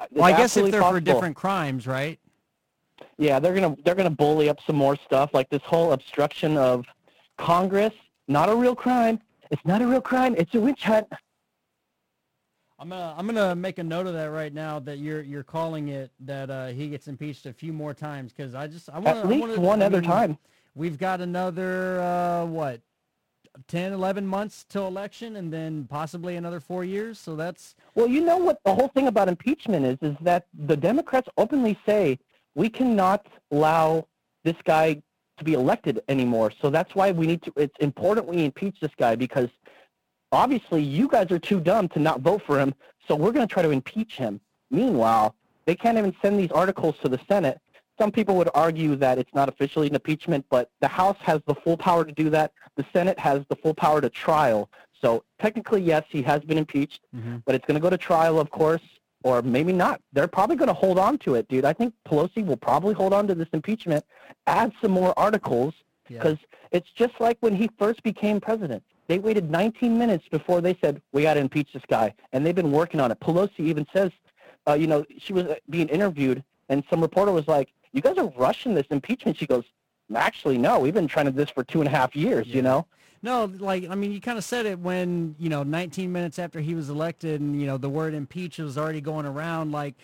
It's 0.00 0.12
Well, 0.12 0.24
I 0.24 0.36
guess 0.36 0.56
if 0.56 0.70
they're 0.70 0.82
for 0.82 1.00
different 1.00 1.36
crimes, 1.36 1.86
right? 1.86 2.18
Yeah, 3.18 3.38
they're 3.38 3.54
gonna 3.54 3.76
they're 3.84 3.94
gonna 3.94 4.10
bully 4.10 4.48
up 4.48 4.58
some 4.66 4.76
more 4.76 4.96
stuff 4.96 5.30
like 5.34 5.48
this 5.50 5.62
whole 5.62 5.92
obstruction 5.92 6.56
of 6.56 6.86
Congress. 7.36 7.92
Not 8.28 8.48
a 8.48 8.54
real 8.54 8.74
crime. 8.74 9.20
It's 9.50 9.64
not 9.64 9.82
a 9.82 9.86
real 9.86 10.00
crime. 10.00 10.34
It's 10.38 10.54
a 10.54 10.60
witch 10.60 10.84
hunt. 10.84 11.06
I'm 12.78 12.88
gonna 12.88 13.14
I'm 13.18 13.26
gonna 13.26 13.54
make 13.54 13.78
a 13.78 13.84
note 13.84 14.06
of 14.06 14.14
that 14.14 14.30
right 14.30 14.54
now 14.54 14.78
that 14.80 14.98
you're 14.98 15.20
you're 15.20 15.42
calling 15.42 15.88
it 15.88 16.10
that 16.20 16.50
uh, 16.50 16.68
he 16.68 16.88
gets 16.88 17.08
impeached 17.08 17.44
a 17.44 17.52
few 17.52 17.74
more 17.74 17.92
times 17.92 18.32
because 18.32 18.54
I 18.54 18.66
just 18.66 18.88
I 18.88 18.98
want 18.98 19.18
At 19.18 19.28
least 19.28 19.58
one 19.58 19.82
other 19.82 20.00
time. 20.00 20.38
We've 20.74 20.96
got 20.96 21.20
another 21.20 22.00
uh, 22.00 22.46
what 22.46 22.80
10, 23.68 23.92
11 23.92 24.26
months 24.26 24.64
till 24.68 24.86
election, 24.86 25.36
and 25.36 25.52
then 25.52 25.84
possibly 25.90 26.36
another 26.36 26.60
four 26.60 26.84
years. 26.84 27.18
So 27.18 27.36
that's 27.36 27.74
Well, 27.94 28.06
you 28.06 28.22
know 28.24 28.38
what 28.38 28.60
the 28.64 28.74
whole 28.74 28.88
thing 28.88 29.08
about 29.08 29.28
impeachment 29.28 29.84
is 29.84 29.98
is 30.00 30.16
that 30.22 30.46
the 30.54 30.76
Democrats 30.76 31.28
openly 31.36 31.78
say 31.84 32.18
we 32.54 32.68
cannot 32.68 33.26
allow 33.50 34.06
this 34.44 34.56
guy 34.64 35.02
to 35.38 35.44
be 35.44 35.54
elected 35.54 36.00
anymore. 36.08 36.52
So 36.60 36.70
that's 36.70 36.94
why 36.94 37.12
we 37.12 37.26
need 37.26 37.42
to 37.42 37.52
it's 37.56 37.74
important 37.80 38.26
we 38.26 38.44
impeach 38.44 38.78
this 38.80 38.92
guy 38.96 39.16
because 39.16 39.48
obviously 40.32 40.82
you 40.82 41.08
guys 41.08 41.30
are 41.30 41.38
too 41.38 41.60
dumb 41.60 41.88
to 41.88 41.98
not 41.98 42.20
vote 42.20 42.42
for 42.46 42.58
him. 42.58 42.74
So 43.08 43.16
we're 43.16 43.32
going 43.32 43.46
to 43.46 43.52
try 43.52 43.62
to 43.62 43.70
impeach 43.70 44.16
him. 44.16 44.40
Meanwhile, 44.70 45.34
they 45.66 45.74
can't 45.74 45.98
even 45.98 46.14
send 46.22 46.38
these 46.38 46.52
articles 46.52 46.96
to 47.02 47.08
the 47.08 47.20
Senate. 47.28 47.58
Some 47.98 48.10
people 48.10 48.36
would 48.36 48.48
argue 48.54 48.96
that 48.96 49.18
it's 49.18 49.34
not 49.34 49.48
officially 49.48 49.88
an 49.88 49.94
impeachment, 49.94 50.46
but 50.48 50.70
the 50.80 50.88
House 50.88 51.18
has 51.20 51.40
the 51.46 51.54
full 51.54 51.76
power 51.76 52.04
to 52.04 52.12
do 52.12 52.30
that. 52.30 52.52
The 52.76 52.86
Senate 52.92 53.18
has 53.18 53.42
the 53.50 53.56
full 53.56 53.74
power 53.74 54.00
to 54.00 54.08
trial. 54.08 54.70
So 55.02 55.24
technically, 55.38 55.82
yes, 55.82 56.04
he 56.08 56.22
has 56.22 56.40
been 56.40 56.56
impeached, 56.56 57.00
mm-hmm. 57.14 57.38
but 57.44 57.54
it's 57.54 57.66
going 57.66 57.74
to 57.74 57.80
go 57.80 57.90
to 57.90 57.98
trial, 57.98 58.38
of 58.38 58.50
course. 58.50 58.82
Or 59.22 59.42
maybe 59.42 59.72
not. 59.72 60.00
They're 60.12 60.28
probably 60.28 60.56
going 60.56 60.68
to 60.68 60.74
hold 60.74 60.98
on 60.98 61.18
to 61.18 61.34
it, 61.34 61.48
dude. 61.48 61.64
I 61.64 61.72
think 61.72 61.94
Pelosi 62.08 62.44
will 62.44 62.56
probably 62.56 62.94
hold 62.94 63.12
on 63.12 63.26
to 63.28 63.34
this 63.34 63.48
impeachment, 63.52 64.04
add 64.46 64.72
some 64.80 64.90
more 64.92 65.16
articles, 65.18 65.74
because 66.08 66.38
it's 66.72 66.90
just 66.90 67.12
like 67.20 67.36
when 67.40 67.54
he 67.54 67.70
first 67.78 68.02
became 68.02 68.40
president. 68.40 68.82
They 69.08 69.18
waited 69.18 69.50
19 69.50 69.98
minutes 69.98 70.24
before 70.30 70.60
they 70.60 70.76
said, 70.80 71.02
we 71.12 71.22
got 71.22 71.34
to 71.34 71.40
impeach 71.40 71.72
this 71.72 71.82
guy. 71.88 72.14
And 72.32 72.46
they've 72.46 72.54
been 72.54 72.72
working 72.72 73.00
on 73.00 73.10
it. 73.10 73.18
Pelosi 73.20 73.60
even 73.60 73.86
says, 73.92 74.10
uh, 74.68 74.74
you 74.74 74.86
know, 74.86 75.04
she 75.18 75.32
was 75.32 75.46
being 75.68 75.88
interviewed, 75.88 76.44
and 76.68 76.84
some 76.88 77.00
reporter 77.00 77.32
was 77.32 77.48
like, 77.48 77.70
you 77.92 78.00
guys 78.00 78.16
are 78.18 78.32
rushing 78.36 78.74
this 78.74 78.86
impeachment. 78.90 79.36
She 79.36 79.46
goes, 79.46 79.64
actually, 80.14 80.58
no, 80.58 80.78
we've 80.78 80.94
been 80.94 81.08
trying 81.08 81.26
to 81.26 81.32
do 81.32 81.38
this 81.38 81.50
for 81.50 81.64
two 81.64 81.80
and 81.80 81.88
a 81.88 81.90
half 81.90 82.14
years, 82.14 82.46
you 82.46 82.62
know? 82.62 82.86
No, 83.22 83.44
like 83.44 83.88
I 83.88 83.94
mean, 83.94 84.12
you 84.12 84.20
kind 84.20 84.38
of 84.38 84.44
said 84.44 84.64
it 84.66 84.78
when 84.78 85.34
you 85.38 85.48
know 85.48 85.62
19 85.62 86.10
minutes 86.10 86.38
after 86.38 86.60
he 86.60 86.74
was 86.74 86.88
elected, 86.88 87.40
and 87.40 87.60
you 87.60 87.66
know 87.66 87.76
the 87.76 87.88
word 87.88 88.14
impeach 88.14 88.58
was 88.58 88.78
already 88.78 89.00
going 89.02 89.26
around. 89.26 89.72
Like, 89.72 89.94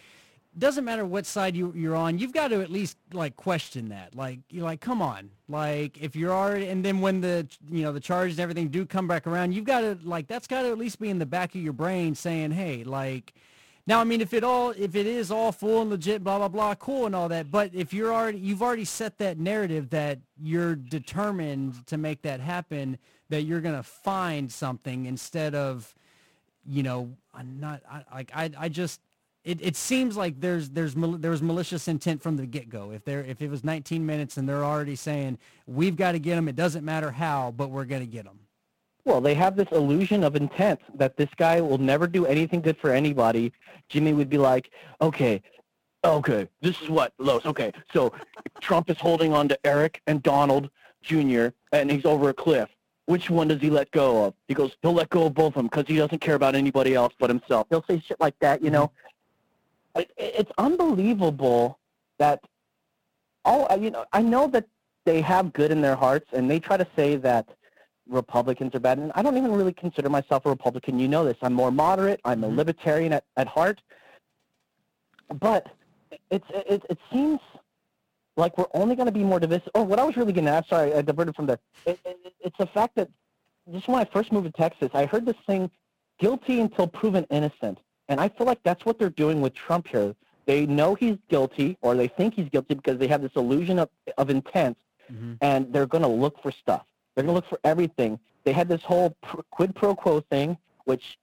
doesn't 0.59 0.84
matter 0.84 1.06
what 1.06 1.24
side 1.24 1.56
you, 1.56 1.72
you're 1.74 1.97
on, 1.97 2.18
you've 2.18 2.32
got 2.32 2.48
to 2.48 2.60
at 2.60 2.70
least 2.70 2.98
like 3.12 3.36
question 3.36 3.88
that. 3.88 4.14
Like, 4.14 4.40
you're 4.51 4.64
like, 4.64 4.80
come 4.80 5.01
on, 5.01 5.30
like 5.48 5.97
if 6.01 6.14
you're 6.14 6.32
already, 6.32 6.68
and 6.68 6.84
then 6.84 7.01
when 7.01 7.22
the 7.22 7.47
you 7.70 7.82
know 7.82 7.93
the 7.93 8.01
charges 8.01 8.36
and 8.36 8.43
everything 8.43 8.68
do 8.68 8.84
come 8.84 9.09
back 9.09 9.26
around, 9.26 9.52
you've 9.52 9.64
got 9.64 9.80
to 9.80 9.98
like 10.05 10.26
that's 10.26 10.47
got 10.47 10.62
to 10.62 10.68
at 10.68 10.78
least 10.78 10.98
be 11.01 11.09
in 11.09 11.18
the 11.18 11.26
back 11.26 11.55
of 11.55 11.62
your 11.62 11.72
brain 11.72 12.14
saying, 12.14 12.51
hey, 12.52 12.84
like. 12.84 13.32
Now, 13.88 14.00
I 14.00 14.04
mean, 14.04 14.20
if 14.20 14.34
it 14.34 14.42
all, 14.42 14.70
if 14.70 14.96
it 14.96 15.06
is 15.06 15.30
all 15.30 15.52
full 15.52 15.82
and 15.82 15.90
legit, 15.90 16.24
blah 16.24 16.38
blah 16.38 16.48
blah, 16.48 16.74
cool 16.74 17.06
and 17.06 17.14
all 17.14 17.28
that. 17.28 17.52
But 17.52 17.70
if 17.72 17.92
you're 17.92 18.12
already, 18.12 18.38
you've 18.38 18.62
already 18.62 18.84
set 18.84 19.18
that 19.18 19.38
narrative 19.38 19.90
that 19.90 20.18
you're 20.42 20.74
determined 20.74 21.86
to 21.86 21.96
make 21.96 22.22
that 22.22 22.40
happen, 22.40 22.98
that 23.28 23.42
you're 23.42 23.60
gonna 23.60 23.84
find 23.84 24.50
something 24.50 25.06
instead 25.06 25.54
of, 25.54 25.94
you 26.66 26.82
know, 26.82 27.12
I'm 27.32 27.60
not 27.60 27.80
I, 27.88 28.02
like 28.12 28.30
I, 28.34 28.50
I 28.58 28.68
just, 28.68 29.00
it, 29.44 29.60
it 29.62 29.76
seems 29.76 30.16
like 30.16 30.40
there's 30.40 30.70
there's 30.70 30.94
there 30.94 31.30
was 31.30 31.40
malicious 31.40 31.86
intent 31.86 32.22
from 32.22 32.36
the 32.36 32.46
get 32.46 32.68
go. 32.68 32.90
If 32.90 33.04
there 33.04 33.22
if 33.22 33.40
it 33.40 33.48
was 33.48 33.62
19 33.62 34.04
minutes 34.04 34.36
and 34.36 34.48
they're 34.48 34.64
already 34.64 34.96
saying 34.96 35.38
we've 35.68 35.96
got 35.96 36.12
to 36.12 36.18
get 36.18 36.34
them, 36.34 36.48
it 36.48 36.56
doesn't 36.56 36.84
matter 36.84 37.12
how, 37.12 37.54
but 37.56 37.70
we're 37.70 37.84
gonna 37.84 38.06
get 38.06 38.24
them. 38.24 38.40
Well, 39.06 39.20
they 39.20 39.34
have 39.34 39.54
this 39.54 39.68
illusion 39.70 40.24
of 40.24 40.34
intent 40.34 40.80
that 40.98 41.16
this 41.16 41.30
guy 41.36 41.60
will 41.60 41.78
never 41.78 42.08
do 42.08 42.26
anything 42.26 42.60
good 42.60 42.76
for 42.76 42.90
anybody. 42.90 43.52
Jimmy 43.88 44.12
would 44.12 44.28
be 44.28 44.36
like, 44.36 44.70
okay, 45.00 45.40
okay, 46.04 46.48
this 46.60 46.82
is 46.82 46.88
what, 46.88 47.12
Los, 47.18 47.46
okay, 47.46 47.72
so 47.92 48.12
Trump 48.60 48.90
is 48.90 48.98
holding 48.98 49.32
on 49.32 49.46
to 49.48 49.58
Eric 49.64 50.02
and 50.08 50.24
Donald 50.24 50.70
Jr., 51.02 51.48
and 51.70 51.88
he's 51.88 52.04
over 52.04 52.30
a 52.30 52.34
cliff. 52.34 52.68
Which 53.04 53.30
one 53.30 53.46
does 53.46 53.60
he 53.60 53.70
let 53.70 53.92
go 53.92 54.24
of? 54.24 54.34
He 54.48 54.54
goes, 54.54 54.76
he'll 54.82 54.92
let 54.92 55.08
go 55.10 55.26
of 55.26 55.34
both 55.34 55.50
of 55.50 55.54
them 55.54 55.66
because 55.66 55.84
he 55.86 55.96
doesn't 55.98 56.20
care 56.20 56.34
about 56.34 56.56
anybody 56.56 56.94
else 56.96 57.14
but 57.16 57.30
himself. 57.30 57.68
He'll 57.70 57.84
say 57.88 58.02
shit 58.04 58.18
like 58.18 58.36
that, 58.40 58.60
you 58.60 58.70
know. 58.70 58.90
Mm-hmm. 59.94 60.00
It, 60.00 60.12
it's 60.16 60.52
unbelievable 60.58 61.78
that 62.18 62.40
all, 63.44 63.68
you 63.78 63.92
know, 63.92 64.04
I 64.12 64.22
know 64.22 64.48
that 64.48 64.66
they 65.04 65.20
have 65.20 65.52
good 65.52 65.70
in 65.70 65.80
their 65.80 65.94
hearts, 65.94 66.26
and 66.32 66.50
they 66.50 66.58
try 66.58 66.76
to 66.76 66.86
say 66.96 67.14
that 67.14 67.48
Republicans 68.08 68.74
are 68.74 68.80
bad. 68.80 68.98
And 68.98 69.12
I 69.14 69.22
don't 69.22 69.36
even 69.36 69.52
really 69.52 69.72
consider 69.72 70.08
myself 70.08 70.46
a 70.46 70.50
Republican. 70.50 70.98
You 70.98 71.08
know 71.08 71.24
this. 71.24 71.36
I'm 71.42 71.52
more 71.52 71.70
moderate. 71.70 72.20
I'm 72.24 72.44
a 72.44 72.46
mm-hmm. 72.46 72.56
libertarian 72.56 73.12
at, 73.12 73.24
at 73.36 73.46
heart. 73.46 73.80
But 75.40 75.66
it's 76.30 76.46
it, 76.50 76.84
it 76.88 76.98
seems 77.12 77.40
like 78.36 78.56
we're 78.58 78.66
only 78.74 78.94
going 78.94 79.06
to 79.06 79.12
be 79.12 79.24
more 79.24 79.40
divisive. 79.40 79.70
Oh, 79.74 79.82
what 79.82 79.98
I 79.98 80.04
was 80.04 80.16
really 80.16 80.32
going 80.32 80.44
to 80.44 80.50
ask, 80.50 80.68
sorry, 80.68 80.94
I 80.94 81.02
diverted 81.02 81.34
from 81.34 81.46
there. 81.46 81.58
It, 81.86 81.98
it, 82.04 82.34
it's 82.40 82.58
the 82.58 82.66
fact 82.66 82.94
that 82.96 83.08
just 83.72 83.88
when 83.88 83.98
I 83.98 84.04
first 84.04 84.30
moved 84.30 84.46
to 84.46 84.52
Texas, 84.52 84.90
I 84.94 85.06
heard 85.06 85.26
this 85.26 85.36
thing, 85.46 85.70
guilty 86.18 86.60
until 86.60 86.86
proven 86.86 87.26
innocent. 87.30 87.78
And 88.08 88.20
I 88.20 88.28
feel 88.28 88.46
like 88.46 88.62
that's 88.62 88.84
what 88.84 88.98
they're 88.98 89.10
doing 89.10 89.40
with 89.40 89.54
Trump 89.54 89.88
here. 89.88 90.14
They 90.44 90.64
know 90.64 90.94
he's 90.94 91.16
guilty, 91.28 91.76
or 91.80 91.96
they 91.96 92.06
think 92.06 92.34
he's 92.34 92.48
guilty 92.48 92.74
because 92.74 92.98
they 92.98 93.08
have 93.08 93.20
this 93.20 93.32
illusion 93.34 93.80
of, 93.80 93.88
of 94.16 94.30
intent, 94.30 94.78
mm-hmm. 95.12 95.34
and 95.40 95.72
they're 95.72 95.86
going 95.86 96.02
to 96.02 96.08
look 96.08 96.40
for 96.40 96.52
stuff. 96.52 96.86
They're 97.16 97.24
going 97.24 97.34
to 97.34 97.36
look 97.36 97.48
for 97.48 97.59
everything. 97.64 98.20
They 98.44 98.52
had 98.52 98.68
this 98.68 98.82
whole 98.82 99.16
quid 99.51 99.74
pro 99.74 99.97
quo 99.97 100.20
thing, 100.20 100.56
which 100.84 101.18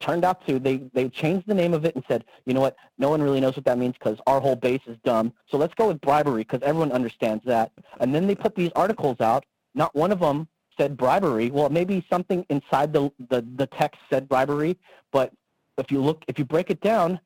turned 0.00 0.24
out 0.24 0.46
to 0.46 0.58
they 0.58 0.78
they 0.94 1.08
changed 1.08 1.46
the 1.46 1.54
name 1.54 1.74
of 1.74 1.84
it 1.84 1.94
and 1.94 2.04
said, 2.06 2.24
you 2.46 2.54
know 2.54 2.60
what, 2.60 2.76
no 2.98 3.08
one 3.08 3.22
really 3.22 3.40
knows 3.40 3.56
what 3.56 3.64
that 3.64 3.78
means 3.78 3.94
because 3.94 4.18
our 4.26 4.40
whole 4.40 4.56
base 4.56 4.80
is 4.86 4.96
dumb. 5.04 5.32
So 5.50 5.58
let's 5.58 5.74
go 5.74 5.88
with 5.88 6.00
bribery 6.00 6.42
because 6.42 6.62
everyone 6.62 6.92
understands 6.92 7.44
that. 7.46 7.72
And 8.00 8.14
then 8.14 8.26
they 8.26 8.34
put 8.34 8.54
these 8.54 8.70
articles 8.76 9.20
out. 9.20 9.44
Not 9.74 9.94
one 9.94 10.12
of 10.12 10.20
them 10.20 10.46
said 10.78 10.96
bribery. 10.96 11.50
Well, 11.50 11.68
maybe 11.68 12.04
something 12.10 12.44
inside 12.50 12.92
the 12.92 13.10
the, 13.28 13.44
the 13.56 13.66
text 13.66 14.00
said 14.10 14.28
bribery, 14.28 14.78
but 15.12 15.32
if 15.78 15.90
you 15.90 16.00
look, 16.00 16.24
if 16.28 16.38
you 16.38 16.44
break 16.44 16.70
it 16.70 16.80
down, 16.80 17.18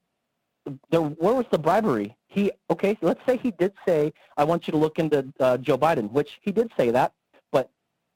there 0.90 1.00
where 1.00 1.34
was 1.34 1.46
the 1.50 1.58
bribery? 1.58 2.16
He 2.28 2.50
okay, 2.70 2.96
let's 3.02 3.20
say 3.26 3.36
he 3.36 3.50
did 3.52 3.72
say, 3.86 4.12
I 4.36 4.44
want 4.44 4.66
you 4.66 4.72
to 4.72 4.78
look 4.78 4.98
into 4.98 5.32
uh, 5.38 5.58
Joe 5.58 5.78
Biden, 5.78 6.10
which 6.10 6.38
he 6.42 6.50
did 6.50 6.70
say 6.76 6.90
that, 6.90 7.12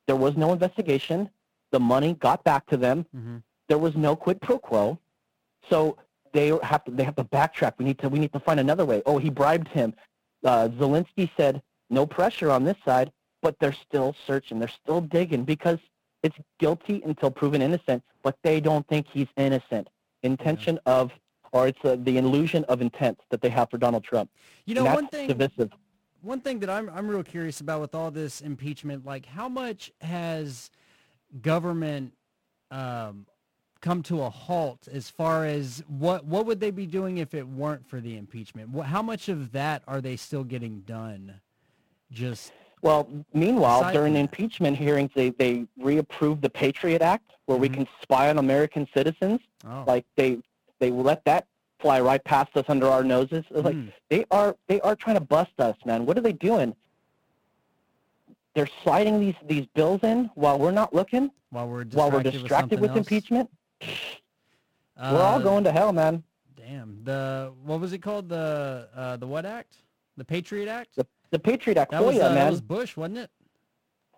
there 0.08 0.16
was 0.16 0.36
no 0.36 0.52
investigation. 0.52 1.30
The 1.70 1.78
money 1.78 2.14
got 2.14 2.42
back 2.42 2.66
to 2.72 2.76
them. 2.76 3.06
There 3.68 3.78
was 3.78 3.94
no 3.94 4.16
quid 4.16 4.40
pro 4.40 4.58
quo. 4.58 4.98
So 5.70 5.98
they 6.32 6.48
have 6.62 6.82
to 6.86 6.90
they 6.90 7.04
have 7.04 7.14
to 7.16 7.24
backtrack. 7.24 7.74
We 7.78 7.84
need 7.84 7.98
to 8.00 8.08
we 8.08 8.18
need 8.18 8.32
to 8.32 8.40
find 8.40 8.58
another 8.58 8.84
way. 8.84 9.02
Oh, 9.06 9.18
he 9.18 9.30
bribed 9.30 9.68
him. 9.68 9.94
Uh, 10.44 10.68
Zelensky 10.80 11.30
said 11.36 11.62
no 11.90 12.06
pressure 12.06 12.50
on 12.50 12.64
this 12.64 12.76
side, 12.84 13.12
but 13.42 13.56
they're 13.60 13.76
still 13.88 14.16
searching. 14.26 14.58
They're 14.58 14.76
still 14.82 15.00
digging 15.02 15.44
because 15.44 15.78
it's 16.22 16.36
guilty 16.58 17.02
until 17.04 17.30
proven 17.30 17.60
innocent. 17.62 18.02
But 18.22 18.36
they 18.42 18.60
don't 18.60 18.86
think 18.88 19.06
he's 19.12 19.28
innocent. 19.36 19.88
Intention 20.22 20.78
of 20.86 21.12
or 21.52 21.68
it's 21.68 21.78
uh, 21.84 21.96
the 22.00 22.16
illusion 22.18 22.64
of 22.64 22.80
intent 22.80 23.20
that 23.30 23.40
they 23.42 23.48
have 23.50 23.70
for 23.70 23.78
Donald 23.78 24.04
Trump. 24.04 24.30
You 24.66 24.74
know, 24.74 24.84
one 24.94 25.06
thing- 25.08 25.28
divisive. 25.28 25.70
One 26.22 26.40
thing 26.40 26.58
that 26.60 26.70
I'm 26.70 26.90
I'm 26.90 27.08
real 27.08 27.22
curious 27.22 27.60
about 27.60 27.80
with 27.80 27.94
all 27.94 28.10
this 28.10 28.40
impeachment, 28.40 29.04
like 29.04 29.26
how 29.26 29.48
much 29.48 29.92
has 30.00 30.70
government 31.42 32.12
um, 32.70 33.26
come 33.80 34.02
to 34.04 34.22
a 34.22 34.30
halt 34.30 34.88
as 34.90 35.08
far 35.08 35.44
as 35.44 35.82
what 35.86 36.24
what 36.24 36.46
would 36.46 36.60
they 36.60 36.70
be 36.70 36.86
doing 36.86 37.18
if 37.18 37.34
it 37.34 37.46
weren't 37.46 37.86
for 37.88 38.00
the 38.00 38.16
impeachment? 38.16 38.70
Wha 38.70 38.82
how 38.82 39.02
much 39.02 39.28
of 39.28 39.52
that 39.52 39.82
are 39.86 40.00
they 40.00 40.16
still 40.16 40.44
getting 40.44 40.80
done? 40.80 41.40
Just 42.10 42.52
Well, 42.82 43.08
meanwhile, 43.34 43.92
during 43.92 44.14
the 44.14 44.20
impeachment 44.20 44.76
hearings, 44.76 45.10
they, 45.14 45.30
they 45.30 45.66
reapproved 45.80 46.40
the 46.40 46.50
Patriot 46.50 47.02
Act, 47.02 47.32
where 47.46 47.58
we 47.58 47.68
can 47.68 47.86
spy 48.02 48.30
on 48.30 48.38
American 48.38 48.86
citizens. 48.94 49.40
Mm-hmm. 49.64 49.72
Oh. 49.72 49.84
Like 49.86 50.06
they 50.16 50.38
they 50.80 50.90
let 50.90 51.24
that 51.24 51.46
fly 51.80 52.00
right 52.00 52.22
past 52.24 52.56
us 52.56 52.64
under 52.68 52.86
our 52.88 53.04
noses. 53.04 53.44
It's 53.50 53.64
Like 53.64 53.76
Mm. 53.76 53.92
they 54.08 54.24
are 54.30 54.56
they 54.66 54.80
are 54.80 54.96
trying 54.96 55.16
to 55.16 55.20
bust 55.20 55.52
us, 55.58 55.76
man. 55.84 56.06
What 56.06 56.18
are 56.18 56.20
they 56.20 56.32
doing? 56.32 56.74
They're 58.54 58.68
sliding 58.82 59.20
these 59.20 59.34
these 59.46 59.66
bills 59.74 60.00
in 60.02 60.30
while 60.34 60.58
we're 60.58 60.72
not 60.72 60.92
looking, 60.94 61.30
while 61.50 61.68
we're 61.68 61.84
while 61.84 62.10
we're 62.10 62.22
distracted 62.22 62.80
with 62.80 62.90
with, 62.90 62.98
impeachment. 62.98 63.48
we're 64.96 65.22
all 65.22 65.38
Uh, 65.38 65.42
going 65.42 65.64
to 65.64 65.72
hell, 65.72 65.92
man. 65.92 66.22
Damn 66.56 67.02
the 67.04 67.52
what 67.64 67.80
was 67.80 67.92
it 67.92 67.98
called 67.98 68.28
the 68.28 68.88
uh, 68.94 69.16
the 69.16 69.26
what 69.26 69.46
act? 69.46 69.76
The 70.16 70.24
Patriot 70.24 70.68
Act. 70.68 70.96
The, 70.96 71.06
the 71.30 71.38
Patriot 71.38 71.78
Act, 71.78 71.92
That 71.92 72.02
oh 72.02 72.06
was 72.06 72.16
yeah, 72.16 72.24
uh, 72.26 72.34
that 72.34 72.50
was 72.50 72.60
Bush, 72.60 72.96
wasn't 72.96 73.18
it? 73.18 73.30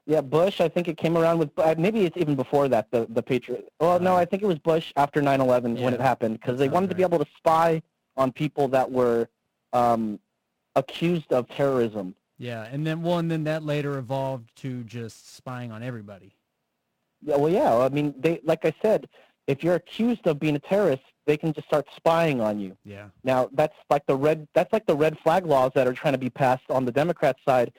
Yeah, 0.06 0.20
Bush. 0.20 0.60
I 0.60 0.68
think 0.68 0.88
it 0.88 0.96
came 0.96 1.16
around 1.16 1.38
with 1.38 1.50
uh, 1.58 1.74
maybe 1.78 2.04
it's 2.04 2.16
even 2.16 2.34
before 2.34 2.68
that. 2.68 2.90
The 2.90 3.06
the 3.10 3.22
Patriot. 3.22 3.72
Well, 3.80 4.00
no, 4.00 4.16
I 4.16 4.24
think 4.24 4.42
it 4.42 4.46
was 4.46 4.58
Bush 4.58 4.92
after 4.96 5.20
9/11 5.20 5.80
when 5.80 5.94
it 5.94 6.00
happened 6.00 6.40
because 6.40 6.58
they 6.58 6.68
wanted 6.68 6.90
to 6.90 6.96
be 6.96 7.02
able 7.02 7.18
to 7.18 7.26
spy 7.36 7.82
on 8.16 8.32
people 8.32 8.68
that 8.68 8.90
were 8.90 9.28
um, 9.72 10.18
accused 10.76 11.32
of 11.32 11.48
terrorism. 11.48 12.14
Yeah, 12.38 12.66
and 12.70 12.86
then 12.86 13.02
well, 13.02 13.18
and 13.18 13.30
then 13.30 13.44
that 13.44 13.62
later 13.64 13.98
evolved 13.98 14.50
to 14.56 14.82
just 14.84 15.36
spying 15.36 15.70
on 15.70 15.82
everybody. 15.82 16.32
Yeah, 17.22 17.36
well, 17.36 17.52
yeah. 17.52 17.76
I 17.76 17.88
mean, 17.90 18.14
they 18.18 18.40
like 18.44 18.64
I 18.64 18.74
said, 18.80 19.08
if 19.46 19.62
you're 19.62 19.74
accused 19.74 20.26
of 20.26 20.40
being 20.40 20.56
a 20.56 20.60
terrorist, 20.60 21.02
they 21.26 21.36
can 21.36 21.52
just 21.52 21.66
start 21.66 21.86
spying 21.94 22.40
on 22.40 22.58
you. 22.58 22.76
Yeah. 22.84 23.08
Now 23.24 23.50
that's 23.52 23.76
like 23.90 24.06
the 24.06 24.16
red 24.16 24.48
that's 24.54 24.72
like 24.72 24.86
the 24.86 24.96
red 24.96 25.18
flag 25.18 25.46
laws 25.46 25.72
that 25.74 25.86
are 25.86 25.92
trying 25.92 26.14
to 26.14 26.18
be 26.18 26.30
passed 26.30 26.64
on 26.70 26.84
the 26.84 26.92
Democrat 26.92 27.36
side, 27.44 27.72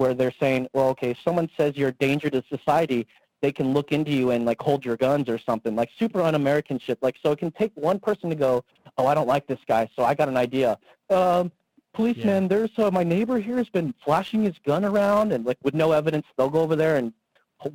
where 0.00 0.14
they're 0.14 0.38
saying, 0.40 0.66
well, 0.72 0.88
okay, 0.88 1.10
if 1.10 1.18
someone 1.22 1.48
says 1.58 1.76
you're 1.76 1.90
a 1.90 1.98
danger 2.06 2.30
to 2.30 2.42
society, 2.48 3.06
they 3.42 3.52
can 3.52 3.74
look 3.74 3.92
into 3.92 4.10
you 4.10 4.30
and 4.30 4.46
like 4.50 4.60
hold 4.60 4.82
your 4.82 4.96
guns 4.96 5.28
or 5.28 5.38
something, 5.38 5.76
like 5.76 5.90
super 5.98 6.20
un-American 6.22 6.78
shit. 6.78 6.98
Like 7.02 7.16
so, 7.22 7.32
it 7.32 7.38
can 7.38 7.50
take 7.50 7.72
one 7.74 7.98
person 8.00 8.30
to 8.30 8.36
go, 8.36 8.64
oh, 8.96 9.06
I 9.06 9.14
don't 9.14 9.28
like 9.28 9.46
this 9.46 9.58
guy, 9.68 9.88
so 9.94 10.02
I 10.04 10.14
got 10.14 10.28
an 10.28 10.38
idea. 10.38 10.78
Um, 11.10 11.52
policeman, 11.92 12.48
there's 12.48 12.70
uh, 12.78 12.90
my 12.90 13.04
neighbor 13.04 13.38
here 13.38 13.58
has 13.58 13.68
been 13.68 13.92
flashing 14.04 14.42
his 14.42 14.56
gun 14.64 14.84
around, 14.86 15.32
and 15.32 15.44
like 15.44 15.58
with 15.62 15.74
no 15.74 15.92
evidence, 15.92 16.26
they'll 16.36 16.48
go 16.48 16.60
over 16.60 16.76
there 16.76 16.96
and 16.96 17.12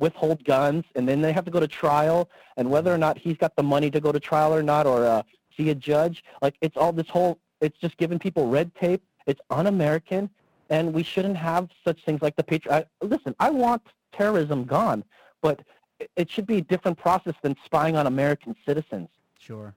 withhold 0.00 0.42
guns, 0.44 0.84
and 0.96 1.08
then 1.08 1.20
they 1.20 1.32
have 1.32 1.44
to 1.44 1.50
go 1.52 1.60
to 1.60 1.68
trial, 1.68 2.28
and 2.56 2.68
whether 2.68 2.92
or 2.92 2.98
not 2.98 3.16
he's 3.18 3.36
got 3.36 3.54
the 3.54 3.62
money 3.62 3.88
to 3.90 4.00
go 4.00 4.10
to 4.10 4.18
trial 4.18 4.52
or 4.52 4.64
not, 4.64 4.84
or 4.84 5.06
uh, 5.06 5.22
see 5.56 5.70
a 5.70 5.74
judge, 5.74 6.24
like 6.42 6.56
it's 6.60 6.76
all 6.76 6.92
this 6.92 7.08
whole, 7.08 7.38
it's 7.60 7.78
just 7.78 7.96
giving 7.96 8.18
people 8.18 8.48
red 8.48 8.74
tape. 8.74 9.02
It's 9.26 9.40
un-American, 9.50 10.30
and 10.70 10.92
we 10.92 11.02
shouldn't 11.02 11.36
have 11.36 11.68
such 11.84 12.04
things 12.04 12.22
like 12.22 12.36
the 12.36 12.42
Patriot. 12.44 12.88
I, 13.02 13.04
listen, 13.04 13.34
I 13.38 13.50
want 13.50 13.82
terrorism 14.12 14.64
gone, 14.64 15.04
but 15.42 15.60
it- 16.00 16.10
it 16.16 16.30
should 16.30 16.46
be 16.46 16.58
a 16.58 16.62
different 16.62 16.98
process 16.98 17.34
than 17.42 17.56
spying 17.64 17.96
on 17.96 18.06
American 18.06 18.54
citizens. 18.66 19.08
Sure. 19.38 19.74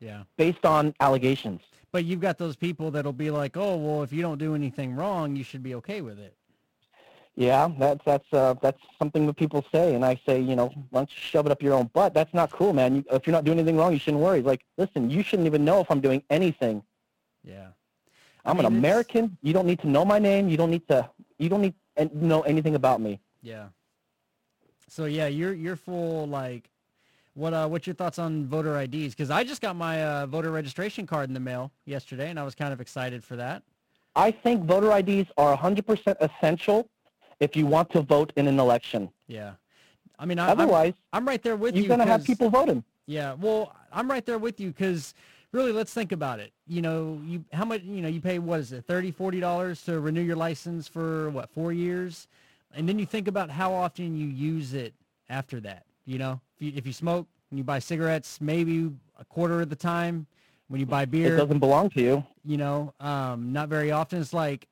Yeah. 0.00 0.24
based 0.36 0.66
on 0.66 0.94
allegations. 0.98 1.60
But 1.92 2.04
you've 2.04 2.18
got 2.20 2.36
those 2.36 2.56
people 2.56 2.90
that'll 2.90 3.12
be 3.12 3.30
like, 3.30 3.56
oh, 3.56 3.76
well, 3.76 4.02
if 4.02 4.12
you 4.12 4.20
don't 4.20 4.38
do 4.38 4.54
anything 4.56 4.96
wrong, 4.96 5.36
you 5.36 5.44
should 5.44 5.62
be 5.62 5.76
okay 5.76 6.00
with 6.00 6.18
it. 6.18 6.34
Yeah, 7.36 7.70
that's 7.78 8.04
that's 8.04 8.26
uh, 8.32 8.54
that's 8.60 8.80
something 8.98 9.26
that 9.26 9.34
people 9.36 9.64
say, 9.72 9.94
and 9.94 10.04
I 10.04 10.20
say, 10.26 10.40
you 10.40 10.54
know, 10.56 10.66
why 10.90 11.00
don't 11.00 11.10
you 11.10 11.16
shove 11.18 11.46
it 11.46 11.52
up 11.52 11.62
your 11.62 11.72
own 11.74 11.86
butt? 11.94 12.12
That's 12.14 12.34
not 12.34 12.50
cool, 12.50 12.72
man. 12.74 12.96
You, 12.96 13.04
if 13.12 13.26
you're 13.26 13.32
not 13.32 13.44
doing 13.44 13.58
anything 13.58 13.76
wrong, 13.78 13.92
you 13.92 13.98
shouldn't 13.98 14.22
worry. 14.22 14.42
Like, 14.42 14.64
listen, 14.76 15.08
you 15.08 15.22
shouldn't 15.22 15.46
even 15.46 15.64
know 15.64 15.80
if 15.80 15.90
I'm 15.90 16.00
doing 16.00 16.22
anything. 16.28 16.82
Yeah. 17.44 17.68
I'm 18.44 18.58
an 18.58 18.66
American. 18.66 19.36
You 19.42 19.52
don't 19.52 19.66
need 19.66 19.80
to 19.80 19.88
know 19.88 20.04
my 20.04 20.18
name. 20.18 20.48
You 20.48 20.56
don't 20.56 20.70
need 20.70 20.86
to. 20.88 21.08
You 21.38 21.48
don't 21.48 21.62
need 21.62 21.74
to 21.96 22.10
know 22.16 22.42
anything 22.42 22.74
about 22.74 23.00
me. 23.00 23.20
Yeah. 23.42 23.66
So 24.88 25.04
yeah, 25.06 25.26
you're 25.26 25.52
you're 25.54 25.76
full 25.76 26.26
like, 26.26 26.68
what 27.34 27.54
uh, 27.54 27.68
what's 27.68 27.86
your 27.86 27.94
thoughts 27.94 28.18
on 28.18 28.46
voter 28.46 28.78
IDs? 28.80 29.14
Because 29.14 29.30
I 29.30 29.44
just 29.44 29.60
got 29.62 29.76
my 29.76 30.04
uh, 30.04 30.26
voter 30.26 30.50
registration 30.50 31.06
card 31.06 31.28
in 31.30 31.34
the 31.34 31.40
mail 31.40 31.70
yesterday, 31.86 32.30
and 32.30 32.38
I 32.38 32.42
was 32.42 32.54
kind 32.54 32.72
of 32.72 32.80
excited 32.80 33.22
for 33.24 33.36
that. 33.36 33.62
I 34.14 34.30
think 34.30 34.64
voter 34.64 34.94
IDs 34.94 35.30
are 35.38 35.56
100% 35.56 36.16
essential 36.20 36.86
if 37.40 37.56
you 37.56 37.64
want 37.64 37.88
to 37.92 38.02
vote 38.02 38.30
in 38.36 38.46
an 38.46 38.60
election. 38.60 39.08
Yeah. 39.26 39.52
I 40.18 40.26
mean, 40.26 40.38
I, 40.38 40.48
I'm- 40.48 40.60
Otherwise, 40.60 40.92
I'm, 41.14 41.26
right 41.26 41.42
there 41.42 41.56
with 41.56 41.74
you're 41.74 41.84
you. 41.84 41.88
going 41.88 42.00
to 42.00 42.04
have 42.06 42.22
people 42.22 42.50
voting. 42.50 42.84
Yeah, 43.06 43.32
well, 43.32 43.74
I'm 43.90 44.10
right 44.10 44.24
there 44.26 44.36
with 44.38 44.60
you 44.60 44.68
because 44.68 45.14
really, 45.52 45.72
let's 45.72 45.92
think 45.94 46.12
about 46.12 46.40
it. 46.40 46.52
You 46.66 46.82
know, 46.82 47.20
you 47.24 47.44
how 47.52 47.64
much 47.64 47.82
you 47.82 48.02
know 48.02 48.08
you 48.08 48.20
pay 48.20 48.38
what 48.38 48.60
is 48.60 48.72
it, 48.72 48.84
thirty, 48.86 49.10
forty 49.10 49.40
dollars 49.40 49.82
to 49.84 50.00
renew 50.00 50.22
your 50.22 50.36
license 50.36 50.88
for 50.88 51.30
what 51.30 51.50
four 51.50 51.72
years, 51.72 52.26
and 52.74 52.88
then 52.88 52.98
you 52.98 53.06
think 53.06 53.28
about 53.28 53.50
how 53.50 53.72
often 53.72 54.16
you 54.16 54.26
use 54.26 54.74
it 54.74 54.94
after 55.28 55.60
that. 55.60 55.84
You 56.06 56.18
know, 56.18 56.40
if 56.56 56.62
you 56.66 56.72
if 56.76 56.86
you 56.86 56.92
smoke 56.92 57.26
and 57.50 57.58
you 57.58 57.64
buy 57.64 57.78
cigarettes, 57.78 58.40
maybe 58.40 58.90
a 59.18 59.24
quarter 59.24 59.60
of 59.60 59.68
the 59.70 59.76
time. 59.76 60.26
When 60.68 60.80
you 60.80 60.86
buy 60.86 61.04
beer, 61.04 61.34
It 61.34 61.36
doesn't 61.36 61.58
belong 61.58 61.90
to 61.90 62.00
you. 62.00 62.24
you 62.46 62.56
know 62.56 62.94
um, 62.98 63.52
not 63.52 63.68
very 63.68 63.90
often 63.90 64.22
it's 64.22 64.32
like 64.32 64.66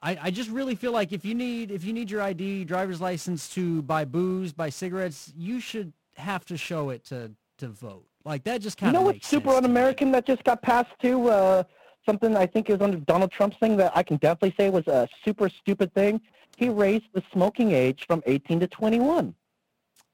I, 0.00 0.16
I 0.22 0.30
just 0.30 0.48
really 0.48 0.76
feel 0.76 0.92
like 0.92 1.10
if 1.12 1.24
you 1.24 1.34
need 1.34 1.72
if 1.72 1.82
you 1.82 1.92
need 1.92 2.08
your 2.08 2.22
id 2.22 2.66
driver's 2.66 3.00
license 3.00 3.48
to 3.54 3.82
buy 3.82 4.04
booze 4.04 4.52
buy 4.52 4.68
cigarettes 4.70 5.32
you 5.36 5.58
should 5.58 5.92
have 6.14 6.44
to 6.44 6.56
show 6.56 6.90
it 6.90 7.04
to 7.06 7.32
to 7.58 7.66
vote 7.66 8.06
like 8.24 8.44
that 8.44 8.60
just 8.60 8.76
kind 8.76 8.94
of. 8.94 9.00
You 9.00 9.06
know 9.06 9.12
what's 9.12 9.26
super 9.26 9.50
un-American 9.50 10.12
that 10.12 10.26
just 10.26 10.44
got 10.44 10.62
passed 10.62 10.90
too? 11.00 11.28
Uh, 11.28 11.62
something 12.06 12.36
I 12.36 12.46
think 12.46 12.70
is 12.70 12.80
under 12.80 12.98
Donald 12.98 13.30
Trump's 13.30 13.56
thing 13.58 13.76
that 13.78 13.92
I 13.94 14.02
can 14.02 14.16
definitely 14.18 14.54
say 14.58 14.70
was 14.70 14.86
a 14.86 15.08
super 15.24 15.48
stupid 15.48 15.92
thing. 15.94 16.20
He 16.56 16.68
raised 16.68 17.06
the 17.14 17.22
smoking 17.32 17.72
age 17.72 18.04
from 18.06 18.22
18 18.26 18.60
to 18.60 18.66
21. 18.66 19.34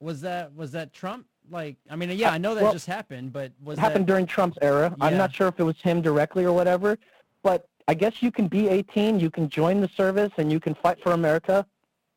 was 0.00 0.20
that 0.20 0.54
was 0.54 0.70
that 0.72 0.92
trump 0.92 1.26
like 1.50 1.76
i 1.90 1.96
mean 1.96 2.10
yeah 2.10 2.30
i 2.30 2.38
know 2.38 2.54
that 2.54 2.62
well, 2.62 2.72
just 2.72 2.86
happened 2.86 3.32
but 3.32 3.50
was 3.64 3.78
It 3.78 3.80
happened 3.80 4.06
that 4.06 4.12
during 4.12 4.26
Trump's 4.26 4.58
era. 4.60 4.94
I'm 5.00 5.16
not 5.16 5.34
sure 5.34 5.48
if 5.48 5.58
it 5.58 5.62
was 5.62 5.80
him 5.80 6.02
directly 6.02 6.44
or 6.44 6.52
whatever, 6.52 6.98
but 7.42 7.68
I 7.88 7.94
guess 7.94 8.20
you 8.20 8.30
can 8.32 8.48
be 8.48 8.68
18, 8.68 9.20
you 9.20 9.30
can 9.30 9.48
join 9.48 9.80
the 9.80 9.88
service, 9.96 10.32
and 10.38 10.50
you 10.50 10.58
can 10.58 10.74
fight 10.74 10.98
for 11.02 11.12
America, 11.12 11.64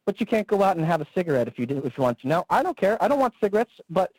but 0.05 0.19
you 0.19 0.25
can't 0.25 0.47
go 0.47 0.63
out 0.63 0.77
and 0.77 0.85
have 0.85 0.99
a 1.01 1.07
cigarette 1.13 1.47
if 1.47 1.59
you 1.59 1.65
do, 1.67 1.77
if 1.85 1.95
you 1.97 2.03
want 2.03 2.19
to. 2.21 2.27
Now, 2.27 2.45
I 2.49 2.63
don't 2.63 2.75
care. 2.75 3.01
I 3.03 3.07
don't 3.07 3.19
want 3.19 3.35
cigarettes, 3.41 3.73
but 3.89 4.11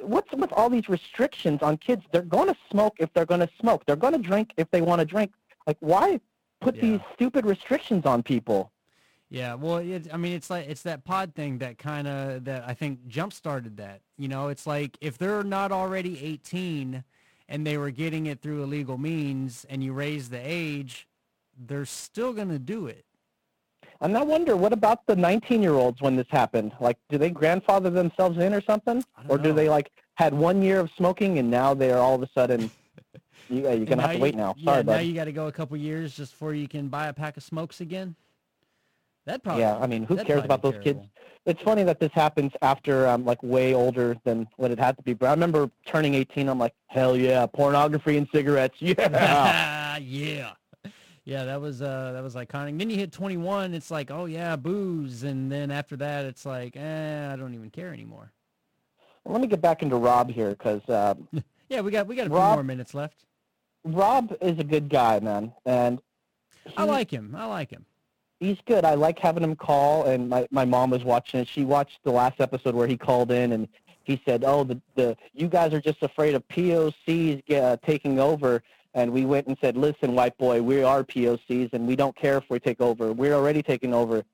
what's 0.00 0.32
with 0.32 0.52
all 0.52 0.70
these 0.70 0.88
restrictions 0.88 1.62
on 1.62 1.76
kids? 1.78 2.02
They're 2.12 2.22
going 2.22 2.48
to 2.48 2.56
smoke 2.70 2.96
if 2.98 3.12
they're 3.12 3.26
going 3.26 3.40
to 3.40 3.50
smoke. 3.60 3.84
They're 3.86 3.96
going 3.96 4.12
to 4.12 4.18
drink 4.18 4.52
if 4.56 4.70
they 4.70 4.80
want 4.80 5.00
to 5.00 5.04
drink. 5.04 5.32
Like, 5.66 5.76
why 5.80 6.20
put 6.60 6.80
these 6.80 7.00
stupid 7.14 7.46
restrictions 7.46 8.06
on 8.06 8.22
people? 8.22 8.70
Yeah, 9.28 9.54
well, 9.54 9.78
it, 9.78 10.06
I 10.12 10.16
mean, 10.16 10.34
it's 10.34 10.50
like 10.50 10.68
it's 10.68 10.82
that 10.82 11.04
pod 11.04 11.34
thing 11.34 11.58
that 11.58 11.78
kind 11.78 12.06
of 12.06 12.44
that 12.44 12.64
I 12.66 12.74
think 12.74 13.06
jump 13.08 13.32
started 13.32 13.76
that. 13.78 14.00
You 14.16 14.28
know, 14.28 14.48
it's 14.48 14.66
like 14.66 14.96
if 15.00 15.18
they're 15.18 15.42
not 15.42 15.72
already 15.72 16.22
18 16.24 17.02
and 17.48 17.66
they 17.66 17.76
were 17.76 17.90
getting 17.90 18.26
it 18.26 18.40
through 18.40 18.62
illegal 18.62 18.98
means, 18.98 19.66
and 19.68 19.82
you 19.82 19.92
raise 19.92 20.28
the 20.28 20.40
age, 20.40 21.08
they're 21.58 21.86
still 21.86 22.32
gonna 22.32 22.58
do 22.58 22.86
it. 22.86 23.04
And 24.00 24.16
I 24.16 24.22
wonder, 24.22 24.56
what 24.56 24.72
about 24.72 25.06
the 25.06 25.14
19-year-olds 25.14 26.00
when 26.02 26.16
this 26.16 26.26
happened? 26.30 26.72
Like, 26.80 26.98
do 27.08 27.18
they 27.18 27.30
grandfather 27.30 27.90
themselves 27.90 28.38
in 28.38 28.52
or 28.52 28.60
something, 28.62 29.02
or 29.28 29.38
do 29.38 29.52
they 29.52 29.68
like 29.68 29.90
had 30.14 30.34
one 30.34 30.62
year 30.62 30.80
of 30.80 30.90
smoking 30.96 31.38
and 31.38 31.50
now 31.50 31.74
they're 31.74 31.98
all 31.98 32.14
of 32.14 32.22
a 32.22 32.28
sudden? 32.34 32.70
You, 33.48 33.68
uh, 33.68 33.74
you're 33.74 33.86
gonna 33.86 34.02
have 34.02 34.10
to 34.10 34.16
you- 34.16 34.22
wait 34.24 34.34
now. 34.34 34.54
Sorry, 34.54 34.58
Yeah, 34.58 34.64
Sorry, 34.72 34.82
now 34.82 34.92
bud. 34.94 34.98
you 35.02 35.14
got 35.14 35.24
to 35.26 35.32
go 35.32 35.46
a 35.46 35.52
couple 35.52 35.76
years 35.76 36.16
just 36.16 36.32
before 36.32 36.52
you 36.52 36.66
can 36.66 36.88
buy 36.88 37.06
a 37.06 37.12
pack 37.12 37.36
of 37.36 37.44
smokes 37.44 37.80
again. 37.80 38.16
That 39.26 39.44
probably. 39.44 39.62
yeah, 39.62 39.76
I 39.78 39.86
mean, 39.86 40.02
who 40.02 40.16
cares 40.16 40.44
about 40.44 40.62
those 40.62 40.74
kids? 40.82 40.98
It's 41.44 41.62
funny 41.62 41.84
that 41.84 42.00
this 42.00 42.10
happens 42.12 42.50
after 42.60 43.06
I'm 43.06 43.24
like 43.24 43.40
way 43.44 43.72
older 43.72 44.16
than 44.24 44.48
what 44.56 44.72
it 44.72 44.80
had 44.80 44.96
to 44.96 45.02
be. 45.04 45.12
But 45.12 45.26
I 45.26 45.30
remember 45.30 45.70
turning 45.86 46.14
18. 46.14 46.48
I'm 46.48 46.58
like, 46.58 46.74
hell 46.88 47.16
yeah, 47.16 47.46
pornography 47.46 48.16
and 48.16 48.26
cigarettes. 48.34 48.74
Yeah. 48.80 49.96
yeah. 50.02 50.52
Yeah, 51.26 51.44
that 51.44 51.60
was 51.60 51.82
uh 51.82 52.12
that 52.14 52.22
was 52.22 52.36
iconic. 52.36 52.78
Then 52.78 52.88
you 52.88 52.96
hit 52.96 53.10
21, 53.12 53.74
it's 53.74 53.90
like, 53.90 54.10
oh 54.12 54.24
yeah, 54.26 54.54
booze, 54.56 55.24
and 55.24 55.50
then 55.50 55.70
after 55.72 55.96
that, 55.96 56.24
it's 56.24 56.46
like, 56.46 56.76
eh, 56.76 57.30
I 57.32 57.36
don't 57.36 57.52
even 57.52 57.68
care 57.68 57.92
anymore. 57.92 58.32
Well, 59.24 59.32
let 59.32 59.42
me 59.42 59.48
get 59.48 59.60
back 59.60 59.82
into 59.82 59.96
Rob 59.96 60.30
here 60.30 60.50
because 60.50 60.88
uh, 60.88 61.14
Yeah, 61.68 61.80
we 61.80 61.90
got 61.90 62.06
we 62.06 62.14
got 62.14 62.28
a 62.28 62.30
few 62.30 62.38
more 62.38 62.62
minutes 62.62 62.94
left. 62.94 63.24
Rob 63.84 64.36
is 64.40 64.56
a 64.60 64.64
good 64.64 64.88
guy, 64.88 65.18
man, 65.18 65.52
and 65.64 66.00
I 66.76 66.84
like 66.84 67.10
him. 67.10 67.34
I 67.36 67.46
like 67.46 67.70
him. 67.70 67.84
he's 68.38 68.58
good. 68.66 68.84
I 68.84 68.94
like 68.94 69.18
having 69.18 69.42
him 69.42 69.56
call, 69.56 70.04
and 70.04 70.28
my 70.28 70.46
my 70.52 70.64
mom 70.64 70.90
was 70.90 71.02
watching 71.02 71.40
it. 71.40 71.48
She 71.48 71.64
watched 71.64 71.98
the 72.04 72.12
last 72.12 72.40
episode 72.40 72.76
where 72.76 72.86
he 72.86 72.96
called 72.96 73.32
in 73.32 73.50
and 73.52 73.66
he 74.04 74.22
said, 74.24 74.44
"Oh, 74.46 74.62
the 74.62 74.80
the 74.94 75.16
you 75.34 75.48
guys 75.48 75.74
are 75.74 75.80
just 75.80 76.04
afraid 76.04 76.36
of 76.36 76.46
POCs 76.46 77.50
uh, 77.52 77.76
taking 77.84 78.20
over." 78.20 78.62
And 78.96 79.12
we 79.12 79.26
went 79.26 79.46
and 79.46 79.56
said, 79.60 79.76
"Listen, 79.76 80.14
white 80.14 80.36
boy, 80.38 80.62
we 80.62 80.82
are 80.82 81.04
POCs, 81.04 81.72
and 81.74 81.86
we 81.86 81.94
don't 81.94 82.16
care 82.16 82.38
if 82.38 82.44
we 82.48 82.58
take 82.58 82.80
over. 82.80 83.12
We're 83.12 83.34
already 83.34 83.62
taking 83.62 83.92
over." 83.94 84.24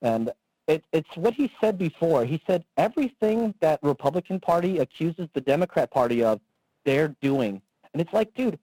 And 0.00 0.30
it, 0.68 0.84
it's 0.92 1.16
what 1.16 1.34
he 1.34 1.52
said 1.60 1.76
before. 1.76 2.24
He 2.24 2.40
said 2.46 2.64
everything 2.76 3.52
that 3.60 3.80
Republican 3.82 4.40
Party 4.40 4.78
accuses 4.78 5.28
the 5.34 5.40
Democrat 5.40 5.90
Party 5.90 6.22
of, 6.22 6.40
they're 6.84 7.14
doing. 7.20 7.60
And 7.92 8.00
it's 8.00 8.12
like, 8.12 8.32
dude, 8.34 8.58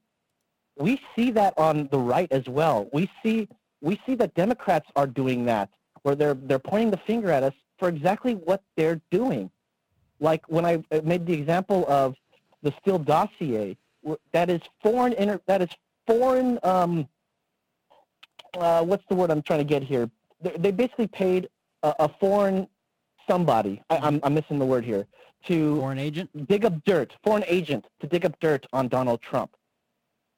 we 0.77 0.99
see 1.15 1.31
that 1.31 1.53
on 1.57 1.87
the 1.91 1.99
right 1.99 2.31
as 2.31 2.47
well. 2.47 2.89
We 2.93 3.09
see 3.21 3.47
we 3.81 3.99
see 4.05 4.15
that 4.15 4.33
Democrats 4.35 4.87
are 4.95 5.07
doing 5.07 5.45
that, 5.45 5.69
where 6.03 6.15
they're 6.15 6.35
they're 6.35 6.59
pointing 6.59 6.91
the 6.91 6.97
finger 7.05 7.31
at 7.31 7.43
us 7.43 7.53
for 7.77 7.89
exactly 7.89 8.35
what 8.35 8.63
they're 8.77 9.01
doing. 9.11 9.51
Like 10.19 10.45
when 10.47 10.65
I 10.65 10.83
made 11.03 11.25
the 11.25 11.33
example 11.33 11.85
of 11.89 12.15
the 12.61 12.73
Steele 12.79 12.99
dossier, 12.99 13.77
that 14.31 14.49
is 14.49 14.61
foreign 14.81 15.13
inter, 15.13 15.39
that 15.47 15.61
is 15.61 15.69
foreign. 16.07 16.59
Um, 16.63 17.07
uh, 18.57 18.83
what's 18.83 19.03
the 19.09 19.15
word 19.15 19.31
I'm 19.31 19.41
trying 19.41 19.59
to 19.59 19.65
get 19.65 19.83
here? 19.83 20.09
They, 20.41 20.51
they 20.57 20.71
basically 20.71 21.07
paid 21.07 21.49
a, 21.81 21.93
a 21.99 22.09
foreign 22.19 22.67
somebody. 23.29 23.81
I, 23.89 23.97
I'm 23.97 24.19
I'm 24.23 24.33
missing 24.33 24.59
the 24.59 24.65
word 24.65 24.85
here 24.85 25.07
to 25.47 25.77
foreign 25.79 25.99
agent 25.99 26.47
dig 26.47 26.65
up 26.65 26.73
dirt, 26.85 27.13
foreign 27.23 27.43
agent 27.47 27.85
to 27.99 28.07
dig 28.07 28.25
up 28.25 28.39
dirt 28.39 28.65
on 28.73 28.87
Donald 28.87 29.21
Trump, 29.21 29.55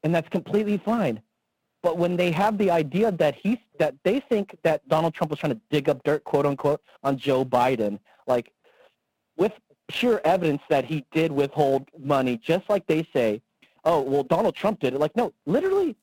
and 0.04 0.14
that's 0.14 0.30
completely 0.30 0.78
fine. 0.78 1.22
But 1.84 1.98
when 1.98 2.18
they 2.18 2.32
have 2.32 2.58
the 2.58 2.72
idea 2.72 3.12
that 3.12 3.36
he's 3.36 3.60
that 3.80 3.96
they 4.04 4.20
think 4.20 4.58
that 4.64 4.88
Donald 4.88 5.14
Trump 5.14 5.30
was 5.30 5.40
trying 5.40 5.54
to 5.54 5.62
dig 5.70 5.90
up 5.90 6.04
dirt, 6.04 6.24
quote 6.24 6.46
unquote, 6.46 6.82
on 7.04 7.18
Joe 7.18 7.46
Biden, 7.46 8.00
like 8.28 8.52
with 9.38 9.52
pure 9.88 10.22
evidence 10.26 10.62
that 10.70 10.86
he 10.86 11.06
did 11.12 11.32
withhold 11.32 11.88
money, 12.00 12.38
just 12.38 12.68
like 12.70 12.88
they 12.88 13.08
say, 13.14 13.42
oh 13.86 14.02
well, 14.02 14.24
Donald 14.24 14.56
Trump 14.56 14.80
did 14.80 14.94
it. 14.94 14.99
Like 14.99 15.16
no, 15.16 15.34
literally, 15.45 15.95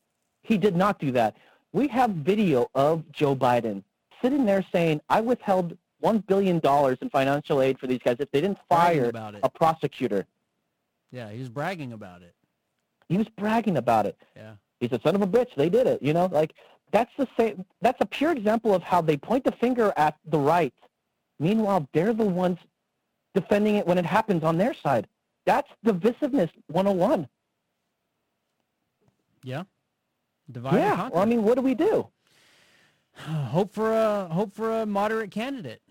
he 0.42 0.56
did 0.56 0.76
not 0.76 0.98
do 0.98 1.10
that. 1.12 1.36
We 1.72 1.88
have 1.88 2.10
video 2.10 2.68
of 2.74 3.10
Joe 3.12 3.34
Biden 3.34 3.82
sitting 4.22 4.44
there 4.44 4.64
saying, 4.72 5.00
I 5.08 5.20
withheld 5.20 5.76
one 6.00 6.18
billion 6.18 6.58
dollars 6.58 6.98
in 7.00 7.10
financial 7.10 7.62
aid 7.62 7.78
for 7.78 7.86
these 7.86 8.00
guys 8.04 8.16
if 8.18 8.30
they 8.30 8.40
didn't 8.40 8.58
fire 8.68 9.08
about 9.08 9.34
it. 9.34 9.40
a 9.42 9.48
prosecutor. 9.48 10.26
Yeah, 11.10 11.30
he 11.30 11.38
was 11.38 11.48
bragging 11.48 11.92
about 11.92 12.22
it. 12.22 12.34
He 13.08 13.18
was 13.18 13.28
bragging 13.36 13.76
about 13.76 14.06
it. 14.06 14.16
Yeah. 14.34 14.54
He's 14.80 14.92
a 14.92 15.00
son 15.04 15.14
of 15.14 15.22
a 15.22 15.26
bitch. 15.26 15.54
They 15.56 15.68
did 15.68 15.86
it. 15.86 16.02
You 16.02 16.12
know, 16.12 16.26
like 16.26 16.54
that's 16.92 17.10
the 17.16 17.28
same. 17.38 17.64
That's 17.80 17.98
a 18.00 18.06
pure 18.06 18.32
example 18.32 18.74
of 18.74 18.82
how 18.82 19.00
they 19.00 19.16
point 19.16 19.44
the 19.44 19.52
finger 19.52 19.92
at 19.96 20.16
the 20.26 20.38
right. 20.38 20.74
Meanwhile, 21.38 21.88
they're 21.92 22.12
the 22.14 22.24
ones 22.24 22.58
defending 23.34 23.76
it 23.76 23.86
when 23.86 23.98
it 23.98 24.06
happens 24.06 24.44
on 24.44 24.58
their 24.58 24.74
side. 24.74 25.06
That's 25.46 25.68
divisiveness 25.84 26.50
101. 26.68 27.28
Yeah. 29.42 29.64
Divide 30.50 30.74
yeah. 30.74 31.08
Well, 31.08 31.22
I 31.22 31.24
mean, 31.24 31.42
what 31.42 31.54
do 31.56 31.62
we 31.62 31.74
do? 31.74 32.08
hope 33.16 33.72
for 33.72 33.92
a 33.92 34.28
hope 34.30 34.52
for 34.54 34.80
a 34.82 34.86
moderate 34.86 35.30
candidate. 35.30 35.82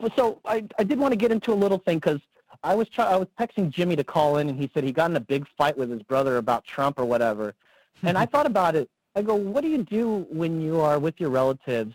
Well, 0.00 0.10
so 0.16 0.40
I, 0.44 0.64
I 0.78 0.84
did 0.84 0.98
want 0.98 1.12
to 1.12 1.16
get 1.16 1.30
into 1.30 1.52
a 1.52 1.54
little 1.54 1.78
thing 1.78 1.98
because 1.98 2.20
I 2.62 2.74
was 2.74 2.88
try- 2.88 3.06
I 3.10 3.16
was 3.16 3.28
texting 3.38 3.70
Jimmy 3.70 3.96
to 3.96 4.04
call 4.04 4.38
in, 4.38 4.48
and 4.48 4.58
he 4.58 4.70
said 4.72 4.82
he 4.84 4.92
got 4.92 5.10
in 5.10 5.16
a 5.16 5.20
big 5.20 5.46
fight 5.58 5.76
with 5.76 5.90
his 5.90 6.02
brother 6.02 6.38
about 6.38 6.64
Trump 6.64 6.98
or 6.98 7.04
whatever. 7.04 7.54
And 8.02 8.16
I 8.16 8.24
thought 8.24 8.46
about 8.46 8.76
it. 8.76 8.88
I 9.14 9.20
go, 9.20 9.34
what 9.34 9.60
do 9.60 9.68
you 9.68 9.82
do 9.84 10.26
when 10.30 10.58
you 10.62 10.80
are 10.80 10.98
with 10.98 11.20
your 11.20 11.28
relatives 11.28 11.94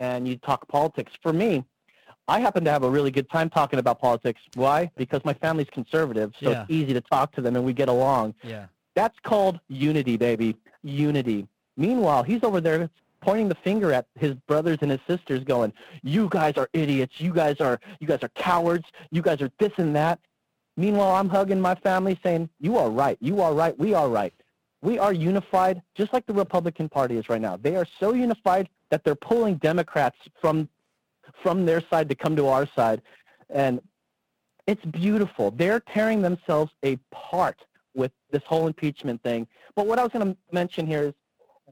and 0.00 0.26
you 0.26 0.36
talk 0.38 0.66
politics? 0.66 1.12
For 1.22 1.32
me, 1.32 1.62
I 2.26 2.40
happen 2.40 2.64
to 2.64 2.70
have 2.72 2.82
a 2.82 2.90
really 2.90 3.12
good 3.12 3.30
time 3.30 3.48
talking 3.48 3.78
about 3.78 4.00
politics. 4.00 4.40
Why? 4.54 4.90
Because 4.96 5.24
my 5.24 5.34
family's 5.34 5.68
conservative, 5.70 6.32
so 6.42 6.50
Yeah. 6.50 6.62
it's 6.62 6.70
easy 6.72 6.92
to 6.94 7.00
talk 7.00 7.30
to 7.36 7.40
them 7.40 7.54
and 7.54 7.64
we 7.64 7.72
get 7.72 7.88
along. 7.88 8.34
Yeah. 8.42 8.66
That's 9.00 9.18
called 9.20 9.58
unity, 9.68 10.18
baby. 10.18 10.58
Unity. 10.82 11.48
Meanwhile, 11.78 12.22
he's 12.22 12.44
over 12.44 12.60
there 12.60 12.90
pointing 13.22 13.48
the 13.48 13.54
finger 13.54 13.94
at 13.94 14.04
his 14.18 14.34
brothers 14.46 14.76
and 14.82 14.90
his 14.90 15.00
sisters 15.08 15.42
going, 15.42 15.72
"You 16.02 16.28
guys 16.28 16.58
are 16.58 16.68
idiots. 16.74 17.18
You 17.18 17.32
guys 17.32 17.62
are 17.62 17.80
you 17.98 18.06
guys 18.06 18.22
are 18.22 18.28
cowards. 18.34 18.84
You 19.10 19.22
guys 19.22 19.40
are 19.40 19.50
this 19.58 19.72
and 19.78 19.96
that." 19.96 20.18
Meanwhile, 20.76 21.14
I'm 21.14 21.30
hugging 21.30 21.62
my 21.62 21.76
family 21.76 22.20
saying, 22.22 22.50
"You 22.60 22.76
are 22.76 22.90
right. 22.90 23.16
You 23.22 23.40
are 23.40 23.54
right. 23.54 23.74
We 23.78 23.94
are 23.94 24.06
right. 24.06 24.34
We 24.82 24.98
are 24.98 25.14
unified 25.14 25.80
just 25.94 26.12
like 26.12 26.26
the 26.26 26.34
Republican 26.34 26.90
Party 26.90 27.16
is 27.16 27.30
right 27.30 27.40
now. 27.40 27.56
They 27.56 27.76
are 27.76 27.86
so 28.00 28.12
unified 28.12 28.68
that 28.90 29.02
they're 29.02 29.14
pulling 29.30 29.54
Democrats 29.70 30.18
from 30.42 30.68
from 31.42 31.64
their 31.64 31.80
side 31.88 32.10
to 32.10 32.14
come 32.14 32.36
to 32.36 32.48
our 32.48 32.66
side. 32.76 33.00
And 33.48 33.80
it's 34.66 34.84
beautiful. 34.84 35.52
They're 35.52 35.80
tearing 35.80 36.20
themselves 36.20 36.70
apart 36.82 37.64
with 37.94 38.12
this 38.30 38.42
whole 38.46 38.66
impeachment 38.66 39.22
thing. 39.22 39.46
But 39.74 39.86
what 39.86 39.98
I 39.98 40.02
was 40.02 40.12
going 40.12 40.32
to 40.32 40.36
mention 40.52 40.86
here 40.86 41.02
is, 41.08 41.14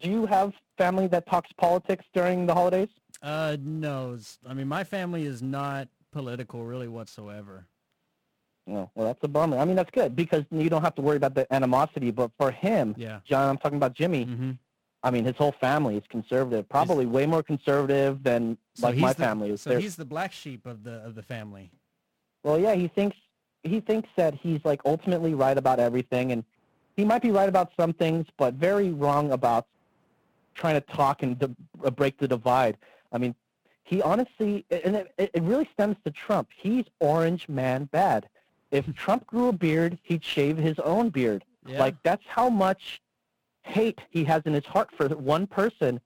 do 0.00 0.10
you 0.10 0.26
have 0.26 0.52
family 0.76 1.06
that 1.08 1.26
talks 1.26 1.50
politics 1.58 2.04
during 2.14 2.46
the 2.46 2.54
holidays? 2.54 2.88
Uh, 3.22 3.56
no. 3.60 4.18
I 4.46 4.54
mean, 4.54 4.68
my 4.68 4.84
family 4.84 5.24
is 5.24 5.42
not 5.42 5.88
political 6.12 6.64
really 6.64 6.88
whatsoever. 6.88 7.66
No. 8.66 8.90
Well, 8.94 9.06
that's 9.06 9.18
a 9.22 9.28
bummer. 9.28 9.58
I 9.58 9.64
mean, 9.64 9.76
that's 9.76 9.90
good 9.90 10.14
because 10.14 10.44
you 10.50 10.68
don't 10.68 10.82
have 10.82 10.94
to 10.96 11.02
worry 11.02 11.16
about 11.16 11.34
the 11.34 11.52
animosity. 11.52 12.10
But 12.10 12.30
for 12.38 12.50
him, 12.50 12.94
Yeah. 12.98 13.20
John, 13.24 13.48
I'm 13.48 13.58
talking 13.58 13.78
about 13.78 13.94
Jimmy. 13.94 14.26
Mm-hmm. 14.26 14.50
I 15.02 15.10
mean, 15.10 15.24
his 15.24 15.36
whole 15.36 15.54
family 15.60 15.96
is 15.96 16.02
conservative, 16.08 16.68
probably 16.68 17.06
way 17.06 17.24
more 17.24 17.42
conservative 17.42 18.22
than 18.22 18.58
So 18.74 18.88
like 18.88 18.98
my 18.98 19.12
the, 19.12 19.22
family 19.22 19.50
is. 19.50 19.62
So 19.62 19.70
They're- 19.70 19.78
he's 19.80 19.96
the 19.96 20.04
black 20.04 20.32
sheep 20.32 20.66
of 20.66 20.82
the 20.84 21.04
of 21.04 21.14
the 21.14 21.22
family. 21.22 21.70
Well, 22.44 22.58
yeah, 22.58 22.74
he 22.74 22.88
thinks 22.88 23.16
he 23.62 23.80
thinks 23.80 24.08
that 24.16 24.34
he's 24.34 24.60
like 24.64 24.80
ultimately 24.84 25.34
right 25.34 25.56
about 25.56 25.80
everything, 25.80 26.32
and 26.32 26.44
he 26.96 27.04
might 27.04 27.22
be 27.22 27.30
right 27.30 27.48
about 27.48 27.70
some 27.78 27.92
things, 27.92 28.26
but 28.36 28.54
very 28.54 28.90
wrong 28.90 29.32
about 29.32 29.66
trying 30.54 30.74
to 30.74 30.80
talk 30.80 31.22
and 31.22 31.38
di- 31.38 31.54
uh, 31.84 31.90
break 31.90 32.18
the 32.18 32.28
divide. 32.28 32.76
I 33.12 33.18
mean, 33.18 33.34
he 33.84 34.02
honestly, 34.02 34.64
and 34.70 34.96
it, 34.96 35.12
it 35.16 35.30
it 35.34 35.42
really 35.42 35.68
stems 35.72 35.96
to 36.04 36.10
Trump. 36.10 36.48
He's 36.54 36.84
orange 37.00 37.48
man 37.48 37.84
bad. 37.86 38.28
If 38.70 38.92
Trump 38.96 39.26
grew 39.26 39.48
a 39.48 39.52
beard, 39.52 39.98
he'd 40.02 40.24
shave 40.24 40.58
his 40.58 40.78
own 40.80 41.10
beard. 41.10 41.44
Yeah. 41.66 41.78
Like 41.78 41.96
that's 42.02 42.24
how 42.26 42.48
much 42.50 43.00
hate 43.62 44.00
he 44.10 44.24
has 44.24 44.42
in 44.46 44.54
his 44.54 44.64
heart 44.64 44.90
for 44.96 45.08
one 45.08 45.46
person. 45.46 46.00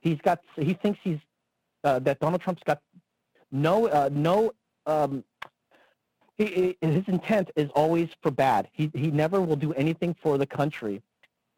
He's 0.00 0.18
got. 0.18 0.40
He 0.56 0.74
thinks 0.74 0.98
he's 1.02 1.18
uh, 1.84 1.98
that 2.00 2.20
Donald 2.20 2.42
Trump's 2.42 2.62
got 2.64 2.80
no 3.50 3.86
uh, 3.88 4.08
no. 4.12 4.52
Um, 4.86 5.24
he, 6.44 6.76
his 6.80 7.04
intent 7.06 7.50
is 7.56 7.68
always 7.74 8.08
for 8.22 8.30
bad. 8.30 8.68
He 8.72 8.90
he 8.94 9.10
never 9.10 9.40
will 9.40 9.56
do 9.56 9.72
anything 9.74 10.14
for 10.22 10.38
the 10.38 10.46
country. 10.46 11.02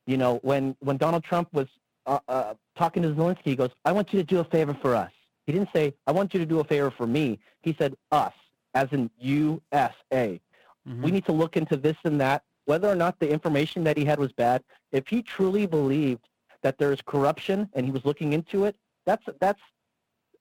You 0.06 0.16
know, 0.16 0.40
when 0.42 0.76
when 0.80 0.96
Donald 0.96 1.24
Trump 1.24 1.48
was 1.52 1.68
uh, 2.06 2.18
uh, 2.28 2.54
talking 2.76 3.02
to 3.02 3.10
Zelensky, 3.10 3.44
he 3.44 3.56
goes, 3.56 3.70
"I 3.84 3.92
want 3.92 4.12
you 4.12 4.18
to 4.20 4.26
do 4.26 4.40
a 4.40 4.44
favor 4.44 4.76
for 4.80 4.94
us." 4.94 5.12
He 5.46 5.52
didn't 5.52 5.70
say, 5.74 5.94
"I 6.06 6.12
want 6.12 6.34
you 6.34 6.40
to 6.40 6.46
do 6.46 6.60
a 6.60 6.64
favor 6.64 6.90
for 6.90 7.06
me." 7.06 7.38
He 7.62 7.74
said, 7.78 7.96
"Us," 8.10 8.34
as 8.74 8.88
in 8.92 9.10
USA. 9.18 10.40
Mm-hmm. 10.88 11.02
We 11.02 11.10
need 11.10 11.24
to 11.26 11.32
look 11.32 11.56
into 11.56 11.76
this 11.76 11.96
and 12.04 12.20
that, 12.20 12.42
whether 12.64 12.88
or 12.88 12.96
not 12.96 13.18
the 13.20 13.30
information 13.30 13.84
that 13.84 13.96
he 13.96 14.04
had 14.04 14.18
was 14.18 14.32
bad. 14.32 14.64
If 14.90 15.06
he 15.06 15.22
truly 15.22 15.66
believed 15.66 16.26
that 16.62 16.78
there 16.78 16.92
is 16.92 17.00
corruption 17.06 17.68
and 17.74 17.86
he 17.86 17.92
was 17.92 18.04
looking 18.04 18.32
into 18.32 18.64
it, 18.64 18.76
that's 19.04 19.24
that's 19.40 19.60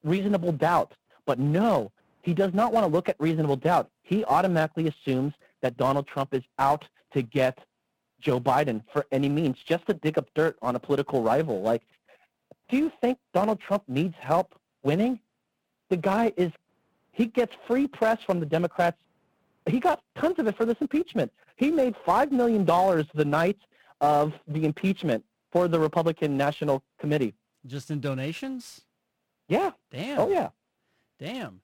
reasonable 0.03 0.51
doubt. 0.51 0.93
But 1.25 1.37
no, 1.37 1.91
he 2.21 2.33
does 2.33 2.53
not 2.53 2.71
want 2.71 2.85
to 2.85 2.91
look 2.91 3.09
at 3.09 3.15
reasonable 3.19 3.55
doubt. 3.55 3.89
He 4.03 4.23
automatically 4.25 4.87
assumes 4.87 5.33
that 5.61 5.77
Donald 5.77 6.07
Trump 6.07 6.33
is 6.33 6.43
out 6.59 6.85
to 7.13 7.21
get 7.21 7.59
Joe 8.19 8.39
Biden 8.39 8.83
for 8.93 9.05
any 9.11 9.29
means, 9.29 9.57
just 9.65 9.85
to 9.87 9.93
dig 9.93 10.17
up 10.17 10.27
dirt 10.35 10.57
on 10.61 10.75
a 10.75 10.79
political 10.79 11.23
rival. 11.23 11.61
Like, 11.61 11.81
do 12.69 12.77
you 12.77 12.91
think 13.01 13.17
Donald 13.33 13.59
Trump 13.59 13.83
needs 13.87 14.15
help 14.19 14.53
winning? 14.83 15.19
The 15.89 15.97
guy 15.97 16.31
is, 16.37 16.51
he 17.11 17.25
gets 17.25 17.53
free 17.67 17.87
press 17.87 18.19
from 18.25 18.39
the 18.39 18.45
Democrats. 18.45 18.97
He 19.65 19.79
got 19.79 20.01
tons 20.15 20.39
of 20.39 20.47
it 20.47 20.55
for 20.55 20.65
this 20.65 20.77
impeachment. 20.79 21.31
He 21.55 21.69
made 21.69 21.95
$5 22.07 22.31
million 22.31 22.65
the 22.65 23.25
night 23.25 23.57
of 23.99 24.33
the 24.47 24.65
impeachment 24.65 25.23
for 25.51 25.67
the 25.67 25.79
Republican 25.79 26.37
National 26.37 26.81
Committee. 26.99 27.33
Just 27.67 27.91
in 27.91 27.99
donations? 27.99 28.81
Yeah. 29.47 29.71
Damn. 29.91 30.19
Oh, 30.19 30.29
yeah. 30.29 30.49
Damn. 31.19 31.61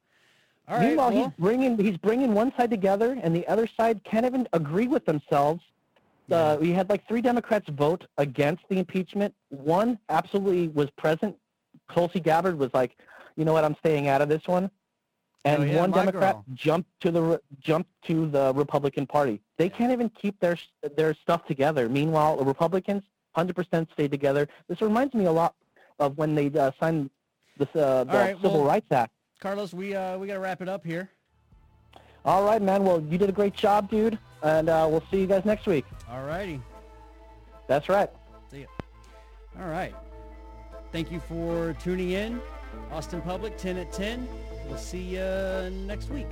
All 0.67 0.77
right. 0.77 0.87
Meanwhile, 0.87 1.13
well, 1.13 1.23
he's 1.25 1.33
bringing 1.39 1.77
he's 1.77 1.97
bringing 1.97 2.33
one 2.33 2.51
side 2.57 2.69
together, 2.69 3.17
and 3.23 3.35
the 3.35 3.47
other 3.47 3.67
side 3.67 4.03
can't 4.03 4.25
even 4.25 4.47
agree 4.53 4.87
with 4.87 5.05
themselves. 5.05 5.61
Uh, 6.29 6.57
we 6.59 6.73
had 6.73 6.89
like 6.89 7.07
three 7.07 7.21
Democrats 7.21 7.69
vote 7.69 8.05
against 8.17 8.63
the 8.69 8.77
impeachment. 8.77 9.33
One 9.49 9.97
absolutely 10.09 10.67
was 10.67 10.89
present. 10.97 11.37
Tulsi 11.93 12.19
Gabbard 12.19 12.59
was 12.59 12.69
like, 12.73 12.97
"You 13.37 13.45
know 13.45 13.53
what? 13.53 13.63
I'm 13.63 13.77
staying 13.79 14.09
out 14.09 14.21
of 14.21 14.27
this 14.27 14.45
one." 14.45 14.69
And 15.45 15.63
Oh, 15.63 15.65
yeah, 15.65 15.79
one 15.79 15.91
Democrat 15.91 16.33
girl. 16.35 16.45
jumped 16.53 16.89
to 17.01 17.11
the 17.11 17.41
jumped 17.61 17.89
to 18.07 18.27
the 18.27 18.51
Republican 18.53 19.07
Party. 19.07 19.39
They 19.57 19.69
can't 19.69 19.93
even 19.93 20.09
keep 20.09 20.37
their 20.41 20.57
their 20.97 21.13
stuff 21.13 21.45
together. 21.45 21.87
Meanwhile, 21.87 22.35
the 22.37 22.43
Republicans 22.43 23.03
100% 23.37 23.87
stayed 23.93 24.11
together. 24.11 24.49
This 24.67 24.81
reminds 24.81 25.13
me 25.13 25.25
a 25.25 25.31
lot 25.31 25.55
of 25.99 26.17
when 26.17 26.35
they 26.35 26.47
uh, 26.59 26.71
signed 26.77 27.09
this, 27.57 27.69
uh, 27.75 28.03
the 28.03 28.11
right, 28.11 28.35
Civil 28.41 28.59
well- 28.59 28.65
Rights 28.65 28.91
Act. 28.91 29.13
Carlos, 29.39 29.73
we 29.73 29.95
uh 29.95 30.17
we 30.17 30.27
gotta 30.27 30.39
wrap 30.39 30.61
it 30.61 30.69
up 30.69 30.85
here. 30.85 31.09
All 32.25 32.43
right, 32.43 32.61
man. 32.61 32.83
Well, 32.83 33.01
you 33.01 33.17
did 33.17 33.29
a 33.29 33.33
great 33.33 33.53
job, 33.53 33.89
dude, 33.89 34.17
and 34.43 34.67
uh, 34.67 34.87
we'll 34.89 35.03
see 35.09 35.21
you 35.21 35.27
guys 35.27 35.45
next 35.45 35.65
week. 35.65 35.85
All 36.09 36.23
righty. 36.23 36.59
That's 37.67 37.87
right. 37.87 38.09
See 38.51 38.61
ya. 38.61 38.67
All 39.59 39.69
right. 39.69 39.95
Thank 40.91 41.11
you 41.11 41.19
for 41.21 41.73
tuning 41.81 42.11
in. 42.11 42.41
Austin 42.91 43.21
Public, 43.21 43.57
10 43.57 43.77
at 43.77 43.93
10. 43.93 44.27
We'll 44.67 44.77
see 44.77 45.01
you 45.01 45.69
next 45.85 46.09
week. 46.09 46.27